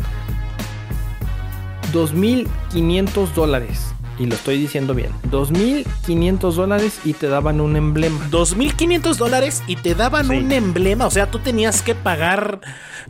2.500 1.92 3.34
dólares. 3.34 3.92
Y 4.22 4.26
lo 4.26 4.36
estoy 4.36 4.56
diciendo 4.56 4.94
bien. 4.94 5.10
2.500 5.32 6.52
dólares 6.54 7.00
y 7.04 7.12
te 7.14 7.26
daban 7.26 7.60
un 7.60 7.74
emblema. 7.74 8.24
2.500 8.30 9.16
dólares 9.16 9.64
y 9.66 9.74
te 9.74 9.96
daban 9.96 10.28
Sí. 10.28 10.36
un 10.36 10.52
emblema. 10.52 11.06
O 11.06 11.10
sea, 11.10 11.28
tú 11.28 11.40
tenías 11.40 11.82
que 11.82 11.96
pagar. 11.96 12.60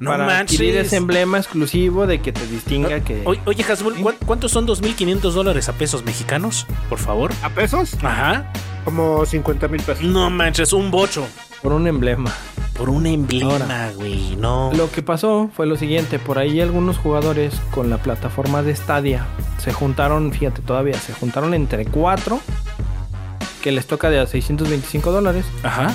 No 0.01 0.11
para 0.11 0.25
manches. 0.25 0.59
adquirir 0.59 0.77
ese 0.79 0.97
emblema 0.97 1.37
exclusivo 1.37 2.07
de 2.07 2.23
que 2.23 2.33
te 2.33 2.47
distinga 2.47 3.01
que... 3.05 3.23
Oye, 3.27 3.43
oye 3.45 3.63
Hasbul, 3.63 3.97
¿cuán- 3.97 4.17
¿cuántos 4.25 4.53
son 4.53 4.67
2.500 4.67 5.35
dólares 5.35 5.69
a 5.69 5.75
pesos 5.75 6.03
mexicanos? 6.03 6.67
Por 6.89 6.99
favor. 6.99 7.31
¿A 7.43 7.51
pesos? 7.51 7.93
Ajá. 8.03 8.51
Como 8.87 9.27
50 9.27 9.69
mil 9.69 9.83
pesos. 9.83 10.03
No 10.05 10.31
manches, 10.31 10.73
un 10.73 10.91
bocho. 10.91 11.27
Por 11.61 11.73
un 11.75 11.87
emblema. 11.87 12.33
Por 12.83 12.91
un 12.91 13.07
emblema, 13.07 13.93
güey. 13.95 14.35
No. 14.35 14.73
Lo 14.75 14.91
que 14.91 15.03
pasó 15.03 15.49
fue 15.55 15.67
lo 15.69 15.77
siguiente, 15.77 16.19
por 16.19 16.39
ahí 16.39 16.61
algunos 16.61 16.99
jugadores 16.99 17.55
con 17.71 17.91
la 17.91 17.99
plataforma 17.99 18.65
de 18.65 18.75
Stadia 18.75 19.25
se 19.59 19.73
juntaron, 19.73 20.33
fíjate 20.33 20.63
todavía, 20.63 20.95
se 20.95 21.13
juntaron 21.13 21.55
entre 21.55 21.85
cuatro, 21.85 22.41
que 23.63 23.71
les 23.71 23.87
toca 23.87 24.11
de 24.11 24.19
a 24.19 24.27
625 24.27 25.13
dólares, 25.13 25.47
Ajá. 25.63 25.95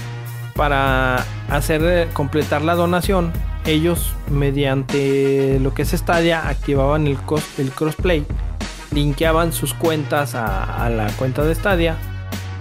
para 0.55 1.25
hacer 1.49 1.81
eh, 1.83 2.07
completar 2.13 2.61
la 2.61 2.75
donación. 2.75 3.33
Ellos 3.65 4.13
mediante 4.31 5.59
lo 5.59 5.73
que 5.73 5.81
es 5.81 5.89
Stadia 5.89 6.47
activaban 6.47 7.05
el, 7.05 7.17
el 7.57 7.71
crossplay, 7.71 8.25
linkeaban 8.91 9.51
sus 9.51 9.73
cuentas 9.73 10.35
a, 10.35 10.85
a 10.85 10.89
la 10.89 11.07
cuenta 11.17 11.43
de 11.43 11.53
Stadia, 11.53 11.97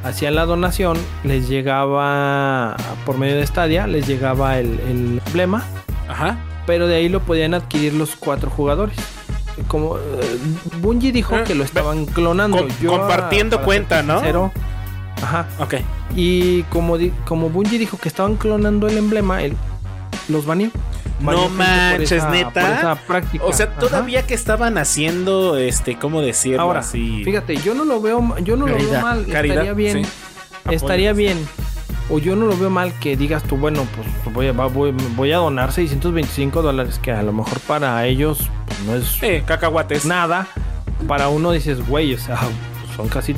hacían 0.07 0.34
la 0.34 0.44
donación, 0.46 0.96
les 1.24 1.48
llegaba 1.48 2.76
por 3.04 3.18
medio 3.18 3.36
de 3.36 3.46
Stadia, 3.46 3.86
les 3.86 4.07
llegaba 4.07 4.59
el- 4.59 4.78
el 4.80 5.20
emblema 5.26 5.64
Ajá. 6.09 6.38
pero 6.66 6.86
de 6.86 6.96
ahí 6.96 7.09
lo 7.09 7.20
podían 7.20 7.54
adquirir 7.54 7.94
los 7.94 8.16
cuatro 8.16 8.50
jugadores. 8.50 8.96
Como 9.68 9.96
eh, 9.96 10.00
Bungie 10.80 11.12
dijo 11.12 11.34
Ah, 11.36 11.44
que 11.44 11.54
lo 11.54 11.64
estaban 11.64 12.04
clonando. 12.07 12.59
com- 12.59 12.68
Yo, 12.80 12.90
compartiendo 12.90 13.57
para 13.57 13.64
cuenta, 13.64 14.02
¿no? 14.02 14.14
sincero, 14.18 14.52
Ajá. 15.22 15.46
Ok. 15.59 15.74
Y 16.14 16.62
como, 16.64 16.98
di- 16.98 17.12
como 17.26 17.48
Bungie 17.48 17.78
dijo 17.78 17.96
que 17.96 18.09
estaban 18.09 18.36
clonando 18.36 18.86
el 18.86 18.98
emblema, 18.98 19.42
él 19.42 19.57
los 20.28 20.44
baneó. 20.44 20.70
No 21.21 21.33
por 21.33 21.51
manches, 21.51 22.12
esa- 22.12 22.31
neta. 22.31 22.51
por 22.61 22.71
esa 22.71 22.95
práctica. 23.07 23.45
O 23.45 23.53
sea, 23.53 23.67
Ajá. 23.67 23.79
todavía 23.79 24.27
que 24.27 24.35
estaban 24.35 24.77
haciendo, 24.79 25.57
este, 25.57 25.97
¿cómo 25.99 26.21
decirlo 26.21 26.61
Ahora, 26.61 26.81
así? 26.81 27.23
fíjate, 27.25 27.57
yo 27.57 27.75
no 27.75 27.85
lo 27.85 28.01
veo, 28.01 28.37
yo 28.43 28.57
no 28.57 28.67
lo 28.67 28.77
veo 28.77 29.01
mal. 29.01 29.27
Caridad, 29.27 29.57
estaría 29.57 29.73
bien. 29.73 30.05
sí. 30.05 30.11
Estaría 30.71 31.12
bien. 31.12 31.39
O 32.11 32.19
yo 32.19 32.37
no 32.37 32.47
lo 32.47 32.57
veo 32.57 32.71
mal 32.71 32.93
que 33.01 33.17
digas 33.17 33.43
tú, 33.43 33.57
bueno, 33.57 33.85
pues 33.95 34.35
voy 34.35 34.47
a, 34.49 34.53
va- 34.53 34.67
voy, 34.69 34.93
voy 35.17 35.33
a 35.33 35.39
donar 35.39 35.73
625 35.73 36.62
dólares, 36.62 37.01
que 37.03 37.11
a 37.12 37.23
lo 37.23 37.33
mejor 37.33 37.59
para 37.61 38.05
ellos 38.07 38.49
pues, 38.67 38.81
no 38.81 38.95
es 38.95 39.23
Eh, 39.23 39.43
cacahuates. 39.47 40.05
nada. 40.05 40.47
Para 41.09 41.29
uno 41.29 41.51
dices, 41.53 41.87
güey, 41.89 42.14
o 42.14 42.19
sea, 42.19 42.39
son 42.97 43.09
casi 43.09 43.35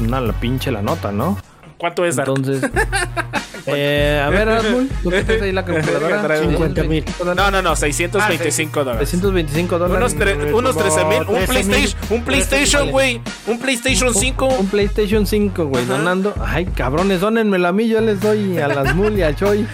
una 0.00 0.20
la 0.20 0.32
pinche 0.34 0.70
la 0.70 0.82
nota, 0.82 1.12
¿no? 1.12 1.38
¿Cuánto 1.78 2.04
es, 2.04 2.16
Dark? 2.16 2.28
Entonces, 2.36 2.70
eh, 3.66 4.22
a 4.24 4.28
ver, 4.30 4.48
Asmul, 4.48 4.88
tú 5.02 5.10
que 5.10 5.22
traes 5.24 5.42
ahí 5.42 5.52
la 5.52 5.64
calculadora. 5.66 6.22
Trae 6.22 6.40
50 6.40 6.82
mil. 6.84 7.04
No, 7.36 7.50
no, 7.50 7.62
no, 7.62 7.76
625 7.76 8.84
dólares. 8.84 9.08
325 9.10 9.78
dólares. 9.78 10.14
Unos, 10.14 10.16
tre- 10.16 10.54
unos 10.54 10.76
13 10.76 11.04
mil. 11.06 11.18
Un 11.28 11.44
13,000. 11.46 11.46
PlayStation, 11.46 11.98
un 12.10 12.24
PlayStation, 12.24 12.90
güey. 12.90 13.20
Un 13.46 13.58
PlayStation 13.58 14.14
5. 14.14 14.46
Un 14.46 14.66
PlayStation 14.68 15.26
5, 15.26 15.66
güey, 15.66 15.84
donando. 15.86 16.34
Ay, 16.44 16.66
cabrones, 16.66 17.20
donenmelo 17.20 17.68
a 17.68 17.72
mí, 17.72 17.88
yo 17.88 18.00
les 18.00 18.20
doy 18.20 18.58
a 18.58 18.68
las 18.68 18.94
Mul 18.96 19.18
y 19.18 19.22
a 19.22 19.34
Choi. 19.34 19.66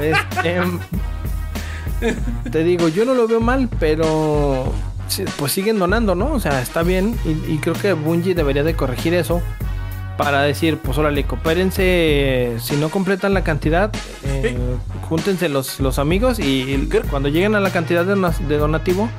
Este, 0.00 0.60
te 2.50 2.62
digo, 2.64 2.88
yo 2.88 3.04
no 3.04 3.14
lo 3.14 3.26
veo 3.26 3.40
mal, 3.40 3.68
pero 3.80 4.72
pues 5.38 5.52
siguen 5.52 5.78
donando, 5.78 6.14
¿no? 6.14 6.32
O 6.32 6.40
sea, 6.40 6.60
está 6.60 6.82
bien 6.82 7.16
y, 7.24 7.52
y 7.54 7.58
creo 7.58 7.74
que 7.74 7.92
Bungie 7.94 8.34
debería 8.34 8.62
de 8.64 8.74
corregir 8.74 9.14
eso 9.14 9.40
para 10.16 10.42
decir, 10.42 10.78
pues 10.78 10.96
órale, 10.98 11.24
coopérense, 11.24 12.56
si 12.60 12.76
no 12.76 12.88
completan 12.88 13.34
la 13.34 13.44
cantidad, 13.44 13.90
eh, 14.24 14.56
júntense 15.08 15.48
los, 15.48 15.78
los 15.80 15.98
amigos 15.98 16.38
y, 16.38 16.62
y 16.62 16.88
cuando 17.10 17.28
lleguen 17.28 17.54
a 17.54 17.60
la 17.60 17.70
cantidad 17.70 18.04
de, 18.04 18.58
donativo, 18.58 19.10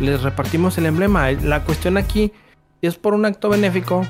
les 0.00 0.22
repartimos 0.22 0.78
el 0.78 0.86
emblema. 0.86 1.30
La 1.32 1.64
cuestión 1.64 1.96
aquí 1.96 2.32
es 2.80 2.96
por 2.96 3.14
un 3.14 3.24
acto 3.26 3.48
benéfico, 3.48 4.06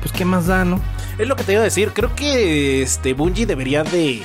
pues 0.00 0.12
qué 0.12 0.24
más 0.24 0.46
da, 0.46 0.64
¿no? 0.64 0.80
Es 1.18 1.28
lo 1.28 1.36
que 1.36 1.44
te 1.44 1.52
iba 1.52 1.60
a 1.60 1.64
decir. 1.64 1.90
Creo 1.92 2.14
que 2.14 2.82
este 2.82 3.14
Bungie 3.14 3.46
debería 3.46 3.84
de. 3.84 4.22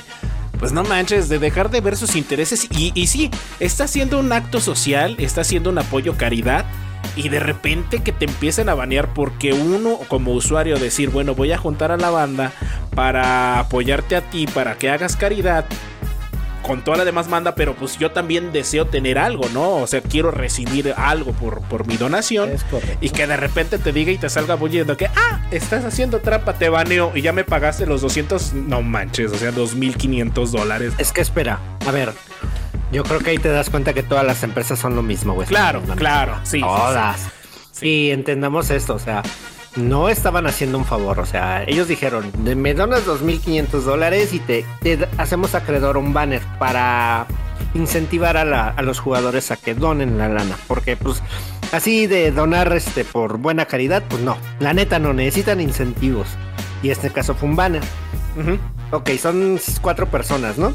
Pues 0.59 0.73
no 0.73 0.83
manches, 0.83 1.27
de 1.27 1.39
dejar 1.39 1.71
de 1.71 1.81
ver 1.81 1.97
sus 1.97 2.15
intereses. 2.15 2.67
Y, 2.69 2.91
y 2.93 3.07
sí, 3.07 3.31
está 3.59 3.85
haciendo 3.85 4.19
un 4.19 4.31
acto 4.31 4.59
social, 4.59 5.15
está 5.17 5.41
haciendo 5.41 5.69
un 5.69 5.79
apoyo 5.79 6.17
caridad. 6.17 6.65
Y 7.15 7.29
de 7.29 7.39
repente 7.39 8.01
que 8.01 8.11
te 8.11 8.25
empiecen 8.25 8.69
a 8.69 8.73
banear 8.73 9.13
porque 9.13 9.53
uno 9.53 9.99
como 10.07 10.31
usuario 10.31 10.79
decir, 10.79 11.09
bueno, 11.09 11.35
voy 11.35 11.51
a 11.51 11.57
juntar 11.57 11.91
a 11.91 11.97
la 11.97 12.09
banda 12.09 12.51
para 12.95 13.59
apoyarte 13.59 14.15
a 14.15 14.21
ti, 14.21 14.47
para 14.47 14.75
que 14.77 14.89
hagas 14.89 15.15
caridad. 15.15 15.65
Con 16.61 16.83
toda 16.83 16.97
la 16.97 17.05
demás 17.05 17.27
manda, 17.27 17.55
pero 17.55 17.75
pues 17.75 17.97
yo 17.97 18.11
también 18.11 18.51
deseo 18.53 18.85
tener 18.85 19.17
algo, 19.17 19.43
¿no? 19.51 19.77
O 19.77 19.87
sea, 19.87 19.99
quiero 19.99 20.29
recibir 20.31 20.93
algo 20.95 21.33
por, 21.33 21.61
por 21.63 21.87
mi 21.87 21.97
donación. 21.97 22.51
Y 23.01 23.09
que 23.09 23.25
de 23.25 23.35
repente 23.35 23.79
te 23.79 23.91
diga 23.91 24.11
y 24.11 24.17
te 24.17 24.29
salga 24.29 24.55
bulliendo 24.55 24.95
que, 24.95 25.07
ah, 25.07 25.41
estás 25.49 25.83
haciendo 25.83 26.19
trampa, 26.19 26.53
te 26.53 26.69
baneo 26.69 27.11
y 27.15 27.21
ya 27.21 27.33
me 27.33 27.43
pagaste 27.43 27.87
los 27.87 28.01
200, 28.01 28.53
no 28.53 28.83
manches, 28.83 29.31
o 29.31 29.37
sea, 29.37 29.51
2.500 29.51 30.49
dólares. 30.51 30.93
Es 30.97 31.11
que 31.11 31.21
espera, 31.21 31.59
a 31.85 31.91
ver. 31.91 32.13
Yo 32.91 33.03
creo 33.03 33.19
que 33.19 33.31
ahí 33.31 33.37
te 33.37 33.49
das 33.49 33.69
cuenta 33.69 33.93
que 33.93 34.03
todas 34.03 34.25
las 34.25 34.43
empresas 34.43 34.77
son 34.79 34.95
lo 34.95 35.01
mismo, 35.03 35.33
güey. 35.33 35.47
Claro, 35.47 35.81
claro, 35.95 36.35
sí. 36.43 36.51
sí, 36.51 36.57
sí. 36.57 36.61
Todas. 36.61 37.27
Y 37.81 38.11
entendamos 38.11 38.69
esto, 38.69 38.95
o 38.95 38.99
sea, 38.99 39.23
no 39.77 40.09
estaban 40.09 40.45
haciendo 40.45 40.77
un 40.77 40.85
favor, 40.85 41.19
o 41.19 41.25
sea, 41.25 41.63
ellos 41.63 41.87
dijeron, 41.87 42.29
"De- 42.43 42.55
me 42.55 42.73
donas 42.73 43.05
2.500 43.05 43.85
dólares 43.85 44.33
y 44.33 44.39
te, 44.39 44.65
hacemos 45.17 45.55
acreedor 45.55 45.95
un 45.97 46.13
banner 46.13 46.41
para 46.59 47.25
incentivar 47.73 48.35
a, 48.37 48.43
la- 48.45 48.67
a 48.67 48.81
los 48.81 48.99
jugadores 48.99 49.49
a 49.51 49.55
que 49.55 49.73
donen 49.73 50.17
la 50.17 50.27
lana, 50.27 50.57
porque 50.67 50.97
pues 50.97 51.23
así 51.71 52.05
de 52.05 52.31
donar 52.31 52.73
este 52.73 53.05
por 53.05 53.37
buena 53.37 53.65
caridad, 53.65 54.03
pues 54.09 54.21
no, 54.21 54.37
la 54.59 54.73
neta 54.73 54.99
no 54.99 55.13
necesitan 55.13 55.61
incentivos. 55.61 56.27
Y 56.83 56.89
este 56.89 57.09
caso 57.11 57.33
fue 57.35 57.47
un 57.47 57.55
banner. 57.55 57.83
Ok, 58.91 59.11
son 59.21 59.59
cuatro 59.81 60.07
personas, 60.07 60.57
¿no? 60.57 60.73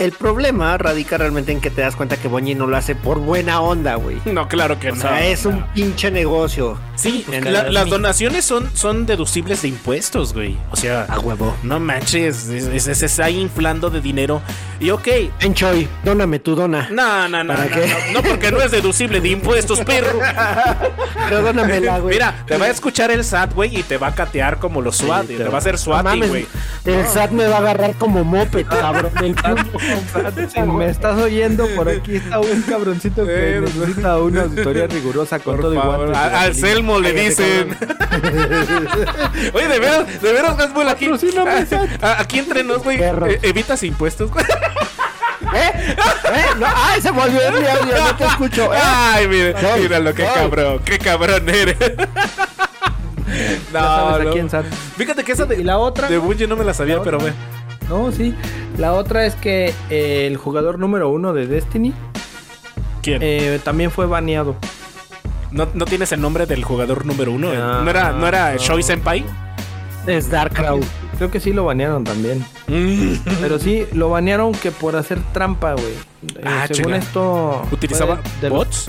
El 0.00 0.12
problema 0.12 0.78
radica 0.78 1.18
realmente 1.18 1.52
en 1.52 1.60
que 1.60 1.68
te 1.70 1.82
das 1.82 1.94
cuenta 1.94 2.16
que 2.16 2.26
Bungie 2.26 2.54
no 2.54 2.66
lo 2.66 2.74
hace 2.76 2.94
por 2.94 3.18
buena 3.18 3.60
onda, 3.60 3.96
güey. 3.96 4.16
No, 4.24 4.48
claro 4.48 4.80
que 4.80 4.90
O 4.92 4.94
no. 4.94 5.00
sea, 5.02 5.26
es 5.26 5.44
un 5.44 5.62
pinche 5.74 6.10
negocio. 6.10 6.78
Sí, 6.96 7.24
en 7.30 7.52
la- 7.52 7.70
las 7.70 7.88
donaciones 7.88 8.44
son, 8.46 8.70
son 8.74 9.04
deducibles 9.04 9.60
de 9.62 9.68
impuestos, 9.68 10.32
güey. 10.32 10.56
O 10.70 10.76
sea, 10.76 11.04
A 11.08 11.18
huevo. 11.18 11.54
no 11.62 11.78
manches, 11.80 12.48
es- 12.48 12.66
es- 12.66 12.86
es- 12.86 12.98
se 12.98 13.06
está 13.06 13.28
inflando 13.30 13.90
de 13.90 14.00
dinero. 14.00 14.40
Y 14.80 14.88
ok, 14.90 15.06
Enchoy, 15.40 15.86
dóname 16.02 16.38
tu 16.38 16.54
dona. 16.54 16.88
no, 16.90 17.28
no, 17.28 17.44
no, 17.44 17.52
¿Para 17.54 17.66
no, 17.66 17.74
qué? 17.76 17.86
no, 18.12 18.22
no, 18.22 18.28
porque 18.28 18.50
no 18.50 18.60
es 18.62 18.70
deducible 18.70 19.20
de 19.20 19.28
impuestos, 19.28 19.80
perro. 19.80 20.18
Pero 21.28 21.42
dónamela, 21.42 21.98
güey. 21.98 22.14
Mira, 22.14 22.42
te 22.46 22.56
va 22.56 22.66
a 22.66 22.70
escuchar 22.70 23.10
el 23.10 23.22
SAT, 23.22 23.52
güey, 23.54 23.78
y 23.78 23.82
te 23.82 23.98
va 23.98 24.08
a 24.08 24.14
catear 24.14 24.58
como 24.58 24.80
los 24.80 24.96
SWAT, 24.96 25.24
y 25.30 25.36
te 25.36 25.44
va 25.44 25.56
a 25.56 25.58
hacer 25.58 25.76
SWAT, 25.78 26.06
güey. 26.26 26.46
El 26.86 27.06
SAT 27.06 27.32
me 27.32 27.46
va 27.46 27.56
a 27.56 27.58
agarrar 27.58 27.94
como 27.96 28.24
moped, 28.24 28.64
cabrón. 28.68 29.10
El. 29.22 29.34
Si 30.52 30.60
me 30.62 30.88
estás 30.90 31.18
oyendo, 31.18 31.66
por 31.76 31.88
aquí 31.88 32.16
está 32.16 32.38
un 32.40 32.62
cabroncito 32.62 33.24
que 33.26 33.56
Eh, 33.56 33.60
necesita 33.60 34.18
una 34.18 34.42
auditoría 34.42 34.86
rigurosa 34.86 35.38
con 35.38 35.60
todo 35.60 35.74
favor, 35.74 36.14
a- 36.14 36.42
al 36.42 36.54
Selmo 36.54 36.98
le 37.00 37.12
dicen. 37.12 37.76
Oye, 39.52 39.68
de 39.68 39.78
veras, 39.78 40.22
de 40.22 40.32
veras, 40.32 40.58
Hasbull, 40.58 40.88
aquí. 40.88 41.10
A- 42.02 42.20
Aquí 42.20 42.38
entre 42.38 42.62
nos, 42.64 42.82
güey. 42.82 42.98
Eh, 43.00 43.38
Evitas 43.42 43.82
impuestos, 43.82 44.30
güey. 44.30 44.44
¿Eh? 45.54 45.70
¿Eh? 45.96 46.44
No, 46.58 46.66
¡Ay, 46.74 47.00
se 47.00 47.10
volvió 47.10 47.40
mi 47.52 47.66
audio! 47.66 47.96
No 47.98 48.16
te 48.16 48.24
escucho. 48.24 48.72
¿eh? 48.74 48.78
Ay, 48.82 49.26
mira, 49.26 49.60
Sol, 49.60 49.80
míralo, 49.80 50.14
qué 50.14 50.24
cabrón, 50.24 50.80
qué 50.84 50.98
cabrón 50.98 51.48
eres. 51.48 51.76
A 53.74 54.18
no. 54.22 54.32
quién 54.32 54.48
Fíjate 54.96 55.24
que 55.24 55.32
esa 55.32 55.46
de, 55.46 55.60
Y 55.60 55.64
la 55.64 55.78
otra. 55.78 56.08
de 56.08 56.18
Bungie 56.18 56.46
no 56.46 56.56
me 56.56 56.64
la 56.64 56.74
sabía, 56.74 57.00
pero 57.02 57.18
otra. 57.18 57.32
No, 57.90 58.10
sí. 58.12 58.34
La 58.78 58.94
otra 58.94 59.26
es 59.26 59.34
que 59.34 59.74
eh, 59.90 60.26
el 60.26 60.36
jugador 60.38 60.78
número 60.78 61.10
uno 61.10 61.32
de 61.34 61.46
Destiny 61.46 61.92
¿Quién? 63.02 63.18
eh, 63.22 63.60
también 63.62 63.90
fue 63.90 64.06
baneado. 64.06 64.54
¿No, 65.50 65.66
¿No 65.74 65.84
tienes 65.84 66.12
el 66.12 66.20
nombre 66.20 66.46
del 66.46 66.62
jugador 66.64 67.04
número 67.04 67.32
uno? 67.32 67.50
Ah, 67.52 67.80
¿No 67.84 67.90
era, 67.90 68.12
no 68.12 68.26
era 68.26 68.52
no. 68.52 68.58
Shoei 68.58 68.82
Senpai? 68.84 69.24
Es 70.06 70.30
Dark 70.30 70.54
Crowd. 70.54 70.82
Creo 71.18 71.30
que 71.30 71.40
sí 71.40 71.52
lo 71.52 71.64
banearon 71.66 72.04
también. 72.04 72.44
Mm. 72.68 73.14
Pero 73.42 73.58
sí, 73.58 73.84
lo 73.92 74.08
banearon 74.08 74.52
que 74.52 74.70
por 74.70 74.96
hacer 74.96 75.18
trampa, 75.34 75.72
güey. 75.74 75.92
Eh, 76.36 76.42
Ah, 76.44 76.66
según 76.70 76.94
esto. 76.94 77.62
¿Utilizaba 77.72 78.20
los- 78.40 78.50
bots? 78.50 78.88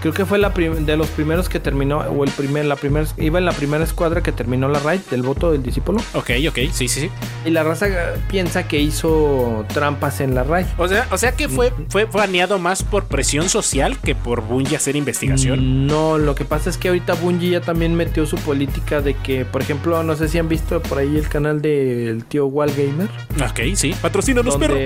Creo 0.00 0.12
que 0.12 0.24
fue 0.24 0.38
la 0.38 0.50
de 0.50 0.96
los 0.96 1.08
primeros 1.08 1.48
que 1.48 1.60
terminó, 1.60 1.98
o 1.98 2.24
el 2.24 2.30
primer, 2.30 2.64
la 2.64 2.76
primera, 2.76 3.06
iba 3.16 3.38
en 3.38 3.44
la 3.44 3.52
primera 3.52 3.84
escuadra 3.84 4.22
que 4.22 4.32
terminó 4.32 4.68
la 4.68 4.78
raid 4.80 5.00
del 5.10 5.22
voto 5.22 5.52
del 5.52 5.62
discípulo. 5.62 6.00
Ok, 6.14 6.30
ok, 6.48 6.58
sí, 6.72 6.88
sí, 6.88 6.88
sí. 6.88 7.10
Y 7.44 7.50
la 7.50 7.62
raza 7.62 7.86
piensa 8.28 8.66
que 8.66 8.78
hizo 8.80 9.64
trampas 9.72 10.20
en 10.20 10.34
la 10.34 10.44
raid. 10.44 10.66
O 10.76 10.88
sea, 10.88 11.06
o 11.10 11.18
sea 11.18 11.32
que 11.32 11.48
fue, 11.48 11.72
fue 11.88 12.04
baneado 12.04 12.58
más 12.58 12.82
por 12.82 13.04
presión 13.04 13.48
social 13.48 13.98
que 13.98 14.14
por 14.14 14.42
Bungie 14.42 14.76
hacer 14.76 14.96
investigación. 14.96 15.86
No, 15.86 16.18
lo 16.18 16.34
que 16.34 16.44
pasa 16.44 16.70
es 16.70 16.76
que 16.76 16.88
ahorita 16.88 17.14
Bungie 17.14 17.50
ya 17.50 17.60
también 17.60 17.94
metió 17.94 18.26
su 18.26 18.36
política 18.36 19.00
de 19.00 19.14
que, 19.14 19.44
por 19.44 19.62
ejemplo, 19.62 20.02
no 20.02 20.16
sé 20.16 20.28
si 20.28 20.38
han 20.38 20.48
visto 20.48 20.82
por 20.82 20.98
ahí 20.98 21.16
el 21.16 21.28
canal 21.28 21.62
del 21.62 22.24
tío 22.24 22.46
Wall 22.46 22.72
Gamer. 22.76 23.08
Ok, 23.48 23.76
sí. 23.76 23.94
Patrocínanos, 24.00 24.56
perro. 24.56 24.76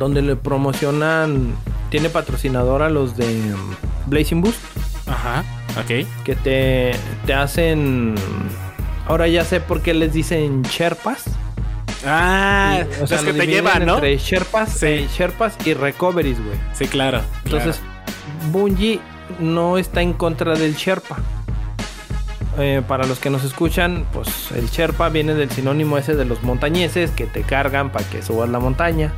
Donde, 0.00 0.22
le 0.22 0.34
promocionan, 0.34 1.54
tiene 1.90 2.08
patrocinador 2.10 2.82
a 2.82 2.90
los 2.90 3.16
de 3.16 3.54
Blazing 4.06 4.40
Boost, 4.40 4.58
Ajá, 5.06 5.44
ok. 5.78 6.06
que 6.24 6.34
te, 6.34 6.90
te 7.26 7.34
hacen, 7.34 8.14
ahora 9.06 9.28
ya 9.28 9.44
sé 9.44 9.60
por 9.60 9.80
qué 9.82 9.94
les 9.94 10.12
dicen 10.12 10.62
Sherpas. 10.62 11.24
Ah, 12.06 12.78
Y, 12.78 12.94
o 12.96 13.00
los 13.00 13.08
sea, 13.10 13.18
que 13.18 13.32
lo 13.32 13.38
te 13.38 13.46
llevan, 13.46 13.84
¿no? 13.86 13.94
Entre 13.96 14.16
Sherpas, 14.16 14.72
Sí. 14.72 14.86
eh, 14.86 15.08
Sherpas 15.16 15.54
y 15.66 15.74
Recoveries, 15.74 16.42
güey. 16.42 16.56
Sí, 16.72 16.86
claro. 16.86 17.20
Entonces, 17.44 17.78
Bungie 18.50 19.00
no 19.38 19.76
está 19.78 20.00
en 20.00 20.14
contra 20.14 20.54
del 20.54 20.74
Sherpa. 20.74 21.18
Eh, 22.58 22.82
para 22.86 23.06
los 23.06 23.20
que 23.20 23.30
nos 23.30 23.44
escuchan, 23.44 24.04
pues 24.12 24.50
el 24.52 24.66
Sherpa 24.68 25.08
viene 25.08 25.34
del 25.34 25.50
sinónimo 25.50 25.96
ese 25.98 26.16
de 26.16 26.24
los 26.24 26.42
montañeses 26.42 27.12
que 27.12 27.26
te 27.26 27.42
cargan 27.42 27.90
para 27.90 28.04
que 28.08 28.22
subas 28.22 28.48
la 28.50 28.58
montaña. 28.58 29.12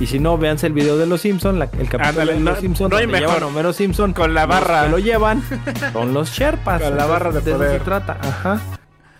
Y 0.00 0.06
si 0.06 0.18
no, 0.18 0.36
véanse 0.36 0.66
el 0.66 0.74
video 0.74 0.98
de 0.98 1.06
los 1.06 1.22
Simpson, 1.22 1.58
la- 1.58 1.64
el 1.64 1.88
capítulo 1.88 2.04
Ándale, 2.08 2.34
de 2.34 2.40
no- 2.40 2.50
los 2.50 2.60
Simpson, 2.60 2.90
no 2.90 2.96
hay 2.96 3.06
donde 3.06 3.20
mejor. 3.20 3.36
llevan 3.36 3.48
Homero 3.50 3.72
Simpson 3.72 4.12
Con 4.12 4.34
la 4.34 4.44
barra. 4.46 4.84
que 4.84 4.90
lo 4.90 4.98
llevan 4.98 5.42
son 5.92 6.12
los 6.12 6.30
Sherpas. 6.30 6.82
Con 6.82 6.96
la 6.96 7.06
barra 7.06 7.32
de 7.32 7.38
eso 7.40 7.52
poder. 7.52 7.78
se 7.78 7.84
trata. 7.84 8.18
Ajá. 8.20 8.60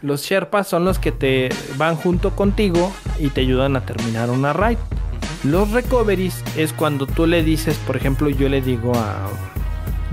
Los 0.03 0.21
Sherpas 0.23 0.69
son 0.69 0.85
los 0.85 0.99
que 0.99 1.11
te 1.13 1.49
van 1.79 1.97
junto 1.97 2.37
contigo 2.37 2.93
y 3.19 3.29
te 3.31 3.41
ayudan 3.41 3.77
a 3.77 3.81
terminar 3.87 4.29
una 4.29 4.53
raid. 4.53 4.77
Los 5.43 5.71
recoveries 5.71 6.43
es 6.57 6.75
cuando 6.75 7.07
tú 7.07 7.27
le 7.27 7.43
dices, 7.43 7.77
por 7.87 7.97
ejemplo, 7.97 8.29
yo 8.29 8.49
le 8.51 8.61
digo 8.61 8.93
a. 8.95 9.27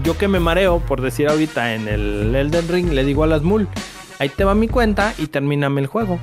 Yo 0.03 0.18
que 0.18 0.28
me 0.28 0.40
mareo, 0.40 0.80
por 0.80 1.02
decir 1.02 1.28
ahorita 1.28 1.76
en 1.76 1.88
el 1.88 2.36
Elden 2.36 2.68
Ring, 2.68 2.91
le 2.91 3.03
digo 3.03 3.23
a 3.23 3.28
las 3.28 3.44
Mul, 3.44 3.68
ahí 4.19 4.30
te 4.30 4.44
va 4.44 4.56
mi 4.56 4.68
cuenta 4.68 5.14
y 5.18 5.28
termíname 5.28 5.82
el 5.82 5.88
juego. 5.88 6.19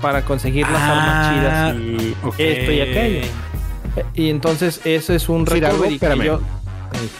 Para 0.00 0.22
conseguir 0.22 0.66
las 0.68 0.80
Ah, 0.80 0.92
armas 0.92 1.74
chidas 1.74 1.76
y 1.76 2.16
esto 2.42 2.72
y 2.72 2.80
aquello. 2.80 3.26
Y 4.14 4.30
entonces 4.30 4.80
eso 4.84 5.12
es 5.12 5.28
un 5.28 5.44
recovery 5.44 5.98
que 5.98 6.18
yo. 6.24 6.40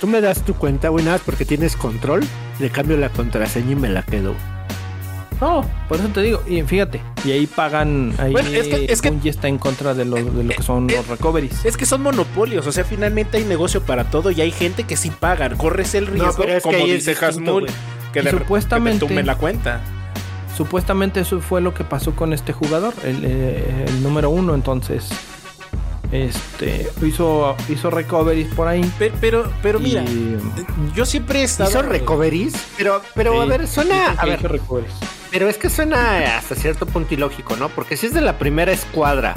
Tú 0.00 0.06
me 0.06 0.20
das 0.20 0.42
tu 0.42 0.54
cuenta, 0.54 0.88
güey, 0.88 1.04
nada 1.04 1.18
porque 1.18 1.44
tienes 1.44 1.76
control. 1.76 2.24
Le 2.60 2.70
cambio 2.70 2.96
la 2.96 3.08
contraseña 3.08 3.72
y 3.72 3.76
me 3.76 3.88
la 3.88 4.02
quedo. 4.02 4.34
No, 5.40 5.64
por 5.88 5.98
eso 5.98 6.08
te 6.08 6.20
digo, 6.22 6.42
y 6.48 6.62
fíjate, 6.62 7.00
y 7.24 7.30
ahí 7.30 7.46
pagan, 7.46 8.12
ahí 8.18 8.32
Bueno, 8.32 8.48
es 8.50 8.66
que- 8.66 8.86
es 8.92 9.00
que- 9.00 9.28
está 9.28 9.46
en 9.46 9.58
contra 9.58 9.94
de 9.94 10.04
lo, 10.04 10.16
de 10.16 10.42
lo 10.44 10.54
que 10.54 10.62
son 10.62 10.90
Eh, 10.90 10.94
los 10.96 11.06
recoveries. 11.06 11.64
Es 11.64 11.76
que 11.76 11.86
son 11.86 12.02
monopolios, 12.02 12.66
o 12.66 12.72
sea, 12.72 12.84
finalmente 12.84 13.36
hay 13.36 13.44
negocio 13.44 13.80
para 13.82 14.04
todo 14.10 14.30
y 14.32 14.40
hay 14.40 14.50
gente 14.50 14.82
que 14.84 14.96
sí 14.96 15.10
pagan. 15.10 15.56
Corres 15.56 15.94
el 15.94 16.06
riesgo, 16.08 16.34
pero 16.38 16.52
es 16.54 16.62
que 16.64 16.70
como 16.72 16.84
dice 16.86 17.16
Hasmul, 17.24 17.66
que 18.12 18.22
de 18.22 18.30
supuestamente- 18.32 19.04
repente 19.06 19.22
te 19.22 19.26
la 19.26 19.36
cuenta. 19.36 19.80
Supuestamente 20.56 21.20
eso 21.20 21.40
fue 21.40 21.60
lo 21.60 21.72
que 21.72 21.84
pasó 21.84 22.16
con 22.16 22.32
este 22.32 22.52
jugador, 22.52 22.92
el, 23.04 23.20
eh, 23.24 23.84
el 23.86 24.02
número 24.02 24.30
uno, 24.30 24.54
entonces, 24.56 25.08
este, 26.12 26.88
hizo, 27.04 27.56
hizo 27.68 27.90
recoveries 27.90 28.52
por 28.54 28.68
ahí. 28.68 28.90
Pero, 28.98 29.14
pero, 29.20 29.52
pero 29.62 29.78
mira, 29.80 30.02
y- 30.02 30.38
yo 30.94 31.04
siempre 31.06 31.40
he 31.40 31.44
estado. 31.44 31.70
¿Hizo 31.70 31.82
recoveries? 31.82 32.54
Pero, 32.76 33.02
pero 33.14 33.40
a 33.42 33.44
ver, 33.46 33.66
suena. 33.68 34.12
A 34.18 34.24
ver, 34.26 34.42
recoveries. 34.42 34.92
pero 35.30 35.48
es 35.48 35.58
que 35.58 35.68
suena 35.70 36.36
hasta 36.38 36.54
cierto 36.54 36.86
punto 36.86 37.14
ilógico, 37.14 37.56
¿no? 37.56 37.68
Porque 37.68 37.96
si 37.96 38.06
es 38.06 38.14
de 38.14 38.20
la 38.22 38.38
primera 38.38 38.72
escuadra 38.72 39.34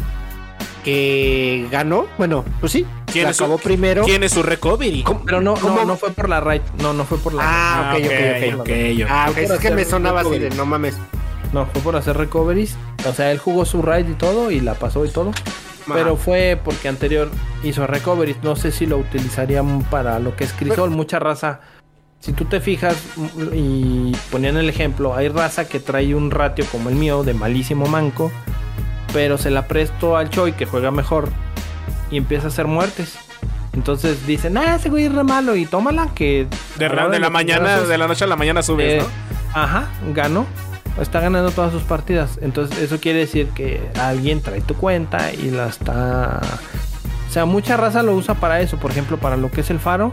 que 0.83 1.67
ganó, 1.71 2.07
bueno, 2.17 2.43
pues 2.59 2.71
sí, 2.71 2.85
¿Quién 3.11 3.25
la 3.25 3.31
es 3.31 3.37
su- 3.37 3.43
acabó 3.43 3.57
primero. 3.59 4.03
¿Quién 4.03 4.23
es 4.23 4.31
su 4.31 4.41
recovery? 4.41 5.03
¿Cómo? 5.03 5.21
Pero 5.25 5.41
no, 5.41 5.53
¿Cómo? 5.55 5.75
no, 5.75 5.85
no 5.85 5.97
fue 5.97 6.09
por 6.11 6.27
la 6.29 6.39
raid, 6.39 6.61
no, 6.81 6.93
no 6.93 7.03
fue 7.05 7.19
por 7.19 7.33
la 7.33 7.43
Ah, 7.45 7.95
ok, 7.97 8.03
ok, 8.05 8.11
ok. 8.11 8.59
ok, 8.61 8.69
ok. 9.03 9.07
Ah, 9.09 9.25
ok, 9.29 9.33
Fue 9.35 9.43
por 9.47 9.55
es 9.55 9.61
que 9.61 9.71
me 9.71 9.85
sonaba 9.85 10.21
así 10.21 10.39
de 10.39 10.49
no 10.51 10.65
mames. 10.65 10.95
No, 11.53 11.65
fue 11.67 11.81
por 11.81 11.95
hacer 11.97 12.15
recoveries. 12.17 12.75
O 13.07 13.13
sea, 13.13 13.31
él 13.31 13.37
jugó 13.37 13.65
su 13.65 13.81
raid 13.81 14.07
y 14.07 14.13
todo 14.13 14.51
y 14.51 14.61
la 14.61 14.73
pasó 14.73 15.05
y 15.05 15.09
todo. 15.09 15.31
Pero 15.87 16.15
fue 16.15 16.59
porque 16.63 16.87
anterior 16.87 17.29
hizo 17.63 17.87
recoveries. 17.87 18.43
No 18.43 18.55
sé 18.55 18.71
si 18.71 18.85
lo 18.85 18.97
utilizarían 18.97 19.83
para 19.83 20.19
lo 20.19 20.35
que 20.35 20.43
es 20.43 20.53
Crisol. 20.53 20.89
Mucha 20.89 21.19
raza. 21.19 21.61
Si 22.19 22.33
tú 22.33 22.45
te 22.45 22.59
fijas 22.59 22.95
mm, 23.15 23.47
y 23.53 24.11
ponían 24.31 24.57
el 24.57 24.69
ejemplo, 24.69 25.15
hay 25.15 25.27
raza 25.29 25.67
que 25.67 25.79
trae 25.79 26.13
un 26.13 26.29
ratio 26.29 26.65
como 26.71 26.89
el 26.89 26.95
mío 26.95 27.23
de 27.23 27.33
malísimo 27.33 27.87
manco. 27.87 28.31
Pero 29.13 29.37
se 29.37 29.49
la 29.49 29.67
presto 29.67 30.15
al 30.15 30.29
Choi 30.29 30.53
que 30.53 30.65
juega 30.65 30.91
mejor 30.91 31.29
y 32.11 32.17
empieza 32.17 32.45
a 32.45 32.47
hacer 32.49 32.67
muertes. 32.67 33.17
Entonces 33.73 34.27
dicen, 34.27 34.57
ah, 34.57 34.75
ese 34.75 34.89
güey 34.89 35.05
es 35.05 35.13
re 35.13 35.23
malo 35.23 35.55
y 35.55 35.65
tómala 35.65 36.09
que... 36.13 36.47
De, 36.77 36.89
la 36.89 37.29
mañana, 37.29 37.79
de 37.79 37.97
la 37.97 38.07
noche 38.07 38.25
a 38.25 38.27
la 38.27 38.35
mañana 38.35 38.61
subes, 38.61 38.93
eh, 38.93 38.97
¿no? 38.99 39.59
Ajá, 39.59 39.89
ganó. 40.13 40.45
Está 41.01 41.19
ganando 41.19 41.51
todas 41.51 41.71
sus 41.71 41.83
partidas. 41.83 42.37
Entonces, 42.41 42.77
eso 42.79 42.99
quiere 42.99 43.19
decir 43.19 43.47
que 43.49 43.81
alguien 43.99 44.41
trae 44.41 44.61
tu 44.61 44.75
cuenta 44.75 45.33
y 45.33 45.49
la 45.51 45.67
está. 45.67 46.39
O 47.27 47.31
sea, 47.33 47.45
mucha 47.45 47.75
raza 47.77 48.03
lo 48.03 48.13
usa 48.15 48.35
para 48.35 48.61
eso. 48.61 48.77
Por 48.77 48.91
ejemplo, 48.91 49.17
para 49.17 49.35
lo 49.37 49.49
que 49.49 49.61
es 49.61 49.69
el 49.69 49.79
faro. 49.79 50.11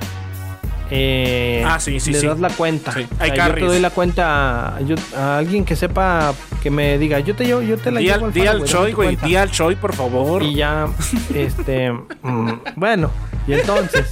eh, 0.91 1.63
Ah, 1.67 1.79
sí, 1.79 2.01
sí, 2.01 2.13
le 2.13 2.21
sí. 2.21 2.27
das 2.27 2.41
la 2.41 2.49
cuenta. 2.49 2.93
Sí, 2.93 3.07
O 3.19 3.23
hay 3.23 3.31
sea, 3.33 3.49
yo 3.49 3.55
te 3.55 3.61
doy 3.67 3.81
la 3.81 3.91
cuenta 3.91 4.77
a, 4.77 4.81
yo- 4.81 4.97
a 5.17 5.37
alguien 5.39 5.65
que 5.67 5.77
sepa 5.77 6.33
que 6.63 6.71
me 6.71 6.97
diga, 6.97 7.21
yo 7.21 7.35
te 7.37 7.45
llevo, 7.45 7.61
yo 7.61 7.77
te 7.77 7.91
la 7.91 8.01
Di 8.01 8.07
llevo 8.07 8.21
al, 8.21 8.25
al 8.25 8.33
di 8.33 8.47
al 8.47 8.65
Choi, 8.65 8.93
güey. 8.93 9.09
cuenta". 9.17 9.27
Di 9.27 9.37
al 9.37 9.51
Choi, 9.51 9.75
por 9.77 9.95
favor. 9.95 10.43
Y 10.43 10.55
ya, 10.55 10.87
este, 11.35 11.93
mm, 12.23 12.51
bueno, 12.77 13.11
y 13.49 13.55
entonces, 13.55 14.05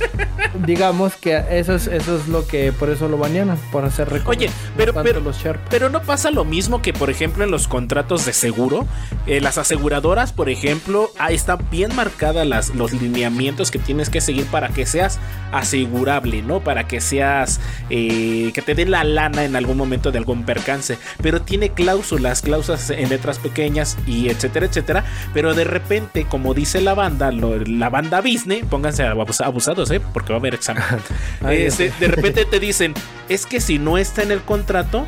digamos 0.65 1.15
que 1.15 1.45
eso 1.51 1.75
es, 1.75 1.87
eso 1.87 2.17
es 2.17 2.27
lo 2.29 2.47
que, 2.47 2.73
por 2.73 2.91
eso 2.91 3.07
lo 3.09 3.19
banearon, 3.19 3.57
por 3.71 3.85
hacer. 3.85 4.09
Oye, 4.25 4.51
pero- 4.77 4.93
pero- 4.95 5.21
los. 5.21 5.37
Pero 5.71 5.91
no 5.91 6.03
pasa 6.03 6.31
lo 6.31 6.45
mismo 6.45 6.83
que, 6.83 6.93
por 6.93 7.11
ejemplo, 7.11 7.45
en 7.45 7.51
los 7.51 7.69
contratos 7.69 8.25
de 8.27 8.33
seguro. 8.33 8.87
Eh, 9.27 9.41
las 9.41 9.59
aseguradoras, 9.59 10.33
por 10.33 10.49
ejemplo, 10.49 11.11
ahí 11.19 11.35
están 11.35 11.59
bien 11.71 11.95
marcadas 11.95 12.47
las, 12.47 12.75
los 12.75 12.93
lineamientos 12.93 13.71
que 13.71 13.79
tienes 13.79 14.09
que 14.09 14.21
seguir 14.21 14.47
para 14.47 14.69
que 14.69 14.87
seas 14.87 15.19
asegurable, 15.53 16.43
¿no? 16.43 16.61
Para 16.61 16.87
que 16.87 17.01
seas, 17.01 17.61
eh, 17.91 18.51
que 18.55 18.63
te 18.63 18.75
den 18.75 18.91
la 18.91 19.05
lana 19.05 19.45
en 19.45 19.57
algún 19.57 19.77
momento 19.77 20.11
de 20.13 20.19
algún 20.19 20.45
percance. 20.45 20.99
Pero 21.23 21.43
tiene 21.43 21.71
cláusulas, 21.71 22.41
cláusulas 22.43 22.91
en 22.91 23.09
letras 23.09 23.39
pequeñas 23.39 23.97
y 24.07 24.29
etcétera, 24.31 24.67
etcétera. 24.67 25.05
Pero 25.35 25.55
de 25.55 25.65
repente, 25.65 26.25
como 26.25 26.55
dice 26.55 26.81
la 26.81 26.95
banda, 26.95 27.31
lo- 27.33 27.59
la 27.59 27.91
banda 27.91 28.23
Disney, 28.23 28.63
pónganse 28.63 29.03
abus- 29.27 29.45
abusados, 29.45 29.91
¿eh? 29.91 30.01
Porque 30.01 30.33
va 30.33 30.37
a 30.37 30.41
haber 30.41 30.55
examen. 30.55 30.83
Ay, 31.45 31.63
Este, 31.63 31.91
sé. 31.91 31.95
de 32.01 32.09
repente 32.09 32.45
te 32.51 32.61
dicen, 32.61 32.95
es 33.29 33.47
que 33.47 33.61
si 33.61 33.79
no 33.79 33.99
está 33.99 34.23
en 34.23 34.31
el 34.33 34.41
contrato, 34.43 35.07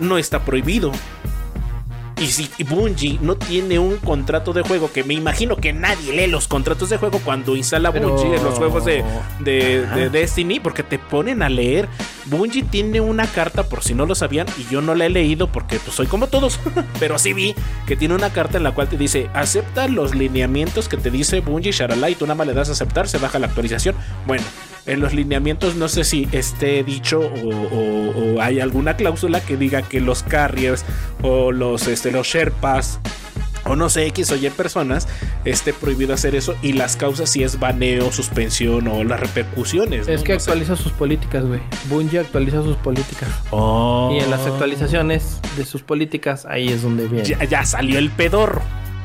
no 0.00 0.18
está 0.18 0.44
prohibido. 0.44 0.92
Y 2.22 2.26
si 2.28 2.48
Bungie 2.62 3.18
no 3.20 3.34
tiene 3.36 3.78
un 3.80 3.96
contrato 3.96 4.52
de 4.52 4.62
juego, 4.62 4.92
que 4.92 5.02
me 5.02 5.14
imagino 5.14 5.56
que 5.56 5.72
nadie 5.72 6.12
lee 6.12 6.28
los 6.28 6.46
contratos 6.46 6.88
de 6.88 6.96
juego 6.96 7.18
cuando 7.24 7.56
instala 7.56 7.90
Pero- 7.92 8.10
Bungie 8.10 8.36
en 8.36 8.44
los 8.44 8.54
juegos 8.58 8.84
de, 8.84 9.02
de- 9.40 9.84
Ajá. 9.84 9.96
de 9.96 10.08
Destiny, 10.08 10.60
porque 10.60 10.82
te 10.84 10.98
ponen 11.00 11.42
a 11.42 11.48
leer. 11.48 11.88
Bungie 12.26 12.62
tiene 12.62 13.00
una 13.00 13.26
carta, 13.26 13.64
por 13.64 13.82
si 13.82 13.94
no 13.94 14.06
lo 14.06 14.14
sabían, 14.14 14.46
y 14.56 14.70
yo 14.72 14.80
no 14.80 14.94
la 14.94 15.06
he 15.06 15.10
leído 15.10 15.48
porque 15.50 15.80
pues, 15.80 15.96
soy 15.96 16.06
como 16.06 16.28
todos, 16.28 16.60
pero 17.00 17.18
sí 17.18 17.32
vi 17.32 17.56
que 17.86 17.96
tiene 17.96 18.14
una 18.14 18.30
carta 18.30 18.56
en 18.58 18.62
la 18.62 18.70
cual 18.72 18.88
te 18.88 18.96
dice, 18.96 19.28
acepta 19.34 19.88
los 19.88 20.14
lineamientos 20.14 20.88
que 20.88 20.96
te 20.96 21.10
dice 21.10 21.40
Bungie 21.40 21.72
Sharala 21.72 22.08
y 22.10 22.14
tú 22.14 22.24
nada 22.26 22.36
más 22.36 22.46
le 22.46 22.54
das 22.54 22.68
a 22.68 22.72
aceptar, 22.72 23.08
se 23.08 23.18
baja 23.18 23.40
la 23.40 23.48
actualización. 23.48 23.96
Bueno, 24.26 24.44
en 24.86 25.00
los 25.00 25.12
lineamientos 25.14 25.74
no 25.74 25.88
sé 25.88 26.04
si 26.04 26.28
esté 26.30 26.84
dicho 26.84 27.20
o, 27.20 27.48
o- 27.48 28.34
o 28.36 28.40
hay 28.40 28.60
alguna 28.60 28.96
cláusula 28.96 29.40
que 29.40 29.56
diga 29.56 29.82
que 29.82 30.00
los 30.00 30.22
carriers 30.22 30.84
o 31.22 31.52
los, 31.52 31.86
este, 31.88 32.10
los 32.10 32.26
Sherpas 32.26 32.98
o 33.64 33.76
no 33.76 33.88
sé, 33.88 34.06
X 34.08 34.32
o 34.32 34.36
Y 34.36 34.50
personas, 34.50 35.06
esté 35.44 35.72
prohibido 35.72 36.12
hacer 36.14 36.34
eso 36.34 36.56
y 36.62 36.72
las 36.72 36.96
causas 36.96 37.30
si 37.30 37.44
es 37.44 37.60
baneo, 37.60 38.10
suspensión 38.10 38.88
o 38.88 39.04
las 39.04 39.20
repercusiones. 39.20 40.08
Es 40.08 40.20
¿no? 40.20 40.24
que 40.24 40.32
No 40.34 40.40
sé. 40.40 40.50
actualiza 40.50 40.74
sus 40.74 40.90
políticas, 40.90 41.44
güey. 41.44 41.60
Bungie 41.88 42.18
actualiza 42.18 42.60
sus 42.64 42.76
políticas. 42.76 43.28
Oh. 43.50 44.10
Y 44.12 44.18
en 44.18 44.30
las 44.32 44.44
actualizaciones 44.46 45.38
de 45.56 45.64
sus 45.64 45.82
políticas, 45.82 46.44
ahí 46.44 46.70
es 46.70 46.82
donde 46.82 47.06
viene. 47.06 47.24
ya, 47.24 47.44
ya 47.44 47.64
salió 47.64 48.00
el 48.00 48.10
pedorro. 48.10 48.62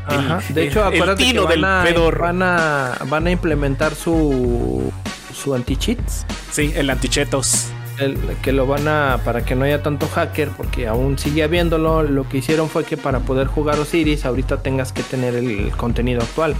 El- 0.10 0.15
Ajá. 0.18 0.39
De 0.49 0.65
hecho, 0.68 0.81
el- 0.88 0.88
el 0.88 1.02
acuérdate 1.02 1.31
que 1.31 1.39
van 1.39 1.49
del 1.49 1.64
a, 1.64 1.84
pedorro. 1.85 2.23
van 2.23 2.41
a 2.41 2.98
van 3.10 3.27
a 3.27 3.31
implementar 3.31 3.94
su 3.94 4.91
su 5.35 5.53
anti-cheats, 5.53 6.26
Sí, 6.52 6.73
el 6.76 6.89
antichetos. 6.89 7.68
El- 7.99 8.17
que 8.41 8.51
lo 8.51 8.67
van 8.67 8.87
a 8.87 9.19
para 9.25 9.43
que 9.45 9.55
no 9.55 9.65
haya 9.65 9.81
tanto 9.83 10.07
hacker, 10.07 10.49
porque 10.49 10.87
aún 10.87 11.17
sigue 11.17 11.43
habiéndolo. 11.43 12.03
Lo 12.03 12.27
que 12.27 12.37
hicieron 12.37 12.69
fue 12.69 12.83
que 12.83 12.97
para 12.97 13.19
poder 13.19 13.47
jugar 13.47 13.79
Osiris, 13.79 14.25
ahorita 14.25 14.61
tengas 14.61 14.91
que 14.91 15.03
tener 15.03 15.35
el 15.35 15.71
contenido 15.71 16.21
actual. 16.21 16.55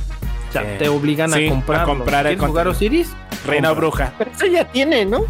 O 0.50 0.52
sea, 0.52 0.64
Eh, 0.64 0.78
te 0.80 0.90
obligan 0.90 1.32
sí, 1.32 1.48
a 1.48 1.48
a 1.48 1.84
comprar. 1.86 2.26
el 2.28 2.36
¿Quieres 2.36 2.50
jugar. 2.50 2.68
Osiris? 2.68 3.10
Reina 3.46 3.70
Compra. 3.70 3.82
bruja. 3.82 4.14
Pero 4.18 4.32
eso 4.32 4.46
ya 4.48 4.66
tiene, 4.72 5.06
¿no? 5.06 5.22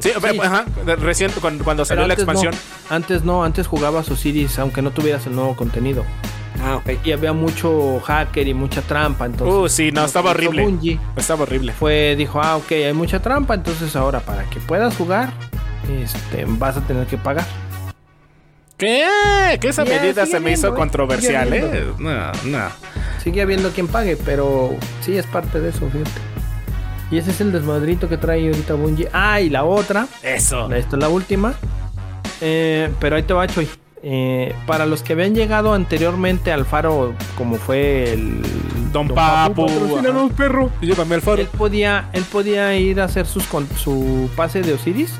Sí, 0.00 0.10
ajá. 0.42 0.64
Recién 0.98 1.30
cuando, 1.40 1.62
cuando 1.64 1.84
salió 1.84 2.02
la 2.06 2.08
no. 2.08 2.14
expansión. 2.14 2.54
Antes 2.88 3.24
no, 3.24 3.44
antes 3.44 3.66
jugabas 3.66 4.10
Osiris 4.10 4.58
aunque 4.58 4.80
no 4.80 4.90
tuvieras 4.90 5.26
el 5.26 5.34
nuevo 5.34 5.54
contenido. 5.54 6.04
Ah, 6.62 6.76
ok. 6.76 6.90
Y 7.04 7.12
había 7.12 7.32
mucho 7.32 8.00
hacker 8.00 8.46
y 8.46 8.54
mucha 8.54 8.82
trampa. 8.82 9.26
Entonces, 9.26 9.54
Uh, 9.54 9.68
sí, 9.68 9.90
no, 9.92 10.04
estaba 10.04 10.30
horrible. 10.30 10.62
Bungie 10.62 10.98
Estaba 11.16 11.42
horrible. 11.42 11.72
fue, 11.72 12.14
dijo, 12.16 12.40
ah, 12.40 12.56
ok, 12.56 12.70
hay 12.72 12.92
mucha 12.92 13.20
trampa, 13.20 13.54
entonces 13.54 13.96
ahora 13.96 14.20
para 14.20 14.44
que 14.44 14.60
puedas 14.60 14.96
jugar, 14.96 15.32
este, 15.90 16.44
vas 16.46 16.76
a 16.76 16.80
tener 16.82 17.06
que 17.06 17.18
pagar. 17.18 17.44
¿Qué? 18.78 19.58
Que 19.60 19.68
esa 19.68 19.84
medida 19.84 20.26
se 20.26 20.40
me 20.40 20.52
hizo 20.52 20.68
habiendo, 20.68 20.74
controversial, 20.74 21.52
¿eh? 21.52 21.84
No, 21.98 22.32
no. 22.44 22.68
Sigue 23.22 23.42
habiendo 23.42 23.70
quien 23.70 23.86
pague, 23.86 24.16
pero 24.16 24.74
sí 25.02 25.16
es 25.16 25.26
parte 25.26 25.60
de 25.60 25.68
eso, 25.70 25.88
fíjate. 25.90 26.10
Y 27.10 27.18
ese 27.18 27.30
es 27.30 27.40
el 27.40 27.52
desmadrito 27.52 28.08
que 28.08 28.16
trae 28.16 28.46
ahorita 28.46 28.74
Bungie. 28.74 29.08
Ah, 29.12 29.40
y 29.40 29.50
la 29.50 29.64
otra, 29.64 30.06
Eso. 30.22 30.72
esta 30.72 30.96
es 30.96 31.02
la 31.02 31.08
última. 31.08 31.54
Eh, 32.40 32.90
pero 32.98 33.16
ahí 33.16 33.22
te 33.22 33.34
va, 33.34 33.46
Choy. 33.46 33.68
Eh, 34.04 34.52
para 34.66 34.84
los 34.84 35.02
que 35.02 35.12
habían 35.12 35.34
llegado 35.34 35.74
anteriormente 35.74 36.50
al 36.52 36.64
faro, 36.66 37.14
como 37.38 37.54
fue 37.56 38.12
el 38.12 38.42
Don 38.92 39.16
ajá. 39.16 39.50
perro. 40.36 40.70
Llévame 40.80 41.14
al 41.14 41.22
faro. 41.22 41.40
Él 41.40 41.46
podía, 41.56 42.08
él 42.12 42.24
podía 42.24 42.74
ir 42.76 43.00
a 43.00 43.04
hacer 43.04 43.26
sus 43.26 43.44
con- 43.46 43.68
su 43.76 44.28
pase 44.34 44.62
de 44.62 44.72
Osiris. 44.72 45.14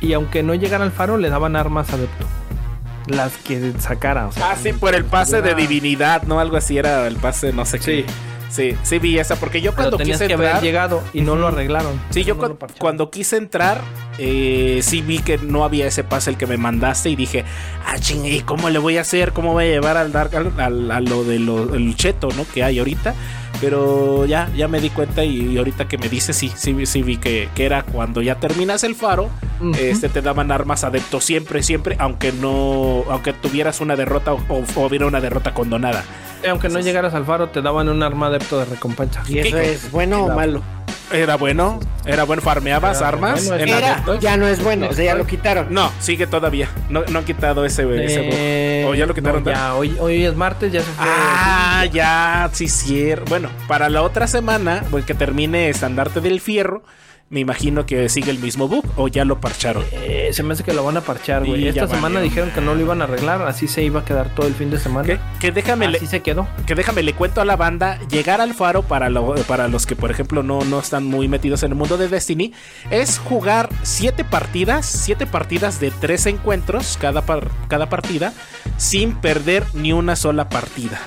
Y 0.00 0.12
aunque 0.12 0.42
no 0.42 0.54
llegara 0.54 0.84
al 0.84 0.92
faro, 0.92 1.16
le 1.16 1.30
daban 1.30 1.56
armas 1.56 1.90
adepto. 1.92 2.26
Las 3.06 3.36
que 3.38 3.72
sacara. 3.78 4.26
O 4.26 4.32
sea, 4.32 4.50
Ah, 4.50 4.56
sí, 4.62 4.72
por 4.74 4.94
el 4.94 5.04
pase 5.04 5.40
de 5.40 5.50
era- 5.50 5.58
divinidad, 5.58 6.24
¿no? 6.24 6.40
Algo 6.40 6.56
así 6.56 6.76
era 6.76 7.06
el 7.06 7.16
pase, 7.16 7.52
no 7.52 7.64
sé 7.64 7.78
qué. 7.78 8.04
Sí, 8.48 8.74
sí 8.84 8.98
vi 8.98 9.18
esa, 9.18 9.36
porque 9.36 9.60
yo 9.60 9.74
cuando 9.74 9.98
quise 9.98 10.26
que 10.26 10.32
entrar... 10.34 10.50
haber 10.52 10.62
llegado 10.62 11.02
y 11.12 11.20
no 11.22 11.36
lo 11.36 11.48
arreglaron. 11.48 12.00
Sí, 12.10 12.24
yo 12.24 12.34
No 12.36 12.56
cu- 12.56 12.66
cuando 12.78 13.10
quise 13.10 13.36
entrar, 13.36 13.80
eh, 14.18 14.80
sí 14.82 15.02
vi 15.02 15.18
que 15.18 15.36
no 15.38 15.64
había 15.64 15.86
ese 15.86 16.04
pase 16.04 16.30
el 16.30 16.36
que 16.36 16.46
me 16.46 16.56
mandaste 16.56 17.10
y 17.10 17.16
dije, 17.16 17.44
ah, 17.86 17.98
ching, 17.98 18.24
¿y 18.24 18.40
cómo 18.40 18.70
le 18.70 18.78
voy 18.78 18.98
a 18.98 19.00
hacer? 19.02 19.32
¿Cómo 19.32 19.52
voy 19.52 19.64
a 19.64 19.68
llevar 19.68 19.96
al 19.96 20.12
Dark 20.12 20.34
al, 20.36 20.52
al- 20.60 20.90
a 20.90 21.00
lo 21.00 21.24
del 21.24 21.94
cheto, 21.96 22.28
¿no? 22.36 22.46
Que 22.54 22.62
hay 22.62 22.78
ahorita. 22.78 23.14
Pero 23.60 24.26
ya, 24.26 24.50
ya 24.54 24.68
me 24.68 24.80
di 24.82 24.90
cuenta 24.90 25.24
y, 25.24 25.52
y 25.54 25.58
ahorita 25.58 25.88
que 25.88 25.96
me 25.96 26.08
dice, 26.10 26.34
sí, 26.34 26.52
sí, 26.54 26.84
sí 26.84 27.02
vi 27.02 27.16
que, 27.16 27.48
que 27.54 27.64
era 27.64 27.82
cuando 27.84 28.20
ya 28.20 28.34
terminas 28.34 28.84
el 28.84 28.94
faro, 28.94 29.30
este 29.78 30.10
te 30.10 30.20
daban 30.20 30.52
armas 30.52 30.84
adeptos 30.84 31.24
siempre, 31.24 31.62
siempre, 31.62 31.96
aunque 31.98 32.32
no, 32.32 33.04
aunque 33.08 33.32
tuvieras 33.32 33.80
una 33.80 33.96
derrota 33.96 34.34
o, 34.34 34.40
o- 34.50 34.64
o 34.76 34.86
hubiera 34.86 35.06
una 35.06 35.20
derrota 35.22 35.54
condonada. 35.54 36.04
Sí, 36.46 36.50
aunque 36.50 36.68
no 36.68 36.78
llegaras 36.78 37.12
al 37.14 37.24
faro, 37.24 37.48
te 37.48 37.60
daban 37.60 37.88
un 37.88 38.02
arma 38.04 38.28
adepto 38.28 38.58
de 38.60 38.66
recompensa. 38.66 39.22
¿Y 39.26 39.40
eso 39.40 39.56
¿Qué- 39.56 39.72
es 39.72 39.90
bueno 39.90 40.24
o 40.26 40.28
malo? 40.34 40.62
Era 41.12 41.36
bueno, 41.36 41.78
era 42.04 42.24
bueno, 42.24 42.40
farmeabas 42.42 42.98
Era 42.98 43.08
armas 43.08 43.46
bueno, 43.48 43.62
en 43.62 43.68
era- 43.68 43.92
adeptos. 43.94 44.20
Ya 44.20 44.36
no 44.36 44.46
es 44.46 44.62
bueno, 44.62 44.88
o 44.88 44.92
sea, 44.92 45.04
ya 45.04 45.14
lo 45.14 45.24
quitaron. 45.26 45.66
No, 45.70 45.90
sigue 46.00 46.26
todavía. 46.26 46.68
No, 46.88 47.02
no 47.10 47.18
han 47.20 47.24
quitado 47.24 47.64
ese. 47.64 47.84
Eh, 47.88 48.84
¿O 48.88 48.94
ya 48.94 49.06
lo 49.06 49.14
quitaron? 49.14 49.42
no, 49.44 49.50
ya, 49.50 49.74
hoy, 49.74 49.96
hoy 50.00 50.24
es 50.24 50.34
martes, 50.36 50.72
ya 50.72 50.80
se 50.80 50.86
fue. 50.86 51.04
Ah, 51.08 51.84
ya, 51.92 52.48
sí, 52.52 52.68
cierto. 52.68 53.24
Bueno, 53.28 53.48
para 53.68 53.88
la 53.88 54.02
otra 54.02 54.26
semana, 54.28 54.84
pues 54.90 55.04
que 55.04 55.14
termine 55.14 55.68
Estandarte 55.68 56.20
del 56.20 56.40
Fierro, 56.40 56.82
me 57.28 57.40
imagino 57.40 57.86
que 57.86 58.08
sigue 58.08 58.30
el 58.30 58.38
mismo 58.38 58.68
bug 58.68 58.84
o 58.96 59.08
ya 59.08 59.24
lo 59.24 59.40
parcharon. 59.40 59.84
Eh, 59.90 60.30
se 60.32 60.44
me 60.44 60.52
hace 60.52 60.62
que 60.62 60.72
lo 60.72 60.84
van 60.84 60.96
a 60.96 61.00
parchar, 61.00 61.44
güey. 61.44 61.66
Esta 61.66 61.88
semana 61.88 62.20
dijeron 62.20 62.50
que 62.52 62.60
no 62.60 62.74
lo 62.76 62.80
iban 62.80 63.00
a 63.00 63.04
arreglar, 63.04 63.42
así 63.42 63.66
se 63.66 63.82
iba 63.82 64.00
a 64.00 64.04
quedar 64.04 64.32
todo 64.34 64.46
el 64.46 64.54
fin 64.54 64.70
de 64.70 64.78
semana. 64.78 65.04
Que, 65.06 65.18
que 65.40 65.50
déjame, 65.50 65.88
le, 65.88 65.98
Así 65.98 66.06
se 66.06 66.20
quedó. 66.20 66.46
que 66.66 66.76
déjame 66.76 67.02
le 67.02 67.14
cuento 67.14 67.40
a 67.40 67.44
la 67.44 67.56
banda, 67.56 67.98
llegar 68.08 68.40
al 68.40 68.54
faro 68.54 68.82
para, 68.82 69.10
lo- 69.10 69.34
para 69.48 69.66
los 69.66 69.86
que 69.86 69.96
por 69.96 70.10
ejemplo 70.12 70.44
no, 70.44 70.60
no 70.64 70.78
están 70.78 71.04
muy 71.04 71.26
metidos 71.26 71.64
en 71.64 71.72
el 71.72 71.74
mundo 71.76 71.96
de 71.98 72.06
Destiny, 72.08 72.52
es 72.90 73.18
jugar 73.18 73.70
siete 73.82 74.22
partidas, 74.22 74.86
siete 74.86 75.26
partidas 75.26 75.80
de 75.80 75.90
tres 75.90 76.26
encuentros 76.26 76.96
cada, 77.00 77.22
par- 77.22 77.48
cada 77.66 77.88
partida, 77.88 78.32
sin 78.76 79.14
perder 79.16 79.64
ni 79.74 79.92
una 79.92 80.14
sola 80.14 80.48
partida. 80.48 81.00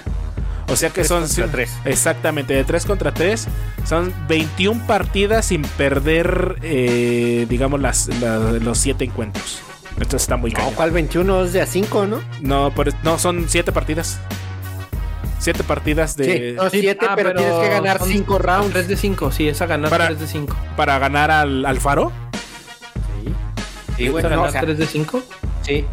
O 0.71 0.75
sea 0.75 0.89
que 0.89 0.95
Tres 1.01 1.07
son 1.07 1.21
contra 1.23 1.45
sí, 1.45 1.51
tres. 1.51 1.71
Exactamente, 1.85 2.53
de 2.53 2.63
3 2.63 2.85
contra 2.85 3.11
3. 3.13 3.47
Son 3.87 4.13
21 4.27 4.85
partidas 4.85 5.45
sin 5.45 5.63
perder, 5.63 6.57
eh, 6.61 7.45
digamos, 7.49 7.79
las, 7.81 8.07
la- 8.21 8.37
los 8.37 8.77
7 8.77 9.03
encuentros. 9.05 9.61
Esto 9.99 10.15
está 10.17 10.37
muy 10.37 10.51
No, 10.51 10.57
cañón. 10.59 10.73
¿cuál 10.75 10.91
21 10.91 11.43
es 11.45 11.53
de 11.53 11.61
a 11.61 11.65
5, 11.65 12.05
no? 12.05 12.21
No, 12.41 12.71
por- 12.73 12.93
no, 13.03 13.17
son 13.17 13.45
7 13.49 13.71
partidas. 13.71 14.19
7 15.39 15.63
partidas 15.63 16.15
de, 16.17 16.25
Sí, 16.51 16.55
no, 16.55 16.69
Sí, 16.69 16.81
7, 16.81 17.05
ah, 17.09 17.13
pero, 17.15 17.33
tienes 17.33 17.53
que 17.55 17.69
ganar 17.69 17.97
son 17.99 18.07
5 18.09 18.37
rounds. 18.39 18.71
3 18.71 18.87
de 18.87 18.97
5, 18.97 19.31
sí, 19.31 19.47
es 19.47 19.61
a 19.61 19.65
ganar 19.65 19.89
Para- 19.89 20.07
3 20.07 20.19
de 20.19 20.27
5. 20.27 20.55
para 20.77 20.99
ganar 20.99 21.31
al, 21.31 21.65
al 21.65 21.79
faro. 21.79 22.11
Sí, 23.97 24.05
¿Es 24.05 24.11
güey, 24.11 24.23
a 24.25 24.29
no, 24.29 24.35
ganar 24.35 24.49
o 24.49 24.51
sea, 24.51 24.61
3 24.61 24.77
de 24.77 24.85
5? 24.85 25.23
sí. 25.63 25.85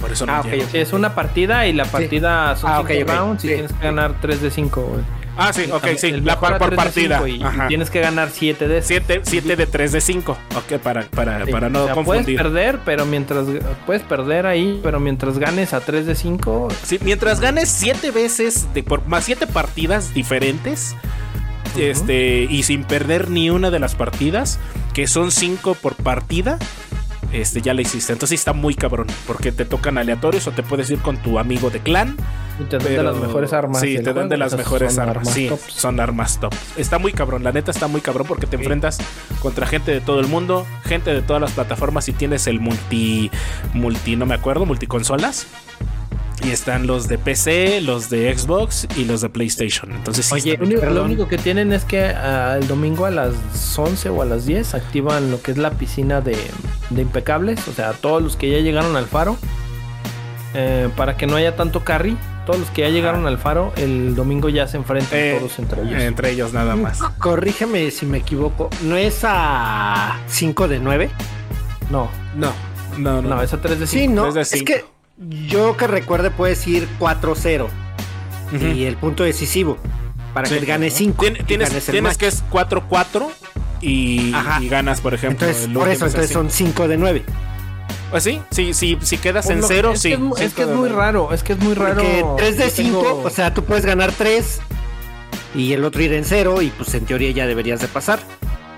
Por 0.00 0.10
eso 0.12 0.26
no 0.26 0.32
Ah, 0.32 0.40
ok, 0.40 0.46
llego. 0.46 0.64
ok. 0.64 0.68
Sí, 0.72 0.78
es 0.78 0.92
una 0.92 1.14
partida 1.14 1.66
y 1.66 1.72
la 1.72 1.84
partida 1.84 2.56
son 2.56 2.70
Ah, 2.70 2.82
5 2.86 2.92
ok, 2.92 3.02
ok, 3.02 3.08
rounds 3.16 3.44
y 3.44 3.48
sí. 3.48 3.54
tienes 3.54 3.72
que 3.72 3.84
ganar 3.84 4.14
3 4.20 4.40
de 4.42 4.50
5, 4.50 4.80
güey. 4.82 5.02
Ah, 5.36 5.52
sí, 5.52 5.70
ok, 5.72 5.86
sí. 5.96 6.10
La 6.20 6.38
par 6.40 6.58
por 6.58 6.68
3 6.68 6.70
de 6.70 6.76
partida. 6.76 7.22
5 7.24 7.26
y, 7.28 7.34
y 7.64 7.68
tienes 7.68 7.88
que 7.88 8.00
ganar 8.00 8.28
7 8.30 8.68
de 8.68 8.82
7, 8.82 9.20
7 9.24 9.56
de 9.56 9.66
3 9.66 9.92
de 9.92 10.00
5. 10.00 10.36
Ok, 10.56 10.78
para, 10.82 11.02
para, 11.04 11.44
Sí. 11.46 11.52
para 11.52 11.68
no 11.70 11.82
O 11.82 11.84
sea, 11.86 11.94
confundir. 11.94 12.24
Puedes 12.24 12.42
perder, 12.42 12.78
pero 12.84 13.06
mientras 13.06 13.46
puedes 13.86 14.02
perder 14.02 14.46
ahí, 14.46 14.80
pero 14.82 15.00
mientras 15.00 15.38
ganes 15.38 15.72
a 15.72 15.80
3 15.80 16.04
de 16.06 16.14
5, 16.14 16.68
Sí, 16.84 16.98
mientras 17.02 17.40
ganes 17.40 17.68
7 17.70 18.10
veces, 18.10 18.66
de, 18.74 18.82
por, 18.82 19.06
más 19.06 19.24
7 19.24 19.46
partidas 19.46 20.12
diferentes, 20.12 20.94
este, 21.78 22.46
y 22.50 22.62
sin 22.64 22.84
perder 22.84 23.30
ni 23.30 23.48
una 23.50 23.70
de 23.70 23.78
las 23.78 23.94
partidas, 23.94 24.58
que 24.92 25.06
son 25.06 25.30
5 25.30 25.74
por 25.74 25.94
partida, 25.94 26.58
este, 27.32 27.60
ya 27.60 27.74
la 27.74 27.82
hiciste. 27.82 28.12
Entonces 28.12 28.30
sí 28.30 28.40
está 28.40 28.52
muy 28.52 28.74
cabrón, 28.74 29.06
porque 29.26 29.52
te 29.52 29.64
tocan 29.64 29.98
aleatorios 29.98 30.46
o 30.46 30.52
te 30.52 30.62
puedes 30.62 30.90
ir 30.90 30.98
con 30.98 31.16
tu 31.18 31.38
amigo 31.38 31.70
de 31.70 31.80
clan. 31.80 32.16
y 32.58 32.64
te 32.64 32.78
dan 32.78 32.86
de 32.86 33.02
las 33.02 33.16
mejores 33.16 33.52
armas. 33.52 33.80
Sí, 33.80 33.98
te 34.02 34.12
dan 34.12 34.28
de 34.28 34.36
las 34.36 34.56
mejores 34.56 34.94
son 34.94 35.08
armas. 35.08 35.30
Sí, 35.32 35.48
tops. 35.48 35.72
son 35.72 36.00
armas 36.00 36.40
top. 36.40 36.54
Está 36.76 36.98
muy 36.98 37.12
cabrón, 37.12 37.44
la 37.44 37.52
neta 37.52 37.70
está 37.70 37.86
muy 37.88 38.00
cabrón 38.00 38.26
porque 38.26 38.46
te 38.46 38.56
enfrentas 38.56 38.98
contra 39.40 39.66
gente 39.66 39.92
de 39.92 40.00
todo 40.00 40.20
el 40.20 40.26
mundo, 40.26 40.66
gente 40.84 41.12
de 41.12 41.22
todas 41.22 41.40
las 41.40 41.52
plataformas 41.52 42.08
y 42.08 42.12
tienes 42.12 42.46
el 42.46 42.60
multi, 42.60 43.30
multi, 43.74 44.16
no 44.16 44.26
me 44.26 44.34
acuerdo, 44.34 44.66
multiconsolas. 44.66 45.46
Y 46.42 46.50
están 46.50 46.86
los 46.86 47.06
de 47.06 47.18
PC, 47.18 47.80
los 47.82 48.08
de 48.08 48.36
Xbox 48.36 48.88
y 48.96 49.04
los 49.04 49.20
de 49.20 49.28
PlayStation. 49.28 49.92
Entonces, 49.92 50.24
sí 50.26 50.34
Oye, 50.34 50.56
Lo 50.56 50.64
único, 50.64 50.80
lo 50.80 50.86
Perdón. 50.88 51.04
único 51.06 51.28
que 51.28 51.36
tienen 51.38 51.72
es 51.72 51.84
que 51.84 52.04
ah, 52.06 52.56
el 52.58 52.66
domingo 52.66 53.04
a 53.04 53.10
las 53.10 53.34
11 53.78 54.08
o 54.08 54.22
a 54.22 54.24
las 54.24 54.46
10 54.46 54.74
activan 54.74 55.30
lo 55.30 55.42
que 55.42 55.50
es 55.52 55.58
la 55.58 55.70
piscina 55.72 56.20
de, 56.22 56.38
de 56.90 57.02
impecables. 57.02 57.68
O 57.68 57.72
sea, 57.72 57.92
todos 57.92 58.22
los 58.22 58.36
que 58.36 58.50
ya 58.50 58.58
llegaron 58.58 58.96
al 58.96 59.06
faro. 59.06 59.36
eh, 60.54 60.88
para 60.96 61.16
que 61.16 61.26
no 61.26 61.36
haya 61.36 61.54
tanto 61.56 61.84
carry. 61.84 62.16
Todos 62.46 62.60
los 62.60 62.70
que 62.70 62.82
ya 62.82 62.88
llegaron 62.88 63.26
al 63.26 63.38
faro, 63.38 63.72
el 63.76 64.16
domingo 64.16 64.48
ya 64.48 64.66
se 64.66 64.76
enfrentan 64.78 65.16
Eh, 65.16 65.36
todos 65.38 65.58
entre 65.60 65.82
ellos. 65.82 66.02
entre 66.02 66.30
ellos 66.30 66.52
nada 66.52 66.74
más. 66.74 66.98
Corrígeme 67.18 67.90
si 67.92 68.06
me 68.06 68.18
equivoco. 68.18 68.70
¿No 68.82 68.96
es 68.96 69.20
a 69.22 70.18
5 70.26 70.66
de 70.66 70.80
9? 70.80 71.10
no, 71.90 72.08
No. 72.34 72.52
No, 72.98 73.22
no. 73.22 73.28
no, 73.36 73.42
es 73.42 73.52
a 73.52 73.60
3 73.60 73.78
de 73.78 73.86
5. 73.86 74.00
Sí, 74.00 74.08
no. 74.08 74.26
Es 74.28 74.34
de 74.34 74.40
Es 74.40 74.48
cinco. 74.48 74.64
que 74.66 74.84
Yo 75.28 75.76
que 75.76 75.86
recuerde 75.86 76.30
puedes 76.30 76.66
ir 76.66 76.88
4-0 76.98 77.68
y 78.74 78.84
el 78.84 78.96
punto 78.96 79.22
decisivo 79.22 79.76
para 80.34 80.48
Sí. 80.48 80.58
que 80.58 80.64
gane 80.66 80.90
5. 80.90 81.24
Tien- 81.26 81.44
tienes 81.46 81.70
tienes 81.86 82.16
que 82.18 82.26
es 82.26 82.42
4-4 82.50 83.30
y, 83.82 84.32
y 84.60 84.68
ganas, 84.68 85.00
por 85.00 85.12
ejemplo. 85.14 85.46
Entonces, 85.46 85.68
el 85.68 85.74
por 85.74 85.88
eso, 85.88 86.06
es 86.06 86.12
entonces 86.14 86.24
así. 86.30 86.32
son 86.34 86.50
5 86.50 86.88
de 86.88 86.96
9. 86.96 87.22
Pues 88.10 88.24
sí, 88.24 88.40
sí, 88.50 88.72
sí, 88.74 88.98
si 89.02 89.18
quedas 89.18 89.50
en 89.50 89.60
lo- 89.60 89.68
cero, 89.68 89.92
es 89.92 90.00
sí. 90.00 90.08
Que 90.10 90.14
es, 90.14 90.48
es 90.48 90.54
que 90.54 90.62
es 90.62 90.68
muy 90.68 90.88
raro, 90.88 91.32
es 91.32 91.42
que 91.44 91.52
es 91.52 91.58
muy 91.60 91.74
raro. 91.74 92.02
Porque 92.02 92.24
3 92.38 92.56
de 92.58 92.64
Yo 92.64 92.70
5, 92.70 93.02
tengo- 93.02 93.22
o 93.22 93.30
sea, 93.30 93.54
tú 93.54 93.62
puedes 93.64 93.84
ganar 93.86 94.10
3 94.12 94.58
y 95.54 95.72
el 95.74 95.84
otro 95.84 96.02
ir 96.02 96.12
en 96.14 96.24
0 96.24 96.60
y 96.62 96.68
pues 96.70 96.92
en 96.94 97.04
teoría 97.04 97.30
ya 97.30 97.46
deberías 97.46 97.80
de 97.80 97.88
pasar. 97.88 98.18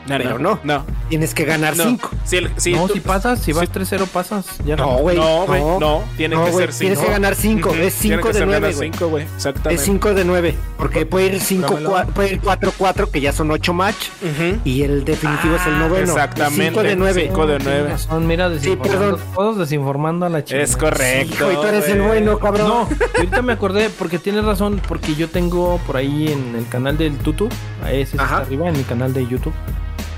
Pero 0.06 0.38
no. 0.38 0.58
No. 0.64 0.84
Tienes 1.08 1.34
que 1.34 1.44
ganar 1.44 1.76
no. 1.76 1.84
5. 1.84 2.10
Si 2.24 2.36
el- 2.36 2.50
si 2.56 2.72
no, 2.72 2.86
tú- 2.86 2.94
si 2.94 3.00
pasas, 3.00 3.40
si 3.40 3.52
vas 3.52 3.66
si- 3.66 3.72
3-0 3.72 4.06
pasas. 4.06 4.46
Ya 4.64 4.76
No, 4.76 4.96
güey. 4.98 5.16
No, 5.16 5.44
güey, 5.46 5.60
no, 5.62 6.02
tiene 6.16 6.36
que 6.36 6.40
güey, 6.50 6.54
ser 6.54 6.74
Tienes 6.74 6.98
cinco. 6.98 7.06
que 7.06 7.12
ganar 7.12 7.34
5, 7.34 7.68
Ujú, 7.70 7.78
es 7.78 7.94
tiene 7.94 8.16
5 8.16 8.22
que 8.22 8.28
de 8.28 8.38
ser 8.38 8.46
9, 8.46 8.60
ganar 8.60 8.74
güey. 8.76 8.90
cinco, 8.92 9.08
güey. 9.08 9.24
Exactamente. 9.24 9.74
Es 9.74 9.80
5 9.86 10.14
de 10.14 10.24
9, 10.24 10.54
porque 10.78 11.04
puede 11.06 11.26
ir 11.26 11.40
5 11.40 11.74
Dámelo. 11.74 12.06
puede 12.14 12.32
ir 12.34 12.40
4 12.40 12.72
4 12.78 13.10
que 13.10 13.20
ya 13.20 13.32
son 13.32 13.50
8 13.50 13.72
match 13.74 14.08
Ujú. 14.22 14.58
y 14.64 14.82
el 14.82 15.04
definitivo 15.04 15.56
es 15.56 15.66
el 15.66 15.78
noveno. 15.78 16.12
exactamente. 16.12 16.64
5 16.70 16.82
de 16.82 16.96
9. 16.96 17.24
Cinco 17.28 17.46
de 17.46 17.56
Tienes 17.58 17.66
nueve. 17.74 17.90
razón, 17.90 18.26
mira, 18.26 18.48
desinformando, 18.48 19.16
perdón. 19.16 19.20
todos 19.34 19.58
desinformando 19.58 20.26
a 20.26 20.28
la 20.30 20.44
chica. 20.44 20.60
Es 20.60 20.76
correcto. 20.76 21.34
Hijo, 21.34 21.52
y 21.52 21.54
tú 21.56 21.62
eres 21.66 21.88
el 21.88 21.98
güey. 21.98 22.08
bueno, 22.22 22.38
cabrón. 22.38 22.68
No, 22.68 22.88
ahorita 23.16 23.42
me 23.42 23.52
acordé 23.52 23.90
porque 23.90 24.18
tienes 24.18 24.44
razón, 24.44 24.80
porque 24.88 25.14
yo 25.14 25.28
tengo 25.28 25.78
por 25.86 25.96
ahí 25.96 26.28
en 26.32 26.56
el 26.56 26.66
canal 26.68 26.96
del 26.96 27.16
Tutu, 27.18 27.48
a 27.84 27.92
ese 27.92 28.16
está 28.16 28.38
arriba 28.38 28.68
en 28.68 28.76
mi 28.78 28.84
canal 28.84 29.12
de 29.12 29.26
YouTube. 29.26 29.52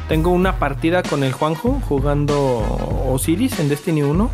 Tengo 0.09 0.31
una 0.31 0.59
partida 0.59 1.02
con 1.02 1.24
el 1.24 1.32
Juanjo 1.32 1.81
jugando 1.89 2.60
Osiris 3.09 3.59
en 3.59 3.68
Destiny 3.68 4.02
1. 4.02 4.31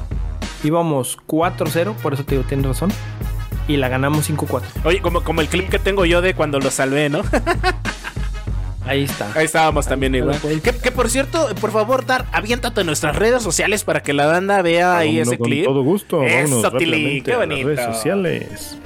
Íbamos 0.65 1.19
4-0, 1.27 1.95
por 1.95 2.15
eso 2.15 2.25
te 2.25 2.35
digo, 2.35 2.47
tienes 2.47 2.67
razón. 2.67 2.93
Y 3.69 3.77
la 3.77 3.89
ganamos 3.89 4.29
5-4. 4.29 4.63
Oye, 4.85 5.01
como, 5.01 5.23
como 5.23 5.41
el 5.41 5.49
clip 5.49 5.69
que 5.69 5.79
tengo 5.79 6.05
yo 6.05 6.23
de 6.23 6.35
cuando 6.35 6.59
lo 6.59 6.71
salvé, 6.71 7.09
¿no? 7.09 7.23
Ahí 8.87 9.05
está. 9.05 9.31
Ahí 9.37 9.45
estábamos 9.45 9.87
también 9.87 10.15
igual. 10.17 10.41
Que, 10.41 10.73
que, 10.73 10.91
por 10.91 11.09
cierto, 11.09 11.49
por 11.61 11.71
favor, 11.71 12.05
Dar, 12.07 12.27
aviéntate 12.33 12.81
en 12.81 12.89
nuestras 12.89 13.15
redes 13.15 13.41
sociales 13.43 13.85
para 13.85 14.03
que 14.03 14.13
la 14.13 14.27
banda 14.27 14.63
vea 14.63 14.99
ahí 14.99 15.21
ese 15.21 15.39
con 15.39 15.47
clip. 15.47 15.65
todo 15.65 15.83
gusto. 15.85 16.25
Eso, 16.25 16.73
Tili, 16.73 17.23
qué 17.23 17.37
bonito. 17.37 17.69
Las 17.69 17.77
redes 17.77 17.95
sociales. 17.95 18.79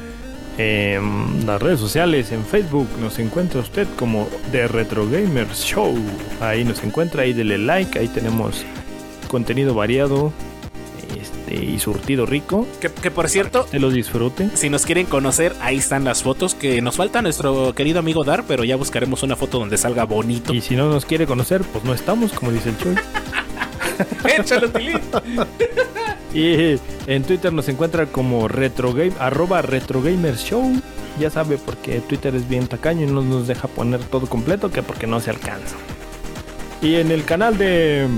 Em, 0.57 1.45
las 1.47 1.61
redes 1.61 1.81
sociales 1.81 2.31
en 2.31 2.45
Facebook 2.45 2.89
nos 3.01 3.19
encuentra 3.19 3.61
usted 3.61 3.89
como 3.97 4.29
The 4.53 4.69
Retro 4.69 5.09
Gamers 5.09 5.65
Show. 5.65 5.97
Ahí 6.41 6.65
nos 6.65 6.83
encuentra, 6.85 7.23
ahí 7.23 7.33
dele 7.33 7.59
like, 7.59 7.99
ahí 7.99 8.09
tenemos 8.09 8.65
contenido 9.29 9.75
variado 9.75 10.33
este, 11.21 11.57
y 11.65 11.79
surtido 11.81 12.25
rico. 12.25 12.69
Que, 12.81 12.89
que, 12.89 13.11
por 13.11 13.29
cierto, 13.29 13.65
Te 13.65 13.81
lo 13.81 13.91
disfrute. 13.91 14.49
si 14.55 14.71
nos 14.71 14.87
quieren 14.87 15.07
conocer, 15.07 15.55
ahí 15.61 15.79
están 15.79 16.05
las 16.05 16.23
fotos. 16.23 16.55
Que 16.55 16.81
nos 16.81 16.97
falta 16.97 17.21
nuestro 17.21 17.75
querido 17.75 17.99
amigo 17.99 18.23
Dar, 18.23 18.45
pero 18.47 18.63
ya 18.63 18.77
buscaremos 18.77 19.25
una 19.25 19.35
foto 19.35 19.59
donde 19.59 19.77
salga 19.77 20.05
bonito. 20.05 20.55
Y 20.55 20.61
si 20.61 20.77
no 20.77 20.89
nos 20.89 21.05
quiere 21.05 21.27
conocer, 21.27 21.63
pues 21.63 21.85
no 21.85 21.95
estamos, 21.95 22.33
como 22.33 22.53
dice 22.53 22.69
el 22.69 22.79
Choy. 22.79 22.95
Échalo. 24.39 24.71
Y 26.35 26.79
en 27.07 27.23
Twitter 27.23 27.53
nos 27.53 27.69
encuentra 27.69 28.07
como 28.07 28.49
retrogame, 28.49 29.13
arroba 29.21 29.63
retrogamers 29.63 30.45
show. 30.45 30.65
Ya 31.21 31.31
sabe, 31.31 31.59
porque 31.65 32.01
Twitter 32.01 32.35
es 32.35 32.49
bien 32.49 32.67
tacaño 32.67 33.07
y 33.07 33.11
no 33.11 33.23
nos 33.23 33.47
deja 33.47 33.69
poner 33.69 34.01
todo 34.01 34.27
completo, 34.27 34.71
que 34.73 34.83
porque 34.83 35.07
no 35.07 35.21
se 35.21 35.31
alcanza. 35.31 35.77
Y 36.83 36.97
en 36.97 37.11
el 37.11 37.25
canal 37.25 37.57
de... 37.57 38.09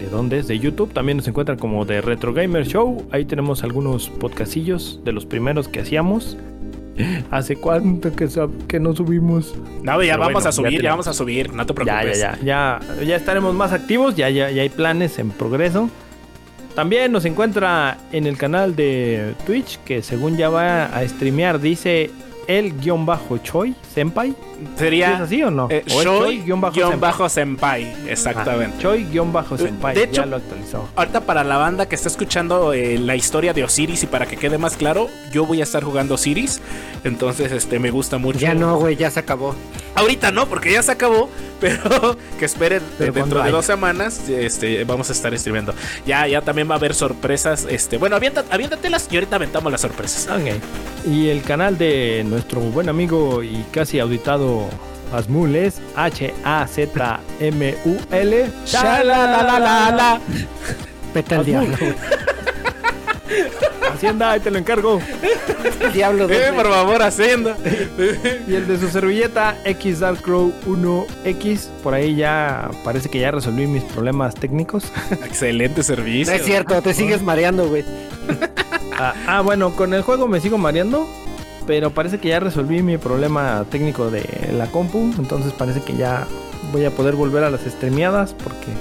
¿De 0.00 0.06
dónde 0.10 0.38
es? 0.38 0.46
De 0.48 0.58
YouTube 0.58 0.92
también 0.92 1.18
nos 1.18 1.28
encuentra 1.28 1.56
como 1.56 1.84
de 1.84 2.00
Retro 2.00 2.32
Gamer 2.34 2.66
Show. 2.66 3.06
Ahí 3.12 3.24
tenemos 3.24 3.62
algunos 3.64 4.08
podcastillos 4.10 5.00
de 5.04 5.12
los 5.12 5.24
primeros 5.26 5.68
que 5.68 5.80
hacíamos. 5.80 6.36
¿Hace 7.30 7.56
cuánto 7.56 8.14
que, 8.14 8.28
que 8.68 8.80
no 8.80 8.94
subimos? 8.94 9.54
No, 9.82 10.02
ya 10.02 10.14
Pero 10.14 10.18
vamos 10.20 10.32
bueno, 10.34 10.48
a 10.48 10.52
subir, 10.52 10.82
ya 10.82 10.90
vamos 10.90 11.06
a 11.06 11.12
subir, 11.12 11.52
no 11.52 11.66
te 11.66 11.74
Ya, 11.74 11.84
ya, 11.84 11.84
preocupes. 11.84 12.18
ya, 12.20 12.38
ya, 12.42 12.80
ya 13.04 13.16
estaremos 13.16 13.54
más 13.54 13.72
activos, 13.72 14.16
ya, 14.16 14.30
ya, 14.30 14.50
ya 14.50 14.62
hay 14.62 14.68
planes 14.70 15.18
en 15.18 15.30
progreso. 15.30 15.90
También 16.76 17.10
nos 17.10 17.24
encuentra 17.24 17.96
en 18.12 18.26
el 18.26 18.36
canal 18.36 18.76
de 18.76 19.32
Twitch, 19.46 19.78
que 19.86 20.02
según 20.02 20.36
ya 20.36 20.50
va 20.50 20.84
a 20.84 21.08
streamear, 21.08 21.58
dice 21.58 22.10
el 22.48 22.78
guion 22.78 23.06
bajo 23.06 23.38
Choi 23.38 23.74
Senpai. 23.94 24.34
¿Sí 24.58 24.66
Sería 24.78 25.14
¿Es 25.14 25.20
así 25.20 25.42
o 25.42 25.50
no? 25.50 25.68
eh, 25.70 25.84
¿O 25.94 26.00
es 26.00 26.04
Shoy 26.06 26.38
guion 26.42 26.60
bajo 26.60 26.74
guion 26.74 26.90
Senpai? 26.92 27.10
bajo 27.10 27.28
senpai, 27.28 27.94
exactamente. 28.08 28.76
Ah, 28.78 28.80
Choi 28.82 29.04
guion 29.04 29.32
bajo 29.32 29.54
Eh, 29.56 29.58
Senpai. 29.58 29.94
de 29.94 30.04
hecho- 30.04 30.22
ya 30.22 30.26
lo 30.26 30.36
actualizó. 30.36 30.88
Ahorita 30.96 31.20
para 31.22 31.44
la 31.44 31.56
banda 31.58 31.86
que 31.88 31.94
está 31.94 32.08
escuchando 32.08 32.72
eh, 32.72 32.98
la 32.98 33.16
historia 33.16 33.52
de 33.52 33.64
Osiris 33.64 34.02
y 34.02 34.06
para 34.06 34.26
que 34.26 34.36
quede 34.36 34.56
más 34.58 34.76
claro, 34.76 35.08
yo 35.32 35.44
voy 35.44 35.60
a 35.60 35.64
estar 35.64 35.82
jugando 35.84 36.14
Osiris, 36.14 36.60
entonces 37.04 37.52
este 37.52 37.78
me 37.78 37.90
gusta 37.90 38.18
mucho. 38.18 38.38
Ya 38.38 38.54
no, 38.54 38.78
güey, 38.78 38.96
ya 38.96 39.10
se 39.10 39.20
acabó. 39.20 39.54
Ahorita 39.94 40.30
no, 40.30 40.46
porque 40.46 40.72
ya 40.72 40.82
se 40.82 40.92
acabó, 40.92 41.28
pero 41.60 42.16
que 42.38 42.44
esperen 42.44 42.78
eh, 42.82 42.86
Pero 42.98 43.12
dentro 43.12 43.42
de 43.42 43.50
dos 43.50 43.64
semanas 43.64 44.28
este 44.28 44.84
vamos 44.84 45.08
a 45.10 45.12
estar 45.12 45.36
streamando. 45.38 45.74
Ya 46.06 46.26
ya 46.26 46.40
también 46.42 46.68
va 46.68 46.74
a 46.74 46.78
haber 46.78 46.94
sorpresas, 46.94 47.66
este, 47.68 47.96
bueno, 47.98 48.16
avienta, 48.16 48.44
aviéntatelas 48.50 49.08
y 49.10 49.16
ahorita 49.16 49.36
aventamos 49.36 49.70
las 49.72 49.80
sorpresas. 49.82 50.28
Ok. 50.30 50.52
Y 51.10 51.28
el 51.28 51.42
canal 51.42 51.78
de 51.78 52.24
nuestro 52.26 52.60
buen 52.60 52.88
amigo 52.88 53.42
y 53.42 53.64
casi 53.70 54.00
auditado 54.00 54.45
Asmul 55.12 55.54
es 55.56 55.80
H-A-Z-M-U-L. 55.94 57.16
Shalalalala. 58.66 60.20
Vete 61.14 61.34
al 61.34 61.44
diablo. 61.44 61.76
Hacienda, 63.92 64.32
ahí 64.32 64.40
te 64.40 64.50
lo 64.50 64.58
encargo. 64.58 65.00
El 65.80 65.92
diablo. 65.92 66.24
Eh, 66.28 66.46
¿dónde? 66.46 66.52
por 66.62 66.70
favor, 66.70 67.02
hacienda. 67.02 67.56
Y 68.46 68.54
el 68.54 68.66
de 68.66 68.78
su 68.78 68.88
servilleta 68.88 69.56
X 69.64 70.00
Dark 70.00 70.20
Crow 70.22 70.52
1X. 70.66 71.68
Por 71.82 71.94
ahí 71.94 72.14
ya 72.16 72.70
parece 72.84 73.08
que 73.08 73.20
ya 73.20 73.30
resolví 73.30 73.66
mis 73.66 73.82
problemas 73.84 74.34
técnicos. 74.34 74.84
Excelente 75.24 75.78
No 75.78 75.84
servicio. 75.84 76.34
es 76.34 76.44
cierto, 76.44 76.82
te 76.82 76.92
sigues 76.92 77.22
mareando, 77.22 77.68
güey. 77.68 77.84
Ah, 78.98 79.14
ah, 79.26 79.40
bueno, 79.40 79.74
con 79.74 79.94
el 79.94 80.02
juego 80.02 80.26
me 80.28 80.40
sigo 80.40 80.58
mareando. 80.58 81.06
Pero 81.66 81.90
parece 81.90 82.18
que 82.18 82.28
ya 82.28 82.40
resolví 82.40 82.82
mi 82.82 82.96
problema 82.96 83.64
técnico 83.70 84.10
de 84.10 84.24
la 84.56 84.66
compu. 84.70 85.12
Entonces 85.18 85.52
parece 85.52 85.80
que 85.80 85.96
ya 85.96 86.26
voy 86.72 86.84
a 86.84 86.90
poder 86.90 87.16
volver 87.16 87.44
a 87.44 87.50
las 87.50 87.62
streameadas. 87.62 88.34
Porque 88.34 88.72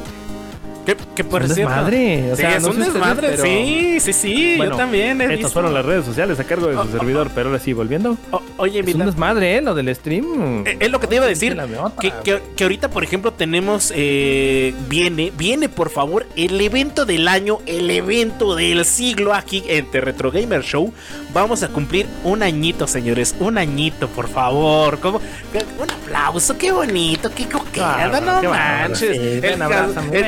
Que, 0.86 0.96
que 1.16 1.24
por 1.24 1.42
es 1.44 1.50
un 1.50 1.56
cierto. 1.56 1.74
desmadre. 1.74 2.32
O 2.32 2.36
Sí, 2.36 2.42
sea, 2.42 2.56
es 2.58 2.62
no 2.64 2.70
un 2.70 2.74
ustedes, 2.78 2.94
desmadre, 2.94 3.28
pero- 3.32 3.44
sí, 3.44 3.98
sí, 4.00 4.14
sí, 4.14 4.54
Bueno, 4.58 4.72
yo 4.74 4.78
también 4.78 5.20
he 5.22 5.24
Estas 5.24 5.38
visto. 5.38 5.52
fueron 5.54 5.74
las 5.74 5.86
redes 5.86 6.06
sociales 6.06 6.40
a 6.40 6.44
cargo 6.44 6.68
de 6.68 6.74
su 6.76 6.80
Oh, 6.80 6.84
oh, 6.84 6.92
servidor. 6.92 7.30
Pero 7.34 7.50
ahora 7.50 7.60
sí, 7.60 7.74
volviendo. 7.74 8.18
O- 8.32 8.42
oye, 8.58 8.80
Es 8.82 8.86
un 8.88 8.94
mira, 8.94 9.06
desmadre, 9.08 9.58
¿eh? 9.58 9.62
Lo 9.62 9.74
del 9.74 9.94
stream. 9.96 10.64
Eh, 10.68 10.78
Es 10.80 10.92
lo 10.92 11.00
que 11.00 11.08
te 11.08 11.16
iba 11.16 11.26
a 11.26 11.28
decir. 11.28 11.58
Que, 12.00 12.14
que- 12.24 12.42
que 12.56 12.64
ahorita, 12.64 12.90
por 12.90 13.04
ejemplo, 13.04 13.32
tenemos. 13.34 13.92
eh, 13.96 14.74
viene, 14.88 15.32
viene, 15.36 15.70
por 15.70 15.90
favor, 15.90 16.28
el 16.36 16.60
evento 16.62 17.06
del 17.06 17.28
año, 17.28 17.60
el 17.66 17.90
evento 17.90 18.56
del 18.56 18.86
siglo 18.86 19.34
aquí 19.34 19.64
en 19.68 19.90
The 19.90 20.02
Retro 20.02 20.32
Gamer 20.32 20.62
Show. 20.62 20.94
Vamos 21.34 21.64
a 21.64 21.68
cumplir 21.70 22.06
un 22.24 22.44
añito, 22.44 22.86
señores. 22.88 23.36
Un 23.40 23.58
añito, 23.58 24.08
por 24.10 24.28
favor. 24.30 25.00
¿Cómo? 25.00 25.18
Un 25.18 25.90
aplauso, 25.92 26.58
qué 26.58 26.72
bonito, 26.72 27.30
qué 27.36 27.46
coqueta, 27.48 28.06
Ah, 28.06 28.22
no 28.44 28.50
manches. 28.50 29.18
El 29.44 29.62
abrázame, 29.62 30.18
el 30.18 30.26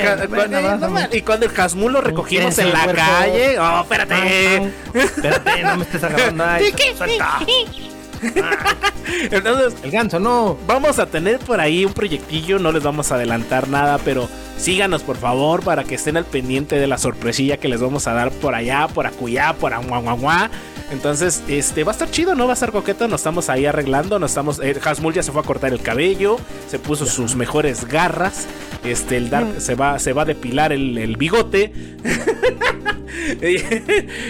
no 0.48 1.00
y 1.12 1.22
cuando 1.22 1.46
el 1.46 1.54
Casmul 1.54 1.94
lo 1.94 2.02
recogimos 2.02 2.56
¿Quieres 2.56 2.60
en 2.60 2.74
la 2.74 2.84
cuerpo? 2.84 3.02
calle. 3.02 3.60
Oh, 3.60 3.82
espérate. 3.82 4.72
Espérate, 4.94 5.64
no 5.64 5.78
me 5.78 5.84
estés 5.84 6.04
agarrando. 6.04 6.44
Ay, 6.46 6.74
suelta. 6.98 7.40
Entonces, 9.32 9.76
El 9.84 9.92
ganso, 9.92 10.20
no. 10.20 10.58
Vamos 10.68 11.00
a 11.00 11.06
tener 11.06 11.40
por 11.40 11.60
ahí 11.60 11.86
un 11.86 11.94
proyectillo, 11.94 12.60
no 12.60 12.72
les 12.72 12.84
vamos 12.84 13.12
a 13.12 13.16
adelantar 13.16 13.68
nada, 13.68 14.00
pero 14.04 14.28
síganos 14.58 15.04
por 15.04 15.18
favor 15.18 15.64
para 15.64 15.84
que 15.84 15.96
estén 15.96 16.18
al 16.18 16.26
pendiente 16.26 16.78
de 16.78 16.88
la 16.88 16.98
sorpresilla 16.98 17.58
que 17.58 17.68
les 17.68 17.80
vamos 17.80 18.08
a 18.08 18.14
dar 18.14 18.32
por 18.32 18.56
allá, 18.56 18.88
por 18.88 19.06
acullá, 19.06 19.54
por 19.54 19.74
aguaguaguá. 19.74 20.50
Entonces, 20.92 21.44
este 21.50 21.84
va 21.84 21.92
a 21.92 21.94
estar 21.94 22.10
chido, 22.10 22.34
¿no? 22.34 22.46
Va 22.46 22.52
a 22.52 22.54
estar 22.54 22.72
coqueto, 22.72 23.08
nos 23.08 23.20
estamos 23.22 23.50
ahí 23.50 23.66
arreglando, 23.66 24.20
nos 24.20 24.32
estamos. 24.32 24.60
Eh, 24.64 24.80
Hasmul 24.84 25.14
ya 25.14 25.22
se 25.24 25.32
fue 25.34 25.42
a 25.42 25.44
cortar 25.44 25.74
el 25.74 25.82
cabello, 25.82 26.38
se 26.70 26.80
puso 26.80 27.06
sus 27.06 27.36
mejores 27.36 27.86
garras. 27.86 28.48
Este, 28.86 29.18
el 29.18 29.30
Dark 29.30 29.60
se 29.60 29.76
va, 29.76 30.00
se 30.00 30.14
va 30.14 30.22
a 30.22 30.26
depilar 30.26 30.72
el, 30.72 30.98
el 30.98 31.18
bigote. 31.18 31.74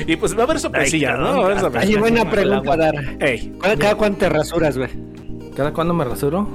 y, 0.07 0.11
y 0.11 0.15
pues 0.15 0.35
va 0.35 0.41
a 0.41 0.43
haber 0.45 0.59
sorpresilla, 0.59 1.13
Ay, 1.13 1.19
¿no? 1.19 1.23
Va 1.23 1.29
a 1.29 1.31
haber 1.33 1.41
cabrón. 1.43 1.59
sorpresilla. 1.61 1.91
Oye, 1.93 1.99
buena 1.99 2.29
pregunta, 2.31 2.77
Dar. 2.77 2.95
Ey, 3.19 3.53
¿Cada, 3.61 3.75
cada 3.77 3.95
cuánto 3.95 4.19
te 4.19 4.29
rasuras, 4.29 4.77
güey? 4.77 4.89
¿Cada 5.55 5.73
cuándo 5.73 5.93
me 5.93 6.05
rasuro? 6.05 6.47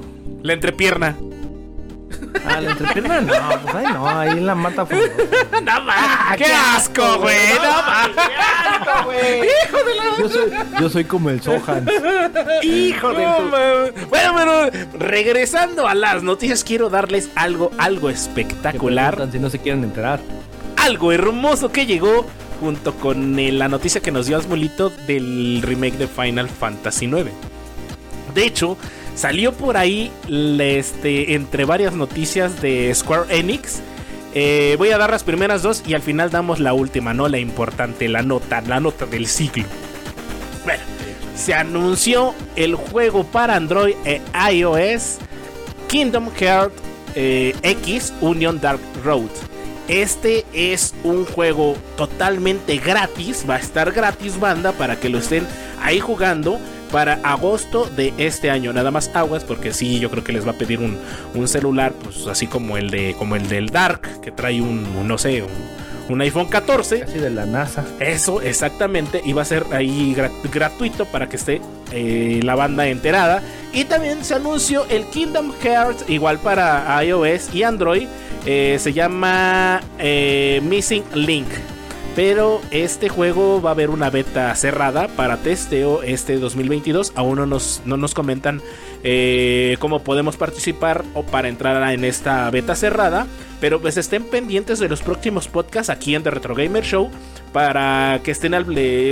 la 0.43 0.55
entrepierna. 0.55 1.17
Ah, 2.45 2.61
la 2.61 2.71
entrepierna 2.73 3.21
no, 3.21 3.33
pues 3.63 3.75
ahí 3.75 3.87
no, 3.93 4.09
ahí 4.09 4.41
la 4.41 4.55
mata 4.55 4.85
fue. 4.87 4.99
¡No 5.63 5.81
mames! 5.83 6.37
¡Qué 6.39 6.47
asco, 6.53 7.19
güey! 7.19 7.37
¡No 7.57 7.83
mames! 7.83 9.47
¡Hijo 9.69 9.77
de 9.85 9.95
la 9.95 10.05
Yo 10.19 10.29
soy, 10.29 10.53
yo 10.81 10.89
soy 10.91 11.05
como 11.05 11.31
el 11.31 11.41
Sohan. 11.43 11.87
Hijo 12.63 13.13
de 13.13 13.25
No, 13.25 13.37
tu... 13.37 14.07
Bueno, 14.09 14.33
pero 14.37 14.71
regresando 14.99 15.87
a 15.87 15.95
las 15.95 16.23
noticias, 16.23 16.65
quiero 16.65 16.89
darles 16.91 17.29
algo, 17.37 17.71
algo 17.79 18.11
espectacular, 18.11 19.29
Si 19.31 19.39
no 19.39 19.51
se 19.51 19.59
quieren 19.59 19.85
enterar. 19.85 20.21
algo 20.77 21.13
hermoso 21.13 21.71
que 21.71 21.87
llegó 21.87 22.27
junto 22.61 22.95
con 22.95 23.39
eh, 23.39 23.51
la 23.53 23.69
noticia 23.69 24.01
que 24.01 24.11
nos 24.13 24.27
dio 24.27 24.37
Asmolito 24.39 24.91
del 25.07 25.61
remake 25.63 25.97
de 25.99 26.07
Final 26.07 26.49
Fantasy 26.49 27.07
IX. 27.07 27.27
De 28.35 28.45
hecho, 28.47 28.77
salió 29.15 29.53
por 29.53 29.77
ahí 29.77 30.11
este, 30.29 31.35
entre 31.35 31.65
varias 31.65 31.95
noticias 31.95 32.61
de 32.61 32.95
Square 32.95 33.37
Enix. 33.37 33.81
Eh, 34.35 34.77
voy 34.79 34.91
a 34.91 34.99
dar 34.99 35.11
las 35.11 35.25
primeras 35.25 35.63
dos 35.63 35.83
y 35.87 35.95
al 35.95 36.03
final 36.03 36.31
damos 36.31 36.59
la 36.59 36.73
última, 36.73 37.13
¿no? 37.13 37.29
La 37.29 37.39
importante, 37.39 38.09
la 38.09 38.23
nota, 38.23 38.63
la 38.63 38.81
nota 38.81 39.05
del 39.07 39.27
ciclo. 39.27 39.65
Bueno, 40.65 40.83
se 41.35 41.55
anunció 41.55 42.35
el 42.57 42.75
juego 42.75 43.25
para 43.25 43.57
Android 43.57 43.95
e 44.05 44.21
iOS 44.53 45.19
Kingdom 45.89 46.31
Hearts 46.35 46.75
eh, 47.15 47.55
X 47.63 48.15
Union 48.21 48.61
Dark 48.61 48.81
Road. 49.05 49.29
Este 49.89 50.47
es 50.55 50.95
un 51.03 51.27
juego 51.27 51.77
totalmente 51.97 52.79
gratis, 52.79 53.45
va 53.49 53.57
a 53.57 53.59
estar 53.59 53.93
gratis 53.93 54.39
banda 54.41 54.73
para 54.73 54.97
que 54.97 55.11
lo 55.11 55.19
estén 55.19 55.47
ahí 55.83 56.01
jugando 56.01 56.59
para 56.93 57.15
agosto 57.25 57.87
de 57.87 58.13
este 58.19 58.51
año. 58.51 58.73
Nada 58.73 58.91
más 58.91 59.11
aguas 59.15 59.43
porque 59.43 59.73
sí, 59.73 59.99
yo 59.99 60.11
creo 60.11 60.23
que 60.23 60.33
les 60.33 60.47
va 60.47 60.53
a 60.53 60.55
pedir 60.55 60.79
un, 60.79 60.99
un 61.35 61.49
celular, 61.49 61.93
pues 61.93 62.27
así 62.27 62.47
como 62.47 62.77
el 62.77 62.91
de 62.91 63.17
como 63.19 63.35
el 63.35 63.49
del 63.49 63.71
Dark, 63.71 64.21
que 64.21 64.31
trae 64.31 64.61
un, 64.61 65.09
no 65.09 65.19
sé, 65.19 65.43
un, 66.09 66.21
iPhone 66.21 66.47
14. 66.47 67.01
Casi 67.01 67.19
de 67.19 67.31
la 67.31 67.47
NASA. 67.47 67.85
Eso, 67.99 68.43
exactamente. 68.43 69.23
Y 69.25 69.33
va 69.33 69.43
a 69.43 69.47
ser 69.47 69.65
ahí 69.73 70.15
gratuito 70.53 71.07
para 71.07 71.29
que 71.29 71.37
esté 71.37 71.63
eh, 71.91 72.41
la 72.43 72.55
banda 72.55 72.87
enterada. 72.87 73.43
Y 73.73 73.85
también 73.85 74.23
se 74.23 74.35
anunció 74.35 74.85
el 74.91 75.07
Kingdom 75.07 75.53
Hearts, 75.63 76.05
igual 76.09 76.39
para 76.39 77.03
iOS 77.03 77.55
y 77.55 77.63
Android. 77.63 78.07
Eh, 78.45 78.77
se 78.79 78.93
llama 78.93 79.81
eh, 79.99 80.61
Missing 80.63 81.05
Link. 81.15 81.49
Pero 82.15 82.61
este 82.71 83.09
juego 83.09 83.63
va 83.63 83.71
a 83.71 83.73
haber 83.73 83.89
una 83.89 84.11
beta 84.11 84.55
cerrada 84.55 85.09
para 85.09 85.39
testeo 85.39 86.03
este 86.03 86.37
2022. 86.37 87.13
Aún 87.15 87.39
no 87.39 87.47
nos, 87.47 87.81
no 87.87 87.97
nos 87.97 88.13
comentan 88.13 88.61
eh, 89.03 89.77
cómo 89.79 90.01
podemos 90.01 90.37
participar 90.37 91.05
o 91.15 91.23
para 91.23 91.49
entrar 91.49 91.91
en 91.91 92.05
esta 92.05 92.51
beta 92.51 92.75
cerrada. 92.75 93.27
Pero 93.63 93.81
pues 93.81 93.97
estén 93.97 94.25
pendientes 94.25 94.79
de 94.79 94.91
los 94.91 95.01
próximos 95.01 95.49
podcasts 95.49 95.89
aquí 95.89 96.15
en 96.15 96.23
The 96.23 96.33
Retro 96.33 96.55
Gamer 96.55 96.85
Show 96.85 97.11
para 97.53 98.21
que 98.25 98.33
estén 98.33 98.53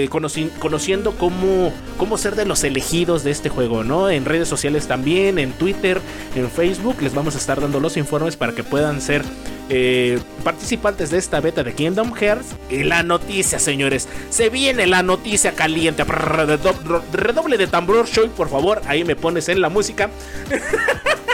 conociendo 0.09 1.13
cómo, 1.13 1.73
cómo 1.97 2.19
ser 2.19 2.35
de 2.35 2.45
los 2.45 2.65
elegidos 2.65 3.23
de 3.23 3.31
este 3.31 3.49
juego, 3.49 3.85
¿no? 3.85 4.11
En 4.11 4.25
redes 4.25 4.49
sociales 4.49 4.89
también, 4.89 5.39
en 5.39 5.53
Twitter, 5.53 6.01
en 6.35 6.51
Facebook, 6.51 6.97
les 7.01 7.15
vamos 7.15 7.35
a 7.35 7.39
estar 7.39 7.61
dando 7.61 7.81
los 7.81 7.97
informes 7.97 8.37
para 8.37 8.53
que 8.53 8.65
puedan 8.65 9.01
ser 9.01 9.23
eh, 9.71 10.19
participantes 10.43 11.11
de 11.11 11.19
esta 11.19 11.41
beta 11.41 11.63
de 11.63 11.73
Kingdom 11.73 12.13
Hearts. 12.13 12.57
Y 12.69 12.83
la 12.83 13.05
noticia, 13.05 13.59
señores, 13.61 14.09
se 14.29 14.51
viene 14.51 14.87
la 14.87 15.03
noticia 15.03 15.53
caliente. 15.53 16.05
Redoble 16.05 17.57
de 17.57 17.69
tambor 17.69 18.07
show, 18.09 18.29
por 18.31 18.51
favor, 18.51 18.83
ahí 18.87 19.05
me 19.05 19.17
pones 19.17 19.49
en 19.49 19.61
la 19.61 19.69
música. 19.69 20.11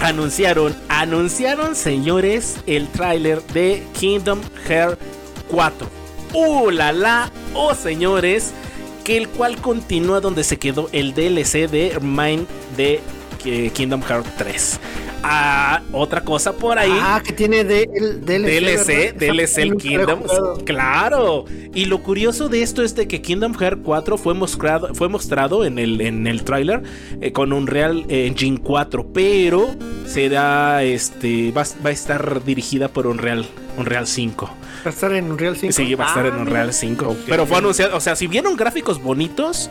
anunciaron, 0.00 0.76
anunciaron, 0.88 1.74
señores, 1.76 2.56
el 2.66 2.88
tráiler 2.88 3.42
de 3.52 3.84
Kingdom 3.98 4.40
Hearts 4.66 4.98
4. 5.48 5.88
¡Uh, 6.34 6.70
la 6.70 6.92
la! 6.92 7.30
¡Oh, 7.54 7.74
señores! 7.74 8.52
Que 9.04 9.16
el 9.16 9.28
cual 9.28 9.56
continúa 9.58 10.20
donde 10.20 10.44
se 10.44 10.58
quedó 10.58 10.88
el 10.92 11.14
DLC 11.14 11.70
de 11.70 11.98
Mind 12.02 12.46
de 12.76 13.00
Kingdom 13.38 14.02
Hearts 14.02 14.30
3 14.36 14.80
otra 15.92 16.22
cosa 16.22 16.52
por 16.52 16.78
ahí. 16.78 16.96
Ah, 17.00 17.22
que 17.24 17.32
tiene 17.32 17.64
DLC. 17.64 18.20
DLC, 18.24 19.14
DLC 19.18 19.58
el 19.58 19.76
Kingdom. 19.76 20.22
Claro. 20.64 21.44
Y 21.74 21.86
lo 21.86 22.02
curioso 22.02 22.48
de 22.48 22.62
esto 22.62 22.82
es 22.82 22.94
de 22.94 23.08
que 23.08 23.20
Kingdom 23.20 23.54
Hearts 23.54 23.82
4 23.84 24.18
fue 24.18 24.34
mostrado, 24.34 24.94
fue 24.94 25.08
mostrado 25.08 25.64
en 25.64 25.78
el, 25.78 26.00
en 26.00 26.26
el 26.26 26.44
trailer 26.44 26.82
eh, 27.20 27.32
con 27.32 27.52
un 27.52 27.66
Real 27.66 28.04
Engine 28.08 28.58
4, 28.62 29.12
pero 29.12 29.74
será 30.06 30.82
este 30.82 31.52
va, 31.52 31.64
va, 31.84 31.90
a 31.90 31.92
estar 31.92 32.44
dirigida 32.44 32.88
por 32.88 33.06
un 33.06 33.18
Real, 33.18 33.46
un 33.76 33.86
Real 33.86 34.06
5. 34.06 34.46
¿Va 34.46 34.52
a 34.84 34.88
estar 34.88 35.12
en 35.12 35.30
un 35.30 35.38
Real 35.38 35.56
5? 35.56 35.72
Sí, 35.72 35.94
va 35.94 36.06
a 36.06 36.08
estar 36.08 36.26
en 36.26 36.34
un 36.34 36.46
Real 36.46 36.72
5. 36.72 37.16
Pero 37.26 37.46
fue 37.46 37.58
anunciado, 37.58 37.96
o 37.96 38.00
sea, 38.00 38.16
si 38.16 38.26
vieron 38.26 38.56
gráficos 38.56 39.02
bonitos, 39.02 39.70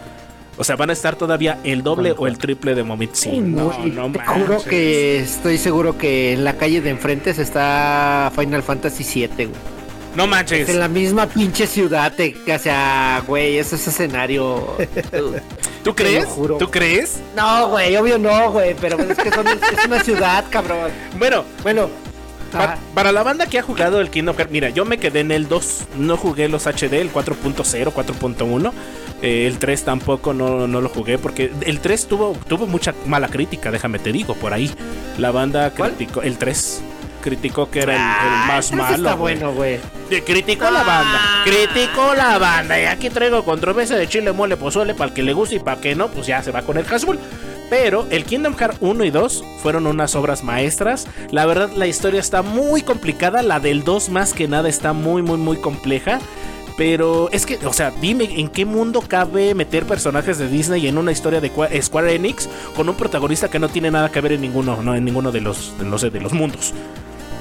o 0.58 0.64
sea, 0.64 0.76
van 0.76 0.90
a 0.90 0.94
estar 0.94 1.16
todavía 1.16 1.60
el 1.64 1.84
doble 1.84 2.14
o 2.18 2.28
el 2.28 2.38
triple 2.38 2.76
de 2.76 2.84
Momit. 2.84 3.14
Sí, 3.14 3.40
no, 3.40 3.72
no 3.86 4.12
Te 4.12 4.20
juro 4.20 4.64
que 4.64 5.20
estoy 5.20 5.58
seguro 5.58 5.98
que 5.98 6.34
en 6.34 6.44
la 6.44 6.58
calle 6.58 6.82
de 6.82 6.90
enfrente 6.90 7.34
se 7.34 7.44
está 7.44 8.32
Final 8.36 8.64
Fantasy 8.64 9.04
VII, 9.04 9.46
güey. 9.46 9.78
No 10.16 10.26
manches. 10.26 10.68
en 10.70 10.80
la 10.80 10.88
misma 10.88 11.28
pinche 11.28 11.68
ciudad, 11.68 12.12
te, 12.12 12.36
o 12.52 12.58
sea, 12.58 13.22
güey, 13.28 13.60
ese 13.60 13.76
es 13.76 13.88
escenario. 13.88 14.76
¿Tú 15.84 15.94
crees? 15.94 16.28
¿Tú 16.58 16.72
crees? 16.72 17.20
No, 17.36 17.70
güey, 17.70 17.96
obvio 17.96 18.18
no, 18.18 18.52
güey, 18.52 18.76
pero 18.82 18.98
es 19.00 19.16
que 19.16 19.30
es 19.30 19.86
una 19.86 20.04
ciudad, 20.04 20.44
cabrón. 20.50 20.90
Bueno, 21.20 21.46
bueno, 21.62 21.88
para, 22.94 23.12
la 23.12 23.24
banda 23.24 23.46
que 23.48 23.60
ha 23.60 23.62
jugado 23.62 24.00
el 24.02 24.10
Kingdom 24.10 24.36
Hearts, 24.36 24.52
mira, 24.52 24.70
yo 24.70 24.86
me 24.86 24.98
quedé 24.98 25.20
en 25.20 25.32
el 25.32 25.48
2, 25.48 25.82
no 25.98 26.18
jugué 26.18 26.48
los 26.48 26.66
HD, 26.66 26.94
el 26.94 27.12
4.0, 27.12 27.94
4.1. 27.94 28.72
Eh, 29.22 29.48
el 29.48 29.58
3 29.58 29.84
tampoco 29.84 30.34
no, 30.34 30.68
lo 30.68 30.90
jugué 30.90 31.18
porque 31.18 31.52
el 31.62 31.80
3 31.80 32.08
tuvo, 32.08 32.38
tuvo 32.48 32.68
mucha 32.68 32.94
mala 33.06 33.28
crítica, 33.28 33.72
déjame 33.72 34.00
te 34.00 34.12
digo, 34.12 34.36
por 34.36 34.54
ahí. 34.54 34.72
La 35.18 35.32
banda 35.32 35.72
criticó, 35.72 36.22
el 36.22 36.38
3 36.38 36.84
criticó 37.22 37.70
que 37.70 37.80
era 37.80 37.94
el, 37.94 38.02
ah, 38.02 38.46
más 38.48 38.72
malo. 38.72 38.96
Está 38.96 39.16
bueno, 39.16 39.54
güey. 39.54 39.80
Criticó 40.26 40.66
la 40.66 40.84
banda, 40.84 41.20
ah. 41.20 41.44
criticó 41.46 42.14
la 42.14 42.38
banda. 42.38 42.80
Y 42.80 42.86
aquí 42.86 43.10
traigo 43.10 43.44
controversia 43.44 43.96
de 43.96 44.08
chile 44.08 44.32
mole 44.32 44.56
pozole 44.56 44.94
para 44.94 45.10
el 45.10 45.14
que 45.14 45.24
le 45.24 45.34
guste 45.34 45.56
y 45.56 45.60
para 45.60 45.82
que 45.82 45.96
no, 45.96 46.10
pues 46.10 46.28
ya 46.28 46.44
se 46.44 46.52
va 46.52 46.62
con 46.62 46.78
el 46.78 46.86
casual. 46.86 47.20
Pero 47.70 48.08
el 48.12 48.24
Kingdom 48.24 48.56
Hearts 48.56 48.78
1 48.80 49.04
y 49.04 49.10
2 49.10 49.44
fueron 49.62 49.88
unas 49.88 50.16
obras 50.16 50.44
maestras. 50.44 51.08
La 51.32 51.46
verdad, 51.46 51.70
la 51.76 51.88
historia 51.88 52.20
está 52.20 52.42
muy 52.42 52.82
complicada. 52.82 53.42
La 53.42 53.60
del 53.60 53.84
2, 53.84 54.10
más 54.10 54.34
que 54.34 54.48
nada, 54.48 54.70
está 54.70 54.94
muy, 54.94 55.22
muy, 55.22 55.38
muy 55.38 55.58
compleja. 55.58 56.20
Pero 56.78 57.30
es 57.32 57.46
que, 57.46 57.58
o 57.66 57.74
sea, 57.74 57.92
dime 57.92 58.40
en 58.40 58.50
qué 58.50 58.64
mundo 58.64 59.02
cabe 59.02 59.56
meter 59.56 59.86
personajes 59.86 60.38
de 60.38 60.48
Disney 60.48 60.88
en 60.88 60.98
una 60.98 61.12
historia 61.12 61.42
de 61.42 61.52
Square 61.82 62.14
Enix 62.14 62.48
con 62.76 62.88
un 62.88 62.96
protagonista 62.96 63.50
que 63.50 63.58
no 63.58 63.68
tiene 63.68 63.90
nada 63.90 64.12
que 64.12 64.22
ver 64.22 64.34
en 64.34 64.42
ninguno, 64.42 64.82
no 64.84 64.96
en 64.96 65.04
ninguno 65.04 65.32
de 65.32 65.42
los, 65.42 65.74
no 65.80 65.98
sé, 65.98 66.12
de 66.12 66.22
los 66.22 66.34
mundos. 66.34 66.74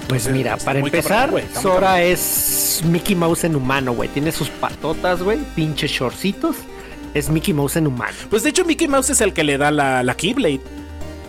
Pues 0.08 0.28
mira, 0.30 0.56
para 0.56 0.78
empezar, 0.78 1.30
Sora 1.60 2.02
es 2.02 2.82
Mickey 2.86 3.14
Mouse 3.14 3.44
en 3.44 3.56
humano, 3.56 3.92
güey. 3.92 4.08
Tiene 4.08 4.32
sus 4.32 4.48
patotas, 4.48 5.22
güey, 5.22 5.38
pinches 5.54 5.90
shortcitos 5.90 6.56
es 7.16 7.30
Mickey 7.30 7.54
Mouse 7.54 7.76
en 7.76 7.86
humano. 7.86 8.14
Pues 8.28 8.42
de 8.42 8.50
hecho 8.50 8.64
Mickey 8.64 8.88
Mouse 8.88 9.10
es 9.10 9.20
el 9.20 9.32
que 9.32 9.42
le 9.42 9.56
da 9.56 9.70
la, 9.70 10.02
la 10.02 10.14
Keyblade. 10.14 10.60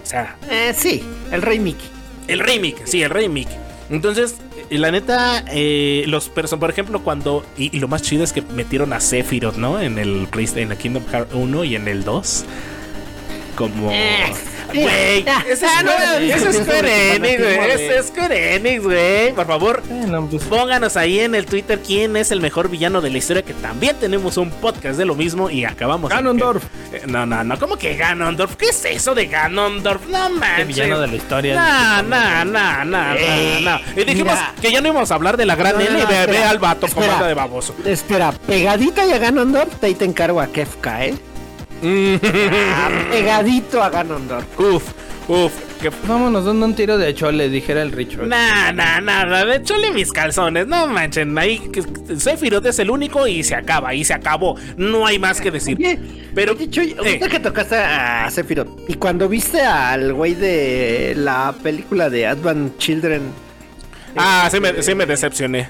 O 0.04 0.06
sea... 0.06 0.36
Eh, 0.50 0.74
sí, 0.76 1.04
el 1.32 1.42
rey 1.42 1.60
Mickey. 1.60 1.88
El 2.28 2.40
rey 2.40 2.60
Mickey, 2.60 2.84
sí, 2.86 3.02
el 3.02 3.10
rey 3.10 3.30
Mickey. 3.30 3.56
Entonces, 3.90 4.36
eh, 4.70 4.78
la 4.78 4.92
neta, 4.92 5.44
eh, 5.52 6.04
los 6.08 6.30
personajes, 6.30 6.60
por 6.60 6.70
ejemplo, 6.70 7.04
cuando. 7.04 7.46
Y, 7.58 7.80
lo 7.80 7.88
más 7.88 8.02
chido 8.02 8.24
es 8.24 8.34
que 8.34 8.42
metieron 8.42 8.94
a 8.94 9.00
Sephiroth, 9.00 9.58
¿no? 9.58 9.80
En 9.80 9.98
el 9.98 10.28
PlayStation, 10.28 10.72
en 10.72 10.78
Kingdom 10.78 11.04
Hearts 11.12 11.34
1 11.34 11.64
y 11.64 11.76
en 11.76 11.88
el 11.88 12.04
2. 12.04 12.46
Como. 13.58 13.92
Eh. 13.92 14.32
Güey, 14.68 15.26
ese 15.50 15.66
es 15.66 16.58
Square 16.58 17.16
Enix, 17.16 17.40
güey. 17.42 17.72
Ese 17.72 17.98
es 17.98 18.08
Square 18.08 18.56
Enix, 18.56 18.84
güey. 18.84 19.34
Por 19.34 19.48
favor, 19.48 19.82
pues, 20.30 20.44
pónganos 20.44 20.98
ahí 20.98 21.22
en 21.22 21.36
el 21.36 21.46
Twitter 21.46 21.80
quién 21.86 22.16
es 22.18 22.32
el 22.32 22.42
mejor 22.42 22.70
villano 22.70 23.02
de 23.02 23.10
la 23.10 23.18
historia. 23.18 23.42
Que 23.42 23.54
también 23.54 23.96
tenemos 23.96 24.38
un 24.38 24.52
podcast 24.52 24.98
de 25.00 25.06
lo 25.06 25.16
mismo 25.16 25.50
y 25.50 25.66
acabamos. 25.66 26.12
Ganondorf. 26.12 26.64
Eh, 26.92 27.04
no, 27.08 27.26
no, 27.26 27.44
no. 27.44 27.58
¿Cómo 27.58 27.78
que 27.78 27.96
Ganondorf? 27.96 28.56
¿Qué 28.56 28.68
es 28.68 28.86
eso 28.86 29.16
de 29.16 29.26
Ganondorf? 29.26 30.06
No 30.08 30.30
manches. 30.30 30.60
El 30.60 30.68
villano 30.68 31.00
de 31.00 31.08
la 31.08 31.16
historia. 31.16 31.56
No, 31.56 32.04
no, 32.04 32.46
no, 32.46 32.86
no, 32.86 33.14
no. 33.62 33.80
Y 33.96 34.04
dijimos 34.04 34.38
que 34.62 34.72
ya 34.72 34.82
no 34.82 34.90
íbamos 34.90 35.10
a 35.10 35.16
hablar 35.16 35.38
de 35.38 35.46
la 35.46 35.56
gran 35.56 35.82
N 35.82 36.00
y 36.00 36.06
ve, 36.06 36.44
al 36.44 36.60
vato 36.60 36.88
como 36.88 37.26
de 37.26 37.34
baboso. 37.34 37.76
Espera, 37.86 38.32
pegadita 38.32 39.06
y 39.08 39.14
a 39.14 39.18
Ganondorf, 39.18 39.84
ahí 39.84 39.96
te 39.96 40.06
encargo 40.06 40.40
a 40.42 40.48
Kefka, 40.48 41.06
¿eh? 41.06 41.16
pegadito 43.12 43.82
a 43.82 43.90
Ganondorf. 43.90 44.60
Uf, 44.60 44.84
uf. 45.28 45.54
Que... 45.82 45.92
Vámonos 46.08 46.44
dando 46.46 46.66
un 46.66 46.74
tiro 46.74 46.98
de 46.98 47.14
chole, 47.14 47.50
dijera 47.50 47.84
el 47.84 47.92
Richard. 47.92 48.26
Nah, 48.26 48.72
nah, 48.72 49.00
nada, 49.00 49.46
de 49.46 49.62
chole 49.62 49.92
mis 49.92 50.12
calzones. 50.12 50.66
No 50.66 50.88
manchen, 50.88 51.38
ahí 51.38 51.70
Sephiroth 52.18 52.66
es 52.66 52.80
el 52.80 52.90
único 52.90 53.28
y 53.28 53.44
se 53.44 53.54
acaba, 53.54 53.94
y 53.94 54.04
se 54.04 54.16
acabó. 54.16 54.58
No 54.76 55.06
hay 55.06 55.20
más 55.20 55.40
que 55.40 55.52
decir. 55.52 55.78
Pero 56.34 56.56
dicho, 56.56 56.82
eh. 56.82 57.20
que 57.20 57.40
tocaste 57.40 57.76
a 57.76 58.28
Sephiroth 58.32 58.90
y 58.90 58.96
cuando 58.96 59.30
viste 59.30 59.62
al 59.62 60.14
güey 60.14 60.34
de 60.34 61.14
la 61.16 61.54
película 61.62 62.10
de 62.10 62.26
Advent 62.26 62.78
Children. 62.80 63.22
Ah, 64.16 64.50
sí 64.52 64.60
me, 64.60 64.82
sí 64.82 64.96
me 64.96 65.06
decepcioné. 65.06 65.70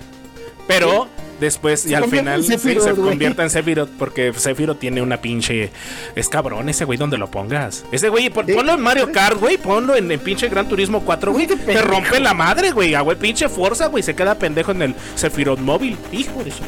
Pero 0.67 1.09
Después 1.39 1.85
y 1.85 1.93
al 1.93 2.05
final 2.05 2.43
se 2.43 2.57
güey. 2.57 2.95
convierte 2.95 3.43
en 3.43 3.49
Sephiroth 3.51 3.89
porque 3.99 4.34
Sephiroth 4.34 4.80
tiene 4.80 5.01
una 5.03 5.18
pinche. 5.22 5.69
Es 6.15 6.30
cabrón 6.30 6.68
ese 6.68 6.84
güey 6.84 6.97
donde 6.97 7.18
lo 7.19 7.30
pongas. 7.30 7.85
Ese 7.91 8.09
güey, 8.09 8.30
pon- 8.31 8.47
ponlo 8.47 8.73
en 8.73 8.81
Mario 8.81 9.11
Kart, 9.11 9.39
güey. 9.39 9.57
Ponlo 9.57 9.95
en, 9.95 10.11
en 10.11 10.19
pinche 10.19 10.49
Gran 10.49 10.68
Turismo 10.68 11.01
4, 11.05 11.31
güey. 11.34 11.45
Te 11.45 11.81
rompe 11.81 12.19
la 12.19 12.34
madre, 12.34 12.72
güey. 12.72 12.95
Ah, 12.95 13.01
güey, 13.01 13.18
pinche 13.19 13.49
fuerza, 13.49 13.85
güey. 13.88 14.01
Se 14.01 14.15
queda 14.15 14.34
pendejo 14.35 14.72
en 14.72 14.81
el 14.81 14.95
Sephiroth 15.15 15.59
móvil. 15.59 15.95
Hijo 16.11 16.43
de 16.43 16.49
su. 16.51 16.64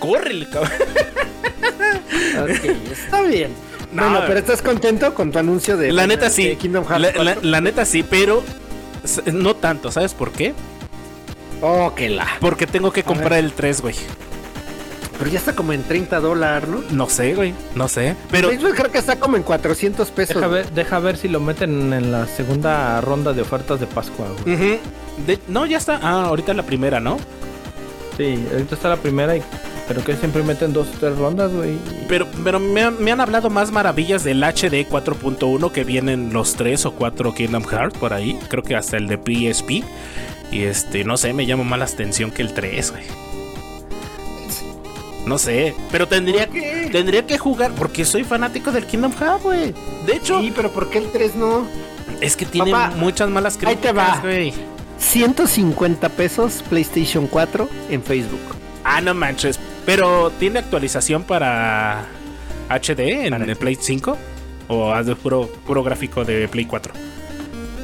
Córrele, 0.00 0.48
cabrón. 0.48 0.72
Ok, 2.42 2.50
está 2.92 3.22
bien. 3.22 3.50
No, 3.92 4.02
bueno, 4.10 4.22
pero 4.26 4.38
¿estás 4.38 4.62
contento 4.62 5.14
con 5.14 5.32
tu 5.32 5.38
anuncio 5.38 5.76
de 5.76 5.92
La 5.92 6.06
neta 6.06 6.30
sí. 6.30 6.48
de 6.48 6.56
Kingdom 6.56 6.84
Hearts 6.84 7.00
La, 7.02 7.08
la- 7.24 7.34
4? 7.34 7.50
la 7.50 7.60
neta 7.60 7.84
sí, 7.84 8.02
pero 8.08 8.42
no 9.32 9.54
tanto. 9.56 9.90
¿Sabes 9.90 10.14
por 10.14 10.32
qué? 10.32 10.54
Oh, 11.60 11.92
que 11.94 12.08
la. 12.08 12.26
Porque 12.40 12.66
tengo 12.66 12.92
que 12.92 13.02
comprar 13.02 13.34
el 13.38 13.52
3, 13.52 13.80
güey. 13.82 13.94
Pero 15.18 15.30
ya 15.30 15.38
está 15.38 15.54
como 15.54 15.74
en 15.74 15.82
30 15.82 16.18
dólares, 16.20 16.66
¿no? 16.66 16.82
No 16.92 17.08
sé, 17.10 17.34
güey. 17.34 17.52
No 17.74 17.88
sé. 17.88 18.16
Pero 18.30 18.48
Facebook 18.48 18.74
creo 18.74 18.90
que 18.90 18.96
está 18.98 19.16
como 19.16 19.36
en 19.36 19.42
400 19.42 20.10
pesos. 20.12 20.36
Deja 20.36 20.46
ver, 20.46 20.70
deja 20.72 20.98
ver 20.98 21.16
si 21.18 21.28
lo 21.28 21.40
meten 21.40 21.92
en 21.92 22.10
la 22.10 22.26
segunda 22.26 22.98
ronda 23.02 23.34
de 23.34 23.42
ofertas 23.42 23.78
de 23.80 23.86
Pascua, 23.86 24.28
güey. 24.44 24.56
De- 25.26 25.38
no, 25.48 25.66
ya 25.66 25.76
está. 25.76 26.00
Ah, 26.02 26.24
ahorita 26.24 26.54
la 26.54 26.62
primera, 26.62 27.00
¿no? 27.00 27.18
Sí, 28.16 28.42
ahorita 28.50 28.74
está 28.74 28.88
la 28.88 28.96
primera, 28.96 29.36
y, 29.36 29.42
pero 29.88 30.02
que 30.02 30.16
siempre 30.16 30.42
meten 30.42 30.72
dos 30.72 30.88
o 30.88 30.98
tres 30.98 31.16
rondas, 31.18 31.52
güey. 31.52 31.76
Pero, 32.08 32.26
pero 32.42 32.58
me, 32.58 32.82
han, 32.82 33.02
me 33.02 33.12
han 33.12 33.20
hablado 33.20 33.50
más 33.50 33.70
maravillas 33.72 34.24
del 34.24 34.42
HD 34.42 34.88
4.1 34.88 35.70
que 35.70 35.84
vienen 35.84 36.32
los 36.32 36.54
3 36.54 36.86
o 36.86 36.92
4 36.92 37.34
Kingdom 37.34 37.64
Hearts 37.64 37.98
por 37.98 38.14
ahí. 38.14 38.38
Creo 38.48 38.62
que 38.62 38.74
hasta 38.74 38.96
el 38.96 39.06
de 39.06 39.16
PSP. 39.18 39.84
Y 40.52 40.64
este, 40.64 41.04
no 41.04 41.16
sé, 41.16 41.32
me 41.32 41.46
llama 41.46 41.64
más 41.64 41.78
la 41.78 41.84
atención 41.84 42.30
que 42.30 42.42
el 42.42 42.52
3, 42.54 42.90
güey. 42.92 43.04
No 45.26 45.38
sé, 45.38 45.74
pero 45.92 46.08
tendría, 46.08 46.46
¿Por 46.46 46.54
qué? 46.54 46.88
tendría 46.90 47.26
que 47.26 47.38
jugar 47.38 47.72
porque 47.72 48.04
soy 48.04 48.24
fanático 48.24 48.72
del 48.72 48.86
Kingdom 48.86 49.12
Hearts, 49.12 49.42
güey. 49.44 49.74
De 50.06 50.14
hecho, 50.16 50.40
Sí, 50.40 50.52
pero 50.56 50.70
¿por 50.72 50.90
qué 50.90 50.98
el 50.98 51.10
3 51.12 51.34
no? 51.36 51.66
es 52.20 52.36
que 52.36 52.44
tiene 52.46 52.72
Papá, 52.72 52.94
muchas 52.96 53.28
malas 53.30 53.54
ahí 53.56 53.76
te 53.76 53.88
críticas, 53.90 53.96
va. 54.16 54.20
güey. 54.22 54.52
150 54.98 56.08
pesos 56.10 56.64
PlayStation 56.68 57.26
4 57.26 57.68
en 57.90 58.02
Facebook. 58.02 58.40
Ah, 58.84 59.00
no 59.00 59.14
manches. 59.14 59.58
Pero 59.86 60.30
tiene 60.38 60.58
actualización 60.58 61.22
para 61.22 62.04
HD 62.68 63.26
en 63.26 63.34
el 63.34 63.56
Play 63.56 63.76
5 63.80 64.16
o 64.68 64.96
es 64.96 65.06
de 65.06 65.16
puro, 65.16 65.48
puro 65.66 65.82
gráfico 65.82 66.24
de 66.24 66.48
Play 66.48 66.64
4. 66.66 66.92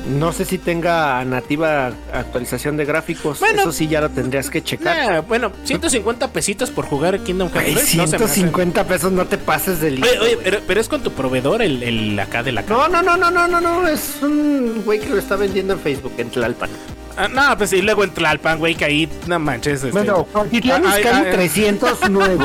No 0.09 0.33
sé 0.33 0.45
si 0.45 0.59
tenga 0.59 1.25
nativa 1.25 1.93
actualización 2.13 2.77
de 2.77 2.85
gráficos. 2.85 3.41
Bueno. 3.41 3.63
Eso 3.63 3.73
sí 3.73 3.89
ya 3.89 4.01
lo 4.01 4.09
tendrías 4.09 4.51
que 4.51 4.63
checar. 4.63 5.17
Eh, 5.17 5.21
bueno, 5.27 5.51
150 5.65 6.33
pesitos 6.33 6.71
por 6.71 6.87
jugar 6.87 7.19
Kingdom 7.21 7.51
Hearts. 7.51 7.73
Güey, 7.73 7.85
3, 7.85 7.97
no 7.97 8.07
150 8.07 8.85
pesos 8.85 9.13
no 9.13 9.27
te 9.27 9.37
pases 9.37 9.81
del 9.81 10.03
Oye, 10.03 10.19
oye, 10.21 10.39
pero, 10.43 10.61
pero 10.67 10.81
es 10.81 10.89
con 10.89 11.03
tu 11.03 11.11
proveedor 11.13 11.61
el, 11.63 11.83
el 11.83 12.19
acá 12.21 12.43
de 12.43 12.53
la 12.53 12.63
casa. 12.63 12.89
No, 12.89 12.89
no, 12.89 13.03
no, 13.03 13.17
no, 13.17 13.31
no, 13.31 13.49
no, 13.49 13.61
no, 13.61 13.89
es 13.89 14.19
un 14.23 14.83
güey 14.85 15.01
que 15.01 15.09
lo 15.09 15.19
está 15.19 15.35
vendiendo 15.37 15.73
en 15.75 15.81
Facebook 15.81 16.13
en 16.19 16.31
Tlalpan. 16.31 16.71
Ah, 17.17 17.29
no, 17.29 17.57
pues 17.59 17.73
y 17.73 17.83
luego 17.83 18.05
en 18.05 18.11
Tlalpan, 18.11 18.59
güey, 18.59 18.75
que 18.75 18.85
ahí 18.85 19.09
no 19.27 19.39
manches. 19.39 19.75
este- 19.79 19.91
Bueno, 19.91 20.25
Cuautitlán 20.25 20.85
ay. 20.87 21.03
300 21.33 22.11
nuevo. 22.11 22.45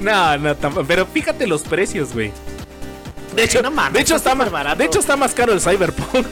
No, 0.00 0.36
no, 0.38 0.56
tampoco, 0.56 0.86
pero 0.86 1.06
fíjate 1.06 1.46
los 1.46 1.62
precios, 1.62 2.12
güey. 2.14 2.32
De 3.34 3.44
hecho, 3.44 3.62
no 3.62 3.70
mames, 3.70 3.94
de 3.94 4.00
hecho 4.00 4.16
está 4.16 4.34
más 4.34 4.50
barato. 4.50 4.78
De 4.78 4.84
hecho 4.84 5.00
está 5.00 5.16
más 5.16 5.34
caro 5.34 5.52
el 5.52 5.60
Cyberpunk. 5.60 6.26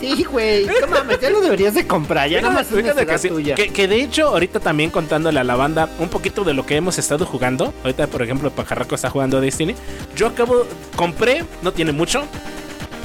Sí, 0.00 0.22
güey, 0.24 0.66
no 0.66 0.86
mames, 0.86 1.20
ya 1.20 1.28
lo 1.28 1.40
deberías 1.40 1.74
de 1.74 1.86
comprar, 1.86 2.28
ya 2.28 2.40
nada 2.40 2.54
más 2.54 2.70
es 2.70 2.94
que, 3.06 3.18
sí, 3.18 3.28
tuya. 3.28 3.56
que, 3.56 3.70
que 3.70 3.88
de 3.88 4.00
hecho, 4.00 4.28
ahorita 4.28 4.60
también 4.60 4.90
contándole 4.90 5.40
a 5.40 5.44
la 5.44 5.56
banda 5.56 5.88
un 5.98 6.08
poquito 6.08 6.44
de 6.44 6.54
lo 6.54 6.64
que 6.64 6.76
hemos 6.76 6.98
estado 6.98 7.26
jugando. 7.26 7.74
Ahorita, 7.82 8.06
por 8.06 8.22
ejemplo, 8.22 8.50
Pajarraco 8.52 8.94
está 8.94 9.10
jugando 9.10 9.40
Destiny. 9.40 9.74
Yo 10.14 10.28
acabo, 10.28 10.66
compré, 10.94 11.44
no 11.62 11.72
tiene 11.72 11.90
mucho, 11.90 12.24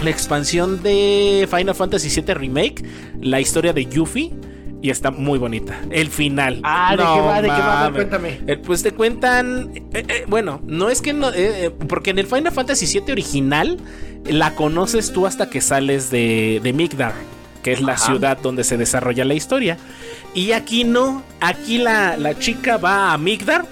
la 0.03 0.09
expansión 0.11 0.83
de 0.83 1.47
Final 1.49 1.73
Fantasy 1.73 2.09
VII 2.09 2.33
Remake, 2.35 2.83
la 3.21 3.39
historia 3.39 3.73
de 3.73 3.85
Yuffie. 3.87 4.31
Y 4.83 4.89
está 4.89 5.09
muy 5.11 5.39
bonita. 5.39 5.79
El 5.89 6.09
final. 6.09 6.59
Ah, 6.61 6.91
¿de 6.91 6.97
qué 6.97 7.03
va? 7.21 7.41
¿De 7.41 7.47
qué 7.47 7.53
va? 7.53 7.91
Cuéntame. 7.91 8.39
Eh, 8.45 8.57
pues 8.57 8.83
te 8.83 8.91
cuentan. 8.91 9.71
eh, 9.75 9.83
eh, 9.93 10.25
bueno, 10.27 10.59
no 10.65 10.89
es 10.89 11.01
que 11.01 11.13
no. 11.13 11.31
porque 11.87 12.11
en 12.11 12.19
el 12.19 12.27
Final 12.27 12.51
Fantasy 12.51 12.85
VII 12.99 13.13
original 13.13 13.77
la 14.25 14.53
conoces 14.55 15.13
tú 15.13 15.25
hasta 15.25 15.49
que 15.49 15.61
sales 15.61 16.11
de, 16.11 16.59
de 16.61 16.73
Migdar, 16.73 17.13
que 17.63 17.71
es 17.71 17.81
la 17.81 17.93
Ajá. 17.93 18.05
ciudad 18.07 18.37
donde 18.41 18.65
se 18.65 18.75
desarrolla 18.77 19.23
la 19.23 19.33
historia. 19.35 19.77
Y 20.35 20.51
aquí 20.51 20.83
no. 20.83 21.23
Aquí 21.39 21.77
la, 21.77 22.17
la 22.17 22.37
chica 22.37 22.75
va 22.75 23.13
a 23.13 23.17
Migdar 23.17 23.65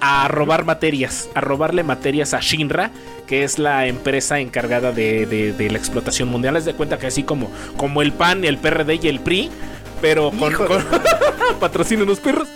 a 0.00 0.26
robar 0.28 0.64
materias, 0.64 1.28
a 1.34 1.42
robarle 1.42 1.82
materias 1.82 2.32
a 2.32 2.40
Shinra, 2.40 2.90
que 3.26 3.44
es 3.44 3.58
la 3.58 3.86
empresa 3.86 4.40
encargada 4.40 4.90
de, 4.92 5.26
de- 5.26 5.52
de 5.52 5.70
la 5.70 5.76
explotación 5.76 6.30
mundial. 6.30 6.54
Les 6.54 6.64
de 6.64 6.72
cuenta 6.72 6.98
que 6.98 7.08
así 7.08 7.24
como, 7.24 7.50
como 7.76 8.00
el 8.00 8.12
PAN, 8.12 8.44
el 8.46 8.56
PRD 8.56 8.98
y 9.02 9.08
el 9.08 9.20
PRI, 9.20 9.50
pero 10.00 10.30
con, 10.30 10.52
con 10.54 10.84
patrocinen 11.60 12.06
los 12.06 12.20
perros, 12.20 12.48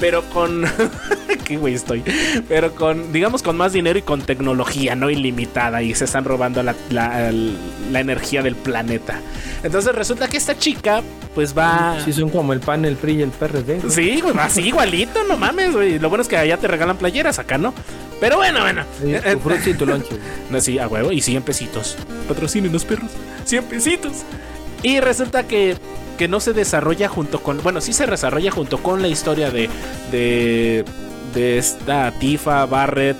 pero 0.00 0.22
con 0.30 0.64
qué 1.44 1.56
güey 1.56 1.74
estoy, 1.74 2.02
pero 2.48 2.74
con 2.74 3.12
digamos 3.12 3.42
con 3.42 3.56
más 3.56 3.72
dinero 3.72 3.98
y 3.98 4.02
con 4.02 4.22
tecnología 4.22 4.94
no 4.94 5.10
ilimitada 5.10 5.82
y 5.82 5.94
se 5.94 6.04
están 6.04 6.24
robando 6.24 6.62
la, 6.62 6.74
la- 6.90 7.32
la 7.32 8.00
energía 8.00 8.42
del 8.42 8.54
planeta. 8.56 9.20
Entonces 9.62 9.94
resulta 9.94 10.28
que 10.28 10.36
esta 10.36 10.56
chica 10.56 11.02
pues 11.34 11.56
va 11.56 11.96
Sí, 12.04 12.12
son 12.12 12.30
como 12.30 12.52
el 12.52 12.60
PAN, 12.60 12.84
el 12.84 12.96
PRI 12.96 13.12
y 13.18 13.22
el 13.22 13.30
PRD. 13.30 13.78
güey. 13.80 13.90
Sí, 13.90 14.20
güey, 14.20 14.34
así 14.38 14.62
igualito, 14.68 15.22
no 15.24 15.36
mames, 15.36 15.72
güey. 15.72 15.98
Lo 15.98 16.08
bueno 16.08 16.22
es 16.22 16.28
que 16.28 16.36
allá 16.36 16.56
te 16.58 16.66
regalan 16.68 16.96
playeras, 16.96 17.38
acá 17.38 17.58
no. 17.58 17.72
Pero 18.20 18.36
bueno, 18.36 18.60
bueno. 18.60 18.82
Sí, 19.00 19.14
Eh, 19.14 19.20
eh, 19.24 19.32
tu 19.34 19.40
frutzi 19.40 19.70
y 19.70 19.74
tu 19.74 19.86
lonche. 19.86 20.08
no, 20.50 20.60
sí, 20.60 20.78
a 20.78 20.88
huevo, 20.88 21.12
y 21.12 21.20
100 21.20 21.42
pesitos. 21.42 21.96
Patrocinen 22.26 22.72
los 22.72 22.84
perros. 22.84 23.10
100 23.44 23.64
pesitos. 23.64 24.12
Y 24.82 24.98
resulta 25.00 25.46
que, 25.46 25.76
que 26.18 26.28
no 26.28 26.40
se 26.40 26.52
desarrolla 26.52 27.08
junto 27.08 27.42
con. 27.42 27.62
Bueno, 27.62 27.80
sí 27.80 27.94
se 27.94 28.06
desarrolla 28.06 28.50
junto 28.50 28.82
con 28.82 29.00
la 29.00 29.08
historia 29.08 29.50
de. 29.50 29.70
de. 30.10 30.84
de 31.32 31.56
esta 31.56 32.12
Tifa, 32.18 32.66
Barrett 32.66 33.16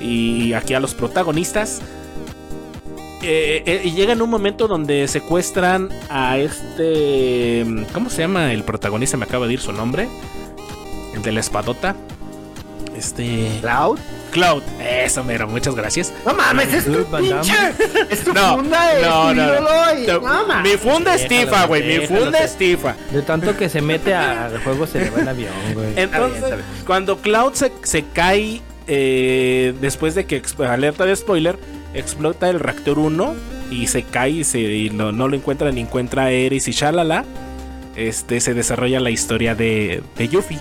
y 0.00 0.52
aquí 0.52 0.74
a 0.74 0.80
los 0.80 0.94
protagonistas. 0.94 1.80
Eh, 3.22 3.62
eh, 3.64 3.80
y 3.84 3.92
llega 3.92 4.12
en 4.12 4.20
un 4.20 4.28
momento 4.28 4.68
donde 4.68 5.08
secuestran 5.08 5.88
a 6.10 6.38
este. 6.38 7.64
¿Cómo 7.92 8.10
se 8.10 8.22
llama 8.22 8.52
el 8.52 8.62
protagonista? 8.62 9.16
Me 9.16 9.24
acaba 9.24 9.46
de 9.46 9.54
ir 9.54 9.60
su 9.60 9.72
nombre. 9.72 10.08
El 11.14 11.22
de 11.22 11.32
la 11.32 11.40
espadota. 11.40 11.96
Este. 12.94 13.48
¿Cloud? 13.62 13.98
Cloud. 14.34 14.62
Eso, 14.80 15.22
mero, 15.24 15.48
muchas 15.48 15.74
gracias. 15.74 16.12
No 16.26 16.34
mames, 16.34 16.74
es 16.74 16.84
tu 16.84 17.04
pinche. 17.06 17.52
Es 18.10 18.24
tu 18.24 18.32
No, 18.34 18.56
funda 18.56 18.94
de 18.94 19.02
no, 19.02 19.32
no, 19.32 19.60
no. 19.60 19.98
y- 19.98 20.06
No, 20.06 20.20
no 20.20 20.46
mames. 20.46 20.72
Mi 20.72 20.76
funda 20.78 21.14
es 21.14 21.22
Déjalo, 21.28 21.46
tifa, 21.50 21.66
güey. 21.66 21.98
Mi 22.00 22.06
funda 22.06 22.38
te- 22.38 22.44
es 22.44 22.56
tifa. 22.56 22.96
De 23.12 23.22
tanto 23.22 23.56
que 23.56 23.68
se 23.68 23.80
mete 23.80 24.12
a- 24.14 24.46
al 24.46 24.58
juego 24.62 24.86
se 24.86 25.00
le 25.04 25.10
va 25.10 25.20
el 25.20 25.28
avión, 25.28 25.52
güey. 25.72 25.86
Entonces, 25.96 26.42
está 26.42 26.56
bien. 26.56 26.68
cuando 26.86 27.18
Cloud 27.18 27.54
se, 27.54 27.72
se 27.84 28.04
cae 28.12 28.60
eh, 28.86 29.72
después 29.80 30.14
de 30.14 30.26
que, 30.26 30.42
alerta 30.68 31.06
de 31.06 31.16
spoiler, 31.16 31.58
explota 31.94 32.50
el 32.50 32.60
reactor 32.60 32.98
1 32.98 33.34
y 33.70 33.86
se 33.86 34.02
cae 34.02 34.30
y, 34.30 34.44
se, 34.44 34.58
y 34.60 34.90
no, 34.90 35.12
no 35.12 35.28
lo 35.28 35.36
encuentra 35.36 35.70
ni 35.70 35.80
encuentra 35.80 36.24
a 36.24 36.30
Eris 36.32 36.68
y 36.68 36.72
Shalala, 36.72 37.24
este, 37.96 38.40
se 38.40 38.52
desarrolla 38.52 38.98
la 39.00 39.10
historia 39.10 39.54
de, 39.54 40.02
de 40.18 40.28
Yuffie. 40.28 40.58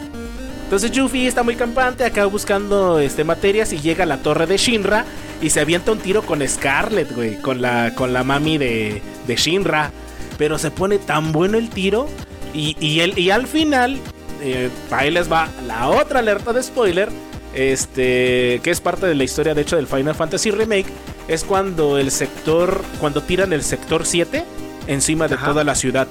Entonces 0.64 0.92
Yuffie 0.92 1.28
está 1.28 1.44
muy 1.44 1.56
campante, 1.56 2.04
acá 2.04 2.26
buscando 2.26 3.00
este, 3.00 3.24
materias 3.24 3.74
y 3.74 3.80
llega 3.80 4.04
a 4.04 4.08
la 4.08 4.18
torre 4.18 4.48
de 4.48 4.58
Shinra 4.58 5.06
y 5.42 5.50
se 5.50 5.60
avienta 5.60 5.92
un 5.92 6.00
tiro 6.00 6.24
con 6.24 6.48
Scarlet, 6.48 7.14
güey, 7.14 7.38
con 7.38 7.62
la, 7.62 7.94
con 7.96 8.14
la 8.14 8.24
mami 8.24 8.58
de, 8.58 9.02
de 9.28 9.36
Shinra. 9.36 9.92
Pero 10.38 10.58
se 10.58 10.72
pone 10.72 10.98
tan 10.98 11.32
bueno 11.32 11.58
el 11.58 11.70
tiro 11.70 12.08
y, 12.54 12.76
y, 12.80 13.02
él, 13.02 13.18
y 13.18 13.30
al 13.30 13.46
final, 13.46 13.98
eh, 14.42 14.70
ahí 14.90 15.12
les 15.12 15.32
va 15.32 15.48
la 15.68 15.90
otra 15.90 16.20
alerta 16.20 16.54
de 16.54 16.64
spoiler, 16.64 17.10
este, 17.54 18.60
que 18.64 18.72
es 18.72 18.82
parte 18.82 19.06
de 19.06 19.16
la 19.16 19.24
historia 19.24 19.54
de 19.54 19.62
hecho 19.62 19.76
del 19.76 19.88
Final 19.88 20.16
Fantasy 20.16 20.50
Remake, 20.50 20.88
es 21.28 21.44
cuando 21.44 21.98
el 21.98 22.10
sector, 22.12 22.84
cuando 23.00 23.22
tiran 23.22 23.54
el 23.54 23.64
sector 23.64 24.06
7 24.06 24.44
encima 24.88 25.28
de 25.28 25.36
Ajá. 25.36 25.48
toda 25.48 25.64
la 25.64 25.76
ciudad. 25.76 26.08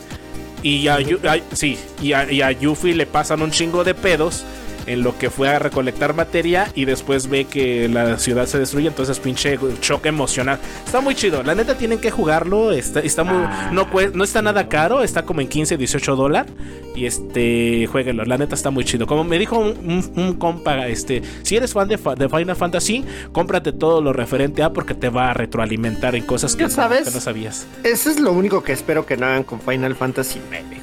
Y 0.63 0.87
a, 0.89 0.95
a- 0.97 1.57
sí, 1.57 1.79
y 2.01 2.13
a 2.13 2.51
Yuffie 2.53 2.95
le 2.95 3.07
pasan 3.07 3.43
un 3.43 3.51
chingo 3.51 3.83
de 3.85 3.95
pedos 3.95 4.45
en 4.87 5.03
lo 5.03 5.17
que 5.19 5.31
fue 5.31 5.49
a 5.49 5.59
recolectar 5.59 6.15
materia 6.15 6.69
y 6.75 6.85
después 6.85 7.29
ve 7.29 7.45
que 7.45 7.89
la 7.89 8.19
ciudad 8.19 8.47
se 8.47 8.59
destruye, 8.59 8.89
entonces 8.89 9.19
pinche 9.21 9.59
choque 9.81 10.09
emocional. 10.09 10.59
Está 10.85 11.01
muy 11.01 11.15
chido, 11.15 11.43
la 11.43 11.55
neta 11.55 11.77
tienen 11.77 11.99
que 11.99 12.11
jugarlo, 12.11 12.73
está, 12.73 13.01
está 13.01 13.25
muy, 13.25 13.43
Ah, 13.45 13.71
no, 13.73 13.87
no 14.15 14.25
está 14.25 14.43
nada 14.43 14.69
caro, 14.69 15.03
está 15.03 15.23
como 15.25 15.41
en 15.41 15.49
15, 15.49 15.77
18 15.77 16.17
dólares 16.17 16.53
y 16.95 17.07
este, 17.07 17.87
jueguenlo, 17.91 18.25
la 18.25 18.37
neta 18.39 18.55
está 18.55 18.71
muy 18.71 18.85
chido. 18.85 19.07
Como 19.07 19.25
me 19.25 19.39
dijo 19.39 19.59
un, 19.59 19.69
un- 19.89 20.13
un 20.17 20.35
compa, 20.35 20.87
este, 20.89 21.23
si 21.43 21.57
eres 21.57 21.73
fan 21.73 21.89
de, 21.89 21.99
Final 21.99 22.57
Fantasy, 22.57 23.05
cómprate 23.33 23.73
todo 23.73 24.01
lo 24.01 24.13
referente 24.13 24.63
a 24.63 24.73
porque 24.73 24.95
te 24.95 25.09
va 25.09 25.31
a 25.31 25.35
retroalimentar 25.35 26.15
en 26.15 26.25
cosas 26.27 26.55
que, 26.57 26.69
sabes. 26.69 27.09
que 27.09 27.15
no 27.15 27.21
sabías. 27.21 27.67
Eso 27.85 28.11
es 28.11 28.21
lo 28.21 28.33
único 28.33 28.63
que 28.63 28.73
espero 28.73 29.07
que 29.07 29.17
no 29.17 29.27
hagan 29.27 29.45
con 29.45 29.61
Final 29.61 29.95
Fantasy 29.97 30.39
IX. 30.39 30.82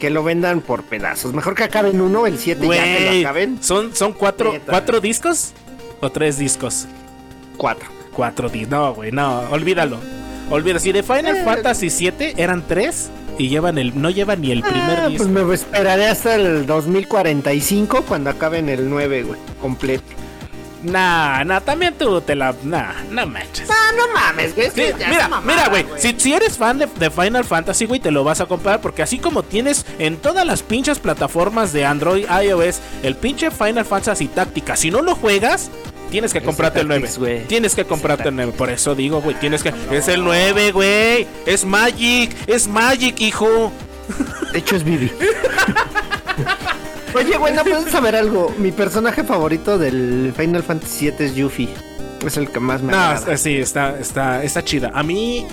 Que 0.00 0.10
lo 0.10 0.24
vendan 0.24 0.60
por 0.62 0.82
pedazos. 0.82 1.32
Mejor 1.32 1.54
que 1.54 1.62
acaben 1.62 2.00
uno, 2.00 2.26
el 2.26 2.38
7 2.38 2.66
ya 2.66 2.82
que 2.82 3.10
lo 3.14 3.28
acaben. 3.28 3.58
¿son, 3.62 3.94
son 3.94 4.12
cuatro, 4.14 4.52
Neta. 4.52 4.72
cuatro 4.72 5.00
discos 5.00 5.52
o 6.00 6.10
tres 6.10 6.38
discos? 6.38 6.86
Cuatro. 7.56 7.86
Cuatro 8.12 8.48
discos. 8.48 8.70
No, 8.70 8.94
güey, 8.94 9.12
no, 9.12 9.40
olvídalo. 9.50 9.98
Olvídalo. 10.50 10.80
Si 10.80 10.90
de 10.90 11.02
Final 11.04 11.36
Eh. 11.36 11.44
Fantasy 11.44 11.90
7 11.90 12.34
eran 12.38 12.66
tres 12.66 13.10
y 13.38 13.48
llevan 13.48 13.78
el, 13.78 14.00
no 14.00 14.10
llevan 14.10 14.40
ni 14.40 14.50
el 14.50 14.62
primer 14.62 14.98
Ah, 15.00 15.08
disco. 15.08 15.28
pues 15.30 15.46
me 15.46 15.54
esperaré 15.54 16.06
hasta 16.08 16.34
el 16.34 16.66
2045 16.66 18.02
cuando 18.08 18.30
acaben 18.30 18.68
el 18.68 18.88
9, 18.90 19.22
güey, 19.22 19.38
completo. 19.60 20.02
Nah, 20.82 21.44
nah, 21.44 21.60
también 21.60 21.94
tú 21.98 22.20
te 22.20 22.34
la. 22.34 22.54
Nah, 22.62 22.92
no 23.10 23.26
manches. 23.26 23.68
Ah, 23.70 23.92
no 23.96 24.08
mames, 24.14 24.54
güey. 24.54 24.70
Sí, 24.70 24.82
mira, 25.08 25.28
mamada, 25.28 25.42
mira, 25.42 25.68
güey. 25.68 25.86
Si, 25.98 26.14
si 26.18 26.32
eres 26.32 26.56
fan 26.56 26.78
de, 26.78 26.86
de 26.86 27.10
Final 27.10 27.44
Fantasy, 27.44 27.84
güey, 27.84 28.00
te 28.00 28.10
lo 28.10 28.24
vas 28.24 28.40
a 28.40 28.46
comprar. 28.46 28.80
Porque 28.80 29.02
así 29.02 29.18
como 29.18 29.42
tienes 29.42 29.84
en 29.98 30.16
todas 30.16 30.46
las 30.46 30.62
pinches 30.62 30.98
plataformas 30.98 31.72
de 31.72 31.84
Android, 31.84 32.24
iOS, 32.24 32.80
el 33.02 33.16
pinche 33.16 33.50
Final 33.50 33.84
Fantasy 33.84 34.28
Táctica, 34.28 34.76
si 34.76 34.90
no 34.90 35.02
lo 35.02 35.14
juegas, 35.14 35.70
tienes 36.10 36.32
que 36.32 36.42
comprarte 36.42 36.80
el 36.80 36.88
9. 36.88 37.02
Tactics, 37.02 37.18
güey. 37.18 37.44
Tienes 37.46 37.74
que 37.74 37.84
comprarte 37.84 38.28
el 38.30 38.36
9. 38.36 38.52
Por 38.56 38.70
eso 38.70 38.94
digo, 38.94 39.20
güey, 39.20 39.36
tienes 39.38 39.62
que. 39.62 39.74
Es 39.90 40.08
el 40.08 40.24
9, 40.24 40.72
güey. 40.72 41.26
Es 41.46 41.64
Magic. 41.64 42.34
Es 42.46 42.68
Magic, 42.68 43.20
hijo. 43.20 43.70
De 44.52 44.58
hecho 44.58 44.76
es 44.76 44.84
Vivi. 44.84 45.12
Oye, 47.14 47.36
güey, 47.36 47.54
¿no 47.54 47.62
puedes 47.64 47.90
saber 47.90 48.14
algo? 48.16 48.54
Mi 48.58 48.70
personaje 48.72 49.24
favorito 49.24 49.78
del 49.78 50.32
Final 50.36 50.62
Fantasy 50.62 51.10
VII 51.10 51.26
es 51.26 51.34
Yuffie. 51.34 51.68
Es 52.24 52.36
el 52.36 52.48
que 52.50 52.60
más 52.60 52.82
me 52.82 52.92
No, 52.92 52.98
agrada. 52.98 53.36
sí, 53.36 53.56
está, 53.56 53.98
está, 53.98 54.44
está 54.44 54.62
chida. 54.64 54.90
A 54.94 55.02
mí, 55.02 55.46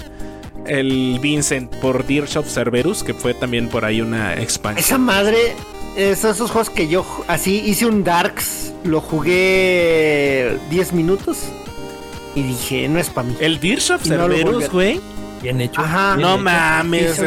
el 0.65 1.19
Vincent 1.21 1.73
por 1.77 2.05
Dirge 2.05 2.37
of 2.39 2.47
Cerberus, 2.47 3.03
que 3.03 3.13
fue 3.13 3.33
también 3.33 3.69
por 3.69 3.85
ahí 3.85 4.01
una 4.01 4.33
expansión. 4.35 4.83
Esa 4.85 4.97
madre, 4.97 5.37
es 5.95 6.23
esos 6.23 6.51
juegos 6.51 6.69
que 6.69 6.87
yo 6.87 7.05
así 7.27 7.61
hice 7.65 7.85
un 7.85 8.03
Darks, 8.03 8.73
lo 8.83 9.01
jugué 9.01 10.57
10 10.69 10.93
minutos 10.93 11.39
y 12.35 12.43
dije, 12.43 12.87
no 12.87 12.99
es 12.99 13.09
para 13.09 13.27
mí. 13.29 13.35
El 13.39 13.59
Dirge 13.59 13.93
of 13.93 14.03
Cerberus, 14.03 14.69
güey. 14.69 14.99
Bien 15.41 15.61
hecho. 15.61 15.81
Ajá. 15.81 16.15
bien 16.15 16.21
No 16.27 16.33
hecho. 16.35 16.43
mames, 16.43 17.19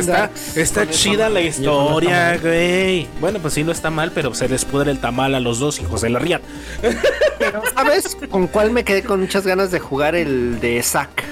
está, 0.57 0.89
chida 0.91 1.29
la 1.29 1.41
historia, 1.41 2.37
güey. 2.39 3.07
Bueno, 3.21 3.39
pues 3.41 3.55
sí, 3.55 3.65
no 3.65 3.73
está 3.73 3.91
mal, 3.91 4.11
pero 4.15 4.35
se 4.35 4.49
les 4.49 4.65
pudre 4.65 4.91
el 4.91 4.99
tamal 5.01 5.35
a 5.35 5.41
los 5.41 5.59
dos 5.59 5.79
hijos 5.81 6.01
de 6.03 6.11
la 6.11 6.19
riata. 6.19 6.47
Pero, 7.39 7.63
¿sabes 7.75 8.17
con 8.31 8.47
cuál 8.49 8.71
me 8.71 8.85
quedé 8.85 9.03
con 9.03 9.21
muchas 9.21 9.47
ganas 9.47 9.71
de 9.71 9.79
jugar? 9.81 10.15
El 10.15 10.61
de 10.61 10.83
Zack. 10.83 11.25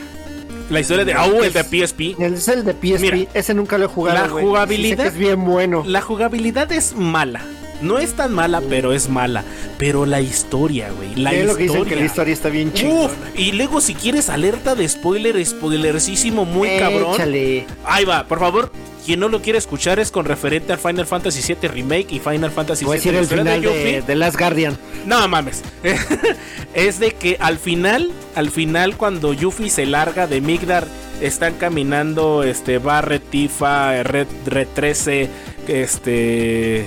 La 0.70 0.80
historia 0.80 1.04
de. 1.04 1.16
Oh, 1.16 1.42
el 1.42 1.52
de 1.52 1.64
PSP. 1.64 2.00
Es 2.20 2.48
el 2.48 2.64
de 2.64 2.72
PSP. 2.72 3.00
Mira, 3.00 3.18
Ese 3.34 3.54
nunca 3.54 3.78
lo 3.78 3.86
he 3.86 3.88
jugado. 3.88 4.18
la 4.18 4.28
jugabilidad- 4.28 4.90
Sí 4.90 4.96
sé 4.96 5.02
que 5.02 5.08
es 5.08 5.16
bien 5.16 5.44
bueno. 5.44 5.82
La 5.86 6.00
jugabilidad 6.02 6.70
es 6.72 6.94
mala. 6.94 7.40
No 7.80 7.98
es 7.98 8.14
tan 8.14 8.32
mala, 8.32 8.60
pero 8.68 8.92
es 8.92 9.08
mala. 9.08 9.44
Pero 9.78 10.06
la 10.06 10.20
historia, 10.20 10.90
güey. 10.90 11.14
La 11.14 11.32
Es 11.32 11.46
lo 11.46 11.56
que 11.56 11.62
dicen 11.62 11.76
historia. 11.76 11.94
que 11.94 12.00
la 12.00 12.06
historia 12.06 12.34
está 12.34 12.48
bien 12.48 12.72
chingona. 12.72 13.12
Y 13.36 13.52
luego 13.52 13.80
si 13.80 13.94
quieres 13.94 14.28
alerta 14.28 14.74
de 14.74 14.88
spoiler, 14.88 15.44
spoilersísimo 15.44 16.44
muy 16.44 16.68
cabrón. 16.78 17.14
Échale. 17.14 17.66
Ahí 17.84 18.04
va, 18.04 18.24
por 18.24 18.40
favor. 18.40 18.72
Quien 19.06 19.20
no 19.20 19.28
lo 19.28 19.40
quiere 19.40 19.58
escuchar 19.58 19.98
es 19.98 20.10
con 20.10 20.26
referente 20.26 20.72
al 20.72 20.78
Final 20.78 21.06
Fantasy 21.06 21.40
VII 21.54 21.68
Remake 21.68 22.08
y 22.10 22.18
Final 22.18 22.50
Fantasy 22.50 22.84
Voy 22.84 22.98
a 22.98 23.00
VII 23.00 23.12
decir 23.12 23.14
el 23.14 23.22
historia 23.22 23.44
final 23.44 23.62
de, 23.62 24.02
de 24.02 24.14
Last 24.16 24.38
Guardian. 24.38 24.76
No 25.06 25.26
mames. 25.28 25.62
es 26.74 27.00
de 27.00 27.12
que 27.12 27.38
al 27.40 27.58
final, 27.58 28.10
al 28.34 28.50
final 28.50 28.96
cuando 28.96 29.32
Yuffie 29.32 29.70
se 29.70 29.86
larga 29.86 30.26
de 30.26 30.42
Migdar, 30.42 30.86
están 31.22 31.54
caminando 31.54 32.42
este 32.42 32.78
Barret, 32.78 33.22
Tifa, 33.30 34.02
Red, 34.02 34.26
Red 34.44 34.68
13, 34.74 35.30
este 35.68 36.84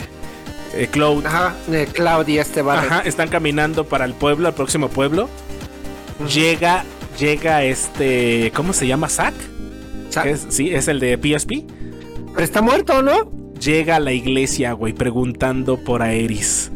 eh, 0.74 0.88
Cloud. 0.92 1.26
Ajá, 1.26 1.54
eh, 1.72 1.88
Claudia 1.92 2.42
este 2.42 2.62
barrio. 2.62 2.90
Ajá, 2.92 3.02
están 3.02 3.30
caminando 3.30 3.86
para 3.86 4.06
el 4.06 4.14
pueblo, 4.14 4.48
al 4.48 4.54
próximo 4.54 4.90
pueblo. 4.90 5.30
Llega 6.34 6.84
llega 7.20 7.64
este, 7.64 8.52
¿cómo 8.56 8.74
se 8.74 8.88
llama? 8.88 9.10
Zack. 9.10 9.34
Zack. 10.12 10.26
Es- 10.28 10.46
sí, 10.50 10.74
es 10.74 10.88
el 10.88 11.00
de 11.00 11.18
PSP. 11.18 11.66
Pero 12.34 12.44
está 12.44 12.62
muerto, 12.62 13.02
¿no? 13.02 13.32
Llega 13.62 13.98
a 13.98 14.00
la 14.00 14.12
iglesia, 14.12 14.74
güey, 14.74 14.94
preguntando 14.94 15.78
por 15.78 16.02
Aeris. 16.02 16.72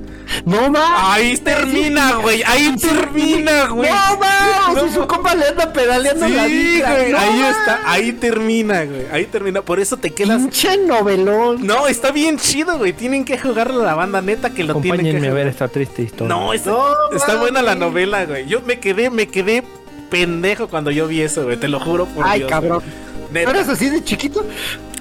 No 0.45 0.69
mames. 0.69 0.79
Ahí 0.97 1.37
termina, 1.37 2.15
güey. 2.15 2.43
Ahí 2.43 2.75
termina, 2.77 3.67
güey. 3.69 3.89
No 3.89 3.95
mames. 4.19 4.75
No, 4.83 4.87
si 4.87 4.93
su 4.93 5.07
compa 5.07 5.33
le 5.35 5.47
anda 5.47 5.71
pedaleando 5.71 6.27
Sí, 6.27 6.33
la 6.33 6.45
vida. 6.45 6.93
güey, 6.95 7.11
No 7.11 7.17
ahí 7.17 7.41
está, 7.41 7.79
ahí 7.85 8.11
termina, 8.13 8.83
güey. 8.85 9.05
Ahí 9.11 9.25
termina. 9.25 9.61
Por 9.61 9.79
eso 9.79 9.97
te 9.97 10.11
quedas. 10.11 10.41
Pinche 10.41 10.77
novelón. 10.77 11.65
No, 11.65 11.87
está 11.87 12.11
bien 12.11 12.37
chido, 12.37 12.77
güey. 12.77 12.93
Tienen 12.93 13.23
que 13.25 13.37
jugarlo 13.37 13.83
la 13.83 13.95
banda 13.95 14.21
neta 14.21 14.49
que 14.51 14.63
lo 14.63 14.73
tienen 14.81 15.01
que 15.01 15.09
Acompáñenme 15.09 15.27
a 15.27 15.33
ver 15.33 15.43
jugar. 15.43 15.47
esta 15.47 15.67
triste 15.69 16.01
historia. 16.03 16.35
No, 16.35 16.53
está, 16.53 16.71
No, 16.71 16.85
está 17.15 17.35
buena 17.37 17.61
la 17.61 17.75
novela, 17.75 18.25
güey. 18.25 18.45
Yo 18.47 18.61
me 18.61 18.79
quedé, 18.79 19.09
me 19.09 19.27
quedé 19.27 19.63
pendejo 20.09 20.67
cuando 20.67 20.91
yo 20.91 21.07
vi 21.07 21.21
eso, 21.21 21.43
güey. 21.45 21.57
Te 21.57 21.67
lo 21.67 21.79
juro 21.79 22.05
por 22.07 22.25
Ay, 22.27 22.39
Dios. 22.39 22.49
cabrón. 22.51 22.83
güey. 23.31 23.45
¿No 23.45 23.51
eres 23.51 23.67
así 23.69 23.89
de 23.89 24.03
chiquito? 24.03 24.45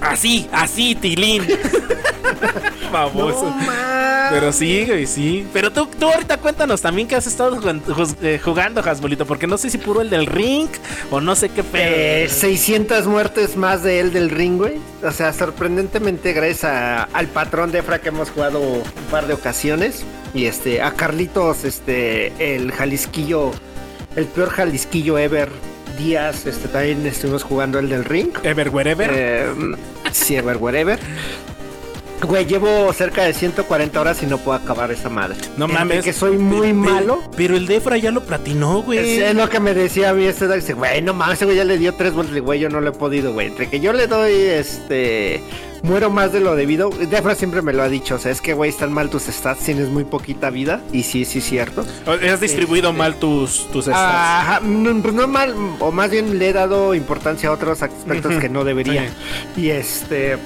Así, 0.09 0.47
así, 0.51 0.95
Tilín. 0.95 1.43
Famoso. 2.91 3.53
Pero 4.31 4.51
sí, 4.51 4.85
güey, 4.85 5.05
sí. 5.05 5.45
Pero 5.53 5.71
tú, 5.71 5.87
tú 5.99 6.07
ahorita 6.09 6.37
cuéntanos 6.37 6.81
también 6.81 7.07
que 7.07 7.15
has 7.15 7.27
estado 7.27 7.59
eh, 8.21 8.39
jugando, 8.43 8.81
Hasbolito, 8.81 9.25
porque 9.25 9.47
no 9.47 9.57
sé 9.57 9.69
si 9.69 9.77
puro 9.77 10.01
el 10.01 10.09
del 10.09 10.25
ring 10.25 10.67
o 11.11 11.21
no 11.21 11.35
sé 11.35 11.49
qué 11.49 11.63
pedo. 11.63 11.83
Eh, 11.95 12.27
600 12.29 13.05
muertes 13.07 13.55
más 13.57 13.83
de 13.83 13.99
él 13.99 14.13
del 14.13 14.29
ring, 14.29 14.57
güey. 14.57 14.75
O 15.03 15.11
sea, 15.11 15.33
sorprendentemente, 15.33 16.33
gracias 16.33 16.63
a- 16.65 17.03
al 17.03 17.27
patrón 17.27 17.71
de 17.71 17.79
Efra 17.79 17.99
que 17.99 18.09
hemos 18.09 18.29
jugado 18.31 18.59
un 18.59 18.83
par 19.11 19.27
de 19.27 19.33
ocasiones. 19.33 20.03
Y 20.33 20.45
este, 20.45 20.81
a 20.81 20.91
Carlitos, 20.93 21.63
este, 21.63 22.33
el 22.55 22.71
Jalisquillo, 22.71 23.51
el 24.15 24.25
peor 24.25 24.49
Jalisquillo 24.49 25.17
ever. 25.17 25.49
Díaz, 25.97 26.45
este, 26.45 26.67
también 26.67 27.05
estuvimos 27.05 27.43
jugando 27.43 27.79
el 27.79 27.89
del 27.89 28.05
ring. 28.05 28.29
Ever, 28.43 28.69
wherever. 28.69 29.09
Eh, 29.13 29.47
sí, 30.11 30.35
ever, 30.35 30.57
whatever. 30.57 30.99
Güey, 32.21 32.45
llevo 32.45 32.91
cerca 32.93 33.23
de 33.23 33.33
140 33.33 33.99
horas 34.01 34.23
y 34.23 34.25
no 34.25 34.37
puedo 34.37 34.57
acabar 34.57 34.89
esa 34.89 35.09
madre. 35.09 35.35
no 35.57 35.67
mames. 35.67 36.03
que 36.03 36.13
soy 36.13 36.37
muy 36.37 36.61
Pe- 36.61 36.67
pe- 36.67 36.73
malo. 36.73 37.21
Pero 37.35 37.55
el 37.57 37.67
Defra 37.67 37.97
ya 37.97 38.09
lo 38.11 38.21
platinó, 38.23 38.81
güey. 38.81 39.19
Es 39.21 39.35
lo 39.35 39.49
que 39.49 39.59
me 39.59 39.73
decía 39.73 40.09
a 40.11 40.13
mí 40.13 40.23
este 40.23 40.47
Dice, 40.47 40.73
güey, 40.73 41.01
no 41.01 41.13
mames, 41.13 41.43
güey 41.43 41.57
ya 41.57 41.65
le 41.65 41.77
dio 41.77 41.93
tres 41.93 42.13
vueltas. 42.13 42.39
Güey, 42.39 42.59
yo 42.61 42.69
no 42.69 42.79
le 42.81 42.89
he 42.89 42.93
podido, 42.93 43.33
güey. 43.33 43.47
Entre 43.47 43.69
que 43.69 43.79
yo 43.79 43.91
le 43.93 44.07
doy, 44.07 44.31
este. 44.33 45.41
Muero 45.85 46.09
más 46.09 46.33
de 46.33 46.39
lo 46.39 46.55
debido. 46.55 46.89
Defra 46.89 47.35
siempre 47.35 47.61
me 47.61 47.71
lo 47.71 47.83
ha 47.83 47.89
dicho. 47.89 48.15
O 48.15 48.17
sea, 48.19 48.31
es 48.31 48.41
que, 48.41 48.53
güey, 48.53 48.69
están 48.71 48.91
mal 48.91 49.09
tus 49.09 49.23
stats. 49.23 49.63
Tienes 49.63 49.89
muy 49.89 50.03
poquita 50.03 50.49
vida. 50.49 50.81
Y 50.91 51.03
sí, 51.03 51.25
sí, 51.25 51.41
cierto. 51.41 51.85
Has 52.07 52.39
distribuido 52.39 52.89
Este- 52.89 52.97
mal 52.97 53.15
tus, 53.15 53.69
tus 53.71 53.85
stats. 53.85 53.97
Ajá, 53.99 54.59
no, 54.61 55.01
pues 55.01 55.13
no 55.13 55.27
mal. 55.27 55.53
O 55.79 55.91
más 55.91 56.09
bien 56.09 56.39
le 56.39 56.49
he 56.49 56.53
dado 56.53 56.95
importancia 56.95 57.49
a 57.49 57.51
otros 57.51 57.83
aspectos 57.83 58.33
que 58.37 58.49
no 58.49 58.63
debería. 58.63 59.09
Y 59.55 59.69
este. 59.69 60.37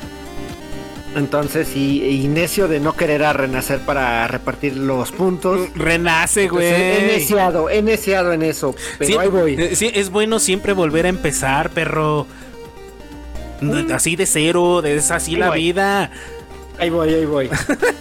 Entonces, 1.16 1.76
y, 1.76 2.04
y 2.04 2.28
necio 2.28 2.68
de 2.68 2.80
no 2.80 2.94
querer 2.96 3.24
a 3.24 3.34
renacer 3.34 3.80
para 3.80 4.28
repartir 4.28 4.78
los 4.78 5.12
puntos. 5.12 5.70
Renace, 5.74 6.44
Entonces, 6.44 6.72
he 6.74 6.96
güey. 7.02 7.08
neciado, 7.18 7.70
he 7.70 7.82
neciado 7.82 8.32
en 8.32 8.44
eso. 8.44 8.76
Pero 9.00 9.12
Sí, 9.12 9.18
ahí 9.18 9.28
voy. 9.28 9.56
eh, 9.58 9.76
sí, 9.76 9.90
es 9.94 10.12
bueno 10.12 10.38
siempre 10.38 10.74
volver 10.74 11.08
a 11.08 11.10
empezar, 11.10 11.72
perro. 11.72 12.28
Mm. 13.62 13.92
Así 13.92 14.16
de 14.16 14.26
cero, 14.26 14.82
de- 14.82 14.96
es 14.98 15.12
así 15.12 15.34
Ahí 15.36 15.40
la 15.40 15.48
voy. 15.50 15.60
vida. 15.62 16.12
Ahí 16.80 16.90
voy, 16.90 17.14
ahí 17.14 17.26
voy. 17.26 17.50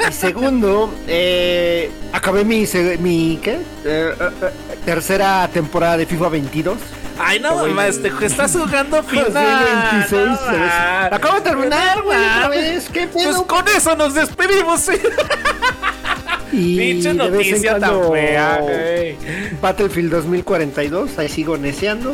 y 0.08 0.12
segundo, 0.12 0.94
eh, 1.08 1.90
acabé 2.12 2.44
mi, 2.44 2.64
mi 3.00 3.38
¿qué? 3.42 3.54
Eh, 3.54 3.60
eh, 3.84 4.14
eh, 4.20 4.50
tercera 4.84 5.48
temporada 5.52 5.96
de 5.96 6.06
FIFA 6.06 6.28
22. 6.28 6.78
Ay, 7.20 7.40
no, 7.40 7.64
te 7.64 8.26
estás 8.26 8.52
jugando 8.52 9.02
Pues, 9.10 9.26
FIFA. 9.26 9.64
26, 9.90 10.26
no, 10.28 10.36
¿sabes? 10.36 10.60
ma. 10.60 11.06
Acabo 11.06 11.34
de 11.34 11.40
terminar, 11.40 12.02
güey, 12.02 12.16
otra 12.16 12.48
vez, 12.48 12.88
¿qué 12.92 13.08
Pues 13.08 13.26
pedo? 13.26 13.46
con 13.48 13.66
eso 13.66 13.96
nos 13.96 14.14
despedimos. 14.14 14.86
Pinche 16.50 17.12
noticia 17.14 17.78
tan 17.78 18.10
fea, 18.12 18.58
güey. 18.62 19.16
Battlefield 19.60 20.10
2042, 20.12 21.18
ahí 21.18 21.28
sigo 21.28 21.58
neciando. 21.58 22.12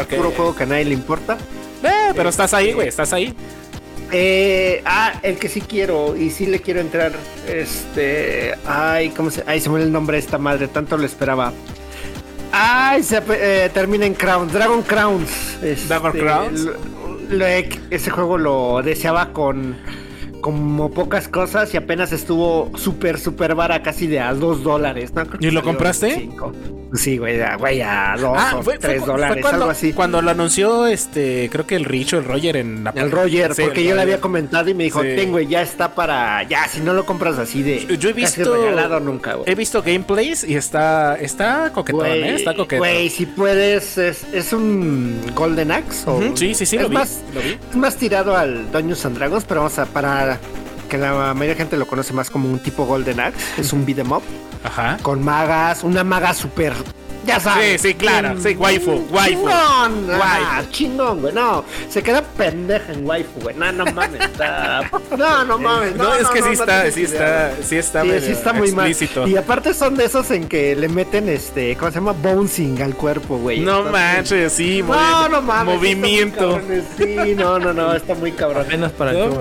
Ok. 0.00 0.14
Puro 0.16 0.30
juego 0.30 0.54
que 0.54 0.62
a 0.62 0.66
nadie 0.66 0.84
le 0.86 0.94
importa. 0.94 1.36
Pero 2.16 2.28
estás 2.30 2.54
ahí, 2.54 2.72
güey, 2.72 2.88
estás 2.88 3.12
ahí. 3.12 3.34
Eh, 4.12 4.82
ah, 4.84 5.14
el 5.22 5.36
que 5.36 5.48
sí 5.48 5.60
quiero 5.60 6.16
y 6.16 6.30
sí 6.30 6.46
le 6.46 6.60
quiero 6.60 6.80
entrar. 6.80 7.12
Este. 7.48 8.54
Ay, 8.66 9.10
¿cómo 9.10 9.30
se.? 9.30 9.42
Ay, 9.46 9.60
se 9.60 9.68
me 9.68 9.74
olvidó 9.76 9.86
el 9.88 9.92
nombre 9.92 10.16
de 10.16 10.20
esta 10.20 10.38
madre, 10.38 10.68
tanto 10.68 10.96
lo 10.96 11.04
esperaba. 11.04 11.52
Ay, 12.52 13.02
se 13.02 13.20
eh, 13.30 13.70
termina 13.74 14.06
en 14.06 14.14
Crowns, 14.14 14.52
Dragon 14.52 14.82
Crowns. 14.82 15.30
Este, 15.62 15.88
¿Dragon 15.88 16.12
Crowns? 16.12 16.60
lo- 16.60 16.76
lo 17.28 17.46
he- 17.46 17.68
ese 17.90 18.10
juego 18.10 18.38
lo 18.38 18.80
deseaba 18.82 19.32
con. 19.32 19.76
Como 20.46 20.92
pocas 20.92 21.26
cosas 21.26 21.74
y 21.74 21.76
apenas 21.76 22.12
estuvo 22.12 22.70
súper, 22.78 23.18
súper 23.18 23.56
vara, 23.56 23.82
casi 23.82 24.06
de 24.06 24.20
a 24.20 24.32
dos 24.32 24.62
dólares. 24.62 25.12
¿no? 25.12 25.24
¿Y 25.40 25.50
lo 25.50 25.60
compraste? 25.64 26.14
cinco. 26.20 26.52
Sí, 26.94 27.18
güey, 27.18 27.40
a, 27.40 27.56
güey, 27.56 27.80
a 27.82 28.14
dos 28.16 28.36
Ah, 28.38 28.54
o 28.58 28.62
fue, 28.62 28.78
tres 28.78 28.98
fue- 28.98 29.06
fue 29.06 29.14
dólares, 29.14 29.42
cuando, 29.42 29.62
algo 29.64 29.70
así. 29.72 29.92
cuando 29.92 30.22
lo 30.22 30.30
anunció 30.30 30.86
este, 30.86 31.48
creo 31.50 31.66
que 31.66 31.74
el 31.74 31.84
Rich 31.84 32.12
o 32.14 32.18
el 32.18 32.24
Roger 32.24 32.56
en 32.56 32.84
la 32.84 32.90
El 32.94 33.10
Roger, 33.10 33.54
Sí, 33.54 33.62
porque 33.62 33.80
el 33.80 33.88
yo 33.88 33.94
le 33.96 34.02
había 34.02 34.20
comentado 34.20 34.70
y 34.70 34.74
me 34.74 34.84
dijo, 34.84 35.02
Sí. 35.02 35.08
ten, 35.16 35.32
güey, 35.32 35.48
ya 35.48 35.62
está 35.62 35.96
para... 35.96 36.44
Ya, 36.44 36.68
si 36.68 36.78
no 36.80 36.92
lo 36.94 37.04
compras 37.04 37.38
así 37.38 37.64
de... 37.64 37.84
Yo 37.98 38.08
he 38.08 38.12
visto 38.12 38.54
regalado 38.54 39.00
nunca, 39.00 39.34
güey. 39.34 39.50
He 39.50 39.56
visto 39.56 39.82
gameplays 39.82 40.44
y 40.44 40.54
está 40.54 41.16
está 41.16 41.72
coquetón, 41.74 42.02
Güey, 42.02 42.22
¿eh? 42.22 42.34
Está 42.36 42.54
coquetón. 42.54 42.78
Güey, 42.78 43.10
si 43.10 43.26
puedes, 43.26 43.98
es, 43.98 44.24
es 44.32 44.52
un 44.52 45.20
Golden 45.34 45.72
Axe. 45.72 46.04
o- 46.08 46.20
sí, 46.36 46.54
sí, 46.54 46.64
sí, 46.66 46.76
es 46.76 46.82
lo 46.82 46.88
vi, 46.88 46.94
Más, 46.94 47.20
lo 47.34 47.40
vi. 47.40 47.58
Es 47.68 47.76
más 47.76 47.96
tirado 47.96 48.36
al 48.36 48.70
Dungeons 48.70 49.04
and 49.04 49.16
Dragons, 49.18 49.44
pero 49.44 49.62
vamos 49.62 49.76
a 49.80 49.86
para 49.86 50.35
que 50.88 50.98
la 50.98 51.34
mayoría 51.34 51.54
de 51.54 51.56
gente 51.56 51.76
lo 51.76 51.86
conoce 51.86 52.12
más 52.12 52.30
como 52.30 52.48
un 52.50 52.58
tipo 52.60 52.86
Golden 52.86 53.20
Axe. 53.20 53.60
Es 53.60 53.72
un 53.72 53.84
beat'em 53.84 54.12
up 54.12 54.22
Ajá. 54.64 54.98
con 55.02 55.22
magas, 55.24 55.82
una 55.84 56.04
maga 56.04 56.32
súper. 56.34 56.72
Ya 57.26 57.40
sabes. 57.40 57.80
Sí, 57.82 57.88
sí, 57.88 57.94
claro, 57.94 58.34
sí, 58.40 58.54
waifu, 58.56 59.06
waifu. 59.10 59.30
Chingón, 59.40 60.08
Waifu. 60.08 60.22
ah, 60.22 60.62
chingón, 60.70 61.20
güey. 61.20 61.34
No, 61.34 61.64
se 61.88 62.02
queda 62.02 62.22
pendeja 62.22 62.92
en 62.92 63.06
waifu, 63.06 63.40
güey. 63.40 63.56
No, 63.56 63.72
no 63.72 63.84
mames. 63.86 64.20
está- 64.20 64.88
No, 65.16 65.44
no 65.44 65.58
mames. 65.66 65.96
No, 65.96 66.04
No, 66.04 66.14
es 66.14 66.28
que 66.28 66.38
sí 66.38 66.44
no 66.46 66.52
está, 66.52 66.90
sí 66.90 67.00
idea, 67.02 67.50
está, 67.50 67.62
sí 67.66 67.76
está, 67.76 68.02
Sí, 68.02 68.30
está 68.32 68.52
muy 68.52 68.70
mal. 68.72 68.86
explícito. 68.88 69.26
Y 69.26 69.36
aparte 69.36 69.74
son 69.74 69.96
de 69.96 70.04
esos 70.04 70.30
en 70.30 70.46
que 70.48 70.76
le 70.76 70.88
meten 70.88 71.28
este, 71.28 71.76
¿cómo 71.76 71.90
se 71.90 71.96
llama? 71.96 72.12
Bouncing 72.12 72.80
al 72.82 72.94
cuerpo, 72.94 73.38
güey. 73.38 73.60
No 73.60 73.78
Entonces- 73.86 73.92
manches, 73.92 74.52
sí, 74.52 74.82
No, 74.82 75.28
no 75.28 75.42
mames. 75.42 75.74
movimiento. 75.76 76.60
Sí, 76.96 77.34
no, 77.36 77.58
no, 77.58 77.72
no, 77.72 77.94
está 77.94 78.14
muy 78.14 78.32
cabrón. 78.32 78.62
Apenas 78.66 78.92
para 78.92 79.12
No. 79.12 79.36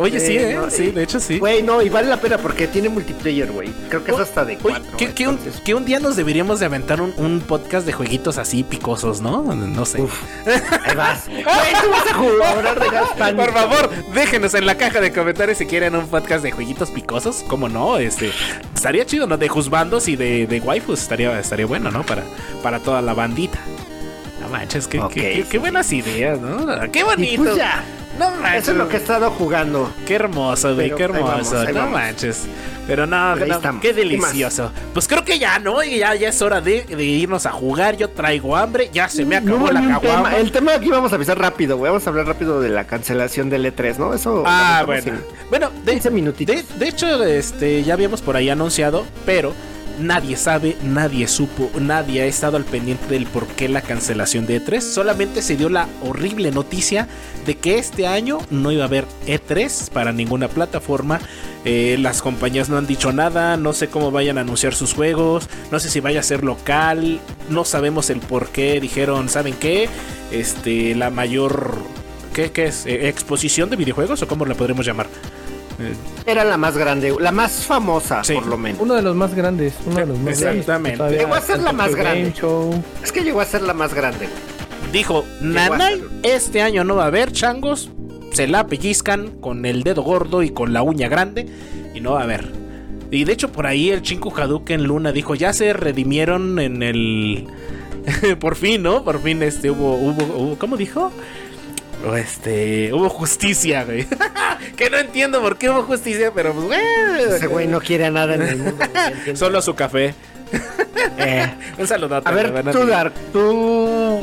Oye, 0.00 0.20
sí, 0.20 0.26
Sí, 0.30 0.36
eh, 0.36 0.54
no, 0.54 0.70
sí, 0.70 0.90
de 0.90 1.02
hecho 1.02 1.18
sí. 1.18 1.38
Güey, 1.38 1.62
no, 1.62 1.82
y 1.82 1.88
vale 1.88 2.06
la 2.08 2.16
pena 2.18 2.38
porque 2.38 2.66
tiene 2.68 2.88
multiplayer, 2.88 3.50
güey. 3.50 3.68
Creo 3.88 4.04
que 4.04 4.12
es 4.12 4.18
hasta 4.18 4.44
de 4.44 4.52
Oye, 4.54 4.62
cuatro. 4.62 4.96
que, 4.96 5.12
que 5.12 5.26
un, 5.26 5.34
entonces- 5.36 5.60
que 5.62 5.74
un 5.74 5.84
día 5.84 5.98
nos 5.98 6.14
deberíamos 6.16 6.60
de 6.60 6.66
aventar 6.66 7.00
un, 7.00 7.12
un 7.16 7.29
podcast 7.38 7.86
de 7.86 7.92
jueguitos 7.92 8.36
así 8.38 8.64
picosos, 8.64 9.20
¿no? 9.20 9.42
No 9.54 9.84
sé. 9.84 10.00
Uf, 10.02 10.20
ahí 10.84 10.96
vas. 10.96 11.26
Güey, 11.28 11.44
tú 11.44 11.90
vas 11.90 12.06
a 12.10 12.14
jugar 12.14 12.80
de 12.80 12.88
gas 12.90 13.08
pánico. 13.16 13.44
Por 13.44 13.52
favor, 13.54 13.90
déjenos 14.12 14.54
en 14.54 14.66
la 14.66 14.76
caja 14.76 15.00
de 15.00 15.12
comentarios 15.12 15.58
si 15.58 15.66
quieren 15.66 15.94
un 15.94 16.08
podcast 16.08 16.42
de 16.42 16.50
jueguitos 16.50 16.90
picosos. 16.90 17.44
¿Cómo 17.46 17.68
no? 17.68 17.98
Este 17.98 18.32
estaría 18.74 19.06
chido, 19.06 19.28
¿no? 19.28 19.36
De 19.36 19.48
juzbandos 19.48 20.08
y 20.08 20.16
de, 20.16 20.48
de 20.48 20.58
waifus 20.60 21.00
estaría, 21.02 21.38
estaría 21.38 21.66
bueno, 21.66 21.92
¿no? 21.92 22.02
Para, 22.04 22.24
para 22.62 22.80
toda 22.80 23.00
la 23.02 23.14
bandita. 23.14 23.58
No 24.40 24.48
manches, 24.48 24.88
qué, 24.88 24.98
qué- 25.12 25.20
qué- 25.20 25.34
sí, 25.42 25.48
qué 25.50 25.58
buenas 25.58 25.92
ideas, 25.92 26.40
¿no? 26.40 26.66
Qué 26.90 27.00
Y 27.00 27.02
bonito. 27.02 27.42
pues 27.44 27.56
ya. 27.56 27.84
No 28.18 28.30
manches. 28.32 28.62
Eso 28.62 28.72
es 28.72 28.76
lo 28.78 28.88
que 28.88 28.96
he 28.96 29.00
estado 29.00 29.30
jugando. 29.30 29.92
Qué 30.06 30.14
hermoso, 30.16 30.74
güey, 30.74 30.94
qué 30.94 31.04
hermoso. 31.04 31.24
vamos, 31.24 31.52
no 31.52 31.74
vamos. 31.74 31.92
manches. 31.92 32.42
Pero 32.86 33.06
no, 33.06 33.36
no, 33.36 33.80
qué 33.80 33.92
delicioso. 33.92 34.72
Pues 34.92 35.06
creo 35.06 35.24
que 35.24 35.38
ya, 35.38 35.60
¿no? 35.60 35.80
Ya, 35.84 36.14
ya 36.16 36.28
es 36.30 36.42
hora 36.42 36.60
de, 36.60 36.82
de 36.82 37.04
irnos 37.04 37.46
a 37.46 37.52
jugar. 37.52 37.96
Yo 37.96 38.10
traigo 38.10 38.56
hambre, 38.56 38.90
ya 38.92 39.08
se 39.08 39.24
me 39.24 39.36
acabó 39.36 39.66
No, 39.66 39.72
la 39.72 39.80
caguama. 39.80 40.00
tema. 40.30 40.36
El 40.38 40.50
tema 40.50 40.74
aquí 40.74 40.88
vamos 40.90 41.12
a 41.12 41.14
avisar 41.14 41.38
rápido, 41.38 41.76
güey. 41.76 41.90
Vamos 41.92 42.04
a 42.06 42.10
hablar 42.10 42.26
rápido 42.26 42.60
de 42.60 42.68
la 42.68 42.84
cancelación 42.88 43.48
del 43.48 43.64
E3, 43.64 43.96
¿no? 43.98 44.12
Eso. 44.12 44.42
Ah, 44.44 44.82
bueno. 44.84 45.12
en 45.12 45.20
Bueno, 45.50 45.70
de, 45.84 45.92
15 45.92 46.10
minutitos. 46.10 46.56
de, 46.56 46.64
de 46.78 46.88
hecho, 46.88 47.22
este, 47.22 47.84
ya 47.84 47.94
habíamos 47.94 48.22
por 48.22 48.34
ahí 48.34 48.50
anunciado, 48.50 49.06
pero 49.24 49.54
nadie 50.00 50.36
sabe, 50.36 50.76
nadie 50.82 51.28
supo, 51.28 51.70
nadie 51.78 52.22
ha 52.22 52.26
estado 52.26 52.56
al 52.56 52.64
pendiente 52.64 53.06
del 53.08 53.26
por 53.26 53.46
qué 53.46 53.68
la 53.68 53.82
cancelación 53.82 54.46
de 54.46 54.60
E3. 54.60 54.80
Solamente 54.80 55.42
se 55.42 55.56
dio 55.56 55.68
la 55.68 55.88
horrible 56.02 56.50
noticia 56.50 57.08
de 57.46 57.56
que 57.56 57.78
este 57.78 58.06
año 58.06 58.38
no 58.50 58.72
iba 58.72 58.84
a 58.84 58.86
haber 58.86 59.06
E3 59.26 59.90
para 59.90 60.12
ninguna 60.12 60.48
plataforma. 60.48 61.20
Eh, 61.64 61.96
las 62.00 62.22
compañías 62.22 62.68
no 62.68 62.78
han 62.78 62.86
dicho 62.86 63.12
nada, 63.12 63.56
no 63.56 63.72
sé 63.72 63.88
cómo 63.88 64.10
vayan 64.10 64.38
a 64.38 64.42
anunciar 64.42 64.74
sus 64.74 64.94
juegos, 64.94 65.48
no 65.70 65.78
sé 65.78 65.90
si 65.90 66.00
vaya 66.00 66.20
a 66.20 66.22
ser 66.22 66.42
local, 66.42 67.20
no 67.50 67.64
sabemos 67.64 68.10
el 68.10 68.20
por 68.20 68.48
qué. 68.48 68.80
Dijeron, 68.80 69.28
¿saben 69.28 69.54
qué? 69.54 69.88
Este, 70.32 70.94
la 70.94 71.10
mayor... 71.10 71.76
¿Qué, 72.32 72.52
qué 72.52 72.66
es? 72.66 72.86
Eh, 72.86 73.08
¿Exposición 73.08 73.70
de 73.70 73.76
videojuegos 73.76 74.22
o 74.22 74.28
cómo 74.28 74.46
la 74.46 74.54
podremos 74.54 74.86
llamar? 74.86 75.08
Era 76.26 76.44
la 76.44 76.56
más 76.56 76.76
grande, 76.76 77.14
la 77.18 77.32
más 77.32 77.64
famosa, 77.66 78.22
Sí. 78.24 78.34
por 78.34 78.46
lo 78.46 78.56
menos. 78.58 78.80
Uno 78.80 78.94
de 78.94 79.02
los 79.02 79.16
más 79.16 79.34
grandes. 79.34 79.74
Uno 79.86 79.96
de 80.00 80.06
los 80.06 80.18
más 80.18 80.40
Exactamente. 80.42 80.98
grandes. 80.98 81.20
Llegó 81.20 81.34
a 81.34 81.40
ser 81.40 81.60
la 81.60 81.72
más 81.72 81.94
grande. 81.94 82.32
Show. 82.32 82.82
Es 83.02 83.12
que 83.12 83.22
llegó 83.22 83.40
a 83.40 83.44
ser 83.44 83.62
la 83.62 83.74
más 83.74 83.94
grande. 83.94 84.28
Dijo, 84.92 85.24
Nanay, 85.40 86.02
este 86.22 86.62
año 86.62 86.84
no 86.84 86.96
va 86.96 87.04
a 87.04 87.06
haber 87.08 87.32
changos. 87.32 87.90
Se 88.32 88.46
la 88.46 88.66
pellizcan 88.66 89.30
con 89.40 89.64
el 89.66 89.82
dedo 89.82 90.02
gordo 90.02 90.42
y 90.42 90.50
con 90.50 90.72
la 90.72 90.82
uña 90.82 91.08
grande. 91.08 91.46
Y 91.94 92.00
no 92.00 92.12
va 92.12 92.20
a 92.20 92.24
haber. 92.24 92.52
Y 93.10 93.24
de 93.24 93.32
hecho, 93.32 93.50
por 93.50 93.66
ahí 93.66 93.90
el 93.90 94.02
Chinku 94.02 94.30
Hadouken 94.36 94.84
Luna 94.84 95.10
dijo: 95.12 95.34
Ya 95.34 95.52
se 95.52 95.72
redimieron 95.72 96.58
en 96.60 96.82
el. 96.82 97.46
por 98.40 98.54
fin, 98.56 98.82
¿no? 98.82 99.04
Por 99.04 99.20
fin 99.22 99.42
este 99.42 99.70
hubo. 99.70 99.94
hubo, 99.96 100.22
hubo- 100.24 100.58
¿Cómo 100.58 100.76
dijo? 100.76 101.10
O 102.06 102.16
Este, 102.16 102.92
hubo 102.92 103.08
justicia, 103.08 103.84
güey. 103.84 104.06
que 104.76 104.88
no 104.90 104.98
entiendo 104.98 105.40
por 105.40 105.58
qué 105.58 105.68
hubo 105.70 105.82
justicia, 105.82 106.32
pero 106.34 106.52
pues, 106.52 106.66
güey. 106.66 106.80
Ese 107.36 107.46
güey 107.46 107.66
no 107.66 107.80
quiere 107.80 108.10
nada 108.10 108.34
en 108.34 108.42
el 108.42 108.56
mundo. 108.56 108.84
Solo 109.34 109.60
su 109.62 109.74
café. 109.74 110.14
Eh, 111.16 111.50
Un 111.78 111.86
saludote. 111.86 112.28
a 112.28 112.32
ver, 112.32 112.52
tú, 112.72 112.86
Dark, 112.86 113.12
¿tú 113.32 114.20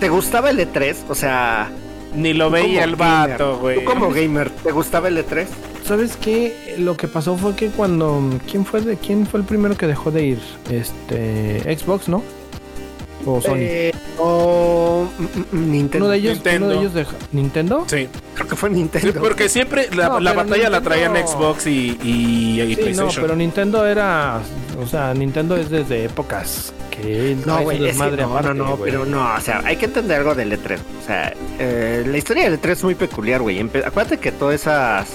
te 0.00 0.08
gustaba 0.08 0.50
el 0.50 0.58
E3? 0.58 0.96
O 1.08 1.14
sea, 1.14 1.70
Ni 2.14 2.32
lo 2.32 2.50
veía 2.50 2.82
el 2.84 2.96
vato, 2.96 3.58
güey. 3.58 3.80
Tú 3.80 3.84
como 3.84 4.10
gamer, 4.10 4.50
¿te 4.50 4.72
gustaba 4.72 5.08
el 5.08 5.18
E 5.18 5.26
E3? 5.26 5.46
¿Sabes 5.84 6.16
qué? 6.16 6.76
Lo 6.78 6.96
que 6.96 7.06
pasó 7.08 7.36
fue 7.36 7.54
que 7.54 7.68
cuando. 7.68 8.22
¿Quién 8.50 8.64
fue, 8.64 8.80
de, 8.80 8.96
quién 8.96 9.26
fue 9.26 9.40
el 9.40 9.46
primero 9.46 9.76
que 9.76 9.86
dejó 9.86 10.10
de 10.10 10.24
ir? 10.24 10.38
Este. 10.70 11.76
Xbox, 11.78 12.08
¿no? 12.08 12.22
O 13.26 13.40
Sony. 13.40 13.56
Eh, 13.58 13.92
o 14.18 15.06
mm, 15.18 15.56
mm, 15.56 15.70
Nintendo. 15.72 16.04
uno 16.06 16.12
de 16.12 16.18
ellos. 16.18 16.34
Nintendo. 16.34 16.66
Uno 16.66 16.74
de 16.74 16.80
ellos 17.00 17.14
¿Nintendo? 17.32 17.84
Sí. 17.86 18.08
Creo 18.34 18.48
que 18.48 18.56
fue 18.56 18.68
Sí, 18.70 18.74
Nintendo. 18.76 19.20
porque 19.20 19.48
siempre 19.48 19.88
la, 19.94 20.08
No, 20.08 20.20
la 20.20 20.32
batalla 20.32 20.70
la 20.70 20.80
traían 20.80 21.14
Xbox 21.16 21.66
y, 21.66 21.98
y, 22.02 22.60
y 22.60 22.74
Sí, 22.74 22.76
no, 22.76 22.82
PlayStation. 22.82 23.22
pero 23.22 23.36
Nintendo 23.36 23.86
era. 23.86 24.40
O 24.82 24.86
sea, 24.86 25.12
Nintendo 25.14 25.56
es 25.56 25.68
desde 25.70 26.04
épocas 26.04 26.72
que. 26.90 27.36
No, 27.46 27.60
güey, 27.62 27.76
es 27.76 27.82
que 27.82 27.86
desmadre 27.88 28.22
no, 28.22 28.32
aparte, 28.32 28.54
no, 28.54 28.64
no, 28.70 28.76
pero 28.76 29.04
no, 29.04 29.34
o 29.34 29.40
sea, 29.40 29.60
hay 29.64 29.76
que 29.76 29.86
entender 29.86 30.18
algo 30.18 30.34
del 30.34 30.52
E3. 30.52 30.78
O 31.02 31.06
sea, 31.06 31.34
eh, 31.58 32.04
la 32.06 32.16
historia 32.18 32.44
del 32.50 32.60
E3 32.60 32.70
es 32.70 32.84
muy 32.84 32.94
peculiar, 32.94 33.42
güey. 33.42 33.60
Acuérdate 33.60 34.18
que 34.18 34.32
todas 34.32 34.54
esas 34.60 35.08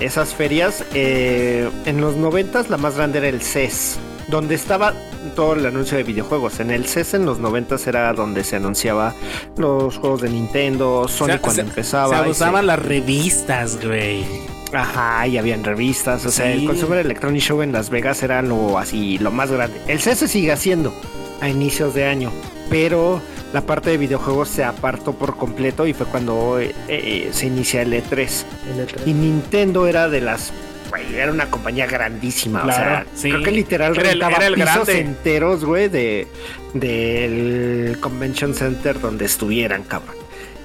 esas 0.00 0.34
ferias, 0.34 0.84
eh, 0.94 1.68
en 1.86 2.00
los 2.00 2.16
noventas 2.16 2.68
la 2.68 2.76
más 2.76 2.96
grande 2.96 3.18
era 3.18 3.28
el 3.28 3.40
CES, 3.40 3.98
donde 4.28 4.54
estaba 4.54 4.92
todo 5.34 5.54
el 5.54 5.64
anuncio 5.66 5.96
de 5.96 6.02
videojuegos. 6.04 6.60
En 6.60 6.70
el 6.70 6.86
CES 6.86 7.14
en 7.14 7.26
los 7.26 7.38
noventas 7.38 7.86
era 7.86 8.12
donde 8.12 8.42
se 8.44 8.56
anunciaba 8.56 9.14
los 9.56 9.98
juegos 9.98 10.22
de 10.22 10.30
Nintendo, 10.30 11.06
Sony 11.08 11.24
O 11.24 11.26
sea, 11.28 11.38
cuando 11.40 11.62
se- 11.62 11.68
empezaba. 11.68 12.24
Se 12.24 12.30
usaban 12.30 12.66
las 12.66 12.78
revistas, 12.80 13.78
güey. 13.84 14.24
Ajá, 14.72 15.26
y 15.28 15.38
habían 15.38 15.62
revistas. 15.62 16.26
O 16.26 16.30
sea, 16.30 16.50
el 16.52 16.66
Consumer 16.66 16.98
Electronic 16.98 17.40
Show 17.40 17.62
en 17.62 17.72
Las 17.72 17.88
Vegas 17.88 18.22
era 18.22 18.42
lo 18.42 18.78
así, 18.78 19.16
lo 19.18 19.30
más 19.30 19.50
grande. 19.50 19.80
El 19.86 20.00
CS 20.00 20.26
sigue 20.28 20.50
haciendo 20.52 20.92
a 21.40 21.48
inicios 21.48 21.94
de 21.94 22.04
año, 22.06 22.32
pero 22.68 23.20
la 23.52 23.60
parte 23.60 23.90
de 23.90 23.96
videojuegos 23.96 24.48
se 24.48 24.64
apartó 24.64 25.12
por 25.12 25.36
completo 25.36 25.86
y 25.86 25.92
fue 25.94 26.06
cuando 26.06 26.58
eh, 26.58 26.74
eh, 26.88 27.28
se 27.32 27.46
inicia 27.46 27.82
el 27.82 27.92
E3. 27.92 28.44
El 28.74 28.88
E3. 28.88 29.06
Y 29.06 29.12
Nintendo 29.14 29.86
era 29.86 30.08
de 30.08 30.20
las. 30.20 30.52
Güey, 31.04 31.16
era 31.16 31.30
una 31.32 31.50
compañía 31.50 31.86
grandísima. 31.86 32.62
Claro, 32.62 32.82
o 32.82 32.84
sea, 32.84 33.06
sí. 33.14 33.30
creo 33.30 33.42
que 33.42 33.50
literal 33.52 33.92
Era 33.96 34.02
el- 34.02 34.20
rentaba 34.20 34.36
era 34.36 34.46
el 34.46 34.54
pisos 34.54 34.72
grande. 34.74 34.98
enteros, 35.00 35.64
güey, 35.64 35.88
de, 35.88 36.26
del 36.74 37.98
Convention 38.00 38.54
Center 38.54 39.00
donde 39.00 39.24
estuvieran, 39.24 39.82
cabrón. 39.82 40.16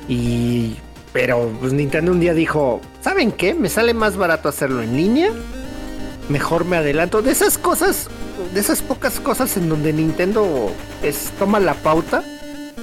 Y. 0.08 0.76
Pero 1.14 1.52
pues 1.60 1.74
Nintendo 1.74 2.12
un 2.14 2.22
día 2.22 2.34
dijo, 2.34 2.80
¿saben 3.02 3.34
qué? 3.34 3.53
Me 3.53 3.68
sale 3.68 3.94
más 3.94 4.16
barato 4.16 4.48
hacerlo 4.48 4.82
en 4.82 4.95
línea. 4.95 5.30
Mejor 6.30 6.64
me 6.64 6.78
adelanto. 6.78 7.22
De 7.22 7.32
esas 7.32 7.58
cosas, 7.58 8.08
de 8.53 8.60
esas 8.62 8.82
pocas 8.82 9.20
cosas 9.20 9.58
en 9.58 9.68
donde 9.68 9.91
Nintendo 9.91 10.72
es, 11.03 11.32
toma 11.38 11.60
la 11.60 11.74
pauta 11.74 12.24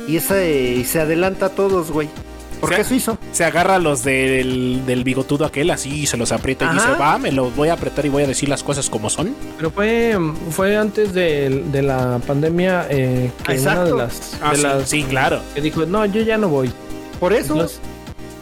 y, 0.06 0.16
ese, 0.18 0.74
y 0.76 0.84
se 0.84 1.00
adelanta 1.00 1.46
a 1.46 1.48
todos, 1.48 1.90
güey. 1.90 2.10
Porque 2.60 2.74
O 2.74 2.76
sea, 2.78 2.84
eso 2.86 2.94
hizo. 2.94 3.18
Se 3.32 3.44
agarra 3.44 3.76
a 3.76 3.78
los 3.78 4.02
del, 4.02 4.82
del 4.86 5.04
bigotudo 5.04 5.44
aquel 5.44 5.70
así 5.70 6.02
y 6.02 6.06
se 6.06 6.16
los 6.16 6.32
aprieta 6.32 6.64
y 6.64 6.68
Ajá. 6.68 6.74
dice, 6.74 6.98
va, 7.00 7.18
me 7.18 7.30
los 7.32 7.54
voy 7.54 7.68
a 7.68 7.74
apretar 7.74 8.04
y 8.06 8.08
voy 8.08 8.24
a 8.24 8.26
decir 8.26 8.48
las 8.48 8.62
cosas 8.62 8.90
como 8.90 9.10
son. 9.10 9.34
Pero 9.56 9.70
fue, 9.70 10.18
fue 10.50 10.76
antes 10.76 11.12
de, 11.12 11.64
de 11.70 11.82
la 11.82 12.20
pandemia 12.26 12.86
eh, 12.90 13.30
que 13.46 13.52
Exacto. 13.52 13.80
una 13.82 13.90
de 13.90 13.96
las, 13.96 14.32
Ah, 14.42 14.50
de 14.50 14.56
sí, 14.56 14.62
las- 14.62 14.88
sí, 14.88 15.02
claro. 15.04 15.40
que 15.54 15.60
dijo, 15.60 15.86
no, 15.86 16.04
yo 16.06 16.20
ya 16.22 16.36
no 16.38 16.48
voy. 16.48 16.70
Por 17.20 17.32
eso. 17.32 17.52
Entonces, 17.54 17.80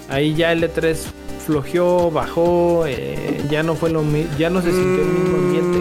ahí 0.08 0.34
ya 0.34 0.52
el 0.52 0.62
E3 0.62 0.96
flojeó, 1.46 2.10
bajó, 2.10 2.84
eh, 2.86 3.40
ya 3.50 3.62
no 3.62 3.74
fue 3.76 3.90
lo 3.90 4.02
ya 4.38 4.50
no 4.50 4.60
se 4.62 4.70
sintió 4.72 5.02
el 5.02 5.08
mismo 5.08 5.36
ambiente. 5.36 5.78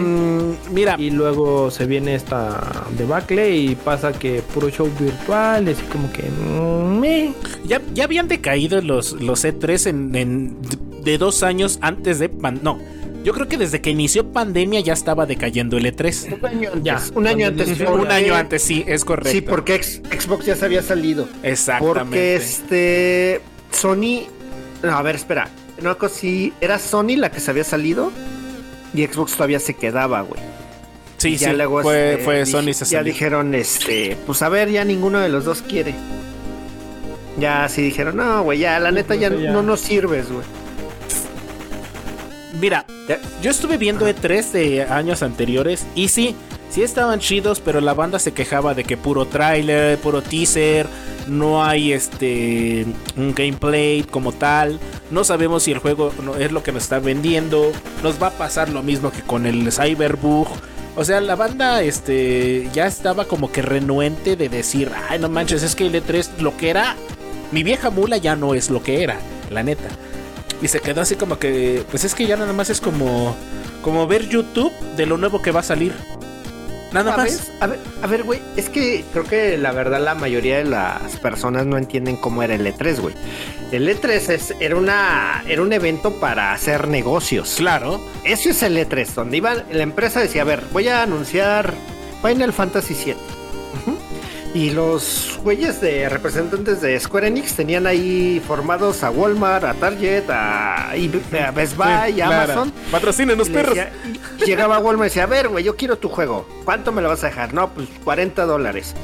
Mira, 0.70 0.96
Y 0.98 1.10
luego 1.10 1.70
se 1.70 1.86
viene 1.86 2.14
esta 2.14 2.84
debacle 2.98 3.56
y 3.56 3.74
pasa 3.74 4.12
que 4.12 4.42
puro 4.42 4.68
show 4.70 4.90
virtual, 4.98 5.68
así 5.68 5.82
como 5.92 6.10
que... 6.12 6.22
mm, 6.24 6.98
meh. 7.00 7.32
ya, 7.64 7.80
ya 7.94 8.04
habían 8.04 8.28
decaído 8.28 8.80
los, 8.80 9.12
los 9.12 9.44
E3 9.44 9.88
en, 9.88 10.14
en- 10.14 10.56
de 11.04 11.18
dos 11.18 11.42
años 11.42 11.78
antes 11.82 12.18
de... 12.18 12.28
pan- 12.28 12.60
No, 12.62 12.78
yo 13.24 13.32
creo 13.32 13.48
que 13.48 13.56
desde 13.58 13.80
que 13.80 13.90
inició 13.90 14.32
pandemia 14.32 14.80
ya 14.80 14.92
estaba 14.92 15.26
decayendo 15.26 15.76
el 15.76 15.86
E3. 15.86 16.38
Un 16.38 16.46
año 16.46 16.70
antes. 16.72 16.84
Ya, 16.84 17.00
un 17.14 17.26
año 17.26 17.46
antes. 17.48 17.80
Un 17.80 18.10
año 18.10 18.34
antes, 18.34 18.62
sí, 18.62 18.84
es 18.86 19.04
correcto. 19.04 19.30
Sí, 19.32 19.40
porque 19.40 19.74
ex- 19.74 20.00
Xbox 20.16 20.46
ya 20.46 20.54
se 20.54 20.64
había 20.64 20.82
salido. 20.82 21.28
Exactamente. 21.42 22.02
Porque 22.02 22.36
este. 22.36 23.40
Sony. 23.72 24.26
No, 24.82 24.90
a 24.96 25.02
ver, 25.02 25.16
espera. 25.16 25.48
No, 25.82 25.96
si 26.08 26.52
era 26.60 26.78
Sony 26.78 27.16
la 27.16 27.30
que 27.32 27.40
se 27.40 27.50
había 27.50 27.64
salido. 27.64 28.12
Y 28.96 29.06
Xbox 29.06 29.32
todavía 29.34 29.60
se 29.60 29.74
quedaba, 29.74 30.22
güey. 30.22 30.40
sí, 31.18 31.28
Y 31.30 31.36
ya 31.36 31.50
sí, 31.50 31.56
luego, 31.56 31.82
fue, 31.82 32.12
este, 32.12 32.24
fue 32.24 32.46
Sony 32.46 32.72
se 32.72 32.84
Ya 32.86 32.98
salió. 32.98 33.12
dijeron, 33.12 33.54
este. 33.54 34.16
Pues 34.26 34.42
a 34.42 34.48
ver, 34.48 34.70
ya 34.70 34.84
ninguno 34.84 35.18
de 35.20 35.28
los 35.28 35.44
dos 35.44 35.62
quiere. 35.62 35.94
Ya 37.38 37.68
sí 37.68 37.82
dijeron, 37.82 38.16
no, 38.16 38.42
güey, 38.42 38.58
ya, 38.60 38.80
la 38.80 38.90
neta 38.90 39.14
ya, 39.14 39.28
pues, 39.28 39.42
ya. 39.42 39.52
no 39.52 39.62
nos 39.62 39.80
sirves, 39.80 40.30
güey. 40.32 40.44
Mira, 42.60 42.86
Ya. 43.08 43.18
yo 43.42 43.50
estuve 43.50 43.76
viendo 43.76 44.08
E3 44.08 44.50
de 44.52 44.82
años 44.84 45.22
anteriores 45.22 45.84
y 45.94 46.08
sí, 46.08 46.34
sí 46.76 46.82
estaban 46.82 47.20
chidos, 47.20 47.60
pero 47.60 47.80
la 47.80 47.94
banda 47.94 48.18
se 48.18 48.34
quejaba 48.34 48.74
de 48.74 48.84
que 48.84 48.98
puro 48.98 49.24
tráiler, 49.24 49.96
puro 49.96 50.20
teaser, 50.20 50.86
no 51.26 51.64
hay 51.64 51.94
este 51.94 52.84
un 53.16 53.34
gameplay 53.34 54.02
como 54.02 54.32
tal, 54.32 54.78
no 55.10 55.24
sabemos 55.24 55.62
si 55.62 55.72
el 55.72 55.78
juego 55.78 56.12
es 56.38 56.52
lo 56.52 56.62
que 56.62 56.72
nos 56.72 56.82
está 56.82 56.98
vendiendo, 56.98 57.72
nos 58.02 58.22
va 58.22 58.26
a 58.26 58.30
pasar 58.32 58.68
lo 58.68 58.82
mismo 58.82 59.10
que 59.10 59.22
con 59.22 59.46
el 59.46 59.72
Cyberbug. 59.72 60.48
O 60.96 61.02
sea, 61.02 61.22
la 61.22 61.34
banda 61.34 61.82
este 61.82 62.68
ya 62.74 62.86
estaba 62.86 63.24
como 63.24 63.50
que 63.50 63.62
renuente 63.62 64.36
de 64.36 64.50
decir, 64.50 64.92
ay 65.08 65.18
no 65.18 65.30
manches, 65.30 65.62
es 65.62 65.74
que 65.74 65.86
el 65.86 65.94
E3 65.94 66.40
lo 66.40 66.58
que 66.58 66.68
era, 66.68 66.94
mi 67.52 67.62
vieja 67.62 67.88
mula 67.88 68.18
ya 68.18 68.36
no 68.36 68.52
es 68.52 68.68
lo 68.68 68.82
que 68.82 69.02
era, 69.02 69.18
la 69.50 69.62
neta. 69.62 69.88
Y 70.60 70.68
se 70.68 70.80
quedó 70.80 71.00
así 71.00 71.14
como 71.14 71.38
que, 71.38 71.84
pues 71.90 72.04
es 72.04 72.14
que 72.14 72.26
ya 72.26 72.36
nada 72.36 72.52
más 72.52 72.68
es 72.68 72.82
como, 72.82 73.34
como 73.80 74.06
ver 74.06 74.28
YouTube 74.28 74.72
de 74.98 75.06
lo 75.06 75.16
nuevo 75.16 75.40
que 75.40 75.52
va 75.52 75.60
a 75.60 75.62
salir. 75.62 75.94
Nada 77.04 77.16
más. 77.16 77.32
¿Sabes? 77.32 77.52
A 77.60 77.66
ver, 77.66 77.78
a 78.02 78.06
ver, 78.06 78.22
güey, 78.22 78.40
es 78.56 78.68
que 78.68 79.04
creo 79.12 79.24
que 79.24 79.58
la 79.58 79.72
verdad 79.72 80.00
la 80.00 80.14
mayoría 80.14 80.58
de 80.58 80.64
las 80.64 81.16
personas 81.16 81.66
no 81.66 81.76
entienden 81.76 82.16
cómo 82.16 82.42
era 82.42 82.54
el 82.54 82.66
E3, 82.66 83.00
güey. 83.00 83.14
El 83.72 83.88
E3 83.88 84.30
es, 84.30 84.54
era, 84.60 84.76
una, 84.76 85.44
era 85.48 85.62
un 85.62 85.72
evento 85.72 86.12
para 86.20 86.52
hacer 86.52 86.88
negocios. 86.88 87.56
Claro. 87.58 88.00
Eso 88.24 88.50
es 88.50 88.62
el 88.62 88.76
E3, 88.76 89.06
donde 89.14 89.36
iban, 89.36 89.64
la 89.72 89.82
empresa 89.82 90.20
decía, 90.20 90.42
a 90.42 90.44
ver, 90.46 90.62
voy 90.72 90.88
a 90.88 91.02
anunciar 91.02 91.74
Final 92.22 92.52
Fantasy 92.52 92.94
VII. 92.94 93.35
Y 94.56 94.70
los 94.70 95.38
güeyes 95.42 95.82
de 95.82 96.08
representantes 96.08 96.80
de 96.80 96.98
Square 96.98 97.26
Enix 97.28 97.52
tenían 97.54 97.86
ahí 97.86 98.40
formados 98.46 99.02
a 99.02 99.10
Walmart, 99.10 99.64
a 99.64 99.74
Target, 99.74 100.30
a, 100.30 100.92
a 100.92 101.50
Best 101.54 101.76
Buy, 101.76 101.86
Sí, 102.14 102.20
a 102.22 102.26
claro. 102.28 102.52
Amazon. 102.54 102.72
Patrocinen 102.90 103.36
los 103.36 103.48
Y 103.48 103.52
le 103.52 103.58
perros. 103.58 103.74
decía- 103.74 103.92
llegaba 104.46 104.76
a 104.76 104.78
Walmart 104.78 105.08
y 105.08 105.10
decía, 105.10 105.24
a 105.24 105.26
ver, 105.26 105.48
güey, 105.48 105.62
yo 105.62 105.76
quiero 105.76 105.98
tu 105.98 106.08
juego. 106.08 106.48
¿Cuánto 106.64 106.90
me 106.90 107.02
lo 107.02 107.08
vas 107.10 107.22
a 107.22 107.26
dejar? 107.26 107.52
No, 107.52 107.68
pues 107.68 107.86
40 108.02 108.46
dólares. 108.46 108.94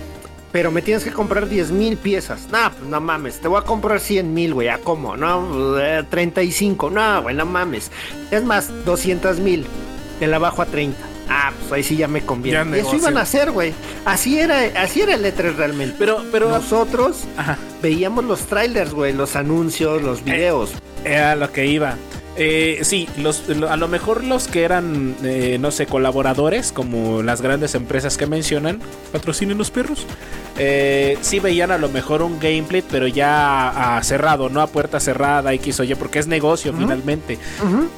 Pero 0.52 0.70
me 0.70 0.80
tienes 0.80 1.04
que 1.04 1.12
comprar 1.12 1.46
10 1.46 1.70
mil 1.70 1.98
piezas. 1.98 2.48
No, 2.50 2.70
pues 2.72 2.88
no 2.88 3.00
mames. 3.02 3.38
Te 3.40 3.48
voy 3.48 3.60
a 3.60 3.64
comprar 3.64 4.00
100 4.00 4.32
mil, 4.32 4.54
güey. 4.54 4.68
¿A 4.68 4.78
cómo? 4.78 5.18
No, 5.18 5.78
eh, 5.78 6.02
35. 6.08 6.88
No, 6.88 7.22
güey, 7.22 7.34
no 7.36 7.44
mames. 7.44 7.90
Es 8.30 8.42
más, 8.42 8.70
200 8.86 9.38
mil. 9.38 9.66
Te 10.18 10.26
la 10.26 10.38
bajo 10.38 10.62
a 10.62 10.66
30. 10.66 10.98
Ah, 11.34 11.50
pues 11.60 11.72
ahí 11.72 11.82
sí 11.82 11.96
ya 11.96 12.08
me 12.08 12.20
conviene. 12.20 12.70
Ya 12.70 12.76
y 12.76 12.80
eso 12.80 12.94
iban 12.96 13.16
a 13.16 13.22
hacer, 13.22 13.52
güey. 13.52 13.72
Así 14.04 14.38
era, 14.38 14.58
así 14.76 15.00
era 15.00 15.14
el 15.14 15.24
E3 15.24 15.56
realmente. 15.56 15.96
Pero, 15.98 16.22
pero, 16.30 16.50
Nosotros 16.50 17.24
ajá, 17.38 17.56
veíamos 17.80 18.24
los 18.26 18.40
trailers, 18.40 18.92
güey, 18.92 19.14
los 19.14 19.34
anuncios, 19.34 20.02
los 20.02 20.22
videos. 20.22 20.72
era 21.04 21.34
lo 21.34 21.50
que 21.50 21.66
iba. 21.66 21.96
Eh, 22.36 22.78
sí, 22.82 23.08
los, 23.18 23.46
lo- 23.48 23.70
a 23.70 23.76
lo 23.76 23.88
mejor 23.88 24.24
los 24.24 24.48
que 24.48 24.62
eran, 24.62 25.14
eh, 25.22 25.58
no 25.60 25.70
sé, 25.70 25.84
colaboradores, 25.86 26.72
como 26.72 27.22
las 27.22 27.42
grandes 27.42 27.74
empresas 27.74 28.16
que 28.16 28.26
mencionan, 28.26 28.80
patrocinen 29.12 29.58
los 29.58 29.70
perros. 29.70 30.06
Eh, 30.58 31.18
sí 31.22 31.40
veían 31.40 31.70
a 31.70 31.78
lo 31.78 31.88
mejor 31.90 32.22
un 32.22 32.38
gameplay, 32.38 32.82
pero 32.90 33.06
ya 33.06 33.96
a 33.96 34.02
cerrado, 34.02 34.48
no 34.48 34.60
a 34.62 34.66
puerta 34.66 34.98
cerrada, 35.00 35.52
X 35.54 35.80
o 35.80 35.84
Y, 35.84 35.94
porque 35.94 36.18
es 36.18 36.26
negocio 36.26 36.72
finalmente. 36.78 37.38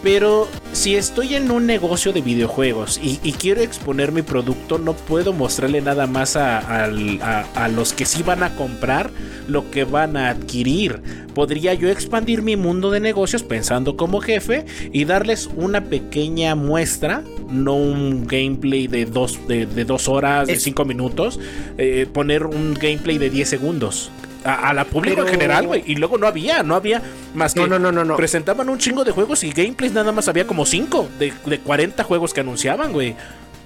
Pero 0.03 0.49
si 0.73 0.97
estoy 0.97 1.35
en 1.37 1.51
un 1.53 1.67
negocio 1.67 2.13
de 2.13 2.21
videojuegos 2.21 2.99
y, 3.03 3.21
y 3.23 3.33
quiero 3.33 3.61
exponer 3.61 4.11
mi 4.13 4.23
producto, 4.23 4.79
no 4.79 4.95
puedo 4.95 5.33
mostrarle 5.33 5.81
nada 5.81 6.07
más 6.09 6.37
a, 6.37 6.59
al- 6.85 7.21
a- 7.23 7.45
a 7.55 7.69
los 7.69 7.93
que 7.93 8.05
sí 8.05 8.23
van 8.25 8.43
a 8.43 8.55
comprar 8.57 9.11
lo 9.47 9.71
que 9.71 9.85
van 9.85 10.17
a 10.17 10.31
adquirir. 10.31 11.01
Podría 11.35 11.75
yo 11.75 11.89
expandir 11.89 12.43
mi 12.43 12.57
mundo 12.57 12.91
de 12.91 13.01
negocios 13.01 13.43
pensando 13.43 13.97
como 13.97 14.21
jefe 14.21 14.65
y 14.93 15.05
darles 15.05 15.49
una 15.57 15.83
pequeña 15.85 16.55
muestra, 16.55 17.23
no 17.51 17.75
un 17.75 18.27
gameplay 18.27 18.87
de 18.87 19.05
dos, 19.05 19.39
de, 19.49 19.67
de 19.67 19.85
dos 19.85 20.09
horas, 20.09 20.47
de 20.47 20.57
cinco 20.57 20.85
minutos, 20.85 21.41
eh, 21.77 22.07
poner 22.13 22.47
un 22.47 22.75
gameplay 22.75 23.19
de 23.19 23.31
10 23.31 23.49
segundos. 23.49 24.11
A, 24.45 24.69
a 24.69 24.75
la 24.75 24.85
público 24.85 25.21
en 25.21 25.25
Pero- 25.27 25.39
general, 25.39 25.67
güey. 25.67 25.83
Y 25.87 25.95
luego 25.97 26.19
no 26.19 26.27
había, 26.27 26.63
no 26.63 26.75
había 26.75 27.03
más 27.35 27.55
que 27.55 27.61
No, 27.61 27.79
no, 27.79 27.91
no, 27.91 28.05
no, 28.05 28.15
presentaban 28.17 28.69
un 28.69 28.77
chingo 28.79 29.03
de 29.03 29.11
juegos 29.11 29.43
y 29.43 29.51
gameplays 29.53 29.93
nada 29.95 30.13
más 30.13 30.29
había 30.29 30.47
como 30.47 30.67
5 30.67 31.09
de, 31.19 31.33
de 31.47 31.59
40 31.61 32.05
juegos 32.05 32.35
que 32.35 32.41
anunciaban, 32.41 32.93
güey. 32.93 33.17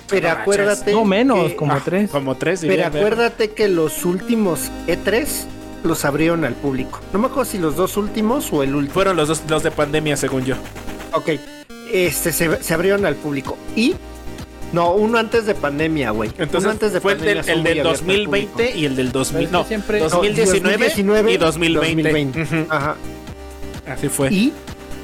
Pero 0.08 0.22
No 0.22 0.28
manches. 0.28 0.42
acuérdate. 0.42 0.92
No 0.92 1.04
menos, 1.04 1.48
que- 1.50 1.56
como 1.56 1.72
Ah, 1.72 1.82
tres. 1.84 2.08
Como 2.10 2.34
3, 2.36 2.60
Pero 2.62 2.86
acuérdate 2.86 3.50
que 3.50 3.68
los 3.68 4.04
últimos 4.04 4.70
E3 4.86 5.26
los 5.84 6.04
abrieron 6.04 6.44
al 6.44 6.54
público. 6.54 7.00
No 7.12 7.18
me 7.18 7.26
acuerdo 7.26 7.50
si 7.50 7.58
los 7.58 7.76
dos 7.76 7.96
últimos 7.96 8.52
o 8.52 8.62
el 8.62 8.74
último. 8.74 8.94
Fueron 8.94 9.16
los 9.16 9.28
dos 9.28 9.42
los 9.48 9.62
de 9.62 9.70
pandemia, 9.70 10.16
según 10.16 10.44
yo. 10.44 10.56
Ok. 11.12 11.30
Este 11.92 12.32
se, 12.32 12.62
se 12.62 12.74
abrieron 12.74 13.06
al 13.06 13.14
público. 13.16 13.56
Y. 13.76 13.94
No, 14.72 14.92
uno 14.94 15.16
antes 15.18 15.46
de 15.46 15.54
pandemia, 15.54 16.10
güey. 16.10 16.28
Entonces 16.36 16.60
uno 16.64 16.70
antes 16.72 16.92
de 16.92 17.00
fue 17.00 17.12
el 17.12 17.20
del, 17.20 17.36
pandemia 17.38 17.52
el 17.54 17.58
muy 17.60 17.68
del 17.68 17.80
abiertos 17.80 18.00
al 18.00 18.06
2020 18.06 18.52
público. 18.52 18.78
y 18.78 18.84
el 18.84 18.96
del 18.96 19.12
2000. 19.12 19.34
Pero 19.38 19.46
es 19.46 19.52
No, 19.52 19.64
siempre- 19.64 19.98
No, 20.00 20.08
2019, 20.10 20.70
2019 20.88 21.32
y 21.32 21.36
2020. 21.38 22.02
2020. 22.02 22.42
Ujú. 22.42 22.66
Ajá. 22.72 22.96
Así 23.90 24.08
fue. 24.10 24.28
Y, 24.30 24.52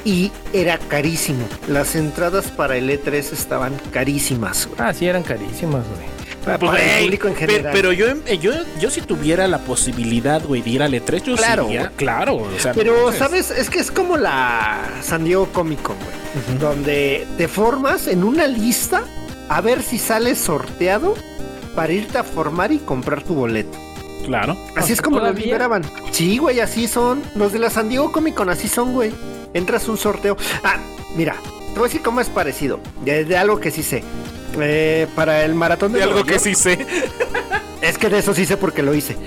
y 0.04 0.30
era 0.52 0.76
carísimo. 0.76 1.46
Las 1.68 1.96
entradas 1.96 2.50
para 2.50 2.76
el 2.76 2.90
E3 2.90 3.32
estaban 3.32 3.72
carísimas, 3.90 4.66
güey. 4.66 4.78
Ah, 4.86 4.92
sí, 4.92 5.06
eran 5.06 5.22
carísimas, 5.22 5.82
güey. 5.96 6.13
Para, 6.44 6.58
Pues, 6.58 6.70
para 6.72 6.98
el 6.98 7.04
público 7.04 7.28
en 7.28 7.36
general. 7.36 7.72
Pero, 7.72 7.92
yo, 7.92 8.06
eh, 8.26 8.38
yo, 8.38 8.52
yo 8.80 8.90
si 8.90 9.00
tuviera 9.00 9.48
la 9.48 9.58
posibilidad, 9.58 10.42
güey, 10.44 10.62
de 10.62 10.70
ir 10.70 10.82
al 10.82 10.92
E3, 10.92 11.22
yo 11.22 11.36
Claro. 11.36 11.64
sí 11.64 11.70
iría, 11.70 11.90
claro. 11.96 12.36
O 12.36 12.58
sea, 12.58 12.72
Pero, 12.72 13.12
¿sabes? 13.12 13.50
Es 13.50 13.70
que 13.70 13.78
es 13.78 13.90
como 13.90 14.16
la 14.16 14.80
San 15.02 15.24
Diego 15.24 15.46
Comic 15.52 15.80
Con, 15.82 15.96
güey. 15.96 16.58
Donde 16.58 17.26
te 17.38 17.48
formas 17.48 18.06
en 18.08 18.24
una 18.24 18.46
lista 18.46 19.04
a 19.48 19.60
ver 19.60 19.82
si 19.82 19.98
sales 19.98 20.38
sorteado 20.38 21.14
para 21.74 21.92
irte 21.92 22.18
a 22.18 22.24
formar 22.24 22.72
y 22.72 22.78
comprar 22.78 23.22
tu 23.22 23.34
boleto. 23.34 23.76
Claro. 24.26 24.56
Así 24.76 24.92
es 24.94 25.02
como 25.02 25.18
lo 25.20 25.32
liberaban. 25.32 25.82
Sí, 26.10 26.38
güey, 26.38 26.60
así 26.60 26.88
son. 26.88 27.22
Los 27.34 27.52
de 27.52 27.58
la 27.58 27.68
San 27.70 27.88
Diego 27.88 28.10
Comic 28.10 28.34
Con 28.34 28.48
así 28.48 28.68
son, 28.68 28.92
güey. 28.92 29.12
Entras 29.52 29.86
un 29.88 29.98
sorteo. 29.98 30.36
Ah, 30.62 30.76
mira, 31.14 31.36
te 31.72 31.74
voy 31.78 31.80
a 31.80 31.84
decir 31.84 32.02
cómo 32.02 32.20
es 32.20 32.28
parecido. 32.28 32.80
De, 33.04 33.24
de 33.24 33.36
algo 33.36 33.60
que 33.60 33.70
sí 33.70 33.82
sé. 33.82 34.02
Eh, 34.60 35.06
para 35.14 35.44
el 35.44 35.54
maratón 35.54 35.92
de, 35.92 35.98
De 35.98 36.04
algo 36.04 36.24
que 36.24 36.38
sí 36.38 36.54
sé. 36.54 36.78
Es 37.84 37.98
que 37.98 38.08
de 38.08 38.18
eso 38.18 38.32
sí 38.32 38.46
sé 38.46 38.56
porque 38.56 38.82
lo 38.82 38.94
hice. 38.94 39.16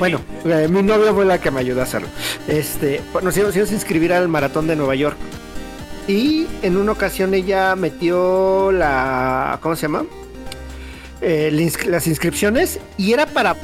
Bueno, 0.00 0.20
eh, 0.44 0.66
mi 0.68 0.82
novia 0.82 1.14
fue 1.14 1.24
la 1.24 1.40
que 1.40 1.52
me 1.52 1.60
ayudó 1.60 1.80
a 1.80 1.84
hacerlo. 1.84 2.08
Este, 2.48 3.00
nos 3.22 3.36
íbamos, 3.36 3.54
a 3.54 3.60
inscribir 3.72 4.12
al 4.12 4.26
maratón 4.26 4.66
de 4.66 4.74
Nueva 4.74 4.96
York. 4.96 5.16
Y 6.08 6.48
en 6.62 6.76
una 6.76 6.92
ocasión 6.92 7.32
ella 7.32 7.76
metió 7.76 8.72
la. 8.72 9.58
¿Cómo 9.62 9.76
se 9.76 9.82
llama? 9.82 10.04
Eh, 11.20 11.70
las 11.86 12.06
inscripciones 12.08 12.80
y 12.96 13.12
era 13.12 13.26
para 13.26 13.54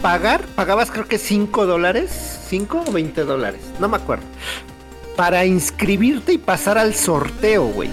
pagar. 0.00 0.42
Pagabas 0.54 0.92
creo 0.92 1.06
que 1.06 1.18
5 1.18 1.66
dólares. 1.66 2.38
5 2.48 2.84
o 2.86 2.92
20 2.92 3.24
dólares. 3.24 3.60
No 3.80 3.88
me 3.88 3.96
acuerdo. 3.96 4.24
Para 5.16 5.44
inscribirte 5.44 6.34
y 6.34 6.38
pasar 6.38 6.78
al 6.78 6.94
sorteo, 6.94 7.66
güey. 7.66 7.90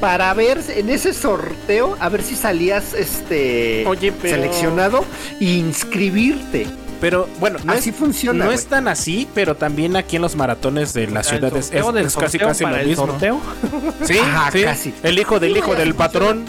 Para 0.00 0.32
ver 0.34 0.62
en 0.68 0.90
ese 0.90 1.12
sorteo, 1.12 1.96
a 1.98 2.08
ver 2.08 2.22
si 2.22 2.36
salías 2.36 2.94
este 2.94 3.84
Oye, 3.86 4.12
pero- 4.12 4.34
seleccionado 4.36 5.04
e 5.40 5.44
inscribirte. 5.44 6.66
Pero 7.00 7.28
bueno, 7.38 7.58
no, 7.64 7.72
Así 7.72 7.90
es, 7.90 7.96
funciona. 7.96 8.44
no 8.44 8.50
es 8.52 8.66
tan 8.66 8.88
así, 8.88 9.28
pero 9.34 9.54
también 9.56 9.94
aquí 9.96 10.16
en 10.16 10.22
los 10.22 10.34
maratones 10.34 10.92
de 10.94 11.06
las 11.08 11.30
El 11.32 11.38
ciudades 11.38 11.70
es, 11.72 12.16
casi 12.16 12.38
casi 12.38 12.64
lo 12.64 12.76
el 12.76 12.86
mismo. 12.88 13.06
sorteo. 13.06 13.40
Sí, 14.04 14.18
Ajá, 14.18 14.50
sí. 14.52 14.62
casi. 14.62 14.94
El 15.02 15.18
hijo 15.18 15.38
del 15.40 15.52
Sí, 15.52 15.58
hijo 15.58 15.74
del 15.74 15.94
patrón. 15.94 16.44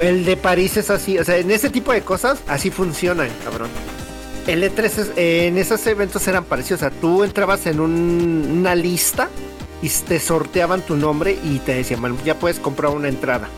El 0.00 0.24
de 0.24 0.36
París 0.36 0.76
es 0.76 0.90
así, 0.90 1.18
o 1.18 1.24
sea, 1.24 1.36
en 1.36 1.50
ese 1.50 1.68
tipo 1.70 1.92
de 1.92 2.00
cosas 2.02 2.38
así 2.48 2.70
funcionan, 2.70 3.28
cabrón. 3.44 3.68
El 4.46 4.62
E3 4.64 4.84
es- 4.98 5.10
en 5.16 5.56
esos 5.58 5.84
eventos 5.86 6.26
eran 6.26 6.44
parecidos, 6.44 6.82
o 6.82 6.88
sea, 6.88 6.90
tú 7.00 7.22
entrabas 7.22 7.66
en 7.66 7.78
un- 7.80 8.48
una 8.60 8.74
lista 8.74 9.28
y 9.82 9.88
te 9.88 10.18
sorteaban 10.20 10.80
tu 10.82 10.96
nombre 10.96 11.36
y 11.44 11.58
te 11.58 11.74
decían, 11.74 12.00
"Bueno, 12.00 12.16
ya 12.24 12.38
puedes 12.38 12.58
comprar 12.58 12.92
una 12.92 13.08
entrada. 13.08 13.48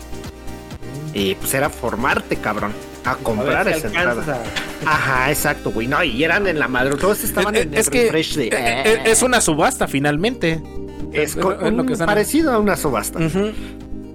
Y 1.13 1.35
pues 1.35 1.53
era 1.53 1.69
formarte, 1.69 2.35
cabrón, 2.35 2.73
a 3.05 3.15
comprar 3.15 3.67
esa 3.69 3.87
entrada. 3.87 4.43
Ajá, 4.85 5.31
exacto, 5.31 5.71
güey. 5.71 5.87
No, 5.87 6.03
y 6.03 6.23
eran 6.23 6.45
en 6.47 6.59
la 6.59 6.67
madre, 6.67 6.95
todos 6.97 7.23
estaban 7.23 7.55
Eh, 7.55 7.61
en 7.61 7.73
es 7.73 7.87
el 7.87 7.93
que 7.93 8.03
refresh 8.03 8.35
de... 8.35 8.47
eh, 8.47 8.51
eh, 8.53 9.01
es 9.05 9.21
una 9.21 9.39
subasta 9.39 9.87
finalmente. 9.87 10.61
es, 11.13 11.37
parecido 12.05 12.51
a 12.51 12.59
una 12.59 12.75
subasta. 12.75 13.19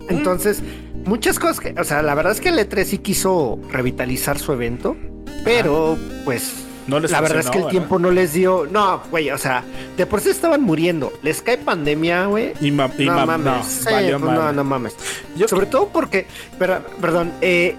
Entonces, 0.09 0.63
muchas 1.07 1.39
cosas 1.39 1.61
que, 1.61 1.75
o 1.81 1.85
sea, 1.85 2.03
la 2.03 2.15
verdad 2.15 2.33
es 2.33 2.41
que 2.41 2.51
el 2.51 2.59
E3 2.59 2.85
sí 2.85 2.99
quiso 2.99 3.59
revitalizar 3.71 4.39
su 4.39 4.53
evento, 4.53 4.97
pero 5.45 5.97
pues 6.25 6.53
la 6.89 7.21
verdad 7.21 7.41
es 7.41 7.51
que 7.51 7.59
el 7.59 7.69
tiempo 7.69 7.99
no 7.99 8.11
les 8.11 8.33
dio. 8.33 8.67
No, 8.71 9.03
güey, 9.11 9.31
o 9.31 9.39
sea, 9.39 9.65
de 9.97 10.07
por 10.07 10.21
sí 10.21 10.31
estaban 10.31 10.63
muriendo. 10.63 11.13
Les 11.23 11.43
cae 11.43 11.59
pandemia, 11.59 12.27
güey. 12.27 12.53
Y, 12.61 12.71
no, 12.71 12.89
mames. 12.89 13.83
Pues 13.85 14.19
no, 14.19 14.53
no, 14.53 14.65
mames. 14.65 14.97
Sobre 15.47 15.67
todo 15.67 15.89
porque, 15.89 16.27
perdón, 16.59 17.33
eh, 17.41 17.77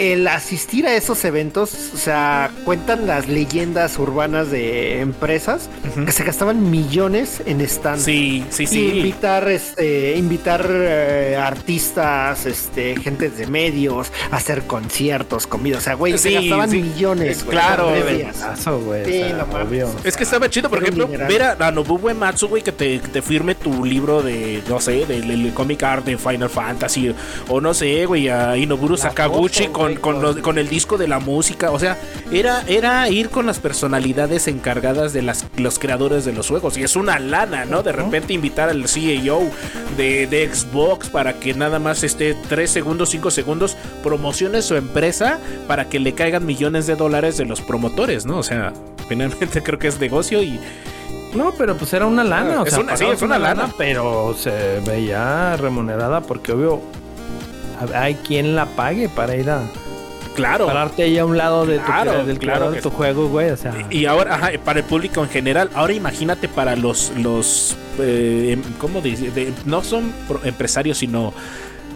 el 0.00 0.26
asistir 0.28 0.86
a 0.86 0.96
esos 0.96 1.22
eventos, 1.26 1.74
o 1.92 1.98
sea, 1.98 2.50
cuentan 2.64 3.06
las 3.06 3.28
leyendas 3.28 3.98
urbanas 3.98 4.50
de 4.50 5.00
empresas 5.00 5.68
que 6.06 6.10
se 6.10 6.24
gastaban 6.24 6.70
millones 6.70 7.42
en 7.44 7.66
stands. 7.68 8.04
Sí, 8.04 8.42
sí, 8.48 8.66
sí. 8.66 8.92
invitar, 8.96 9.46
este, 9.50 10.16
invitar 10.16 10.66
eh, 10.70 11.36
artistas, 11.36 12.46
este, 12.46 12.96
gente 12.96 13.28
de 13.28 13.46
medios, 13.46 14.10
hacer 14.30 14.62
conciertos, 14.62 15.46
comida. 15.46 15.76
O 15.76 15.82
sea, 15.82 15.94
güey, 15.94 16.16
se 16.16 16.32
gastaban 16.32 16.70
millones. 16.70 17.44
claro, 17.44 17.92
es 20.02 20.16
que 20.16 20.22
estaba 20.22 20.48
chido, 20.48 20.70
por 20.70 20.82
ejemplo, 20.82 21.08
ver 21.08 21.42
a, 21.42 21.70
Nobuo 21.70 22.08
Ematsu, 22.08 22.48
güey, 22.48 22.62
que 22.62 22.72
te, 22.72 23.00
te, 23.00 23.20
firme 23.20 23.54
tu 23.54 23.84
libro 23.84 24.22
de, 24.22 24.62
no 24.66 24.80
sé, 24.80 25.04
del, 25.04 25.52
comic 25.52 25.82
art 25.82 26.06
de 26.06 26.16
Final 26.16 26.48
Fantasy, 26.48 27.14
o 27.48 27.60
no 27.60 27.74
sé, 27.74 28.06
güey, 28.06 28.30
a 28.30 28.56
Inoburu 28.56 28.96
Sakaguchi 28.96 29.66
con 29.66 29.89
con, 29.96 30.58
el 30.58 30.68
disco 30.68 30.98
de 30.98 31.08
la 31.08 31.18
música. 31.18 31.70
O 31.70 31.78
sea, 31.78 31.98
era, 32.32 32.62
era 32.66 33.08
ir 33.08 33.30
con 33.30 33.46
las 33.46 33.58
personalidades 33.58 34.48
encargadas 34.48 35.12
de 35.12 35.22
las, 35.22 35.46
los 35.56 35.78
creadores 35.78 36.24
de 36.24 36.32
los 36.32 36.48
juegos. 36.48 36.76
Y 36.76 36.82
es 36.82 36.96
una 36.96 37.18
lana, 37.18 37.64
¿no? 37.64 37.82
De 37.82 37.92
repente 37.92 38.32
invitar 38.32 38.68
al 38.68 38.88
CEO 38.88 39.50
de, 39.96 40.26
de 40.26 40.52
Xbox 40.52 41.08
para 41.08 41.34
que 41.34 41.54
nada 41.54 41.78
más 41.78 42.02
esté 42.02 42.34
3 42.48 42.70
segundos, 42.70 43.10
5 43.10 43.30
segundos, 43.30 43.76
promocione 44.02 44.62
su 44.62 44.76
empresa 44.76 45.38
para 45.66 45.88
que 45.88 45.98
le 45.98 46.14
caigan 46.14 46.46
millones 46.46 46.86
de 46.86 46.96
dólares 46.96 47.36
de 47.36 47.44
los 47.44 47.60
promotores, 47.60 48.26
¿no? 48.26 48.38
O 48.38 48.42
sea, 48.42 48.72
finalmente 49.08 49.62
creo 49.64 49.78
que 49.78 49.88
es 49.88 50.00
negocio 50.00 50.42
y. 50.42 50.60
No, 51.34 51.52
pero 51.56 51.76
pues 51.76 51.92
era 51.92 52.06
una 52.06 52.24
lana, 52.24 52.62
o 52.62 52.66
sea, 52.66 52.80
una, 52.80 52.96
sí, 52.96 53.04
es 53.04 53.22
una 53.22 53.38
lana, 53.38 53.72
pero 53.78 54.34
se 54.36 54.80
veía 54.84 55.56
remunerada 55.56 56.22
porque 56.22 56.50
obvio 56.50 56.80
hay 57.94 58.14
quien 58.14 58.54
la 58.54 58.66
pague 58.66 59.08
para 59.08 59.36
ir 59.36 59.50
a, 59.50 59.62
Claro. 60.34 60.66
Pararte 60.66 61.02
ahí 61.02 61.18
a 61.18 61.24
un 61.24 61.36
lado 61.36 61.66
de 61.66 61.78
tu, 61.78 62.26
del 62.26 62.38
claro 62.38 62.70
de 62.70 62.80
tu 62.80 62.90
juego, 62.90 63.28
güey. 63.28 63.50
O 63.50 63.56
sea. 63.56 63.74
Y 63.90 64.06
ahora, 64.06 64.34
ajá, 64.34 64.50
para 64.64 64.80
el 64.80 64.84
público 64.84 65.22
en 65.22 65.28
general, 65.28 65.70
ahora 65.74 65.92
imagínate 65.92 66.48
para 66.48 66.76
los, 66.76 67.12
los 67.16 67.76
eh, 67.98 68.52
em, 68.52 68.62
¿cómo 68.78 69.00
dice? 69.00 69.52
no 69.66 69.82
son 69.82 70.12
empresarios, 70.44 70.98
sino 70.98 71.34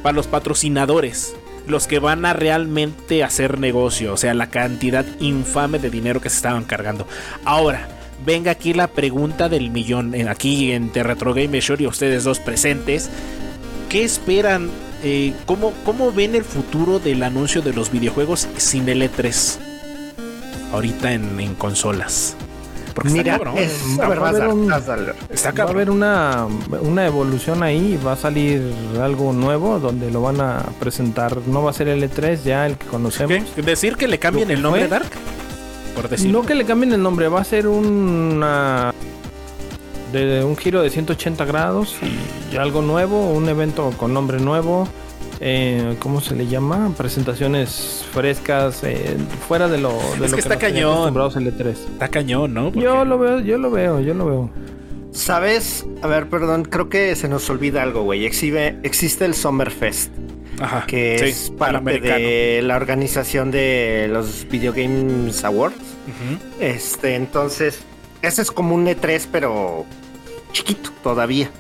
para 0.03 0.15
los 0.15 0.27
patrocinadores. 0.27 1.35
Los 1.67 1.87
que 1.87 1.99
van 1.99 2.27
a 2.27 2.35
realmente 2.35 3.25
hacer 3.25 3.59
negocio. 3.59 4.13
O 4.13 4.17
sea, 4.19 4.35
la 4.35 4.51
cantidad 4.51 5.07
infame 5.21 5.79
de 5.79 5.89
dinero 5.89 6.21
que 6.21 6.29
se 6.29 6.37
estaban 6.37 6.65
cargando. 6.65 7.07
Ahora, 7.47 7.89
venga 8.27 8.51
aquí 8.51 8.75
la 8.75 8.89
pregunta 8.89 9.49
del 9.49 9.71
millón. 9.71 10.15
Aquí 10.29 10.73
en 10.73 10.93
Retro 10.93 11.33
Game 11.33 11.59
Show 11.63 11.77
y 11.79 11.87
ustedes 11.87 12.25
dos 12.25 12.39
presentes. 12.39 13.09
¿Qué 13.89 14.05
esperan 14.05 14.69
eh, 15.05 15.35
¿cómo, 15.47 16.13
ven 16.13 16.35
el 16.35 16.45
futuro 16.45 16.99
del 16.99 17.23
anuncio 17.23 17.63
de 17.63 17.73
los 17.73 17.91
videojuegos 17.91 18.49
sin 18.57 18.89
el 18.89 19.03
E3? 19.03 19.59
Ahorita 20.73 21.13
en, 21.13 21.55
consolas. 21.55 22.37
Porque 22.95 23.11
Mira, 23.11 23.37
está 23.37 23.61
es, 23.61 23.73
va, 23.99 24.05
a 24.05 24.07
haber, 24.07 24.21
va 24.21 24.27
a 25.65 25.69
haber 25.69 25.91
una, 25.91 26.47
una 26.81 27.07
evolución 27.07 27.63
ahí, 27.63 27.99
va 28.05 28.13
a 28.13 28.17
salir 28.17 28.63
algo 29.01 29.33
nuevo 29.33 29.81
donde 29.81 30.11
lo 30.11 30.23
van 30.23 30.41
a 30.41 30.63
presentar. 30.79 31.39
No 31.47 31.63
va 31.63 31.71
a 31.71 31.73
ser 31.73 31.89
el 31.89 32.03
E3 32.03 32.43
ya 32.45 32.67
el 32.67 32.77
que 32.77 32.87
conocemos. 32.87 33.45
¿Decir 33.57 33.97
que 33.97 34.07
le 34.07 34.19
cambien 34.19 34.51
el 34.51 34.63
nombre 34.63 34.87
Dark? 34.87 35.11
Por 35.97 36.09
decirlo. 36.09 36.41
No 36.41 36.47
que 36.47 36.55
le 36.55 36.65
cambien 36.65 36.93
el 36.93 37.03
nombre, 37.03 37.29
va 37.29 37.41
a 37.41 37.45
ser 37.45 37.67
una 37.67 38.95
de 40.15 40.45
un 40.45 40.57
giro 40.57 40.83
de 40.83 40.91
180 40.91 41.45
grados 41.45 41.97
y 42.53 42.57
algo 42.57 42.83
nuevo, 42.83 43.31
un 43.33 43.49
evento 43.49 43.93
con 43.97 44.15
nombre 44.15 44.39
nuevo. 44.39 44.89
Eh, 45.41 45.97
¿Cómo 45.99 46.21
se 46.21 46.37
le 46.37 46.47
llama? 46.47 46.95
Presentaciones 46.97 48.05
frescas, 48.13 48.83
eh, 48.85 49.17
fuera 49.49 49.69
de 49.69 49.79
lo, 49.79 49.91
de 50.19 50.27
es 50.27 50.33
que, 50.33 50.41
está 50.41 50.57
cañón. 50.59 51.13
L3. 51.13 51.67
Está 51.69 52.09
cañón, 52.09 52.55
¿no? 52.55 52.73
Yo 52.73 53.05
lo 53.05 53.19
veo, 53.19 53.41
yo 53.41 53.59
lo 53.59 53.71
veo, 53.71 54.01
yo 54.01 54.15
lo 54.15 54.27
veo. 54.27 54.51
¿Sabes? 55.11 55.87
A 56.03 56.07
ver, 56.07 56.29
perdón, 56.29 56.65
creo 56.65 56.89
que 56.89 57.15
se 57.15 57.29
nos 57.29 57.49
olvida 57.51 57.83
algo, 57.83 58.03
güey. 58.03 58.25
Existe, 58.25 58.79
existe 58.83 59.25
el 59.25 59.35
Summerfest. 59.35 60.13
Ajá, 60.61 60.85
que 60.87 61.17
es 61.17 61.51
parte 61.51 62.01
de 62.01 62.63
la 62.63 62.77
organización 62.77 63.51
de 63.51 64.09
los 64.11 64.47
Video 64.49 64.73
Games 64.73 65.45
Awards. 65.45 65.77
Este, 66.61 67.17
entonces, 67.17 67.81
ese 68.23 68.43
es 68.43 68.51
como 68.51 68.75
un 68.75 68.87
E3, 68.87 69.27
pero 69.31 69.85
chiquito 70.55 70.91
todavía. 71.03 71.51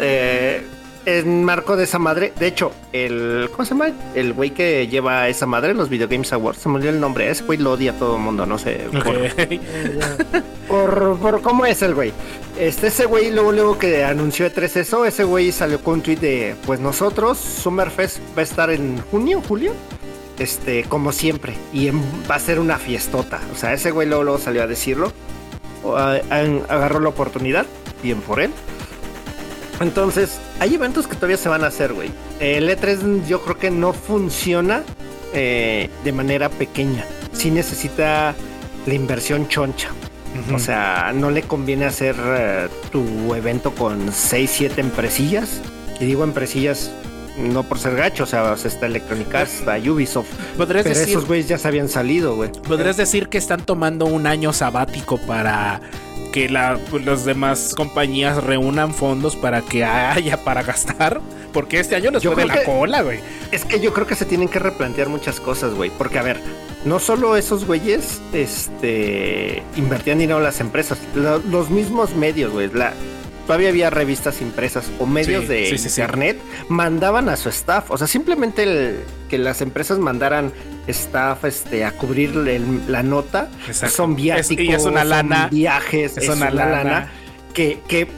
eh, 0.00 0.62
en 1.06 1.42
marco 1.44 1.76
de 1.76 1.84
esa 1.84 1.98
madre, 1.98 2.32
de 2.38 2.46
hecho, 2.48 2.70
el. 2.92 3.48
¿Cómo 3.52 3.64
se 3.64 3.70
llama? 3.70 3.92
El 4.14 4.34
güey 4.34 4.50
que 4.50 4.88
lleva 4.88 5.28
esa 5.28 5.46
madre 5.46 5.70
en 5.70 5.78
los 5.78 5.88
Video 5.88 6.06
Games 6.08 6.32
Awards. 6.34 6.58
Se 6.60 6.68
me 6.68 6.74
olvidó 6.74 6.90
el 6.90 7.00
nombre. 7.00 7.30
Ese 7.30 7.44
güey 7.44 7.58
lo 7.58 7.72
odia 7.72 7.92
a 7.92 7.94
todo 7.94 8.16
el 8.16 8.22
mundo, 8.22 8.44
no 8.44 8.58
sé. 8.58 8.80
Por, 10.68 11.18
por, 11.18 11.40
cómo 11.40 11.64
es 11.64 11.80
el 11.80 11.94
güey. 11.94 12.12
Este, 12.58 12.88
ese 12.88 13.06
güey, 13.06 13.30
luego, 13.30 13.52
luego 13.52 13.78
que 13.78 14.04
anunció 14.04 14.46
E3 14.46 14.76
eso, 14.76 15.06
ese 15.06 15.24
güey 15.24 15.50
salió 15.50 15.80
con 15.82 15.94
un 15.94 16.02
tweet 16.02 16.16
de: 16.16 16.56
Pues 16.66 16.78
nosotros, 16.78 17.38
Summerfest 17.38 18.18
va 18.36 18.40
a 18.40 18.44
estar 18.44 18.68
en 18.68 19.00
junio, 19.10 19.40
julio. 19.48 19.72
Este, 20.38 20.84
como 20.84 21.12
siempre. 21.12 21.54
Y 21.72 21.88
va 22.30 22.34
a 22.34 22.38
ser 22.38 22.60
una 22.60 22.76
fiestota. 22.76 23.40
O 23.50 23.56
sea, 23.56 23.72
ese 23.72 23.92
güey 23.92 24.06
luego, 24.06 24.24
luego 24.24 24.38
salió 24.38 24.62
a 24.62 24.66
decirlo. 24.66 25.10
agarró 25.84 27.00
la 27.00 27.08
oportunidad. 27.08 27.64
Bien 28.02 28.20
por 28.20 28.40
él. 28.40 28.50
Entonces, 29.80 30.40
hay 30.58 30.74
eventos 30.74 31.06
que 31.06 31.14
todavía 31.14 31.36
se 31.36 31.48
van 31.48 31.64
a 31.64 31.68
hacer, 31.68 31.92
güey. 31.92 32.10
El 32.40 32.68
E3 32.68 33.26
yo 33.26 33.42
creo 33.42 33.58
que 33.58 33.70
no 33.70 33.92
funciona 33.92 34.82
eh, 35.32 35.88
de 36.04 36.12
manera 36.12 36.48
pequeña. 36.48 37.04
Sí 37.32 37.50
necesita 37.50 38.34
la 38.86 38.94
inversión 38.94 39.48
choncha. 39.48 39.90
O 40.54 40.58
sea, 40.58 41.12
no 41.14 41.30
le 41.30 41.42
conviene 41.42 41.86
hacer 41.86 42.14
eh, 42.18 42.68
tu 42.92 43.34
evento 43.34 43.72
con 43.72 44.12
6, 44.12 44.50
7 44.52 44.80
empresillas. 44.80 45.60
Y 46.00 46.04
digo 46.04 46.22
empresillas 46.22 46.92
no 47.38 47.62
por 47.62 47.78
ser 47.78 47.96
gacho, 47.96 48.24
o 48.24 48.26
sea, 48.26 48.52
está 48.52 48.86
Electronic 48.86 49.34
Arts, 49.34 49.60
está 49.60 49.76
Ubisoft. 49.78 50.28
Pero 50.56 50.80
esos 50.80 51.26
güeyes 51.26 51.48
ya 51.48 51.58
se 51.58 51.68
habían 51.68 51.88
salido, 51.88 52.36
güey. 52.36 52.50
¿Podrías 52.50 52.96
decir 52.96 53.28
que 53.28 53.38
están 53.38 53.64
tomando 53.64 54.06
un 54.06 54.26
año 54.26 54.52
sabático 54.52 55.18
para 55.18 55.80
que 56.32 56.48
la, 56.48 56.78
las 57.04 57.24
demás 57.24 57.74
compañías 57.76 58.42
reúnan 58.42 58.94
fondos 58.94 59.36
para 59.36 59.62
que 59.62 59.84
haya 59.84 60.44
para 60.44 60.62
gastar. 60.62 61.20
Porque 61.52 61.80
este 61.80 61.96
año 61.96 62.10
nos 62.10 62.22
fue 62.22 62.36
de 62.36 62.46
la 62.46 62.62
cola, 62.64 63.02
güey. 63.02 63.20
Es 63.50 63.64
que 63.64 63.80
yo 63.80 63.92
creo 63.92 64.06
que 64.06 64.14
se 64.14 64.26
tienen 64.26 64.48
que 64.48 64.58
replantear 64.58 65.08
muchas 65.08 65.40
cosas, 65.40 65.74
güey. 65.74 65.90
Porque, 65.90 66.18
a 66.18 66.22
ver, 66.22 66.40
no 66.84 66.98
solo 66.98 67.36
esos 67.36 67.64
güeyes 67.64 68.20
este, 68.32 69.62
invertían 69.76 70.18
dinero 70.18 70.38
en 70.38 70.44
las 70.44 70.60
empresas, 70.60 70.98
los 71.14 71.70
mismos 71.70 72.14
medios, 72.14 72.52
güey. 72.52 72.70
La, 72.72 72.92
todavía 73.46 73.70
había 73.70 73.88
revistas 73.88 74.42
impresas 74.42 74.90
o 74.98 75.06
medios 75.06 75.48
de 75.48 75.70
internet, 75.70 76.38
mandaban 76.68 77.30
a 77.30 77.36
su 77.36 77.48
staff. 77.48 77.90
O 77.90 77.96
sea, 77.96 78.06
simplemente 78.06 78.62
el, 78.64 78.98
que 79.30 79.38
las 79.38 79.62
empresas 79.62 79.98
mandaran 79.98 80.52
staff 80.88 81.44
este, 81.44 81.84
a 81.84 81.92
cubrir 81.92 82.34
la 82.34 83.02
nota. 83.02 83.48
Son 83.72 84.16
viáticos, 84.16 84.74
es, 84.74 84.84
una 84.84 85.04
lana, 85.04 85.48
viajes, 85.48 86.16
es, 86.16 86.28
una, 86.28 86.50
lana, 86.50 87.10
que, 87.54 87.80
que, 87.86 88.08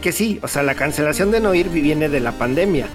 que 0.00 0.12
sí, 0.12 0.38
o 0.42 0.48
sea, 0.48 0.62
la 0.62 0.74
cancelación 0.74 1.30
de 1.30 1.40
no 1.40 1.54
ir 1.54 1.68
viene 1.68 2.08
de 2.08 2.20
la 2.20 2.32
pandemia 2.32 2.86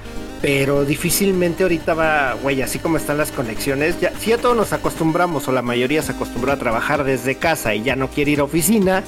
pero 0.44 0.84
difícilmente 0.84 1.64
ahorita 1.64 1.94
va, 1.94 2.34
güey, 2.34 2.62
así 2.62 2.78
como 2.78 2.98
están 2.98 3.18
las 3.18 3.32
conexiones, 3.32 4.02
ya, 4.02 4.12
si 4.20 4.34
a 4.34 4.38
todos 4.38 4.58
nos 4.58 4.74
acostumbramos 4.74 5.48
o 5.48 5.54
la 5.54 5.62
mayoría 5.62 6.02
se 6.02 6.12
acostumbró 6.12 6.52
a 6.52 6.58
trabajar 6.58 7.06
desde 7.06 7.36
casa 7.36 7.74
y 7.76 7.84
ya 7.84 7.96
no 7.96 8.10
quiere 8.10 8.32
ir 8.32 8.42
a 8.42 8.44
oficina, 8.44 9.04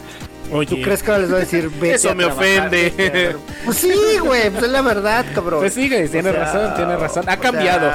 ¿Tú 0.49 0.81
crees 0.81 1.03
que 1.03 1.17
les 1.17 1.31
va 1.31 1.38
a 1.38 1.39
decir 1.39 1.69
vete 1.69 1.95
Eso 1.95 2.15
me 2.15 2.26
ofende. 2.26 3.35
Pues 3.65 3.77
sí, 3.77 3.93
güey, 4.19 4.49
pues 4.51 4.63
es 4.63 4.69
la 4.69 4.81
verdad, 4.81 5.26
cabrón. 5.34 5.59
Pues 5.59 5.73
sí, 5.73 5.89
güey, 5.89 6.07
tiene 6.07 6.31
razón, 6.31 6.76
tiene 6.76 6.95
razón. 6.95 7.26
Ha 7.27 7.38
cambiado. 7.38 7.89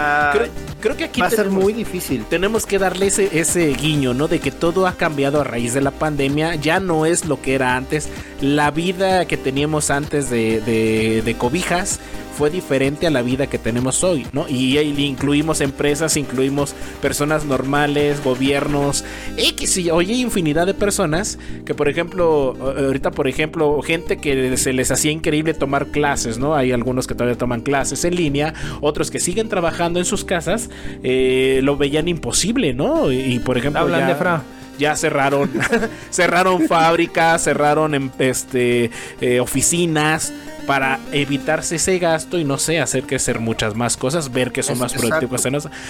creo, 0.80 0.96
que 0.96 1.04
aquí 1.04 1.20
va 1.20 1.28
a 1.28 1.30
ser 1.30 1.48
muy 1.48 1.72
difícil. 1.72 2.24
Tenemos 2.28 2.66
que 2.66 2.78
darle 2.78 3.06
ese, 3.06 3.38
ese 3.38 3.68
guiño, 3.68 4.14
¿no? 4.14 4.28
De 4.28 4.40
que 4.40 4.50
todo 4.50 4.86
ha 4.86 4.94
cambiado 4.94 5.40
a 5.40 5.44
raíz 5.44 5.74
de 5.74 5.80
la 5.80 5.92
pandemia. 5.92 6.56
Ya 6.56 6.80
no 6.80 7.06
es 7.06 7.24
lo 7.24 7.40
que 7.40 7.54
era 7.54 7.76
antes. 7.76 8.08
La 8.40 8.70
vida 8.70 9.26
que 9.26 9.36
teníamos 9.36 9.90
antes 9.90 10.28
de, 10.28 10.60
de, 10.60 11.22
de 11.24 11.34
cobijas 11.36 12.00
fue 12.40 12.48
diferente 12.48 13.06
a 13.06 13.10
la 13.10 13.20
vida 13.20 13.48
que 13.48 13.58
tenemos 13.58 14.02
hoy, 14.02 14.26
¿no? 14.32 14.48
Y 14.48 14.78
ahí 14.78 14.94
incluimos 15.04 15.60
empresas, 15.60 16.16
incluimos 16.16 16.74
personas 17.02 17.44
normales, 17.44 18.24
gobiernos, 18.24 19.04
X 19.36 19.76
y 19.76 19.90
oye, 19.90 20.14
infinidad 20.14 20.64
de 20.64 20.72
personas 20.72 21.38
que, 21.66 21.74
por 21.74 21.90
ejemplo, 21.90 22.56
ahorita, 22.58 23.10
por 23.10 23.28
ejemplo, 23.28 23.82
gente 23.82 24.16
que 24.16 24.56
se 24.56 24.72
les 24.72 24.90
hacía 24.90 25.12
increíble 25.12 25.52
tomar 25.52 25.88
clases, 25.88 26.38
¿no? 26.38 26.54
Hay 26.54 26.72
algunos 26.72 27.06
que 27.06 27.12
todavía 27.14 27.36
toman 27.36 27.60
clases 27.60 28.06
en 28.06 28.16
línea, 28.16 28.54
otros 28.80 29.10
que 29.10 29.20
siguen 29.20 29.50
trabajando 29.50 29.98
en 29.98 30.06
sus 30.06 30.24
casas, 30.24 30.70
eh, 31.02 31.60
lo 31.62 31.76
veían 31.76 32.08
imposible, 32.08 32.72
¿no? 32.72 33.12
Y, 33.12 33.38
por 33.40 33.58
ejemplo, 33.58 33.82
Hablan 33.82 34.00
ya- 34.00 34.06
de 34.08 34.14
Fra. 34.14 34.42
ya 34.78 34.96
cerraron 34.96 35.50
cerraron 36.10 36.66
fábricas 36.66 37.44
cerraron 37.44 37.94
em- 37.94 38.10
este 38.18 38.90
eh, 39.20 39.40
oficinas 39.40 40.32
para 40.70 41.00
evitarse 41.10 41.74
ese 41.76 41.98
gasto 41.98 42.38
y 42.38 42.44
no 42.44 42.56
sé 42.56 42.78
hacer 42.80 43.02
crecer 43.02 43.40
muchas 43.40 43.74
más 43.74 43.96
cosas 43.96 44.30
ver 44.32 44.52
que 44.52 44.62
son 44.62 44.74
Es- 44.74 44.78
más 44.80 44.92
productivas 44.92 45.44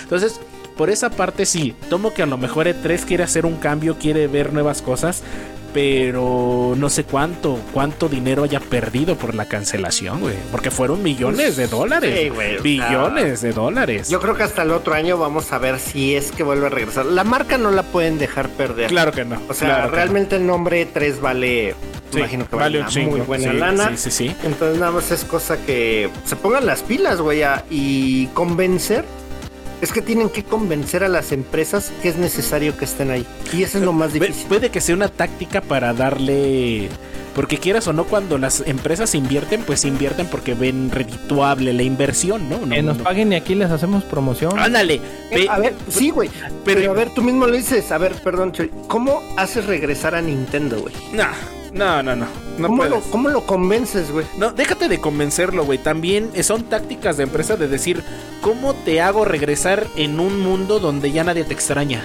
entonces 0.05 0.41
por 0.75 0.89
esa 0.89 1.11
parte 1.11 1.45
sí 1.45 1.75
tomo 1.91 2.15
que 2.15 2.23
a 2.23 2.27
lo 2.27 2.39
mejor 2.39 2.67
E3 2.67 3.05
quiere 3.05 3.23
hacer 3.23 3.45
un 3.45 3.57
cambio 3.57 3.99
quiere 3.99 4.27
ver 4.27 4.55
nuevas 4.55 4.81
cosas 4.81 5.23
pero 5.73 6.75
no 6.77 6.89
sé 6.91 7.05
cuánto 7.05 7.59
cuánto 7.73 8.09
dinero 8.09 8.45
haya 8.45 8.61
perdido 8.61 9.17
por 9.17 9.35
la 9.35 9.47
cancelación 9.47 10.21
güey 10.21 10.35
porque 10.51 10.71
fueron 10.71 11.03
millones 11.03 11.57
de 11.57 11.67
dólares 11.69 12.19
Sí, 12.21 12.29
güey, 12.29 12.49
o 12.51 12.55
sea, 12.55 12.63
billones 12.63 13.41
de 13.41 13.53
dólares 13.53 14.09
Yo 14.09 14.21
creo 14.21 14.35
que 14.37 14.43
hasta 14.43 14.63
el 14.63 14.71
otro 14.73 14.95
año 14.95 15.19
vamos 15.19 15.53
a 15.53 15.59
ver 15.59 15.79
si 15.79 16.15
es 16.15 16.33
que 16.33 16.43
vuelve 16.43 16.67
a 16.67 16.71
regresar. 16.71 17.07
La 17.07 17.25
marca 17.25 17.59
no 17.59 17.71
la 17.71 17.83
pueden 17.83 18.19
dejar 18.19 18.49
perder. 18.51 18.89
claro 18.89 19.13
que 19.13 19.25
no 19.25 19.41
O 19.49 19.55
sea, 19.55 19.69
claro 19.69 19.83
que 19.85 19.91
no. 19.91 19.97
realmente 19.97 20.37
el 20.37 20.47
nombre 20.47 20.87
3 20.87 21.21
vale, 21.21 21.75
Sí, 22.13 22.19
imagino 22.19 22.49
que 22.49 22.57
vale, 22.57 22.81
un 22.81 22.87
una 22.87 23.07
muy 23.09 23.21
buena 23.21 23.53
Sí, 23.53 23.59
lana. 23.59 23.89
sí 23.97 24.11
sí 24.11 24.29
sí 24.29 24.37
Entonces 24.45 24.79
nada 24.79 24.93
más 24.93 25.11
es 25.11 25.25
cosa 25.25 25.57
que 25.65 26.11
se 26.25 26.37
pongan 26.37 26.67
las 26.67 26.83
pilas, 26.83 27.21
güey, 27.21 27.43
y 27.71 28.27
convencer. 28.35 29.05
Es 29.81 29.93
que 29.93 30.03
tienen 30.03 30.29
que 30.29 30.45
convencer 30.45 31.03
a 31.05 31.09
las 31.09 31.33
empresas 31.33 31.91
que 32.03 32.09
es 32.11 32.17
necesario 32.17 32.77
que 32.77 32.85
estén 32.85 33.11
ahí. 33.11 33.27
Y 33.53 33.63
eso 33.63 33.79
es 33.79 33.85
lo 33.85 33.93
más 33.93 34.11
Pu- 34.11 34.21
difícil. 34.21 34.47
Puede 34.47 34.71
que 34.71 34.81
sea 34.81 34.95
una 34.95 35.09
táctica 35.09 35.61
para 35.63 35.95
darle. 35.95 36.89
Porque 37.35 37.59
quieras 37.59 37.87
o 37.87 37.93
no, 37.93 38.05
cuando 38.05 38.37
las 38.39 38.63
empresas 38.67 39.15
invierten, 39.15 39.63
pues 39.63 39.85
invierten 39.85 40.27
porque 40.27 40.53
ven 40.55 40.91
redituable 40.91 41.73
la 41.73 41.83
inversión, 41.85 42.49
¿no? 42.51 42.59
no 42.67 42.75
Que 42.75 42.83
nos 42.83 42.99
no. 42.99 43.05
paguen 43.05 43.33
y 43.33 43.37
aquí 43.37 43.55
les 43.55 43.71
hacemos 43.71 44.03
promoción. 44.05 44.59
Ándale. 44.59 45.01
ve- 45.33 45.47
a 45.49 45.59
ver, 45.61 45.75
sí, 45.89 46.11
güey. 46.11 46.29
pero- 46.65 46.81
Pero, 46.81 46.91
a 46.91 46.95
ver, 46.95 47.15
tú 47.15 47.23
mismo 47.23 47.47
lo 47.47 47.57
dices. 47.57 47.91
A 47.93 47.99
ver, 47.99 48.15
perdón, 48.17 48.53
Choy, 48.53 48.71
¿Cómo 48.89 49.23
haces 49.37 49.65
regresar 49.67 50.15
a 50.17 50.21
Nintendo, 50.21 50.81
güey? 50.81 50.95
No, 51.13 51.25
no, 51.73 52.03
no, 52.03 52.17
no. 52.17 52.27
No 52.59 52.69
¿Cómo, 52.69 52.85
lo, 52.85 52.91
puedes. 52.91 53.05
¿Cómo 53.07 53.29
lo 53.29 53.47
convences, 53.47 54.11
güey? 54.11 54.27
No, 54.37 54.53
déjate 54.53 54.89
de 54.89 55.01
convencerlo, 55.01 55.65
güey. 55.65 55.79
También 55.79 56.31
eh, 56.35 56.43
son 56.43 56.65
tácticas 56.65 57.17
de 57.17 57.23
empresa 57.25 57.57
de 57.57 57.69
decir, 57.69 58.03
¿cómo 58.43 58.75
te 58.75 59.01
hago 59.01 59.25
regresar 59.25 59.87
en 59.97 60.21
un 60.21 60.41
mundo 60.41 60.79
donde 60.81 61.11
ya 61.13 61.25
nadie 61.25 61.45
te 61.45 61.55
extraña? 61.55 62.05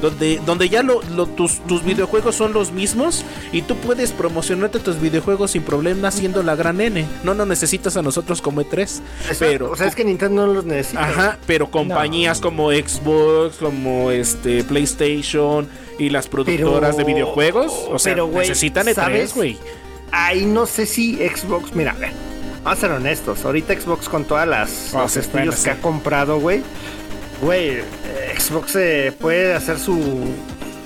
Donde, 0.00 0.40
donde 0.46 0.68
ya 0.68 0.84
lo, 0.84 1.00
lo- 1.16 1.26
tus, 1.26 1.58
tus 1.66 1.82
videojuegos 1.82 2.36
son 2.36 2.52
los 2.52 2.70
mismos 2.70 3.24
y 3.50 3.62
tú 3.62 3.74
puedes 3.74 4.12
promocionarte 4.12 4.78
tus 4.78 5.00
videojuegos 5.00 5.50
sin 5.50 5.62
problema 5.62 6.12
siendo 6.12 6.44
la 6.44 6.54
gran 6.54 6.80
N. 6.80 7.04
No 7.24 7.34
nos 7.34 7.48
necesitas 7.48 7.96
a 7.96 8.02
nosotros 8.02 8.40
como 8.40 8.60
E3. 8.62 8.80
Exacto, 8.82 9.36
Pero, 9.40 9.70
o 9.72 9.76
sea, 9.76 9.88
es 9.88 9.96
que 9.96 10.04
Nintendo 10.04 10.46
no 10.46 10.52
los 10.52 10.64
necesita. 10.64 11.02
Ajá, 11.08 11.38
pero 11.48 11.68
compañías 11.68 12.38
como 12.38 12.70
Xbox, 12.70 13.56
como 13.56 14.12
este 14.12 14.62
PlayStation 14.62 15.66
y 15.98 16.10
las 16.10 16.28
productoras 16.28 16.96
de 16.96 17.04
videojuegos, 17.04 17.72
o 17.90 17.98
sea, 17.98 18.14
pero, 18.14 18.28
necesitan 18.28 18.86
E3, 18.86 18.94
¿sabes? 18.94 19.34
güey. 19.34 19.58
Ahí 20.10 20.46
no 20.46 20.64
sé 20.66 20.86
si 20.86 21.16
Xbox, 21.16 21.74
mira, 21.74 21.90
a 21.92 21.98
ver, 21.98 22.12
vamos 22.64 22.78
a 22.78 22.80
ser 22.80 22.90
honestos. 22.92 23.44
Ahorita 23.44 23.78
Xbox 23.78 24.08
con 24.08 24.24
todas 24.24 24.48
las 24.48 24.94
Ah, 24.94 25.02
los 25.02 25.16
estudios 25.16 25.46
bueno, 25.46 25.52
sí. 25.52 25.64
que 25.64 25.70
ha 25.70 25.80
comprado, 25.80 26.38
güey, 26.40 26.62
güey, 27.42 27.70
eh, 27.78 27.84
Xbox 28.38 28.76
eh, 28.76 29.12
puede 29.18 29.54
hacer 29.54 29.78
su 29.78 29.98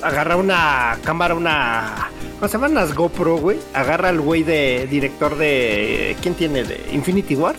agarra 0.02 0.36
una 0.36 0.98
cámara, 1.04 1.34
una 1.34 2.10
¿cómo 2.34 2.48
se 2.48 2.52
llaman 2.54 2.74
las 2.74 2.94
GoPro, 2.94 3.38
güey? 3.38 3.58
Agarra 3.72 4.08
al 4.08 4.20
güey 4.20 4.42
de 4.42 4.86
director 4.90 5.36
de 5.36 6.16
¿quién 6.20 6.34
tiene 6.34 6.64
de 6.64 6.80
Infinity 6.92 7.34
War? 7.36 7.54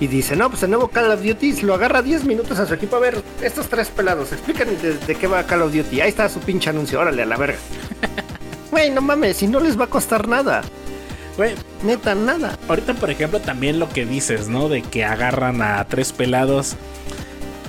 Y 0.00 0.06
dice, 0.06 0.36
no, 0.36 0.50
pues 0.50 0.62
el 0.62 0.70
nuevo 0.70 0.88
Call 0.88 1.10
of 1.10 1.22
Duty 1.22 1.62
lo 1.62 1.74
agarra 1.74 2.02
10 2.02 2.24
minutos 2.24 2.58
a 2.58 2.66
su 2.66 2.74
equipo. 2.74 2.96
A 2.96 3.00
ver, 3.00 3.22
estos 3.42 3.68
tres 3.68 3.88
pelados, 3.88 4.32
explíquenme 4.32 4.76
de, 4.76 4.98
de 4.98 5.14
qué 5.14 5.26
va 5.26 5.44
Call 5.44 5.62
of 5.62 5.72
Duty. 5.74 6.00
Ahí 6.00 6.08
está 6.08 6.28
su 6.28 6.40
pinche 6.40 6.70
anuncio, 6.70 7.00
órale 7.00 7.22
a 7.22 7.26
la 7.26 7.36
verga. 7.36 7.58
Güey, 8.70 8.90
no 8.90 9.00
mames, 9.02 9.36
si 9.36 9.46
no 9.46 9.60
les 9.60 9.78
va 9.78 9.84
a 9.84 9.88
costar 9.88 10.26
nada. 10.26 10.62
Güey, 11.36 11.54
Neta, 11.84 12.16
nada. 12.16 12.58
ahorita 12.68 12.94
por 12.94 13.08
ejemplo 13.08 13.40
también 13.40 13.78
lo 13.78 13.88
que 13.88 14.04
dices, 14.04 14.48
¿no? 14.48 14.68
De 14.68 14.82
que 14.82 15.04
agarran 15.04 15.62
a 15.62 15.84
tres 15.84 16.12
pelados. 16.12 16.74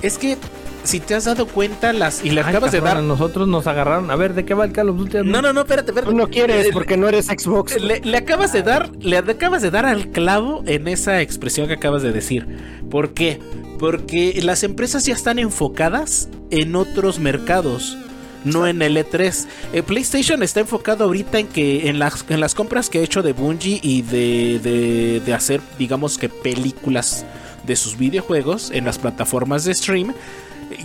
Es 0.02 0.18
que 0.18 0.38
si 0.86 1.00
te 1.00 1.16
has 1.16 1.26
dado 1.26 1.48
cuenta 1.48 1.94
las 1.94 2.24
y 2.24 2.30
le 2.30 2.42
Ay, 2.42 2.50
acabas 2.50 2.72
de 2.72 2.82
dar 2.82 2.98
a 2.98 3.02
nosotros 3.02 3.48
nos 3.48 3.68
agarraron. 3.68 4.12
A 4.12 4.16
ver, 4.16 4.34
¿de 4.34 4.46
qué 4.46 4.54
va 4.54 4.66
el 4.66 4.72
Call 4.72 4.90
of 4.90 4.98
Duty? 4.98 5.18
No, 5.26 5.42
no, 5.42 5.54
no, 5.54 5.62
espérate, 5.62 5.92
espérate. 5.92 6.12
Tú 6.12 6.18
no 6.18 6.28
quieres 6.28 6.68
Eh, 6.68 6.70
porque 6.74 6.98
no 6.98 7.08
eres 7.08 7.26
Xbox. 7.28 7.80
Le, 7.82 8.00
le 8.02 8.18
acabas 8.18 8.54
de 8.54 8.62
dar, 8.64 8.90
le 9.00 9.18
acabas 9.18 9.62
de 9.62 9.72
dar 9.72 9.86
al 9.86 10.12
clavo 10.12 10.64
en 10.66 10.88
esa 10.88 11.22
expresión 11.22 11.68
que 11.68 11.74
acabas 11.74 12.04
de 12.04 12.12
decir. 12.12 12.48
¿Por 12.90 13.14
qué? 13.14 13.40
Porque 13.80 14.40
las 14.44 14.64
empresas 14.64 15.06
ya 15.06 15.14
están 15.14 15.40
enfocadas 15.40 16.30
en 16.52 16.76
otros 16.76 17.20
mercados. 17.20 17.98
No 18.44 18.68
en 18.68 18.84
el 18.84 18.96
E3. 18.96 19.48
Eh, 19.74 19.82
PlayStation 19.82 20.44
está 20.44 20.60
enfocado 20.60 21.06
ahorita 21.06 21.40
en 21.40 21.48
que 21.48 21.90
en 21.90 21.98
las, 21.98 22.24
en 22.30 22.40
las 22.40 22.54
compras 22.54 22.92
que 22.92 23.00
ha 23.00 23.02
hecho 23.02 23.24
de 23.24 23.34
Bungie 23.34 23.80
y 23.82 24.04
de, 24.04 24.60
de, 24.62 25.20
de 25.26 25.34
hacer, 25.34 25.62
digamos 25.80 26.20
que 26.20 26.30
películas 26.30 27.26
de 27.66 27.76
sus 27.76 27.98
videojuegos 27.98 28.70
en 28.70 28.86
las 28.86 29.00
plataformas 29.00 29.64
de 29.66 29.74
stream 29.74 30.14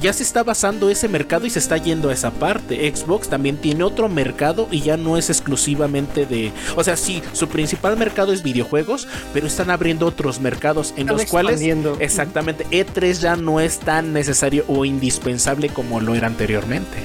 ya 0.01 0.13
se 0.13 0.23
está 0.23 0.43
basando 0.43 0.91
ese 0.91 1.09
mercado 1.09 1.47
y 1.47 1.51
se 1.51 1.59
está 1.59 1.77
yendo 1.77 2.11
a 2.11 2.13
esa 2.13 2.31
parte. 2.31 2.91
Xbox 2.95 3.29
también 3.29 3.57
tiene 3.57 3.85
otro 3.85 4.09
mercado 4.09 4.69
y 4.71 4.81
ya 4.81 4.97
no 4.97 5.17
es 5.17 5.31
exclusivamente 5.31 6.27
de... 6.27 6.53
O 6.77 6.85
sea, 6.85 6.97
sí, 6.97 7.23
su 7.33 7.49
principal 7.49 7.97
mercado 7.97 8.33
es 8.33 8.43
videojuegos, 8.43 9.09
pero 9.33 9.47
están 9.47 9.71
abriendo 9.71 10.07
otros 10.07 10.41
mercados 10.41 10.95
en 10.97 11.07
los 11.07 11.25
cuales... 11.27 11.61
Exactamente, 11.99 12.67
E3 12.71 13.21
ya 13.21 13.37
no 13.37 13.61
es 13.61 13.79
tan 13.79 14.13
necesario 14.13 14.65
o 14.69 14.85
indispensable 14.85 15.69
como 15.69 16.01
lo 16.01 16.15
era 16.15 16.27
anteriormente. 16.27 16.99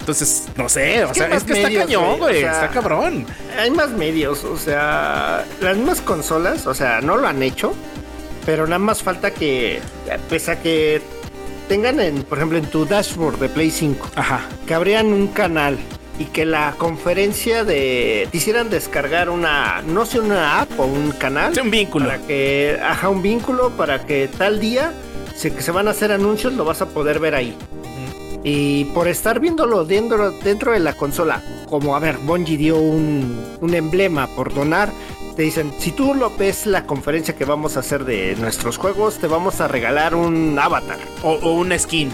Entonces, 0.00 0.46
no 0.56 0.70
sé, 0.70 1.04
o 1.04 1.12
sea, 1.12 1.26
es 1.26 1.44
que 1.44 1.52
está 1.52 1.70
cañón, 1.70 2.02
güey, 2.02 2.14
o 2.14 2.18
güey, 2.18 2.40
sea, 2.40 2.52
está 2.52 2.68
cabrón. 2.68 3.26
Hay 3.58 3.70
más 3.70 3.90
medios, 3.90 4.42
o 4.42 4.56
sea, 4.56 5.44
las 5.60 5.76
mismas 5.76 6.00
consolas, 6.00 6.66
o 6.66 6.72
sea, 6.72 7.02
no 7.02 7.18
lo 7.18 7.28
han 7.28 7.42
hecho, 7.42 7.74
pero 8.46 8.66
nada 8.66 8.78
más 8.78 9.02
falta 9.02 9.32
que, 9.32 9.82
pese 10.30 10.52
a 10.52 10.62
que 10.62 11.02
tengan, 11.68 12.00
en, 12.00 12.22
por 12.22 12.38
ejemplo, 12.38 12.58
en 12.58 12.66
tu 12.66 12.86
dashboard 12.86 13.38
de 13.38 13.48
Play 13.48 13.70
5, 13.70 14.10
Ajá. 14.16 14.40
que 14.66 14.74
abrieran 14.74 15.12
un 15.12 15.28
canal 15.28 15.78
y 16.18 16.24
que 16.24 16.44
la 16.44 16.74
conferencia 16.78 17.62
de 17.64 18.26
te 18.30 18.36
hicieran 18.36 18.70
descargar 18.70 19.30
una, 19.30 19.82
no 19.82 20.04
sé, 20.04 20.18
una 20.18 20.60
app 20.60 20.80
o 20.80 20.84
un 20.84 21.12
canal. 21.12 21.52
Es 21.52 21.58
un 21.58 21.70
vínculo. 21.70 22.06
Para 22.06 22.18
que, 22.26 22.78
ajá, 22.82 23.08
un 23.08 23.22
vínculo 23.22 23.70
para 23.70 24.04
que 24.04 24.28
tal 24.28 24.58
día 24.58 24.92
se, 25.36 25.54
que 25.54 25.62
se 25.62 25.70
van 25.70 25.86
a 25.86 25.92
hacer 25.92 26.10
anuncios, 26.10 26.54
lo 26.54 26.64
vas 26.64 26.82
a 26.82 26.86
poder 26.86 27.20
ver 27.20 27.34
ahí. 27.34 27.56
Y 28.42 28.84
por 28.86 29.08
estar 29.08 29.40
viéndolo 29.40 29.84
dentro, 29.84 30.30
dentro 30.30 30.72
de 30.72 30.80
la 30.80 30.94
consola, 30.94 31.42
como 31.68 31.94
a 31.94 31.98
ver, 31.98 32.18
Bungie 32.18 32.56
dio 32.56 32.78
un, 32.78 33.44
un 33.60 33.74
emblema 33.74 34.26
por 34.34 34.54
donar, 34.54 34.90
te 35.38 35.44
dicen, 35.44 35.72
si 35.78 35.92
tú 35.92 36.14
lo 36.14 36.36
ves 36.36 36.66
la 36.66 36.84
conferencia 36.84 37.36
que 37.36 37.44
vamos 37.44 37.76
a 37.76 37.80
hacer 37.80 38.04
de 38.04 38.34
nuestros 38.40 38.76
juegos, 38.76 39.18
te 39.18 39.28
vamos 39.28 39.60
a 39.60 39.68
regalar 39.68 40.16
un 40.16 40.58
avatar. 40.58 40.98
O, 41.22 41.34
o 41.34 41.52
una 41.54 41.78
skin. 41.78 42.10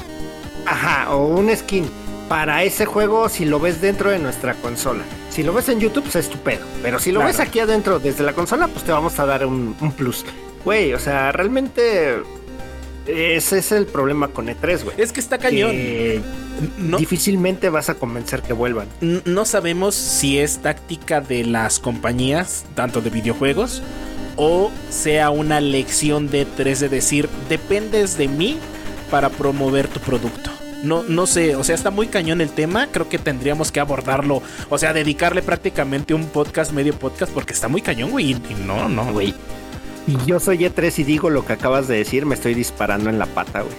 Ajá, 0.66 1.10
o 1.14 1.24
un 1.28 1.48
skin 1.56 1.88
para 2.28 2.64
ese 2.64 2.84
juego 2.84 3.30
si 3.30 3.46
lo 3.46 3.58
ves 3.60 3.80
dentro 3.80 4.10
de 4.10 4.18
nuestra 4.18 4.52
consola. 4.56 5.04
Si 5.30 5.42
lo 5.42 5.54
ves 5.54 5.70
en 5.70 5.80
YouTube, 5.80 6.02
pues 6.02 6.16
es 6.16 6.28
tu 6.28 6.36
pedo. 6.36 6.66
Pero 6.82 6.98
si 6.98 7.12
lo 7.12 7.20
Claro. 7.20 7.32
ves 7.32 7.40
aquí 7.40 7.60
adentro 7.60 7.98
desde 7.98 8.24
la 8.24 8.34
consola, 8.34 8.68
pues 8.68 8.84
te 8.84 8.92
vamos 8.92 9.18
a 9.18 9.24
dar 9.24 9.46
un, 9.46 9.74
un 9.80 9.92
plus. 9.92 10.26
Güey, 10.62 10.92
o 10.92 10.98
sea, 10.98 11.32
realmente 11.32 12.16
ese 13.06 13.58
es 13.58 13.72
el 13.72 13.86
problema 13.86 14.28
con 14.28 14.46
E3, 14.46 14.84
güey. 14.84 15.00
Es 15.00 15.12
que 15.12 15.20
está 15.20 15.38
cañón. 15.38 15.72
Que 15.72 16.20
No, 16.78 16.98
Difícilmente 16.98 17.68
vas 17.68 17.90
a 17.90 17.94
convencer 17.94 18.42
que 18.42 18.52
vuelvan. 18.52 18.88
No 19.00 19.44
sabemos 19.44 19.94
si 19.94 20.38
es 20.38 20.58
táctica 20.58 21.20
de 21.20 21.44
las 21.44 21.78
compañías, 21.78 22.64
tanto 22.74 23.00
de 23.00 23.10
videojuegos, 23.10 23.82
o 24.36 24.70
sea 24.90 25.30
una 25.30 25.60
lección 25.60 26.30
de 26.30 26.44
tres 26.44 26.80
de 26.80 26.88
decir, 26.88 27.28
dependes 27.48 28.16
de 28.16 28.28
mí 28.28 28.58
para 29.10 29.30
promover 29.30 29.88
tu 29.88 30.00
producto. 30.00 30.50
No, 30.82 31.02
no 31.02 31.26
sé, 31.26 31.56
o 31.56 31.64
sea, 31.64 31.74
está 31.74 31.90
muy 31.90 32.08
cañón 32.08 32.42
el 32.42 32.50
tema, 32.50 32.88
creo 32.88 33.08
que 33.08 33.18
tendríamos 33.18 33.72
que 33.72 33.80
abordarlo, 33.80 34.42
o 34.68 34.76
sea, 34.78 34.92
dedicarle 34.92 35.40
prácticamente 35.40 36.12
un 36.12 36.26
podcast, 36.26 36.72
medio 36.72 36.94
podcast, 36.94 37.32
porque 37.32 37.54
está 37.54 37.68
muy 37.68 37.80
cañón, 37.80 38.10
güey, 38.10 38.32
y 38.32 38.54
no, 38.66 38.88
no, 38.90 39.10
güey. 39.12 39.34
Y 40.06 40.16
yo 40.26 40.38
soy 40.38 40.58
E3 40.58 40.98
y 40.98 41.04
digo 41.04 41.30
lo 41.30 41.46
que 41.46 41.54
acabas 41.54 41.88
de 41.88 41.96
decir, 41.96 42.26
me 42.26 42.34
estoy 42.34 42.54
disparando 42.54 43.08
en 43.08 43.18
la 43.18 43.26
pata, 43.26 43.62
güey. 43.62 43.74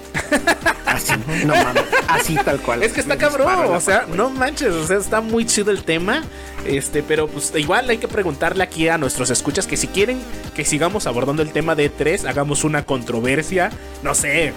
Así, 0.85 1.13
no 1.45 1.53
mames, 1.53 1.83
así 2.07 2.35
tal 2.35 2.59
cual. 2.61 2.81
Es 2.81 2.93
que 2.93 3.01
está 3.01 3.17
cabrón, 3.17 3.47
o 3.75 3.81
sea, 3.81 4.05
no 4.15 4.29
manches, 4.29 4.73
o 4.73 4.87
sea, 4.87 4.97
está 4.97 5.19
muy 5.19 5.45
chido 5.45 5.71
el 5.71 5.83
tema. 5.83 6.23
Este, 6.65 7.03
pero 7.03 7.27
pues 7.27 7.53
igual 7.55 7.89
hay 7.89 7.97
que 7.97 8.07
preguntarle 8.07 8.63
aquí 8.63 8.87
a 8.87 8.97
nuestros 8.97 9.29
escuchas 9.29 9.67
que 9.67 9.77
si 9.77 9.87
quieren 9.87 10.19
que 10.55 10.63
sigamos 10.65 11.05
abordando 11.05 11.41
el 11.41 11.51
tema 11.51 11.75
de 11.75 11.91
E3, 11.91 12.27
hagamos 12.27 12.63
una 12.63 12.85
controversia, 12.85 13.71
no 14.03 14.15
sé. 14.15 14.53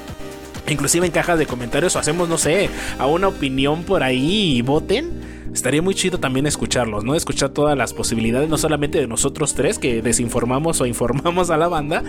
Inclusive 0.68 1.06
en 1.06 1.12
cajas 1.12 1.38
de 1.38 1.46
comentarios 1.46 1.96
o 1.96 1.98
hacemos, 1.98 2.28
no 2.28 2.38
sé, 2.38 2.70
a 2.98 3.06
una 3.06 3.28
opinión 3.28 3.84
por 3.84 4.02
ahí 4.02 4.56
y 4.56 4.62
voten. 4.62 5.38
Estaría 5.52 5.80
muy 5.80 5.94
chido 5.94 6.18
también 6.18 6.46
escucharlos, 6.46 7.04
¿no? 7.04 7.14
Escuchar 7.14 7.48
todas 7.48 7.76
las 7.76 7.94
posibilidades, 7.94 8.48
no 8.48 8.58
solamente 8.58 9.00
de 9.00 9.06
nosotros 9.06 9.54
tres 9.54 9.78
que 9.78 10.02
desinformamos 10.02 10.80
o 10.80 10.86
informamos 10.86 11.50
a 11.50 11.56
la 11.56 11.68
banda, 11.68 12.04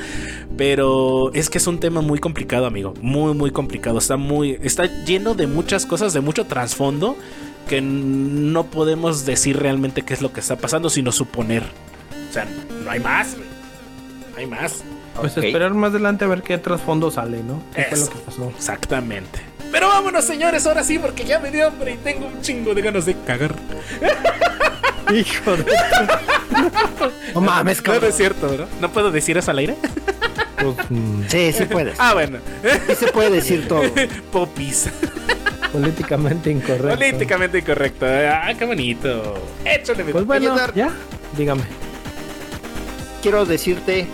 pero 0.57 1.31
es 1.33 1.49
que 1.49 1.57
es 1.57 1.67
un 1.67 1.79
tema 1.79 2.01
muy 2.01 2.19
complicado, 2.19 2.65
amigo. 2.65 2.93
Muy, 3.01 3.33
muy 3.33 3.51
complicado. 3.51 3.97
Está 3.97 4.17
muy. 4.17 4.59
Está 4.61 4.85
lleno 5.05 5.35
de 5.35 5.47
muchas 5.47 5.85
cosas, 5.85 6.13
de 6.13 6.21
mucho 6.21 6.45
trasfondo. 6.45 7.15
Que 7.67 7.81
no 7.81 8.65
podemos 8.65 9.27
decir 9.27 9.57
realmente 9.57 10.01
qué 10.01 10.15
es 10.15 10.21
lo 10.21 10.33
que 10.33 10.39
está 10.39 10.55
pasando, 10.55 10.89
sino 10.89 11.11
suponer. 11.11 11.61
O 12.29 12.33
sea, 12.33 12.47
no 12.83 12.89
hay 12.89 12.99
más. 12.99 13.37
No 14.31 14.37
hay 14.37 14.47
más. 14.47 14.83
Pues 15.21 15.37
esperar 15.37 15.73
más 15.73 15.91
adelante 15.91 16.25
a 16.25 16.27
ver 16.27 16.41
qué 16.43 16.57
trasfondo 16.57 17.11
sale, 17.11 17.41
¿no? 17.43 17.61
¿Qué 17.75 17.83
fue 17.83 17.97
lo 17.97 18.03
Eso. 18.03 18.11
que 18.13 18.19
pasó? 18.19 18.51
Exactamente. 18.55 19.39
Pero 19.71 19.87
vámonos, 19.89 20.25
señores, 20.25 20.65
ahora 20.65 20.83
sí, 20.83 20.97
porque 20.99 21.23
ya 21.25 21.39
me 21.39 21.51
dio 21.51 21.67
hambre 21.67 21.93
y 21.93 21.97
tengo 21.97 22.25
un 22.27 22.41
chingo 22.41 22.73
de 22.73 22.81
ganas 22.81 23.05
de 23.05 23.15
cagar. 23.25 23.53
Hijo 25.13 25.55
de... 25.57 25.65
No 27.33 27.41
mames, 27.41 27.77
No, 27.77 27.83
no 27.83 27.93
cabrón. 27.93 28.09
es 28.09 28.17
cierto, 28.17 28.47
¿no? 28.57 28.65
¿No 28.81 28.91
puedo 28.91 29.11
decir 29.11 29.37
eso 29.37 29.51
al 29.51 29.59
aire? 29.59 29.75
Pues, 30.61 30.75
mm, 30.89 31.21
Sí, 31.27 31.53
sí 31.53 31.65
puedes. 31.65 31.95
Ah, 31.99 32.13
bueno. 32.13 32.39
Sí 32.87 32.95
se 32.95 33.07
puede 33.11 33.29
decir 33.29 33.67
todo. 33.67 33.83
Popis. 34.31 34.89
políticamente 35.71 36.49
incorrecto. 36.51 36.89
Políticamente 36.89 37.59
incorrecto. 37.59 38.05
Ah, 38.07 38.51
qué 38.57 38.65
bonito. 38.65 39.35
Échale, 39.65 40.03
mi- 40.03 40.11
Pues 40.11 40.25
bueno, 40.25 40.55
ya, 40.75 40.89
dígame. 41.37 41.61
Quiero 43.21 43.45
decirte 43.45 44.07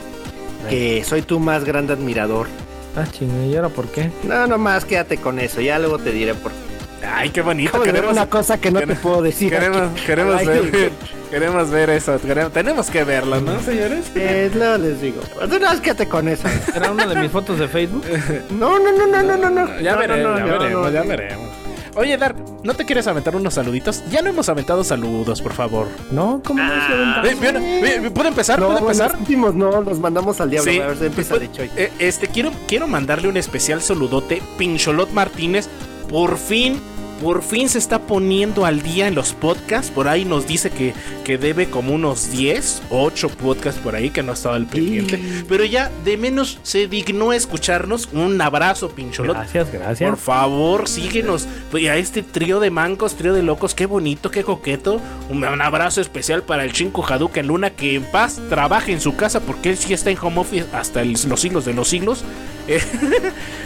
que 0.69 1.03
soy 1.03 1.21
tu 1.21 1.39
más 1.39 1.63
grande 1.63 1.93
admirador. 1.93 2.47
Ah, 2.95 3.05
chinga, 3.11 3.45
¿y 3.45 3.55
ahora 3.55 3.69
por 3.69 3.87
qué? 3.87 4.09
No, 4.23 4.47
nomás 4.47 4.85
quédate 4.85 5.17
con 5.17 5.39
eso. 5.39 5.59
Ya 5.61 5.79
luego 5.79 5.97
te 5.99 6.11
diré 6.11 6.33
por 6.33 6.51
qué. 6.51 7.05
Ay, 7.07 7.29
qué 7.29 7.41
bonito. 7.41 7.79
Queremos, 7.83 8.13
una 8.13 8.27
cosa 8.29 8.57
que 8.57 8.71
no 8.71 8.79
te 8.79 8.95
puedo 8.95 9.21
decir. 9.21 9.51
queremos, 9.51 9.91
aquí. 9.91 10.01
queremos 10.05 10.35
Ay, 10.37 10.47
ver, 10.47 10.91
queremos 11.29 11.69
ver 11.69 11.89
eso. 11.91 12.17
queremos- 12.19 12.51
tenemos 12.53 12.89
que 12.89 13.03
verlo, 13.03 13.41
¿no, 13.41 13.59
señores? 13.59 14.05
Eh, 14.15 14.49
no 14.55 14.77
les 14.77 15.01
digo. 15.01 15.21
Tú 15.21 15.59
no, 15.59 15.81
quédate 15.81 16.07
con 16.07 16.27
eso. 16.29 16.47
¿Era 16.73 16.89
una 16.91 17.05
de 17.05 17.15
mis 17.15 17.29
fotos 17.31 17.59
de 17.59 17.67
Facebook? 17.67 18.03
No, 18.51 18.79
no, 18.79 18.91
no, 18.91 19.05
no, 19.07 19.21
no, 19.23 19.37
no, 19.37 19.49
no. 19.49 19.79
Ya 19.81 19.93
No, 19.93 19.99
veremos, 19.99 20.39
no, 20.39 20.47
ya 20.47 20.57
veremos, 20.57 20.85
no, 20.85 20.89
ya 20.91 21.01
no. 21.03 21.07
veremos. 21.09 21.49
Oye, 21.95 22.17
Dark, 22.17 22.35
¿no 22.63 22.73
te 22.73 22.85
quieres 22.85 23.07
aventar 23.07 23.35
unos 23.35 23.53
saluditos? 23.53 24.03
Ya 24.09 24.21
no 24.21 24.29
hemos 24.29 24.49
aventado 24.49 24.83
saludos, 24.83 25.41
por 25.41 25.53
favor. 25.53 25.87
No, 26.11 26.41
¿cómo 26.45 26.61
no 26.61 27.23
se 27.23 27.29
Eh, 27.31 27.35
bien, 27.39 27.55
eh, 27.57 28.11
¿Puedo 28.13 28.27
empezar? 28.27 28.59
No, 28.59 28.67
¿Puedo 28.67 28.79
empezar? 28.79 29.11
los 29.11 29.21
últimos 29.21 29.55
no, 29.55 29.81
los 29.81 29.99
mandamos 29.99 30.41
al 30.41 30.49
diablo. 30.49 30.71
Sí. 30.71 30.79
A 30.79 30.87
ver, 30.87 31.03
empieza 31.03 31.37
de 31.37 31.51
Choy. 31.51 31.71
Eh, 31.77 31.91
este, 31.99 32.27
quiero, 32.27 32.51
quiero 32.67 32.87
mandarle 32.87 33.29
un 33.29 33.37
especial 33.37 33.81
saludote. 33.81 34.41
Pincholot 34.57 35.11
Martínez, 35.11 35.69
por 36.09 36.37
fin, 36.37 36.81
por 37.21 37.41
fin 37.43 37.69
se 37.69 37.77
está 37.77 37.99
poniendo 37.99 38.65
al 38.65 38.81
día 38.81 39.07
en 39.07 39.15
los 39.15 39.33
podcasts. 39.33 39.89
Por 39.91 40.07
ahí 40.07 40.25
nos 40.25 40.47
dice 40.47 40.69
que, 40.69 40.93
que 41.23 41.37
debe 41.37 41.67
como 41.69 41.93
unos 41.93 42.31
10, 42.31 42.83
8 42.89 43.29
podcasts 43.29 43.79
por 43.81 43.95
ahí 43.95 44.09
que 44.09 44.21
no 44.23 44.33
estaba 44.33 44.55
al 44.55 44.65
pendiente. 44.65 45.19
Pero 45.47 45.63
ya 45.65 45.89
de 46.03 46.17
menos 46.17 46.59
se 46.63 46.87
dignó 46.87 47.31
escucharnos. 47.33 48.09
Un 48.13 48.39
abrazo, 48.41 48.89
Pincholot. 48.89 49.35
Gracias, 49.37 49.71
gracias. 49.71 50.09
Por 50.09 50.19
favor, 50.19 50.87
síguenos. 50.89 51.47
Y 51.73 51.87
a 51.87 51.95
este 51.97 52.21
trío 52.21 52.59
de 52.59 52.69
mancos, 52.69 53.15
trío 53.15 53.33
de 53.33 53.43
locos, 53.43 53.73
qué 53.75 53.85
bonito, 53.85 54.29
qué 54.29 54.43
coqueto. 54.43 54.99
Un, 55.29 55.43
un 55.43 55.61
abrazo 55.61 56.01
especial 56.01 56.43
para 56.43 56.63
el 56.63 56.73
Chinco 56.73 57.05
Hadouken 57.05 57.47
Luna, 57.47 57.69
que 57.71 57.95
en 57.95 58.03
paz 58.11 58.39
trabaje 58.49 58.91
en 58.91 58.99
su 59.01 59.15
casa, 59.15 59.39
porque 59.39 59.69
él 59.69 59.77
sí 59.77 59.93
está 59.93 60.09
en 60.11 60.17
home 60.21 60.39
office 60.41 60.65
hasta 60.73 61.01
el- 61.01 61.13
los 61.27 61.39
siglos 61.39 61.65
de 61.65 61.73
los 61.73 61.87
siglos. 61.87 62.23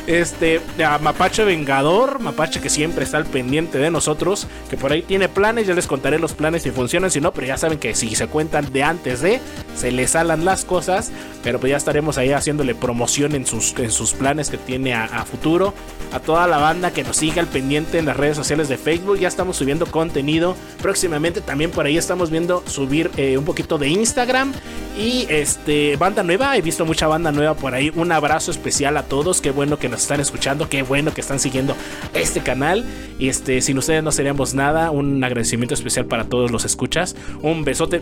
Este, 0.07 0.59
a 0.83 0.97
Mapache 0.97 1.43
Vengador, 1.43 2.19
Mapache 2.19 2.59
que 2.61 2.69
siempre 2.69 3.03
está 3.03 3.17
al 3.17 3.25
pendiente 3.25 3.38
de 3.43 3.91
nosotros, 3.91 4.47
que 4.69 4.77
por 4.77 4.91
ahí 4.91 5.01
tiene 5.01 5.29
planes, 5.29 5.67
ya 5.67 5.73
les 5.73 5.87
contaré 5.87 6.19
los 6.19 6.33
planes 6.33 6.63
si 6.63 6.71
funcionan, 6.71 7.11
si 7.11 7.21
no, 7.21 7.31
pero 7.31 7.47
ya 7.47 7.57
saben 7.57 7.79
que 7.79 7.95
si 7.95 8.15
se 8.15 8.27
cuentan 8.27 8.71
de 8.71 8.83
antes 8.83 9.21
de, 9.21 9.39
se 9.75 9.91
les 9.91 10.11
salan 10.11 10.45
las 10.45 10.65
cosas, 10.65 11.11
pero 11.43 11.59
pues 11.59 11.71
ya 11.71 11.77
estaremos 11.77 12.17
ahí 12.17 12.31
haciéndole 12.31 12.75
promoción 12.75 13.35
en 13.35 13.45
sus, 13.45 13.73
en 13.77 13.91
sus 13.91 14.13
planes 14.13 14.49
que 14.49 14.57
tiene 14.57 14.93
a, 14.93 15.05
a 15.05 15.25
futuro, 15.25 15.73
a 16.11 16.19
toda 16.19 16.47
la 16.47 16.57
banda 16.57 16.91
que 16.91 17.03
nos 17.03 17.17
siga 17.17 17.41
al 17.41 17.47
pendiente 17.47 17.97
en 17.97 18.05
las 18.05 18.17
redes 18.17 18.35
sociales 18.35 18.69
de 18.69 18.77
Facebook, 18.77 19.19
ya 19.19 19.27
estamos 19.27 19.57
subiendo 19.57 19.85
contenido, 19.85 20.55
próximamente 20.81 21.41
también 21.41 21.71
por 21.71 21.85
ahí 21.85 21.97
estamos 21.97 22.29
viendo 22.29 22.63
subir 22.67 23.11
eh, 23.17 23.37
un 23.37 23.45
poquito 23.45 23.77
de 23.77 23.89
Instagram. 23.89 24.53
Y 24.97 25.25
este 25.29 25.95
banda 25.95 26.23
nueva, 26.23 26.57
he 26.57 26.61
visto 26.61 26.85
mucha 26.85 27.07
banda 27.07 27.31
nueva 27.31 27.53
por 27.53 27.73
ahí, 27.73 27.89
un 27.95 28.11
abrazo 28.11 28.51
especial 28.51 28.97
a 28.97 29.03
todos, 29.03 29.39
qué 29.39 29.51
bueno 29.51 29.79
que 29.79 29.87
nos 29.87 30.01
están 30.01 30.19
escuchando, 30.19 30.67
qué 30.67 30.81
bueno 30.81 31.13
que 31.13 31.21
están 31.21 31.39
siguiendo 31.39 31.75
este 32.13 32.41
canal. 32.41 32.85
Y 33.17 33.28
este 33.29 33.61
sin 33.61 33.77
ustedes 33.77 34.03
no 34.03 34.11
seríamos 34.11 34.53
nada, 34.53 34.91
un 34.91 35.23
agradecimiento 35.23 35.73
especial 35.73 36.05
para 36.05 36.25
todos 36.25 36.51
los 36.51 36.65
escuchas, 36.65 37.15
un 37.41 37.63
besote 37.63 38.01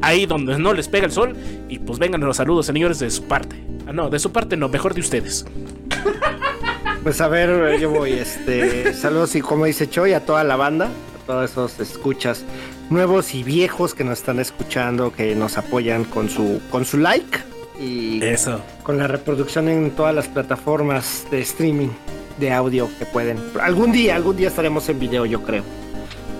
ahí 0.00 0.26
donde 0.26 0.58
no 0.58 0.72
les 0.72 0.88
pega 0.88 1.06
el 1.06 1.12
sol 1.12 1.36
y 1.68 1.78
pues 1.78 1.98
vengan 1.98 2.20
los 2.20 2.36
saludos 2.36 2.66
señores 2.66 2.98
de 2.98 3.10
su 3.10 3.24
parte. 3.24 3.56
Ah, 3.86 3.92
no, 3.92 4.10
de 4.10 4.18
su 4.18 4.32
parte 4.32 4.56
no, 4.56 4.68
mejor 4.68 4.94
de 4.94 5.00
ustedes. 5.00 5.44
Pues 7.02 7.20
a 7.20 7.28
ver, 7.28 7.78
yo 7.80 7.90
voy. 7.90 8.12
Este, 8.12 8.92
saludos 8.92 9.34
y 9.36 9.40
como 9.40 9.64
dice 9.64 9.88
Choy, 9.88 10.12
a 10.12 10.26
toda 10.26 10.44
la 10.44 10.56
banda, 10.56 10.86
a 10.86 11.26
todos 11.26 11.50
esos 11.50 11.80
escuchas 11.80 12.44
nuevos 12.90 13.34
y 13.34 13.42
viejos 13.42 13.94
que 13.94 14.04
nos 14.04 14.18
están 14.18 14.40
escuchando, 14.40 15.12
que 15.12 15.34
nos 15.34 15.58
apoyan 15.58 16.04
con 16.04 16.28
su, 16.28 16.60
con 16.70 16.84
su 16.84 16.98
like 16.98 17.38
y 17.78 18.22
Eso. 18.22 18.60
con 18.82 18.98
la 18.98 19.06
reproducción 19.06 19.68
en 19.68 19.90
todas 19.92 20.14
las 20.14 20.28
plataformas 20.28 21.26
de 21.30 21.40
streaming 21.40 21.88
de 22.38 22.52
audio 22.52 22.88
que 22.98 23.06
pueden. 23.06 23.38
Algún 23.60 23.92
día, 23.92 24.16
algún 24.16 24.36
día 24.36 24.48
estaremos 24.48 24.88
en 24.88 24.98
video, 24.98 25.26
yo 25.26 25.42
creo. 25.42 25.64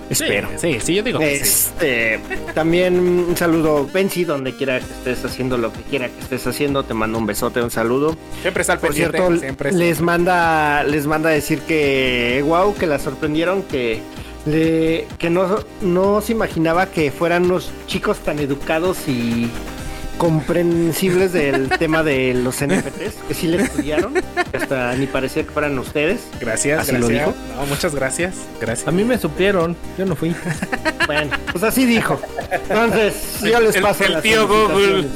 Espero. 0.09 0.47
Sí, 0.57 0.73
sí, 0.73 0.79
sí, 0.79 0.95
yo 0.95 1.03
digo 1.03 1.19
que 1.19 1.37
sí. 1.37 1.41
Este, 1.43 2.19
también 2.55 2.99
un 2.99 3.37
saludo, 3.37 3.87
Benzi, 3.93 4.23
donde 4.23 4.55
quiera 4.55 4.79
que 4.79 4.85
estés 4.85 5.23
haciendo 5.23 5.57
lo 5.57 5.71
que 5.71 5.81
quiera 5.83 6.09
que 6.09 6.19
estés 6.19 6.47
haciendo, 6.47 6.83
te 6.83 6.95
mando 6.95 7.19
un 7.19 7.27
besote, 7.27 7.61
un 7.61 7.69
saludo. 7.69 8.15
Siempre 8.41 8.61
está 8.61 8.73
al 8.73 8.79
Por 8.79 8.89
pendiente, 8.89 9.17
cierto, 9.17 9.39
siempre 9.39 9.71
les 9.71 10.01
manda, 10.01 10.83
les 10.83 11.05
manda 11.05 11.29
a 11.29 11.33
decir 11.33 11.59
que 11.61 12.43
wow, 12.45 12.73
que 12.73 12.87
la 12.87 12.97
sorprendieron, 12.97 13.61
que 13.63 14.01
le, 14.47 15.07
que 15.19 15.29
no, 15.29 15.59
no 15.81 16.21
se 16.21 16.31
imaginaba 16.31 16.87
que 16.87 17.11
fueran 17.11 17.45
unos 17.45 17.71
chicos 17.85 18.17
tan 18.19 18.39
educados 18.39 19.07
y 19.07 19.47
comprensibles 20.19 21.33
del 21.33 21.69
tema 21.79 22.03
de 22.03 22.35
los 22.35 22.57
NFTs, 22.63 23.15
que 23.27 23.33
sí 23.33 23.47
le 23.47 23.63
estudiaron, 23.63 24.13
hasta 24.53 24.93
ni 24.95 25.07
parecía 25.07 25.43
que 25.43 25.49
fueran 25.49 25.79
ustedes. 25.79 26.19
Gracias, 26.39 26.81
¿Así 26.81 26.95
lo 26.97 27.07
dijo? 27.07 27.33
No, 27.55 27.65
muchas 27.65 27.95
gracias. 27.95 28.35
Gracias. 28.61 28.87
A 28.87 28.91
mí 28.91 29.03
me 29.03 29.17
supieron, 29.17 29.75
yo 29.97 30.05
no 30.05 30.15
fui. 30.15 30.35
Bueno, 31.07 31.31
pues 31.51 31.63
así 31.63 31.85
dijo. 31.85 32.21
Entonces, 32.51 33.39
yo 33.41 33.59
les 33.61 33.75
El- 33.77 33.81
paso 33.81 34.03
el 34.03 34.13
las 34.13 34.21
tío 34.21 34.47
Google. 34.47 35.07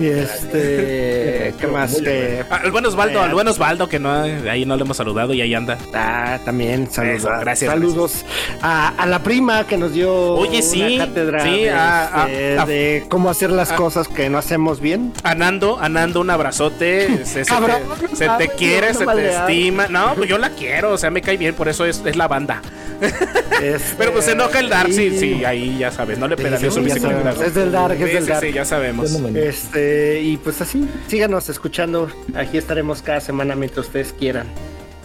Y 0.00 0.06
este, 0.06 1.54
¿qué 1.60 1.66
más? 1.66 1.96
Eh, 2.04 2.44
Ah, 2.50 2.60
el 2.64 2.70
buen 2.70 2.84
Osvaldo, 2.86 3.20
Eh, 3.20 3.24
al 3.24 3.34
buen 3.34 3.48
Osvaldo, 3.48 3.88
que 3.88 3.98
no, 3.98 4.10
ahí 4.12 4.64
no 4.64 4.76
le 4.76 4.82
hemos 4.82 4.96
saludado 4.96 5.32
y 5.34 5.40
ahí 5.40 5.54
anda. 5.54 5.78
Ah, 5.94 6.38
también 6.44 6.90
saludos. 6.90 7.16
Eso, 7.18 7.28
gracias, 7.40 7.70
Saludos 7.70 8.24
A, 8.60 8.88
a 8.96 9.06
la 9.06 9.20
prima 9.22 9.66
que 9.66 9.76
nos 9.76 9.92
dio 9.92 10.12
Oye, 10.34 10.62
sí, 10.62 10.96
una 10.96 11.06
cátedra 11.06 11.42
sí, 11.44 11.50
de, 11.62 11.70
a- 11.70 12.26
este, 12.28 12.58
a- 12.58 12.62
a- 12.62 12.66
de 12.66 13.04
cómo 13.08 13.30
hacer 13.30 13.50
las 13.50 13.70
a- 13.72 13.76
cosas 13.76 14.08
que 14.08 14.28
no 14.28 14.38
hacemos 14.38 14.80
bien. 14.80 15.12
Anando, 15.22 15.78
Anando, 15.80 16.20
un 16.20 16.30
abrazote. 16.30 17.24
Se, 17.24 17.44
se 17.44 17.50
Cabrón, 17.50 17.78
te, 18.10 18.16
se 18.16 18.28
te 18.38 18.48
quiere, 18.48 18.92
no, 18.92 18.98
se 18.98 19.06
te 19.06 19.30
estima. 19.30 19.86
No, 19.88 20.14
pues 20.14 20.28
yo 20.28 20.38
la 20.38 20.50
quiero, 20.50 20.92
o 20.92 20.98
sea, 20.98 21.10
me 21.10 21.22
cae 21.22 21.36
bien, 21.36 21.54
por 21.54 21.68
eso 21.68 21.84
es, 21.84 22.02
es 22.04 22.16
la 22.16 22.28
banda. 22.28 22.60
Este, 23.02 23.94
Pero 23.98 24.12
pues 24.12 24.24
se 24.24 24.32
enoja 24.32 24.58
el 24.60 24.68
Dark, 24.68 24.92
sí, 24.92 25.04
y- 25.04 25.18
sí, 25.18 25.44
ahí 25.44 25.78
ya 25.78 25.90
sabes, 25.90 26.18
no 26.18 26.26
le 26.28 26.36
pedaleó 26.36 26.70
sí, 26.70 26.76
su 26.78 26.82
bicicleta. 26.82 27.30
es 27.44 27.54
del 27.54 27.70
Dark, 27.72 27.94
es 28.00 28.12
del 28.12 28.26
Dark. 28.26 28.40
sí, 28.44 28.52
ya 28.52 28.64
sabemos. 28.64 29.10
Este, 29.34 30.20
y 30.22 30.36
pues 30.38 30.60
así, 30.60 30.88
síganos 31.08 31.48
escuchando. 31.48 32.08
Aquí 32.34 32.58
estaremos 32.58 33.02
cada 33.02 33.20
semana 33.20 33.54
mientras 33.54 33.86
ustedes 33.86 34.12
quieran. 34.18 34.46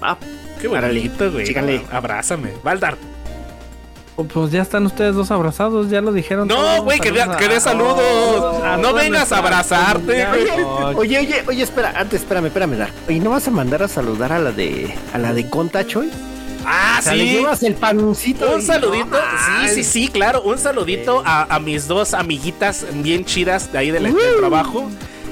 Ah, 0.02 0.18
Qué 0.62 0.68
bonito, 0.68 1.32
güey. 1.32 1.46
síganle. 1.46 1.82
Abrázame. 1.92 2.52
Valdar. 2.64 2.98
Oh, 4.16 4.24
Pues 4.24 4.52
ya 4.52 4.64
están 4.64 4.84
ustedes 4.88 5.14
dos 5.14 5.30
abrazados, 5.30 5.92
ya 5.92 6.02
lo 6.02 6.12
dijeron. 6.12 6.48
No, 6.48 6.82
güey, 6.84 7.00
que, 7.00 7.12
dé 7.12 7.60
saludos. 7.60 8.64
a 8.64 8.76
no 8.78 8.92
vengas 8.94 9.32
a 9.32 9.38
abrazarte, 9.38 10.26
güey. 10.26 10.96
Oye, 10.96 11.20
oye, 11.20 11.44
oye, 11.48 11.62
espera, 11.64 11.94
antes, 11.96 12.22
espérame, 12.22 12.48
espérame, 12.48 12.78
Dar. 12.78 12.90
Oye, 13.08 13.20
¿no 13.20 13.30
vas 13.30 13.48
a 13.48 13.52
mandar 13.52 13.84
a 13.84 13.88
saludar 13.88 14.34
a 14.34 14.40
la 14.40 14.52
de 14.52 14.96
a 15.14 15.20
la 15.20 15.34
de 15.34 15.48
Conta 15.48 15.86
Choy? 15.86 16.10
Ah, 16.70 16.98
O 17.00 17.02
sea, 17.02 17.16
le 17.16 17.24
sí. 17.24 17.30
llevas 17.32 17.64
el 17.64 17.76
pancito. 17.76 18.54
Un 18.54 18.60
y- 18.62 18.64
saludito, 18.66 19.18
sí, 19.62 19.70
sí, 19.76 19.84
sí, 19.84 20.08
claro. 20.10 20.42
Un 20.42 20.58
saludito 20.58 21.24
a, 21.26 21.44
a 21.56 21.60
mis 21.60 21.88
dos 21.88 22.14
amiguitas 22.14 22.86
bien 22.96 23.24
chidas 23.24 23.72
de 23.72 23.78
ahí 23.78 23.90
del, 23.92 24.04
del 24.04 24.16
trabajo. 24.40 24.90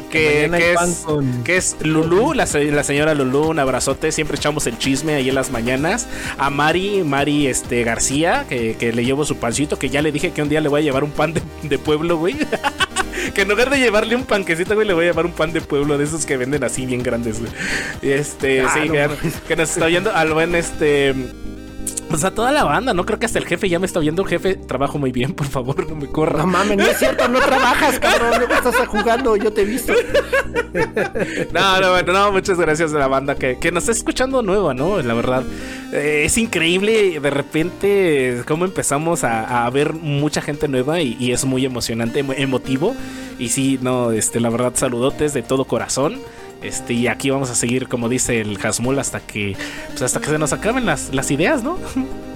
que, 0.09 0.45
es, 0.45 1.03
con- 1.03 1.43
que 1.43 1.57
es 1.57 1.75
Lulú, 1.81 2.33
la, 2.33 2.45
la 2.53 2.83
señora 2.85 3.13
Lulú, 3.13 3.49
un 3.49 3.59
abrazote, 3.59 4.13
siempre 4.13 4.37
echamos 4.37 4.65
el 4.65 4.77
chisme 4.77 5.13
ahí 5.15 5.27
en 5.27 5.35
las 5.35 5.51
mañanas. 5.51 6.07
A 6.37 6.49
Mari, 6.49 7.03
Mari 7.03 7.47
este, 7.47 7.83
García, 7.83 8.45
que, 8.47 8.77
que 8.77 8.93
le 8.93 9.03
llevo 9.03 9.25
su 9.25 9.35
pancito, 9.35 9.77
que 9.77 9.89
ya 9.89 10.01
le 10.01 10.13
dije 10.13 10.31
que 10.31 10.41
un 10.41 10.47
día 10.47 10.61
le 10.61 10.69
voy 10.69 10.79
a 10.79 10.83
llevar 10.85 11.03
un 11.03 11.11
pan 11.11 11.33
de, 11.33 11.41
de 11.63 11.77
pueblo, 11.77 12.17
güey. 12.17 12.37
que 13.33 13.41
en 13.41 13.49
lugar 13.49 13.69
de 13.69 13.77
llevarle 13.79 14.15
un 14.15 14.23
panquecito, 14.23 14.75
güey, 14.75 14.87
le 14.87 14.93
voy 14.93 15.05
a 15.05 15.07
llevar 15.09 15.25
un 15.25 15.31
pan 15.33 15.51
de 15.53 15.61
pueblo 15.61 15.97
de 15.97 16.03
esos 16.03 16.25
que 16.25 16.37
venden 16.37 16.63
así 16.63 16.85
bien 16.85 17.03
grandes, 17.03 17.39
güey. 17.39 17.51
Este, 18.01 18.61
Ah, 18.61 18.71
sí, 18.73 18.87
no 18.87 18.93
que, 18.93 19.09
que 19.47 19.55
nos 19.55 19.69
está 19.71 19.87
viendo 19.87 20.13
al 20.13 20.33
buen 20.33 20.55
este. 20.55 21.13
Pues 22.15 22.23
a 22.23 22.31
toda 22.31 22.53
la 22.53 22.63
banda, 22.63 22.93
¿no? 22.93 23.05
Creo 23.05 23.19
que 23.19 23.25
hasta 23.25 23.39
el 23.39 23.45
jefe 23.45 23.67
ya 23.67 23.77
me 23.77 23.85
está 23.85 23.99
viendo. 23.99 24.23
Jefe, 24.23 24.55
trabajo 24.55 24.97
muy 24.97 25.11
bien, 25.11 25.33
por 25.33 25.47
favor, 25.47 25.85
no 25.85 25.97
me 25.97 26.07
corra. 26.07 26.37
No 26.37 26.47
mames, 26.47 26.77
no 26.77 26.85
es 26.85 26.97
cierto, 26.97 27.27
no 27.27 27.39
trabajas, 27.39 27.99
cabrón. 27.99 28.41
No 28.47 28.55
estás 28.55 28.87
jugando, 28.87 29.35
yo 29.35 29.51
te 29.51 29.63
he 29.63 29.65
visto. 29.65 29.91
No, 31.51 31.79
no, 31.79 31.91
bueno, 31.91 32.13
no, 32.13 32.31
muchas 32.33 32.57
gracias 32.57 32.93
a 32.93 32.97
la 32.97 33.07
banda 33.07 33.35
que, 33.35 33.57
que 33.57 33.71
nos 33.71 33.83
está 33.83 33.93
escuchando 33.93 34.41
nueva, 34.41 34.73
¿no? 34.73 35.01
La 35.01 35.13
verdad, 35.13 35.43
eh, 35.93 36.23
es 36.25 36.37
increíble 36.37 37.19
de 37.19 37.29
repente 37.29 38.41
cómo 38.45 38.65
empezamos 38.65 39.23
a, 39.23 39.65
a 39.65 39.69
ver 39.69 39.93
mucha 39.93 40.41
gente 40.41 40.67
nueva 40.67 40.99
y, 41.01 41.15
y 41.19 41.31
es 41.31 41.45
muy 41.45 41.65
emocionante, 41.65 42.25
emotivo. 42.37 42.95
Y 43.39 43.49
sí, 43.49 43.79
no, 43.81 44.11
este, 44.11 44.39
la 44.39 44.49
verdad, 44.49 44.73
saludotes 44.75 45.33
de 45.33 45.43
todo 45.43 45.65
corazón. 45.65 46.19
Este, 46.61 46.93
y 46.93 47.07
aquí 47.07 47.29
vamos 47.29 47.49
a 47.49 47.55
seguir, 47.55 47.87
como 47.87 48.09
dice 48.09 48.41
el 48.41 48.57
Hasmul, 48.63 48.99
hasta 48.99 49.19
que, 49.19 49.55
pues 49.89 50.01
hasta 50.01 50.19
que 50.19 50.27
se 50.27 50.37
nos 50.39 50.53
acaben 50.53 50.85
las, 50.85 51.13
las 51.13 51.31
ideas, 51.31 51.63
¿no? 51.63 51.77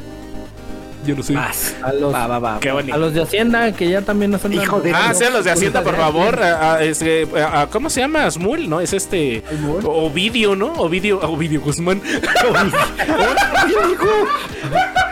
Yo 1.10 1.16
no 1.16 1.24
sé. 1.24 1.34
Vas. 1.34 1.76
A 1.82 1.92
los, 1.92 2.14
Va, 2.14 2.28
va, 2.28 2.38
va. 2.38 2.60
Qué 2.60 2.72
bonito. 2.72 2.94
a 2.94 2.98
los 3.00 3.14
de 3.16 3.22
Hacienda, 3.24 3.72
que 3.72 3.90
ya 3.90 4.02
también 4.04 4.30
nos 4.30 4.46
han 4.46 4.54
Hijo 4.54 4.80
de- 4.80 4.92
Ah, 4.94 5.12
sí, 5.16 5.24
a 5.24 5.32
los 5.32 5.44
de 5.44 5.50
Hacienda, 5.52 5.82
por 5.82 5.96
favor. 5.96 6.40
a- 6.44 6.74
a- 6.76 6.84
este, 6.84 7.28
a- 7.36 7.62
a- 7.62 7.68
¿Cómo 7.68 7.90
se 7.90 8.02
llama? 8.02 8.30
Smul, 8.30 8.70
¿no? 8.70 8.80
Es 8.80 8.94
este. 8.94 9.44
Ovidio, 9.84 10.56
¿no? 10.56 10.74
Ovidio, 10.74 11.20
Ovidio 11.22 11.62
Guzmán. 11.62 12.00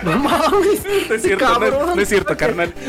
No 0.03 0.17
mames. 0.19 0.81
No 1.09 1.15
es 1.15 1.21
cierto, 1.21 1.45
no, 1.45 1.53
Cabrón. 1.53 1.95
no 1.95 2.01
es 2.01 2.09
cierto, 2.09 2.37
carnal. 2.37 2.73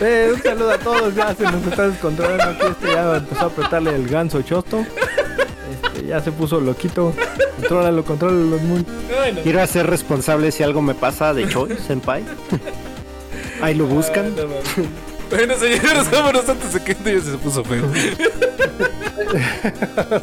Eh, 0.00 0.30
un 0.34 0.42
saludo 0.42 0.70
a 0.72 0.78
todos, 0.78 1.14
ya 1.14 1.34
se 1.34 1.44
nos 1.44 1.64
está 1.66 1.88
descontrolando 1.88 2.44
aquí, 2.44 2.66
este 2.70 2.92
ya 2.92 3.16
empezó 3.16 3.42
a 3.44 3.46
apretarle 3.46 3.94
el 3.94 4.06
ganso 4.08 4.42
chosto. 4.42 4.84
Este, 6.06 6.08
ya 6.08 6.20
se 6.20 6.32
puso 6.32 6.60
loquito. 6.60 7.12
Contrólalo, 7.56 8.04
contrólalo, 8.04 8.58
muy. 8.58 8.84
Bueno. 9.08 9.40
Quiero 9.42 9.62
hacer 9.62 9.86
responsable 9.86 10.52
si 10.52 10.62
algo 10.62 10.82
me 10.82 10.94
pasa 10.94 11.34
de 11.34 11.48
Choi, 11.48 11.76
senpai. 11.86 12.24
Ahí 13.62 13.74
lo 13.74 13.86
buscan. 13.86 14.34
Bueno, 15.30 15.54
señores, 15.56 16.10
vámonos 16.10 16.48
antes 16.48 16.72
de 16.72 16.84
que 16.84 16.92
esto 16.92 17.10
ya 17.10 17.20
se 17.20 17.38
puso 17.38 17.64
feo. 17.64 17.84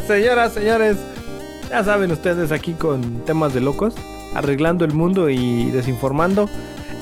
Señoras, 0.07 0.53
señores, 0.53 0.95
ya 1.69 1.83
saben 1.83 2.11
ustedes 2.11 2.51
aquí 2.53 2.73
con 2.73 3.25
temas 3.25 3.53
de 3.53 3.59
locos, 3.59 3.95
arreglando 4.33 4.85
el 4.85 4.93
mundo 4.93 5.29
y 5.29 5.71
desinformando. 5.71 6.49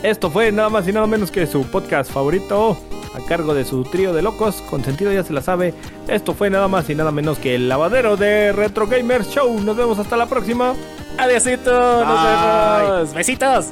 Esto 0.03 0.31
fue 0.31 0.51
nada 0.51 0.69
más 0.69 0.87
y 0.87 0.93
nada 0.93 1.05
menos 1.05 1.29
que 1.29 1.45
su 1.45 1.63
podcast 1.65 2.11
favorito 2.11 2.77
a 3.13 3.19
cargo 3.27 3.53
de 3.53 3.65
su 3.65 3.83
trío 3.83 4.13
de 4.13 4.21
locos, 4.21 4.55
con 4.69 4.83
sentido 4.83 5.11
ya 5.11 5.23
se 5.23 5.33
la 5.33 5.41
sabe. 5.41 5.73
Esto 6.07 6.33
fue 6.33 6.49
nada 6.49 6.67
más 6.67 6.89
y 6.89 6.95
nada 6.95 7.11
menos 7.11 7.37
que 7.37 7.55
el 7.55 7.69
lavadero 7.69 8.17
de 8.17 8.51
Retro 8.51 8.87
Gamers 8.87 9.29
Show. 9.29 9.59
Nos 9.61 9.75
vemos 9.75 9.99
hasta 9.99 10.17
la 10.17 10.27
próxima. 10.27 10.73
Adiósito, 11.17 11.71
nos 12.05 12.23
vemos. 12.23 13.13
Besitos. 13.13 13.67